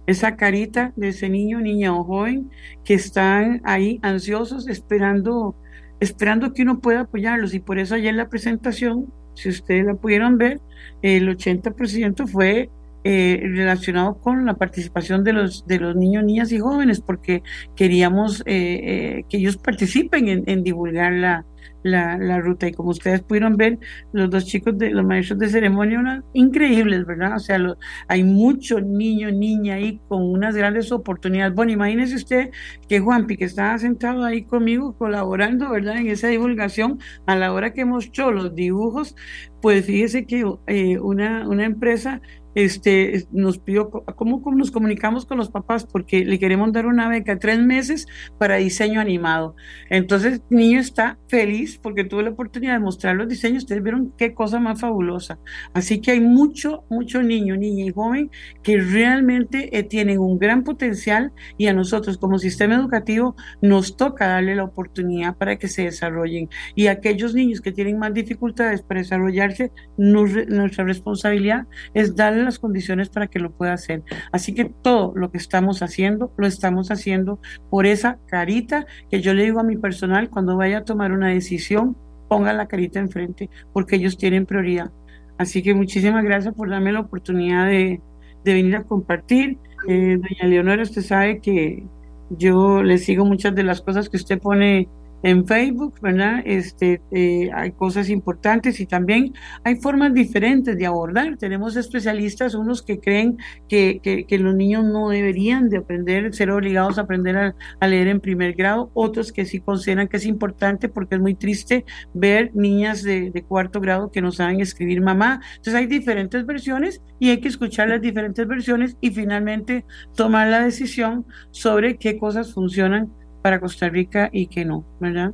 esa 0.05 0.35
carita 0.35 0.93
de 0.95 1.09
ese 1.09 1.29
niño, 1.29 1.59
niña 1.61 1.95
o 1.95 2.03
joven 2.03 2.49
que 2.83 2.95
están 2.95 3.61
ahí 3.63 3.99
ansiosos 4.01 4.67
esperando 4.67 5.55
esperando 5.99 6.53
que 6.53 6.63
uno 6.63 6.79
pueda 6.79 7.01
apoyarlos. 7.01 7.53
Y 7.53 7.59
por 7.59 7.79
eso 7.79 7.95
ayer 7.95 8.13
la 8.13 8.29
presentación, 8.29 9.11
si 9.33 9.49
ustedes 9.49 9.85
la 9.85 9.95
pudieron 9.95 10.37
ver, 10.37 10.59
el 11.01 11.29
80% 11.29 12.27
fue 12.27 12.69
eh, 13.03 13.39
relacionado 13.41 14.19
con 14.19 14.45
la 14.45 14.55
participación 14.55 15.23
de 15.23 15.33
los, 15.33 15.65
de 15.65 15.79
los 15.79 15.95
niños, 15.95 16.23
niñas 16.23 16.51
y 16.51 16.59
jóvenes, 16.59 17.01
porque 17.01 17.43
queríamos 17.75 18.41
eh, 18.41 18.45
eh, 18.47 19.23
que 19.29 19.37
ellos 19.37 19.57
participen 19.57 20.27
en, 20.27 20.43
en 20.47 20.63
divulgar 20.63 21.13
la, 21.13 21.45
la, 21.83 22.17
la, 22.17 22.39
ruta. 22.39 22.67
Y 22.67 22.73
como 22.73 22.89
ustedes 22.89 23.21
pudieron 23.21 23.57
ver, 23.57 23.79
los 24.11 24.29
dos 24.29 24.45
chicos, 24.45 24.77
de 24.77 24.91
los 24.91 25.05
maestros 25.05 25.39
de 25.39 25.49
ceremonia, 25.49 25.99
unas 25.99 26.23
increíbles, 26.33 27.05
¿verdad? 27.05 27.35
O 27.35 27.39
sea, 27.39 27.59
hay 28.07 28.23
muchos 28.23 28.83
niños, 28.83 29.33
niñas 29.33 29.77
ahí 29.77 30.01
con 30.07 30.23
unas 30.23 30.55
grandes 30.55 30.91
oportunidades. 30.91 31.53
Bueno, 31.55 31.71
imagínese 31.71 32.15
usted 32.15 32.51
que 32.87 32.99
Juanpi, 32.99 33.37
que 33.37 33.45
estaba 33.45 33.77
sentado 33.77 34.23
ahí 34.25 34.43
conmigo 34.43 34.97
colaborando, 34.97 35.69
¿verdad? 35.69 35.97
En 35.97 36.07
esa 36.07 36.27
divulgación, 36.27 36.99
a 37.25 37.35
la 37.35 37.53
hora 37.53 37.73
que 37.73 37.85
mostró 37.85 38.31
los 38.31 38.55
dibujos, 38.55 39.15
pues 39.61 39.85
fíjese 39.85 40.25
que 40.25 40.45
eh, 40.67 40.99
una, 40.99 41.47
una 41.47 41.65
empresa 41.65 42.21
este, 42.63 43.25
nos 43.31 43.57
pidió 43.57 43.89
cómo, 43.89 44.41
nos 44.55 44.71
comunicamos 44.71 45.25
con 45.25 45.37
los 45.37 45.49
papás 45.49 45.85
porque 45.85 46.25
le 46.25 46.39
queremos 46.39 46.73
dar 46.73 46.85
una 46.85 47.07
beca 47.07 47.39
tres 47.39 47.59
meses 47.59 48.07
para 48.37 48.57
diseño 48.57 48.99
animado. 48.99 49.55
Entonces, 49.89 50.41
el 50.49 50.57
niño 50.57 50.79
está 50.79 51.17
feliz 51.27 51.79
porque 51.81 52.03
tuvo 52.03 52.21
la 52.21 52.31
oportunidad 52.31 52.73
de 52.73 52.79
mostrar 52.79 53.15
los 53.15 53.27
diseños. 53.27 53.63
Ustedes 53.63 53.83
vieron 53.83 54.13
qué 54.17 54.33
cosa 54.33 54.59
más 54.59 54.81
fabulosa. 54.81 55.39
Así 55.73 56.01
que 56.01 56.11
hay 56.11 56.19
mucho, 56.19 56.83
mucho 56.89 57.23
niño, 57.23 57.55
niña 57.55 57.85
y 57.85 57.91
joven 57.91 58.29
que 58.61 58.77
realmente 58.79 59.77
eh, 59.77 59.83
tienen 59.83 60.19
un 60.19 60.37
gran 60.37 60.63
potencial 60.63 61.31
y 61.57 61.67
a 61.67 61.73
nosotros 61.73 62.17
como 62.17 62.39
sistema 62.39 62.75
educativo 62.75 63.35
nos 63.61 63.95
toca 63.95 64.27
darle 64.27 64.55
la 64.55 64.63
oportunidad 64.65 65.37
para 65.37 65.57
que 65.57 65.67
se 65.67 65.83
desarrollen. 65.83 66.49
Y 66.75 66.87
aquellos 66.87 67.33
niños 67.33 67.61
que 67.61 67.71
tienen 67.71 67.99
más 67.99 68.13
dificultades 68.13 68.81
para 68.81 68.99
desarrollarse, 68.99 69.71
nuestra 69.97 70.83
responsabilidad 70.83 71.67
es 71.93 72.15
darle 72.15 72.48
las 72.49 72.59
condiciones 72.59 73.09
para 73.09 73.27
que 73.27 73.39
lo 73.39 73.51
pueda 73.51 73.73
hacer. 73.73 74.03
Así 74.31 74.53
que 74.53 74.65
todo 74.65 75.13
lo 75.15 75.31
que 75.31 75.37
estamos 75.37 75.81
haciendo, 75.81 76.31
lo 76.37 76.47
estamos 76.47 76.91
haciendo 76.91 77.39
por 77.69 77.85
esa 77.85 78.17
carita 78.27 78.85
que 79.09 79.21
yo 79.21 79.33
le 79.33 79.43
digo 79.43 79.59
a 79.59 79.63
mi 79.63 79.77
personal 79.77 80.29
cuando 80.29 80.57
vaya 80.57 80.79
a 80.79 80.83
tomar 80.83 81.11
una 81.11 81.27
decisión, 81.27 81.95
pongan 82.27 82.57
la 82.57 82.67
carita 82.67 82.99
enfrente 82.99 83.49
porque 83.73 83.95
ellos 83.97 84.17
tienen 84.17 84.45
prioridad. 84.45 84.91
Así 85.37 85.63
que 85.63 85.73
muchísimas 85.73 86.23
gracias 86.23 86.53
por 86.53 86.69
darme 86.69 86.91
la 86.91 86.99
oportunidad 87.01 87.65
de, 87.67 88.01
de 88.43 88.53
venir 88.53 88.75
a 88.75 88.83
compartir. 88.83 89.57
Eh, 89.87 90.17
doña 90.17 90.47
Leonora, 90.47 90.83
usted 90.83 91.01
sabe 91.01 91.39
que 91.39 91.85
yo 92.29 92.83
le 92.83 92.97
sigo 92.97 93.25
muchas 93.25 93.55
de 93.55 93.63
las 93.63 93.81
cosas 93.81 94.09
que 94.09 94.17
usted 94.17 94.39
pone 94.39 94.89
en 95.23 95.45
Facebook, 95.45 95.95
¿verdad? 96.01 96.41
Este, 96.45 97.01
eh, 97.11 97.49
hay 97.53 97.71
cosas 97.71 98.09
importantes 98.09 98.79
y 98.79 98.85
también 98.85 99.33
hay 99.63 99.75
formas 99.75 100.13
diferentes 100.13 100.77
de 100.77 100.85
abordar. 100.85 101.37
Tenemos 101.37 101.75
especialistas, 101.75 102.55
unos 102.55 102.81
que 102.81 102.99
creen 102.99 103.37
que, 103.67 103.99
que, 104.01 104.39
los 104.39 104.55
niños 104.55 104.85
no 104.85 105.09
deberían 105.09 105.69
de 105.69 105.77
aprender, 105.77 106.33
ser 106.33 106.51
obligados 106.51 106.97
a 106.97 107.01
aprender 107.01 107.35
a, 107.79 107.87
leer 107.87 108.07
en 108.07 108.19
primer 108.21 108.53
grado, 108.53 108.91
otros 108.93 109.31
que 109.31 109.45
sí 109.45 109.59
consideran 109.59 110.07
que 110.07 110.17
es 110.17 110.25
importante 110.25 110.87
porque 110.87 111.15
es 111.15 111.21
muy 111.21 111.35
triste 111.35 111.85
ver 112.13 112.51
niñas 112.53 113.03
de, 113.03 113.31
de 113.31 113.43
cuarto 113.43 113.81
grado 113.81 114.11
que 114.11 114.21
no 114.21 114.31
saben 114.31 114.61
escribir 114.61 115.01
mamá. 115.01 115.41
Entonces 115.51 115.75
hay 115.75 115.87
diferentes 115.87 116.45
versiones 116.45 117.01
y 117.19 117.29
hay 117.29 117.41
que 117.41 117.49
escuchar 117.49 117.89
las 117.89 118.01
diferentes 118.01 118.47
versiones 118.47 118.95
y 119.01 119.11
finalmente 119.11 119.85
tomar 120.15 120.47
la 120.47 120.63
decisión 120.63 121.25
sobre 121.51 121.97
qué 121.97 122.17
cosas 122.17 122.53
funcionan 122.53 123.11
para 123.41 123.59
Costa 123.59 123.89
Rica 123.89 124.29
y 124.31 124.47
que 124.47 124.65
no, 124.65 124.83
¿verdad? 124.99 125.31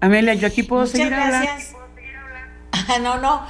Amelia, 0.00 0.34
yo 0.34 0.46
aquí 0.46 0.62
puedo 0.62 0.86
seguir 0.86 1.10
gracias. 1.10 1.73
No, 3.00 3.18
no, 3.18 3.42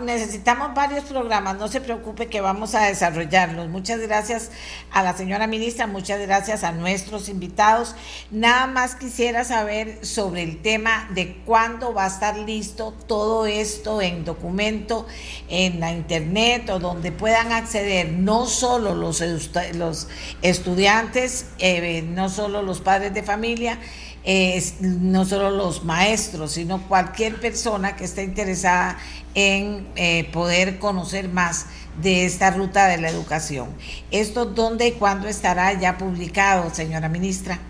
necesitamos 0.00 0.74
varios 0.74 1.04
programas, 1.04 1.56
no 1.56 1.68
se 1.68 1.80
preocupe 1.80 2.26
que 2.28 2.40
vamos 2.40 2.74
a 2.74 2.84
desarrollarlos. 2.86 3.68
Muchas 3.68 4.00
gracias 4.00 4.50
a 4.90 5.02
la 5.02 5.16
señora 5.16 5.46
ministra, 5.46 5.86
muchas 5.86 6.20
gracias 6.20 6.64
a 6.64 6.72
nuestros 6.72 7.28
invitados. 7.28 7.94
Nada 8.30 8.66
más 8.66 8.94
quisiera 8.94 9.44
saber 9.44 10.04
sobre 10.04 10.42
el 10.42 10.62
tema 10.62 11.08
de 11.10 11.36
cuándo 11.44 11.92
va 11.92 12.04
a 12.04 12.08
estar 12.08 12.36
listo 12.36 12.94
todo 13.06 13.46
esto 13.46 14.00
en 14.00 14.24
documento, 14.24 15.06
en 15.48 15.80
la 15.80 15.92
internet 15.92 16.68
o 16.70 16.78
donde 16.78 17.12
puedan 17.12 17.52
acceder 17.52 18.10
no 18.10 18.46
solo 18.46 18.94
los, 18.94 19.22
los 19.74 20.08
estudiantes, 20.42 21.46
eh, 21.58 22.02
no 22.02 22.28
solo 22.28 22.62
los 22.62 22.80
padres 22.80 23.12
de 23.14 23.22
familia, 23.22 23.78
no 24.80 25.24
solo 25.24 25.50
los 25.50 25.84
maestros, 25.84 26.52
sino 26.52 26.86
cualquier 26.88 27.40
persona 27.40 27.94
que 27.94 28.04
esté 28.04 28.24
interesada 28.24 28.98
en 29.34 29.86
eh, 29.94 30.28
poder 30.32 30.78
conocer 30.78 31.28
más 31.28 31.66
de 32.02 32.24
esta 32.26 32.50
ruta 32.50 32.88
de 32.88 32.98
la 32.98 33.08
educación. 33.08 33.68
¿Esto 34.10 34.44
dónde 34.44 34.88
y 34.88 34.92
cuándo 34.92 35.28
estará 35.28 35.72
ya 35.74 35.96
publicado, 35.96 36.74
señora 36.74 37.08
ministra? 37.08 37.60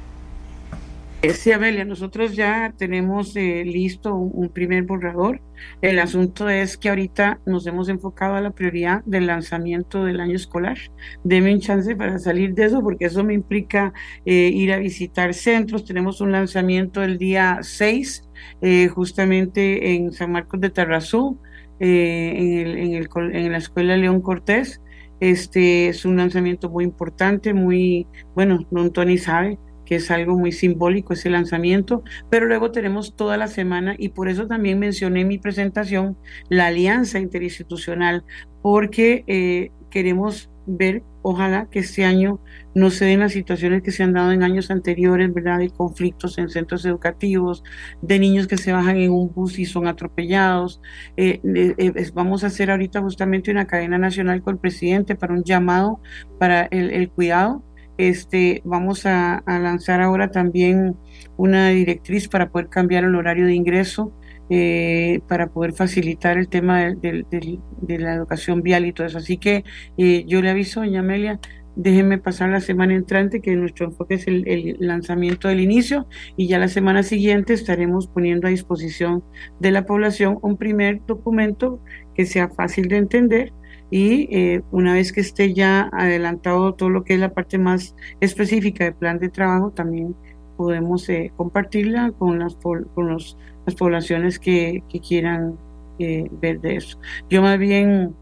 Sí, 1.35 1.51
Amelia, 1.51 1.85
nosotros 1.85 2.37
ya 2.37 2.75
tenemos 2.77 3.35
eh, 3.37 3.65
listo 3.65 4.15
un, 4.15 4.49
primer 4.51 4.85
borrador. 4.85 5.41
El 5.81 5.99
asunto 5.99 6.49
es 6.49 6.77
que 6.77 6.89
ahorita 6.91 7.41
nos 7.47 7.67
hemos 7.67 7.89
enfocado 7.89 8.35
a 8.35 8.41
la 8.41 8.51
prioridad 8.51 9.03
del 9.07 9.27
lanzamiento 9.27 10.05
del 10.05 10.21
año 10.21 10.37
escolar. 10.37 10.77
Deme 11.25 11.55
un 11.55 11.61
chance 11.61 11.97
para 11.97 12.19
salir 12.19 12.55
de 12.55 12.67
eso, 12.67 12.83
porque 12.83 13.07
eso 13.07 13.25
me 13.25 13.35
implica 13.35 13.93
eh, 14.25 14.51
ir 14.53 14.73
a 14.73 14.79
visitar 14.79 15.33
centros. 15.33 15.85
Tenemos 15.85 16.21
un 16.21 16.33
lanzamiento 16.33 17.03
el 17.03 17.19
día 17.19 17.59
6, 17.63 18.29
eh, 18.61 18.89
justamente 18.89 19.95
en 19.95 20.13
San 20.13 20.33
Marcos 20.33 20.61
de 20.61 20.71
Tarrazú, 20.71 21.41
en, 21.81 22.95
el, 22.95 23.19
en 23.35 23.53
la 23.53 23.59
Escuela 23.59 23.97
León 23.97 24.21
Cortés. 24.21 24.81
Este 25.21 25.89
es 25.89 26.05
un 26.05 26.17
lanzamiento 26.17 26.69
muy 26.69 26.85
importante, 26.85 27.55
muy, 27.55 28.07
bueno, 28.35 28.67
don 28.71 28.93
Tony 28.93 29.17
sabe, 29.17 29.59
que 29.87 29.95
es 29.97 30.11
algo 30.11 30.37
muy 30.37 30.53
simbólico 30.53 31.15
ese 31.15 31.31
lanzamiento, 31.31 32.03
pero 32.29 32.47
luego 32.47 32.71
tenemos 32.73 33.17
toda 33.17 33.39
la 33.39 33.49
semana 33.49 33.95
y 33.97 34.11
por 34.11 34.29
eso 34.29 34.47
también 34.47 34.79
mencioné 34.79 35.23
en 35.23 35.29
mi 35.29 35.39
presentación 35.39 36.19
la 36.51 36.67
alianza 36.67 37.19
interinstitucional, 37.19 38.25
porque 38.61 39.25
eh, 39.27 39.71
queremos 39.91 40.51
ver, 40.67 41.03
ojalá 41.23 41.69
que 41.71 41.79
este 41.79 42.05
año 42.05 42.41
no 42.75 42.91
se 42.91 43.05
den 43.05 43.21
las 43.21 43.33
situaciones 43.33 43.83
que 43.83 43.93
se 43.93 44.03
han 44.03 44.13
dado 44.13 44.33
en 44.33 44.43
años 44.43 44.71
anteriores, 44.71 45.33
¿verdad? 45.33 45.59
De 45.59 45.71
conflictos 45.71 46.39
en 46.39 46.49
centros 46.49 46.85
educativos, 46.85 47.63
de 48.03 48.19
niños 48.19 48.47
que 48.49 48.59
se 48.59 48.73
bajan 48.73 48.97
en 48.97 49.13
un 49.13 49.33
bus 49.33 49.59
y 49.59 49.65
son 49.65 49.87
atropellados. 49.87 50.81
Eh, 51.17 51.41
eh, 51.45 52.11
vamos 52.15 52.43
a 52.43 52.49
hacer 52.49 52.71
ahorita 52.71 53.01
justamente 53.01 53.51
una 53.51 53.67
cadena 53.67 53.99
nacional 53.99 54.43
con 54.43 54.55
el 54.55 54.61
presidente 54.61 55.15
para 55.15 55.35
un 55.35 55.45
llamado 55.45 56.01
para 56.39 56.65
el, 56.65 56.91
el 56.91 57.09
cuidado 57.11 57.63
este, 57.99 58.63
vamos 58.65 59.07
a, 59.07 59.43
lanzar 59.47 60.01
ahora 60.01 60.31
también 60.31 60.97
una 61.37 61.71
directriz 61.71 62.29
para 62.29 62.51
poder 62.51 62.69
cambiar 62.69 63.05
el 63.05 63.15
horario 63.15 63.47
de 63.47 63.55
ingreso, 63.55 64.13
eh, 64.49 65.21
para 65.29 65.49
poder 65.49 65.73
facilitar 65.73 66.39
el 66.39 66.49
tema 66.49 66.95
de, 66.95 67.59
la 67.99 68.15
educación 68.15 68.63
vial 68.63 68.87
y 68.87 68.93
todo 68.93 69.07
eso. 69.07 69.19
Así 69.19 69.39
que 69.39 69.65
eh, 69.99 70.25
yo 70.27 70.43
le 70.43 70.51
aviso, 70.51 70.81
doña 70.81 71.01
Amelia, 71.01 71.41
déjenme 71.75 72.19
pasar 72.19 72.49
la 72.51 72.61
semana 72.61 72.95
entrante, 72.95 73.41
que 73.41 73.55
nuestro 73.55 73.87
enfoque 73.87 74.15
es 74.15 74.27
el, 74.27 74.47
el, 74.49 74.77
lanzamiento 74.81 75.49
del 75.49 75.61
inicio, 75.61 76.07
y 76.37 76.49
ya 76.49 76.59
la 76.59 76.69
semana 76.69 77.03
siguiente 77.03 77.53
estaremos 77.53 78.09
poniendo 78.09 78.47
a 78.47 78.51
disposición 78.51 79.23
de 79.61 79.71
la 79.71 79.85
población 79.85 80.39
un 80.43 80.57
primer 80.57 81.05
documento 81.07 81.81
que 82.15 82.25
sea 82.25 82.49
fácil 82.49 82.89
de 82.89 82.97
entender 82.97 83.53
y 83.91 84.29
eh, 84.37 84.63
una 84.71 84.95
vez 84.95 85.13
que 85.13 85.21
esté 85.21 85.55
ya 85.55 85.89
adelantado 85.93 86.75
todo 86.75 86.91
lo 86.91 87.05
que 87.05 87.15
es 87.15 87.21
la 87.21 87.33
parte 87.33 87.59
más 87.59 87.95
específica 88.21 88.85
del 88.85 88.95
plan 88.95 89.19
de 89.19 89.29
trabajo, 89.29 89.71
también 89.71 90.17
podemos 90.57 91.09
eh, 91.09 91.33
compartirla 91.37 92.13
con 92.13 92.39
las, 92.39 92.57
con 92.57 92.87
los, 92.97 93.39
las 93.65 93.75
poblaciones 93.75 94.39
que, 94.39 94.83
que 94.89 95.01
quieran 95.01 95.57
eh, 95.99 96.29
ver 96.31 96.61
de 96.61 96.77
eso. 96.77 96.99
Yo 97.29 97.43
más 97.43 97.59
bien 97.59 98.15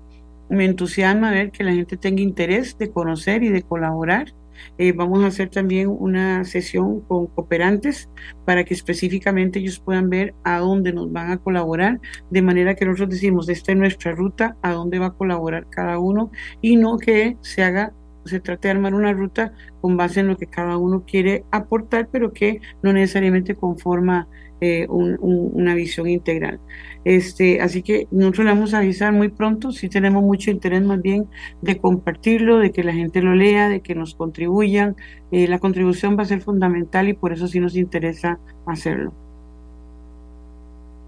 me 0.49 0.65
entusiasma 0.65 1.31
ver 1.31 1.51
que 1.51 1.65
la 1.65 1.73
gente 1.73 1.97
tenga 1.97 2.21
interés 2.21 2.77
de 2.79 2.91
conocer 2.91 3.43
y 3.43 3.49
de 3.49 3.63
colaborar 3.63 4.35
eh, 4.79 4.93
vamos 4.93 5.23
a 5.25 5.29
hacer 5.29 5.51
también 5.51 5.89
una 5.89 6.45
sesión 6.45 7.01
con 7.03 7.27
cooperantes 7.27 8.09
para 8.45 8.65
que 8.65 8.75
específicamente 8.75 9.59
ellos 9.59 9.79
puedan 9.79 10.11
ver 10.11 10.35
a 10.45 10.59
dónde 10.59 10.93
nos 10.93 11.13
van 11.13 11.31
a 11.31 11.39
colaborar, 11.39 12.01
de 12.31 12.43
manera 12.43 12.75
que 12.75 12.85
nosotros 12.85 13.11
decimos, 13.11 13.49
esta 13.49 13.73
es 13.73 13.79
nuestra 13.79 14.13
ruta, 14.13 14.57
a 14.63 14.73
dónde 14.73 14.99
va 14.99 15.07
a 15.07 15.15
colaborar 15.15 15.69
cada 15.71 15.99
uno 15.99 16.31
y 16.61 16.77
no 16.77 16.99
que 16.99 17.37
se 17.41 17.63
haga 17.63 17.93
se 18.25 18.41
trate 18.41 18.69
de 18.69 18.73
armar 18.73 18.95
una 18.95 19.13
ruta 19.13 19.53
con 19.81 19.97
base 19.97 20.21
en 20.21 20.29
lo 20.29 20.37
que 20.37 20.47
cada 20.47 20.79
uno 20.79 21.05
quiere 21.07 21.45
aportar, 21.51 22.09
pero 22.11 22.33
que 22.33 22.61
no 22.83 22.93
necesariamente 22.93 23.55
conforma 23.55 24.29
eh, 24.61 24.87
una 24.89 25.75
visión 25.75 26.09
integral. 26.09 26.61
Este, 27.05 27.61
así 27.61 27.83
que 27.83 28.09
nosotros 28.11 28.47
le 28.47 28.53
vamos 28.53 28.75
a 28.75 28.79
avisar 28.79 29.13
muy 29.13 29.29
pronto, 29.29 29.73
si 29.73 29.89
tenemos 29.89 30.23
mucho 30.23 30.51
interés 30.51 30.83
más 30.83 31.01
bien 31.03 31.29
de 31.61 31.79
compartirlo, 31.79 32.59
de 32.59 32.73
que 32.73 32.83
la 32.83 32.95
gente 32.95 33.21
lo 33.21 33.35
lea, 33.35 33.69
de 33.69 33.81
que 33.81 33.95
nos 33.95 34.15
contribuyan. 34.15 34.97
Eh, 35.31 35.47
la 35.49 35.59
contribución 35.59 36.17
va 36.19 36.23
a 36.23 36.27
ser 36.27 36.41
fundamental 36.41 37.09
y 37.09 37.13
por 37.13 37.33
eso 37.33 37.47
sí 37.49 37.61
nos 37.61 37.77
interesa 37.77 38.39
hacerlo. 38.67 39.13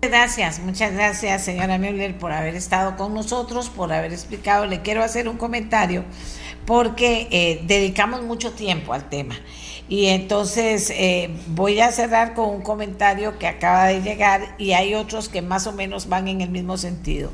Gracias, 0.03 0.61
muchas 0.61 0.93
gracias 0.93 1.43
señora 1.43 1.79
Müller 1.79 2.17
por 2.17 2.31
haber 2.31 2.55
estado 2.55 2.97
con 2.97 3.15
nosotros, 3.15 3.71
por 3.71 3.93
haber 3.93 4.13
explicado. 4.13 4.67
Le 4.67 4.83
quiero 4.83 5.03
hacer 5.03 5.29
un 5.29 5.37
comentario 5.37 6.05
porque 6.67 7.29
eh, 7.31 7.63
dedicamos 7.67 8.23
mucho 8.23 8.53
tiempo 8.53 8.93
al 8.93 9.09
tema. 9.09 9.35
Y 9.89 10.07
entonces 10.07 10.91
eh, 10.91 11.31
voy 11.49 11.81
a 11.81 11.93
cerrar 11.93 12.35
con 12.35 12.49
un 12.49 12.63
comentario 12.63 13.39
que 13.39 13.47
acaba 13.47 13.87
de 13.87 14.03
llegar 14.03 14.57
y 14.59 14.73
hay 14.73 14.95
otros 14.95 15.29
que 15.29 15.43
más 15.43 15.67
o 15.67 15.73
menos 15.73 16.09
van 16.09 16.27
en 16.27 16.41
el 16.41 16.51
mismo 16.51 16.77
sentido. 16.77 17.31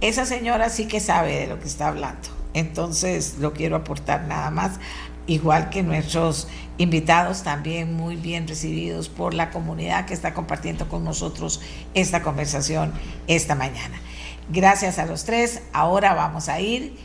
Esa 0.00 0.24
señora 0.24 0.68
sí 0.70 0.86
que 0.86 1.00
sabe 1.00 1.40
de 1.40 1.46
lo 1.48 1.58
que 1.58 1.66
está 1.66 1.88
hablando. 1.88 2.28
Entonces 2.54 3.36
lo 3.38 3.52
quiero 3.52 3.76
aportar 3.76 4.22
nada 4.22 4.50
más, 4.50 4.78
igual 5.26 5.70
que 5.70 5.82
nuestros 5.82 6.48
invitados 6.78 7.42
también 7.42 7.94
muy 7.94 8.16
bien 8.16 8.48
recibidos 8.48 9.08
por 9.08 9.34
la 9.34 9.50
comunidad 9.50 10.06
que 10.06 10.14
está 10.14 10.32
compartiendo 10.32 10.88
con 10.88 11.04
nosotros 11.04 11.60
esta 11.94 12.22
conversación 12.22 12.92
esta 13.26 13.54
mañana. 13.54 14.00
Gracias 14.48 14.98
a 14.98 15.06
los 15.06 15.24
tres. 15.24 15.62
Ahora 15.72 16.14
vamos 16.14 16.48
a 16.48 16.60
ir 16.60 16.96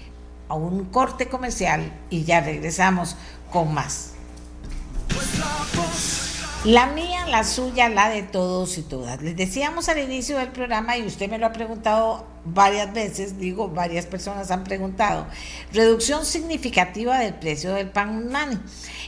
a 0.48 0.56
un 0.56 0.86
corte 0.86 1.28
comercial 1.28 1.92
y 2.10 2.24
ya 2.24 2.42
regresamos 2.42 3.18
con 3.52 3.74
más. 3.74 4.15
La 6.66 6.88
mía, 6.88 7.28
la 7.28 7.44
suya, 7.44 7.90
la 7.90 8.10
de 8.10 8.24
todos 8.24 8.80
y 8.80 8.82
todas. 8.82 9.22
Les 9.22 9.36
decíamos 9.36 9.88
al 9.88 10.00
inicio 10.00 10.40
del 10.40 10.48
programa, 10.48 10.98
y 10.98 11.06
usted 11.06 11.30
me 11.30 11.38
lo 11.38 11.46
ha 11.46 11.54
preguntado 11.54 12.26
varias 12.44 12.92
veces, 12.92 13.38
digo, 13.38 13.70
varias 13.70 14.08
personas 14.08 14.50
han 14.50 14.64
preguntado, 14.64 15.28
reducción 15.74 16.26
significativa 16.26 17.20
del 17.20 17.36
precio 17.36 17.72
del 17.74 17.90
pan. 17.90 18.32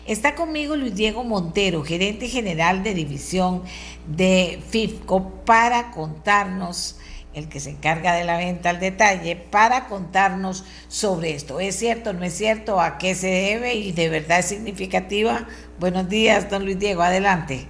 Está 0.06 0.36
conmigo 0.36 0.76
Luis 0.76 0.94
Diego 0.94 1.24
Montero, 1.24 1.84
gerente 1.84 2.28
general 2.30 2.84
de 2.84 2.94
división 2.94 3.64
de 4.06 4.62
FIFCO, 4.70 5.32
para 5.44 5.90
contarnos 5.90 6.98
el 7.38 7.49
que 7.49 7.59
se 7.59 7.72
encarga 7.72 8.14
de 8.14 8.23
la 8.23 8.38
venta 8.38 8.69
al 8.69 8.80
detalle, 8.80 9.35
para 9.35 9.88
contarnos 9.88 10.65
sobre 10.88 11.34
esto. 11.34 11.59
¿Es 11.59 11.76
cierto, 11.76 12.14
no 12.14 12.23
es 12.23 12.34
cierto? 12.34 12.81
¿A 12.81 12.97
qué 12.97 13.15
se 13.15 13.27
debe? 13.27 13.76
¿Y 13.76 13.91
de 13.91 14.09
verdad 14.09 14.39
es 14.39 14.45
significativa? 14.45 15.47
Buenos 15.80 16.09
días, 16.09 16.49
don 16.49 16.65
Luis 16.65 16.80
Diego, 16.80 17.01
adelante. 17.01 17.68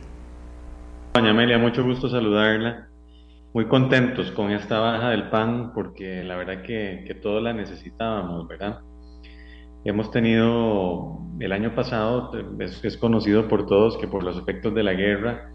Doña 1.14 1.32
Amelia, 1.32 1.58
mucho 1.58 1.84
gusto 1.84 2.10
saludarla. 2.10 2.88
Muy 3.54 3.66
contentos 3.68 4.32
con 4.32 4.52
esta 4.52 4.80
baja 4.80 5.10
del 5.10 5.30
pan 5.30 5.74
porque 5.74 6.24
la 6.24 6.36
verdad 6.36 6.62
que, 6.62 7.04
que 7.08 7.16
todos 7.16 7.42
la 7.42 7.54
necesitábamos, 7.54 8.48
¿verdad? 8.48 8.82
Hemos 9.84 10.12
tenido 10.12 11.20
el 11.40 11.52
año 11.52 11.74
pasado, 11.74 12.32
es, 12.60 12.84
es, 12.84 12.98
conocido 12.98 13.48
por 13.48 13.66
todos 13.66 13.98
que 13.98 14.08
por 14.08 14.24
los 14.24 14.38
efectos 14.38 14.74
de 14.76 14.84
la 14.84 14.94
guerra, 14.94 15.50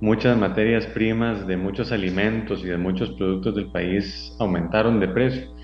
muchas 0.00 0.36
materias 0.36 0.86
primas 0.86 1.46
de 1.46 1.56
muchos 1.56 1.92
alimentos 1.92 2.64
y 2.64 2.68
de 2.68 2.78
muchos 2.78 3.10
productos 3.12 3.54
del 3.54 3.70
país 3.70 4.34
aumentaron 4.38 4.98
de 5.00 5.08
precio. 5.08 5.54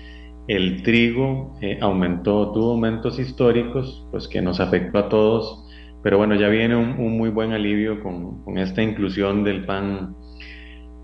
El 0.47 0.83
trigo 0.83 1.57
eh, 1.61 1.77
aumentó, 1.81 2.51
tuvo 2.51 2.71
aumentos 2.71 3.19
históricos, 3.19 4.07
pues 4.11 4.27
que 4.27 4.41
nos 4.41 4.59
afectó 4.59 4.99
a 4.99 5.09
todos, 5.09 5.65
pero 6.03 6.17
bueno, 6.17 6.35
ya 6.35 6.47
viene 6.47 6.75
un, 6.75 6.91
un 6.99 7.17
muy 7.17 7.29
buen 7.29 7.51
alivio 7.51 8.01
con, 8.01 8.43
con, 8.43 8.57
esta 8.57 8.81
inclusión 8.81 9.43
del 9.43 9.65
pan 9.65 10.15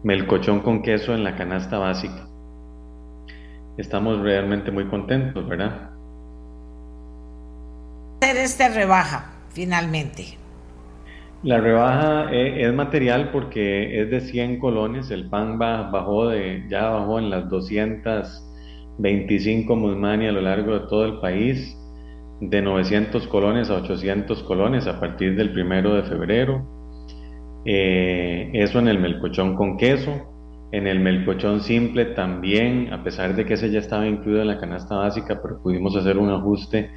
melcochón 0.03 0.61
con 0.61 0.81
queso 0.81 1.13
en 1.13 1.23
la 1.23 1.35
canasta 1.35 1.77
básica. 1.77 2.27
Estamos 3.77 4.21
realmente 4.21 4.71
muy 4.71 4.85
contentos, 4.87 5.47
¿verdad? 5.47 5.89
Hacer 8.21 8.37
esta 8.37 8.69
rebaja, 8.69 9.33
finalmente. 9.49 10.37
La 11.43 11.59
rebaja 11.59 12.31
es, 12.31 12.67
es, 12.67 12.73
material 12.73 13.29
porque 13.31 14.01
es 14.01 14.09
de 14.09 14.21
100 14.21 14.57
colones, 14.59 15.11
el 15.11 15.29
pan 15.29 15.59
bajó 15.59 16.33
ya 16.69 16.89
bajó 16.89 17.19
en 17.19 17.29
las 17.29 17.49
225 17.49 19.75
musmani 19.75 20.27
a 20.27 20.31
lo 20.31 20.39
largo 20.39 20.79
de 20.79 20.87
todo 20.87 21.03
el 21.03 21.19
país, 21.19 21.77
de 22.39 22.61
900 22.61 23.27
colones 23.27 23.69
a 23.69 23.75
800 23.75 24.41
colones 24.43 24.87
a 24.87 25.01
partir 25.01 25.35
del 25.35 25.51
primero 25.51 25.95
de 25.95 26.03
febrero. 26.03 26.65
Eh, 27.65 28.49
eso 28.53 28.79
en 28.79 28.87
el 28.87 28.99
melcochón 28.99 29.57
con 29.57 29.75
queso, 29.75 30.13
en 30.71 30.87
el 30.87 31.01
melcochón 31.01 31.59
simple 31.59 32.05
también, 32.05 32.93
a 32.93 33.03
pesar 33.03 33.35
de 33.35 33.43
que 33.43 33.55
ese 33.55 33.69
ya 33.69 33.79
estaba 33.79 34.07
incluido 34.07 34.43
en 34.43 34.47
la 34.47 34.61
canasta 34.61 34.95
básica, 34.95 35.41
pero 35.41 35.61
pudimos 35.61 35.93
hacer 35.97 36.17
un 36.17 36.29
ajuste 36.29 36.89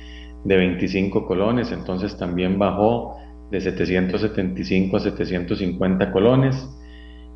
de 0.44 0.56
25 0.56 1.26
colones, 1.26 1.72
entonces 1.72 2.16
también 2.16 2.60
bajó 2.60 3.25
de 3.50 3.60
775 3.60 4.96
a 4.96 5.00
750 5.00 6.12
colones. 6.12 6.68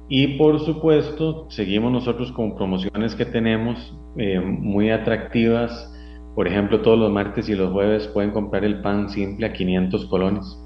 Y 0.09 0.39
por 0.39 0.59
supuesto, 0.61 1.47
seguimos 1.51 1.93
nosotros 1.93 2.33
con 2.33 2.57
promociones 2.57 3.15
que 3.15 3.25
tenemos 3.25 3.97
eh, 4.17 4.41
muy 4.41 4.91
atractivas. 4.91 5.93
Por 6.35 6.49
ejemplo, 6.49 6.81
todos 6.81 6.99
los 6.99 7.13
martes 7.13 7.49
y 7.49 7.55
los 7.55 7.73
jueves 7.73 8.09
pueden 8.09 8.33
comprar 8.33 8.65
el 8.65 8.81
pan 8.81 9.09
simple 9.09 9.47
a 9.47 9.53
500 9.53 10.07
colones. 10.07 10.59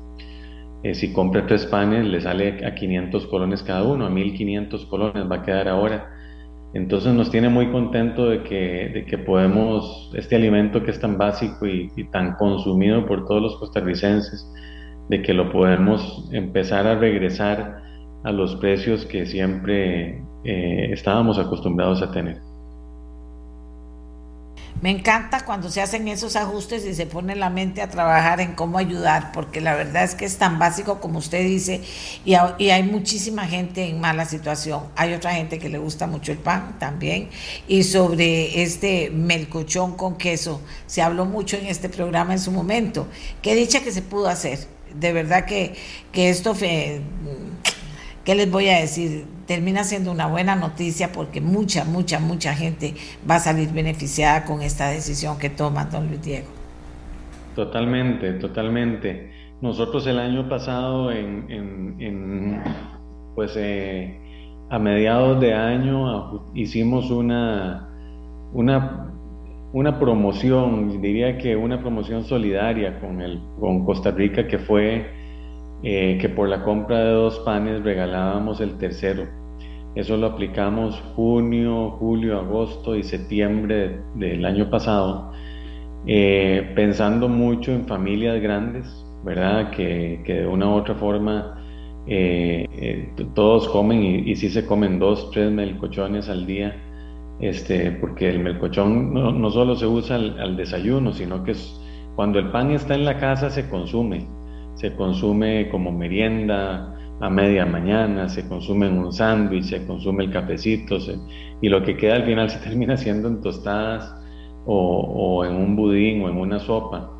Eh, 0.82 0.94
si 0.94 1.12
compra 1.12 1.46
tres 1.46 1.66
panes, 1.66 2.06
le 2.06 2.20
sale 2.20 2.64
a 2.66 2.74
500 2.74 3.26
colones 3.26 3.62
cada 3.62 3.82
uno, 3.84 4.06
a 4.06 4.10
1500 4.10 4.86
colones 4.86 5.30
va 5.30 5.36
a 5.36 5.42
quedar 5.42 5.68
ahora. 5.68 6.10
Entonces 6.74 7.14
nos 7.14 7.30
tiene 7.30 7.48
muy 7.48 7.70
contento 7.70 8.28
de 8.28 8.42
que, 8.42 8.90
de 8.92 9.06
que 9.06 9.16
podemos, 9.16 10.10
este 10.14 10.36
alimento 10.36 10.82
que 10.82 10.90
es 10.90 11.00
tan 11.00 11.16
básico 11.16 11.66
y, 11.66 11.90
y 11.96 12.04
tan 12.10 12.34
consumido 12.36 13.06
por 13.06 13.26
todos 13.26 13.40
los 13.40 13.56
costarricenses, 13.56 14.50
de 15.08 15.22
que 15.22 15.34
lo 15.34 15.52
podemos 15.52 16.28
empezar 16.32 16.86
a 16.86 16.96
regresar 16.96 17.82
a 18.24 18.32
los 18.32 18.56
precios 18.56 19.04
que 19.06 19.26
siempre 19.26 20.22
eh, 20.44 20.92
estábamos 20.92 21.38
acostumbrados 21.38 22.02
a 22.02 22.10
tener. 22.10 22.40
Me 24.80 24.90
encanta 24.90 25.46
cuando 25.46 25.70
se 25.70 25.80
hacen 25.80 26.08
esos 26.08 26.36
ajustes 26.36 26.84
y 26.84 26.94
se 26.94 27.06
pone 27.06 27.36
la 27.36 27.48
mente 27.48 27.80
a 27.80 27.88
trabajar 27.88 28.40
en 28.40 28.54
cómo 28.54 28.76
ayudar, 28.76 29.32
porque 29.32 29.60
la 29.62 29.74
verdad 29.74 30.04
es 30.04 30.14
que 30.14 30.26
es 30.26 30.36
tan 30.36 30.58
básico 30.58 31.00
como 31.00 31.20
usted 31.20 31.42
dice, 31.42 31.80
y, 32.24 32.34
a, 32.34 32.54
y, 32.58 32.68
hay 32.70 32.82
muchísima 32.82 33.46
gente 33.46 33.88
en 33.88 34.00
mala 34.00 34.26
situación. 34.26 34.82
Hay 34.96 35.14
otra 35.14 35.32
gente 35.32 35.58
que 35.58 35.70
le 35.70 35.78
gusta 35.78 36.06
mucho 36.06 36.32
el 36.32 36.38
pan 36.38 36.76
también. 36.78 37.30
Y 37.66 37.84
sobre 37.84 38.62
este 38.62 39.10
melcochón 39.10 39.96
con 39.96 40.16
queso, 40.16 40.60
se 40.86 41.00
habló 41.00 41.24
mucho 41.24 41.56
en 41.56 41.66
este 41.66 41.88
programa 41.88 42.34
en 42.34 42.40
su 42.40 42.50
momento. 42.50 43.06
Qué 43.40 43.54
dicha 43.54 43.82
que 43.82 43.92
se 43.92 44.02
pudo 44.02 44.28
hacer 44.28 44.73
de 44.94 45.12
verdad 45.12 45.44
que, 45.44 45.74
que 46.12 46.30
esto, 46.30 46.54
¿qué 46.58 48.34
les 48.34 48.50
voy 48.50 48.68
a 48.68 48.78
decir? 48.78 49.26
Termina 49.46 49.84
siendo 49.84 50.10
una 50.10 50.26
buena 50.26 50.56
noticia 50.56 51.12
porque 51.12 51.40
mucha, 51.40 51.84
mucha, 51.84 52.18
mucha 52.18 52.54
gente 52.54 52.94
va 53.28 53.36
a 53.36 53.40
salir 53.40 53.70
beneficiada 53.72 54.44
con 54.44 54.62
esta 54.62 54.88
decisión 54.88 55.38
que 55.38 55.50
toma 55.50 55.84
don 55.84 56.08
Luis 56.08 56.22
Diego. 56.22 56.48
Totalmente, 57.54 58.32
totalmente. 58.34 59.32
Nosotros 59.60 60.06
el 60.06 60.18
año 60.18 60.48
pasado, 60.48 61.12
en, 61.12 61.50
en, 61.50 62.00
en 62.00 62.62
pues 63.34 63.52
eh, 63.56 64.18
a 64.70 64.78
mediados 64.78 65.40
de 65.40 65.54
año, 65.54 66.46
hicimos 66.54 67.10
una, 67.10 67.88
una 68.52 69.13
una 69.74 69.98
promoción, 69.98 71.02
diría 71.02 71.36
que 71.36 71.56
una 71.56 71.80
promoción 71.80 72.22
solidaria 72.22 73.00
con, 73.00 73.20
el, 73.20 73.40
con 73.58 73.84
Costa 73.84 74.12
Rica 74.12 74.46
que 74.46 74.58
fue 74.58 75.04
eh, 75.82 76.16
que 76.20 76.28
por 76.28 76.48
la 76.48 76.62
compra 76.62 77.00
de 77.00 77.10
dos 77.10 77.40
panes 77.40 77.82
regalábamos 77.82 78.60
el 78.60 78.78
tercero. 78.78 79.26
Eso 79.96 80.16
lo 80.16 80.28
aplicamos 80.28 81.02
junio, 81.16 81.90
julio, 81.98 82.38
agosto 82.38 82.94
y 82.94 83.02
septiembre 83.02 83.98
del 84.14 84.44
año 84.44 84.70
pasado, 84.70 85.32
eh, 86.06 86.72
pensando 86.76 87.28
mucho 87.28 87.72
en 87.72 87.84
familias 87.88 88.40
grandes, 88.40 88.86
¿verdad? 89.24 89.72
Que, 89.72 90.22
que 90.24 90.34
de 90.34 90.46
una 90.46 90.68
u 90.68 90.74
otra 90.74 90.94
forma 90.94 91.60
eh, 92.06 93.12
todos 93.34 93.68
comen 93.68 94.04
y, 94.04 94.30
y 94.30 94.36
si 94.36 94.50
se 94.50 94.64
comen 94.66 95.00
dos, 95.00 95.32
tres 95.32 95.50
melcochones 95.50 96.28
al 96.28 96.46
día 96.46 96.76
este, 97.40 97.90
porque 97.92 98.28
el 98.28 98.40
melcochón 98.40 99.12
no, 99.12 99.32
no 99.32 99.50
solo 99.50 99.76
se 99.76 99.86
usa 99.86 100.16
al, 100.16 100.38
al, 100.40 100.56
desayuno, 100.56 101.12
sino 101.12 101.44
que 101.44 101.52
es, 101.52 101.80
cuando 102.16 102.38
el 102.38 102.50
pan 102.50 102.70
está 102.70 102.94
en 102.94 103.04
la 103.04 103.18
casa 103.18 103.50
se 103.50 103.68
consume, 103.68 104.26
se 104.74 104.94
consume 104.94 105.68
como 105.70 105.92
merienda 105.92 106.94
a 107.20 107.30
media 107.30 107.64
mañana, 107.66 108.28
se 108.28 108.46
consume 108.48 108.86
en 108.86 108.98
un 108.98 109.12
sándwich, 109.12 109.64
se 109.64 109.86
consume 109.86 110.24
el 110.24 110.30
cafecito, 110.30 111.00
se, 111.00 111.16
y 111.60 111.68
lo 111.68 111.82
que 111.82 111.96
queda 111.96 112.16
al 112.16 112.24
final 112.24 112.50
se 112.50 112.58
termina 112.68 112.94
haciendo 112.94 113.28
en 113.28 113.40
tostadas 113.40 114.14
o, 114.66 114.76
o 114.76 115.44
en 115.44 115.54
un 115.56 115.76
budín 115.76 116.22
o 116.22 116.28
en 116.28 116.36
una 116.36 116.58
sopa. 116.58 117.10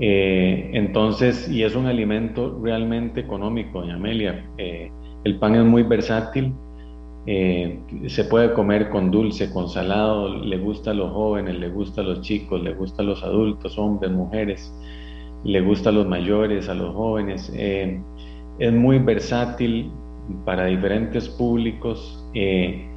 Eh, 0.00 0.70
entonces, 0.72 1.48
y 1.48 1.62
es 1.62 1.76
un 1.76 1.86
alimento 1.86 2.58
realmente 2.62 3.20
económico, 3.20 3.80
doña 3.80 3.94
Amelia. 3.94 4.50
Eh, 4.58 4.90
el 5.24 5.38
pan 5.38 5.54
es 5.54 5.64
muy 5.64 5.82
versátil, 5.82 6.52
eh, 7.26 7.78
se 8.08 8.24
puede 8.24 8.52
comer 8.52 8.90
con 8.90 9.10
dulce, 9.10 9.52
con 9.52 9.68
salado, 9.68 10.28
le 10.28 10.58
gusta 10.58 10.90
a 10.90 10.94
los 10.94 11.12
jóvenes, 11.12 11.56
le 11.58 11.68
gusta 11.68 12.00
a 12.00 12.04
los 12.04 12.20
chicos, 12.20 12.62
le 12.62 12.74
gusta 12.74 13.02
a 13.02 13.04
los 13.04 13.22
adultos, 13.22 13.78
hombres, 13.78 14.10
mujeres, 14.10 14.74
le 15.44 15.60
gusta 15.60 15.90
a 15.90 15.92
los 15.92 16.06
mayores, 16.06 16.68
a 16.68 16.74
los 16.74 16.94
jóvenes. 16.94 17.52
Eh, 17.54 18.00
es 18.58 18.72
muy 18.72 18.98
versátil 18.98 19.90
para 20.44 20.66
diferentes 20.66 21.28
públicos 21.28 22.28
eh, 22.34 22.88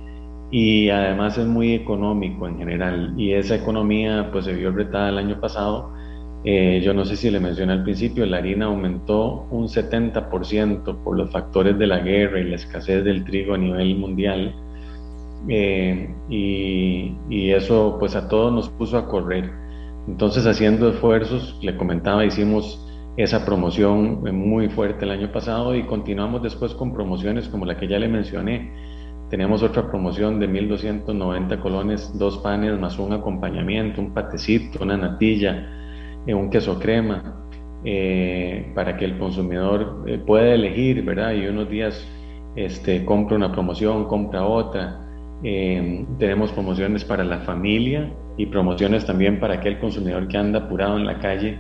y 0.52 0.90
además 0.90 1.38
es 1.38 1.46
muy 1.46 1.74
económico 1.74 2.48
en 2.48 2.58
general. 2.58 3.14
Y 3.18 3.34
esa 3.34 3.56
economía 3.56 4.30
pues 4.32 4.46
se 4.46 4.54
vio 4.54 4.72
retada 4.72 5.10
el 5.10 5.20
año 5.20 5.40
pasado 5.40 5.95
eh, 6.48 6.80
yo 6.84 6.94
no 6.94 7.06
sé 7.06 7.16
si 7.16 7.32
le 7.32 7.40
mencioné 7.40 7.74
al 7.74 7.82
principio, 7.82 8.24
la 8.28 8.38
harina 8.38 8.68
aumentó 8.68 9.48
un 9.50 9.68
70% 9.68 11.04
por 11.04 11.18
los 11.18 11.32
factores 11.32 11.76
de 11.80 11.88
la 11.88 12.00
guerra 12.02 12.40
y 12.40 12.44
la 12.44 12.56
escasez 12.56 13.04
del 13.04 13.26
trigo 13.26 13.56
a 13.56 13.58
nivel 13.58 13.96
mundial. 13.96 14.56
Eh, 15.50 16.14
y, 16.30 17.50
eso 17.52 17.98
pues 18.00 18.16
a 18.16 18.28
todos 18.28 18.54
nos 18.54 18.70
puso 18.70 18.98
a 18.98 19.08
correr. 19.08 19.52
Entonces 20.08 20.46
haciendo 20.46 20.90
esfuerzos, 20.90 21.58
le 21.64 21.76
comentaba, 21.78 22.24
hicimos 22.24 22.80
esa 23.18 23.44
promoción 23.44 24.22
muy 24.36 24.70
fuerte 24.70 25.06
el 25.06 25.12
año 25.12 25.32
pasado 25.32 25.76
y 25.76 25.84
continuamos 25.84 26.44
después 26.44 26.76
con 26.76 26.94
promociones 26.94 27.48
como 27.48 27.66
la 27.66 27.78
que 27.78 27.88
ya 27.88 27.98
le 27.98 28.08
mencioné. 28.08 28.72
Tenemos 29.32 29.64
otra 29.64 29.90
promoción 29.90 30.40
de 30.40 30.48
1.290 30.48 31.60
colones, 31.60 32.16
dos 32.20 32.38
panes 32.38 32.80
más 32.80 33.00
un 33.00 33.14
acompañamiento, 33.14 34.00
un 34.00 34.14
patecito, 34.14 34.84
una 34.84 34.98
natilla, 34.98 35.85
un 36.34 36.50
queso 36.50 36.80
crema, 36.80 37.46
eh, 37.88 38.72
para 38.74 38.98
que 38.98 39.06
el 39.06 39.16
consumidor 39.20 40.06
eh, 40.08 40.18
pueda 40.18 40.56
elegir, 40.56 41.06
¿verdad? 41.06 41.34
Y 41.34 41.46
unos 41.46 41.70
días 41.70 42.04
este, 42.56 43.06
compra 43.06 43.36
una 43.36 43.52
promoción, 43.52 44.06
compra 44.06 44.44
otra. 44.44 45.02
Eh, 45.44 46.04
tenemos 46.18 46.52
promociones 46.52 47.06
para 47.06 47.24
la 47.24 47.42
familia 47.42 48.12
y 48.38 48.48
promociones 48.48 49.06
también 49.06 49.40
para 49.40 49.56
aquel 49.56 49.78
consumidor 49.78 50.28
que 50.28 50.36
anda 50.36 50.62
apurado 50.62 50.98
en 50.98 51.06
la 51.06 51.20
calle 51.20 51.60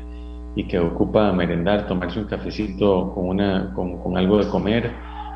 y 0.55 0.63
que 0.63 0.79
ocupa 0.79 1.31
merendar, 1.31 1.85
tomarse 1.85 2.19
un 2.19 2.25
cafecito 2.25 3.11
con, 3.13 3.27
una, 3.27 3.71
con, 3.75 3.99
con 3.99 4.17
algo 4.17 4.39
de 4.39 4.49
comer 4.49 4.91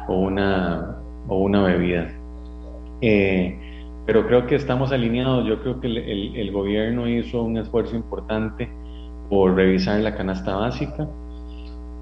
o 0.08 0.18
una, 0.18 0.98
o 1.28 1.38
una 1.38 1.62
bebida. 1.66 2.10
pero 4.08 4.26
creo 4.26 4.48
que 4.48 4.56
estamos 4.56 4.92
alineados, 4.92 5.46
yo 5.46 5.62
creo 5.62 5.80
que 5.80 5.86
el, 5.86 6.36
el 6.36 6.52
gobierno 6.52 7.08
hizo 7.08 7.44
un 7.44 7.58
esfuerzo 7.58 7.96
importante 7.96 8.79
por 9.30 9.56
revisar 9.56 10.00
la 10.02 10.16
canasta 10.16 10.56
básica. 10.56 11.08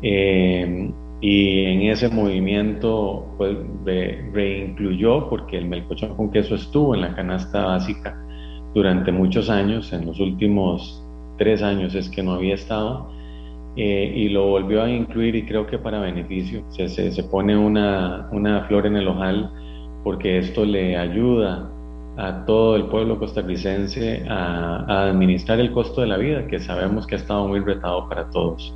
Eh, 0.01 0.91
y 1.19 1.65
en 1.65 1.81
ese 1.83 2.09
movimiento 2.09 3.25
pues 3.37 3.57
reincluyó 4.33 5.29
porque 5.29 5.57
el 5.57 5.65
melcochón 5.65 6.15
con 6.15 6.31
queso 6.31 6.55
estuvo 6.55 6.93
en 6.93 7.01
la 7.01 7.15
canasta 7.15 7.65
básica 7.65 8.15
durante 8.75 9.11
muchos 9.11 9.49
años, 9.49 9.91
en 9.93 10.05
los 10.05 10.19
últimos 10.19 11.03
tres 11.37 11.63
años 11.63 11.95
es 11.95 12.09
que 12.09 12.21
no 12.21 12.33
había 12.33 12.53
estado 12.55 13.09
eh, 13.75 14.13
y 14.15 14.29
lo 14.29 14.47
volvió 14.47 14.83
a 14.83 14.89
incluir 14.89 15.35
y 15.35 15.45
creo 15.45 15.65
que 15.65 15.79
para 15.79 15.99
beneficio, 15.99 16.63
se, 16.69 16.87
se, 16.89 17.23
pone 17.23 17.57
una, 17.57 18.27
una, 18.31 18.63
flor 18.65 18.85
en 18.85 18.95
el 18.95 19.07
ojal 19.07 19.51
porque 20.03 20.37
esto 20.37 20.65
le 20.65 20.97
ayuda 20.97 21.71
a 22.17 22.45
todo 22.45 22.75
el 22.75 22.87
pueblo 22.87 23.19
costarricense 23.19 24.25
a, 24.27 25.07
administrar 25.07 25.59
el 25.59 25.71
costo 25.71 26.01
de 26.01 26.07
la 26.07 26.17
vida, 26.17 26.47
que 26.47 26.59
sabemos 26.59 27.05
que 27.05 27.15
ha 27.15 27.17
estado 27.19 27.47
muy 27.47 27.59
retado 27.59 28.09
para 28.09 28.29
todos. 28.29 28.73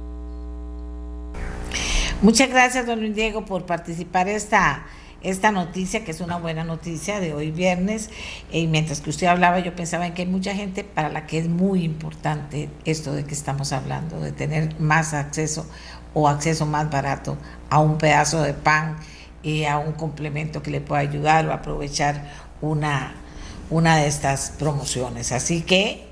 Muchas 2.22 2.50
gracias, 2.50 2.86
don 2.86 3.00
Luis 3.00 3.16
Diego, 3.16 3.46
por 3.46 3.66
participar 3.66 4.28
esta 4.28 4.86
esta 5.24 5.52
noticia, 5.52 6.04
que 6.04 6.12
es 6.12 6.22
una 6.22 6.38
buena 6.38 6.64
noticia 6.64 7.20
de 7.20 7.34
hoy 7.34 7.52
viernes, 7.52 8.10
y 8.52 8.68
mientras 8.68 9.02
que 9.02 9.12
usted 9.12 9.28
hablaba, 9.28 9.60
yo 9.60 9.76
pensaba 9.76 10.08
en 10.08 10.14
que 10.14 10.24
hay 10.24 10.28
mucha 10.28 10.56
gente 10.56 10.84
para 10.84 11.10
la 11.10 11.28
que 11.28 11.38
es 11.38 11.48
muy 11.48 11.84
importante 11.84 12.70
esto 12.86 13.14
de 13.14 13.24
que 13.24 13.34
estamos 13.34 13.72
hablando, 13.72 14.20
de 14.20 14.32
tener 14.32 14.80
más 14.80 15.14
acceso 15.14 15.68
o 16.14 16.28
acceso 16.28 16.66
más 16.66 16.90
barato 16.90 17.38
a 17.70 17.80
un 17.80 17.98
pedazo 17.98 18.42
de 18.42 18.54
pan 18.54 18.98
y 19.44 19.66
a 19.66 19.78
un 19.78 19.94
complemento 19.94 20.62
que 20.62 20.72
le 20.72 20.82
pueda 20.82 21.02
ayudar 21.02 21.48
o 21.48 21.54
aprovechar 21.54 22.28
una, 22.62 23.14
una 23.72 23.98
de 23.98 24.08
estas 24.08 24.52
promociones. 24.60 25.32
Así 25.32 25.64
que 25.64 26.06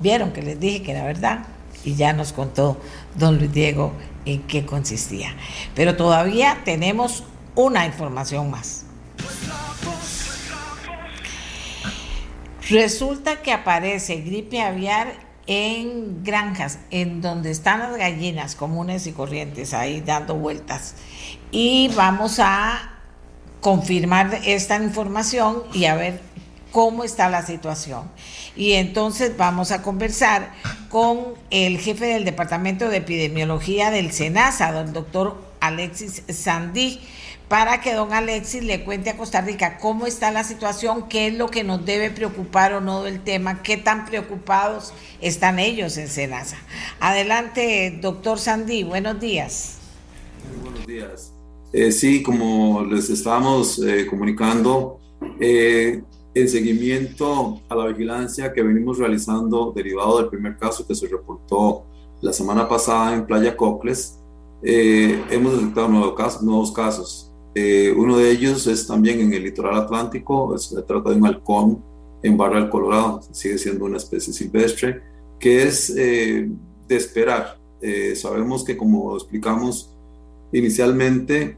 vieron 0.00 0.32
que 0.32 0.42
les 0.42 0.58
dije 0.58 0.82
que 0.82 0.90
era 0.90 1.04
verdad 1.04 1.44
y 1.84 1.94
ya 1.94 2.12
nos 2.12 2.32
contó 2.32 2.80
don 3.14 3.38
Luis 3.38 3.52
Diego 3.52 3.92
en 4.24 4.42
qué 4.42 4.66
consistía. 4.66 5.36
Pero 5.74 5.96
todavía 5.96 6.62
tenemos 6.64 7.22
una 7.54 7.86
información 7.86 8.50
más. 8.50 8.86
Resulta 12.68 13.42
que 13.42 13.52
aparece 13.52 14.16
gripe 14.16 14.60
aviar 14.60 15.12
en 15.46 16.22
granjas, 16.22 16.78
en 16.90 17.20
donde 17.20 17.50
están 17.50 17.80
las 17.80 17.96
gallinas 17.96 18.54
comunes 18.54 19.08
y 19.08 19.12
corrientes 19.12 19.74
ahí 19.74 20.00
dando 20.00 20.36
vueltas. 20.36 20.94
Y 21.50 21.88
vamos 21.96 22.38
a 22.38 23.00
confirmar 23.60 24.40
esta 24.44 24.76
información 24.76 25.64
y 25.72 25.86
a 25.86 25.96
ver 25.96 26.20
cómo 26.70 27.04
está 27.04 27.28
la 27.28 27.44
situación. 27.44 28.10
Y 28.56 28.72
entonces 28.72 29.36
vamos 29.36 29.72
a 29.72 29.82
conversar 29.82 30.52
con 30.88 31.34
el 31.50 31.78
jefe 31.78 32.06
del 32.06 32.24
Departamento 32.24 32.88
de 32.88 32.98
Epidemiología 32.98 33.90
del 33.90 34.12
SENASA, 34.12 34.80
el 34.80 34.92
doctor 34.92 35.40
Alexis 35.60 36.22
Sandí 36.28 37.00
para 37.50 37.80
que 37.80 37.94
don 37.94 38.12
Alexis 38.12 38.62
le 38.62 38.84
cuente 38.84 39.10
a 39.10 39.16
Costa 39.16 39.40
Rica 39.40 39.78
cómo 39.78 40.06
está 40.06 40.30
la 40.30 40.44
situación, 40.44 41.08
qué 41.08 41.26
es 41.26 41.34
lo 41.34 41.48
que 41.48 41.64
nos 41.64 41.84
debe 41.84 42.08
preocupar 42.10 42.74
o 42.74 42.80
no 42.80 43.02
del 43.02 43.24
tema, 43.24 43.60
qué 43.64 43.76
tan 43.76 44.06
preocupados 44.06 44.94
están 45.20 45.58
ellos 45.58 45.96
en 45.96 46.06
Senasa. 46.06 46.58
Adelante, 47.00 47.98
doctor 48.00 48.38
Sandí, 48.38 48.84
buenos 48.84 49.18
días. 49.18 49.78
Muy 50.48 50.70
buenos 50.70 50.86
días. 50.86 51.32
Eh, 51.72 51.90
sí, 51.90 52.22
como 52.22 52.84
les 52.84 53.10
estábamos 53.10 53.80
eh, 53.84 54.06
comunicando, 54.06 55.00
eh, 55.40 56.02
en 56.34 56.48
seguimiento 56.48 57.60
a 57.68 57.74
la 57.74 57.86
vigilancia 57.86 58.52
que 58.52 58.62
venimos 58.62 58.98
realizando 58.98 59.72
derivado 59.74 60.18
del 60.18 60.28
primer 60.28 60.56
caso 60.56 60.86
que 60.86 60.94
se 60.94 61.08
reportó 61.08 61.84
la 62.20 62.32
semana 62.32 62.68
pasada 62.68 63.14
en 63.14 63.26
Playa 63.26 63.56
Cocles, 63.56 64.18
hemos 64.62 65.58
detectado 65.58 65.88
nuevos 65.88 66.14
casos, 66.14 66.42
nuevos 66.42 66.70
casos 66.70 67.30
eh, 67.54 67.92
uno 67.96 68.16
de 68.16 68.30
ellos 68.30 68.66
es 68.66 68.86
también 68.86 69.20
en 69.20 69.34
el 69.34 69.42
litoral 69.42 69.76
atlántico, 69.76 70.56
se 70.56 70.80
trata 70.82 71.10
de 71.10 71.16
un 71.16 71.26
halcón 71.26 71.84
en 72.22 72.36
Barra 72.36 72.60
del 72.60 72.70
Colorado, 72.70 73.22
sigue 73.32 73.58
siendo 73.58 73.86
una 73.86 73.96
especie 73.96 74.32
silvestre, 74.32 75.02
que 75.38 75.64
es 75.64 75.92
eh, 75.96 76.48
de 76.86 76.96
esperar. 76.96 77.58
Eh, 77.80 78.14
sabemos 78.14 78.62
que 78.64 78.76
como 78.76 79.16
explicamos 79.16 79.96
inicialmente, 80.52 81.56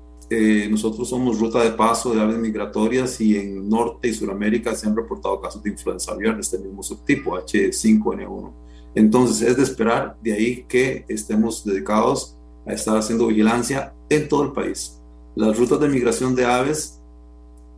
nosotros 0.71 1.09
somos 1.09 1.39
ruta 1.39 1.63
de 1.63 1.73
paso 1.73 2.15
de 2.15 2.21
aves 2.21 2.39
migratorias 2.39 3.21
y 3.21 3.37
en 3.37 3.69
Norte 3.69 4.09
y 4.09 4.15
Sudamérica 4.15 4.75
se 4.75 4.87
han 4.87 4.97
reportado 4.97 5.41
casos 5.41 5.63
de 5.63 5.71
influenza 5.71 6.13
aviar 6.13 6.35
de 6.35 6.41
este 6.41 6.59
mismo 6.59 6.83
subtipo, 6.83 7.37
H5N1. 7.37 8.53
Entonces 8.95 9.49
es 9.49 9.57
de 9.57 9.63
esperar 9.63 10.17
de 10.23 10.33
ahí 10.33 10.65
que 10.69 11.05
estemos 11.09 11.65
dedicados 11.65 12.37
a 12.67 12.73
estar 12.73 12.97
haciendo 12.97 13.27
vigilancia 13.27 13.95
en 14.09 14.29
todo 14.29 14.45
el 14.45 14.53
país. 14.53 15.01
Las 15.35 15.59
rutas 15.59 15.81
de 15.81 15.89
migración 15.89 16.35
de 16.35 16.45
aves 16.45 17.01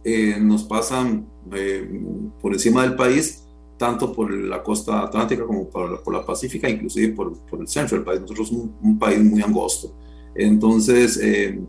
eh, 0.02 0.38
nos 0.40 0.64
pasan 0.64 1.26
eh, 1.52 2.02
por 2.40 2.52
encima 2.52 2.82
del 2.82 2.96
país, 2.96 3.44
tanto 3.78 4.12
por 4.12 4.32
la 4.32 4.62
costa 4.62 5.02
atlántica 5.02 5.44
como 5.44 5.68
por, 5.68 6.12
la 6.12 6.24
pacífica, 6.24 6.68
inclusive 6.68 7.14
por, 7.14 7.32
el 7.58 7.68
centro 7.68 7.96
del 7.96 8.04
país. 8.04 8.20
Nosotros 8.20 8.48
somos 8.48 8.68
un, 8.82 8.98
país 8.98 9.22
muy 9.22 9.40
angosto. 9.40 9.94
Entonces, 10.34 11.18
eh, 11.22 11.60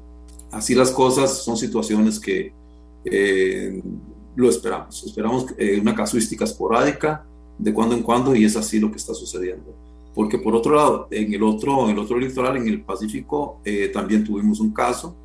así 0.51 0.75
las 0.75 0.91
cosas 0.91 1.43
son 1.43 1.57
situaciones 1.57 2.19
que 2.19 2.53
lo 4.35 4.49
esperamos. 4.49 5.03
Esperamos 5.03 5.47
una 5.81 5.95
casuística 5.95 6.45
esporádica 6.45 7.25
de 7.57 7.73
cuando 7.73 7.95
en 7.95 8.03
cuando 8.03 8.35
y 8.35 8.45
es 8.45 8.55
así 8.55 8.79
lo 8.79 8.89
que 8.91 8.97
está 8.97 9.13
sucediendo. 9.13 9.75
Porque 10.13 10.39
por 10.39 10.55
otro 10.55 10.75
lado, 10.75 11.07
en 11.11 11.33
el 11.33 11.43
otro, 11.43 11.85
en 11.85 11.91
el 11.91 11.99
otro 11.99 12.17
litoral, 12.17 12.57
en 12.57 12.67
el 12.67 12.83
Pacífico, 12.83 13.59
también 13.93 14.23
tuvimos 14.23 14.59
un 14.59 14.73
caso 14.73 15.15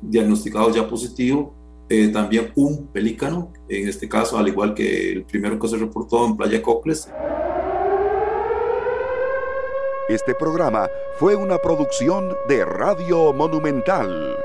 diagnosticado 0.00 0.70
ya 0.70 0.88
positivo, 0.88 1.52
eh, 1.88 2.08
también 2.08 2.52
un 2.56 2.88
pelícano, 2.88 3.52
en 3.68 3.88
este 3.88 4.08
caso, 4.08 4.38
al 4.38 4.48
igual 4.48 4.74
que 4.74 5.12
el 5.12 5.24
primero 5.24 5.58
que 5.58 5.68
se 5.68 5.76
reportó 5.76 6.26
en 6.26 6.36
Playa 6.36 6.60
Cocles. 6.62 7.08
Este 10.08 10.34
programa 10.34 10.88
fue 11.18 11.34
una 11.34 11.58
producción 11.58 12.34
de 12.48 12.64
Radio 12.64 13.32
Monumental. 13.32 14.36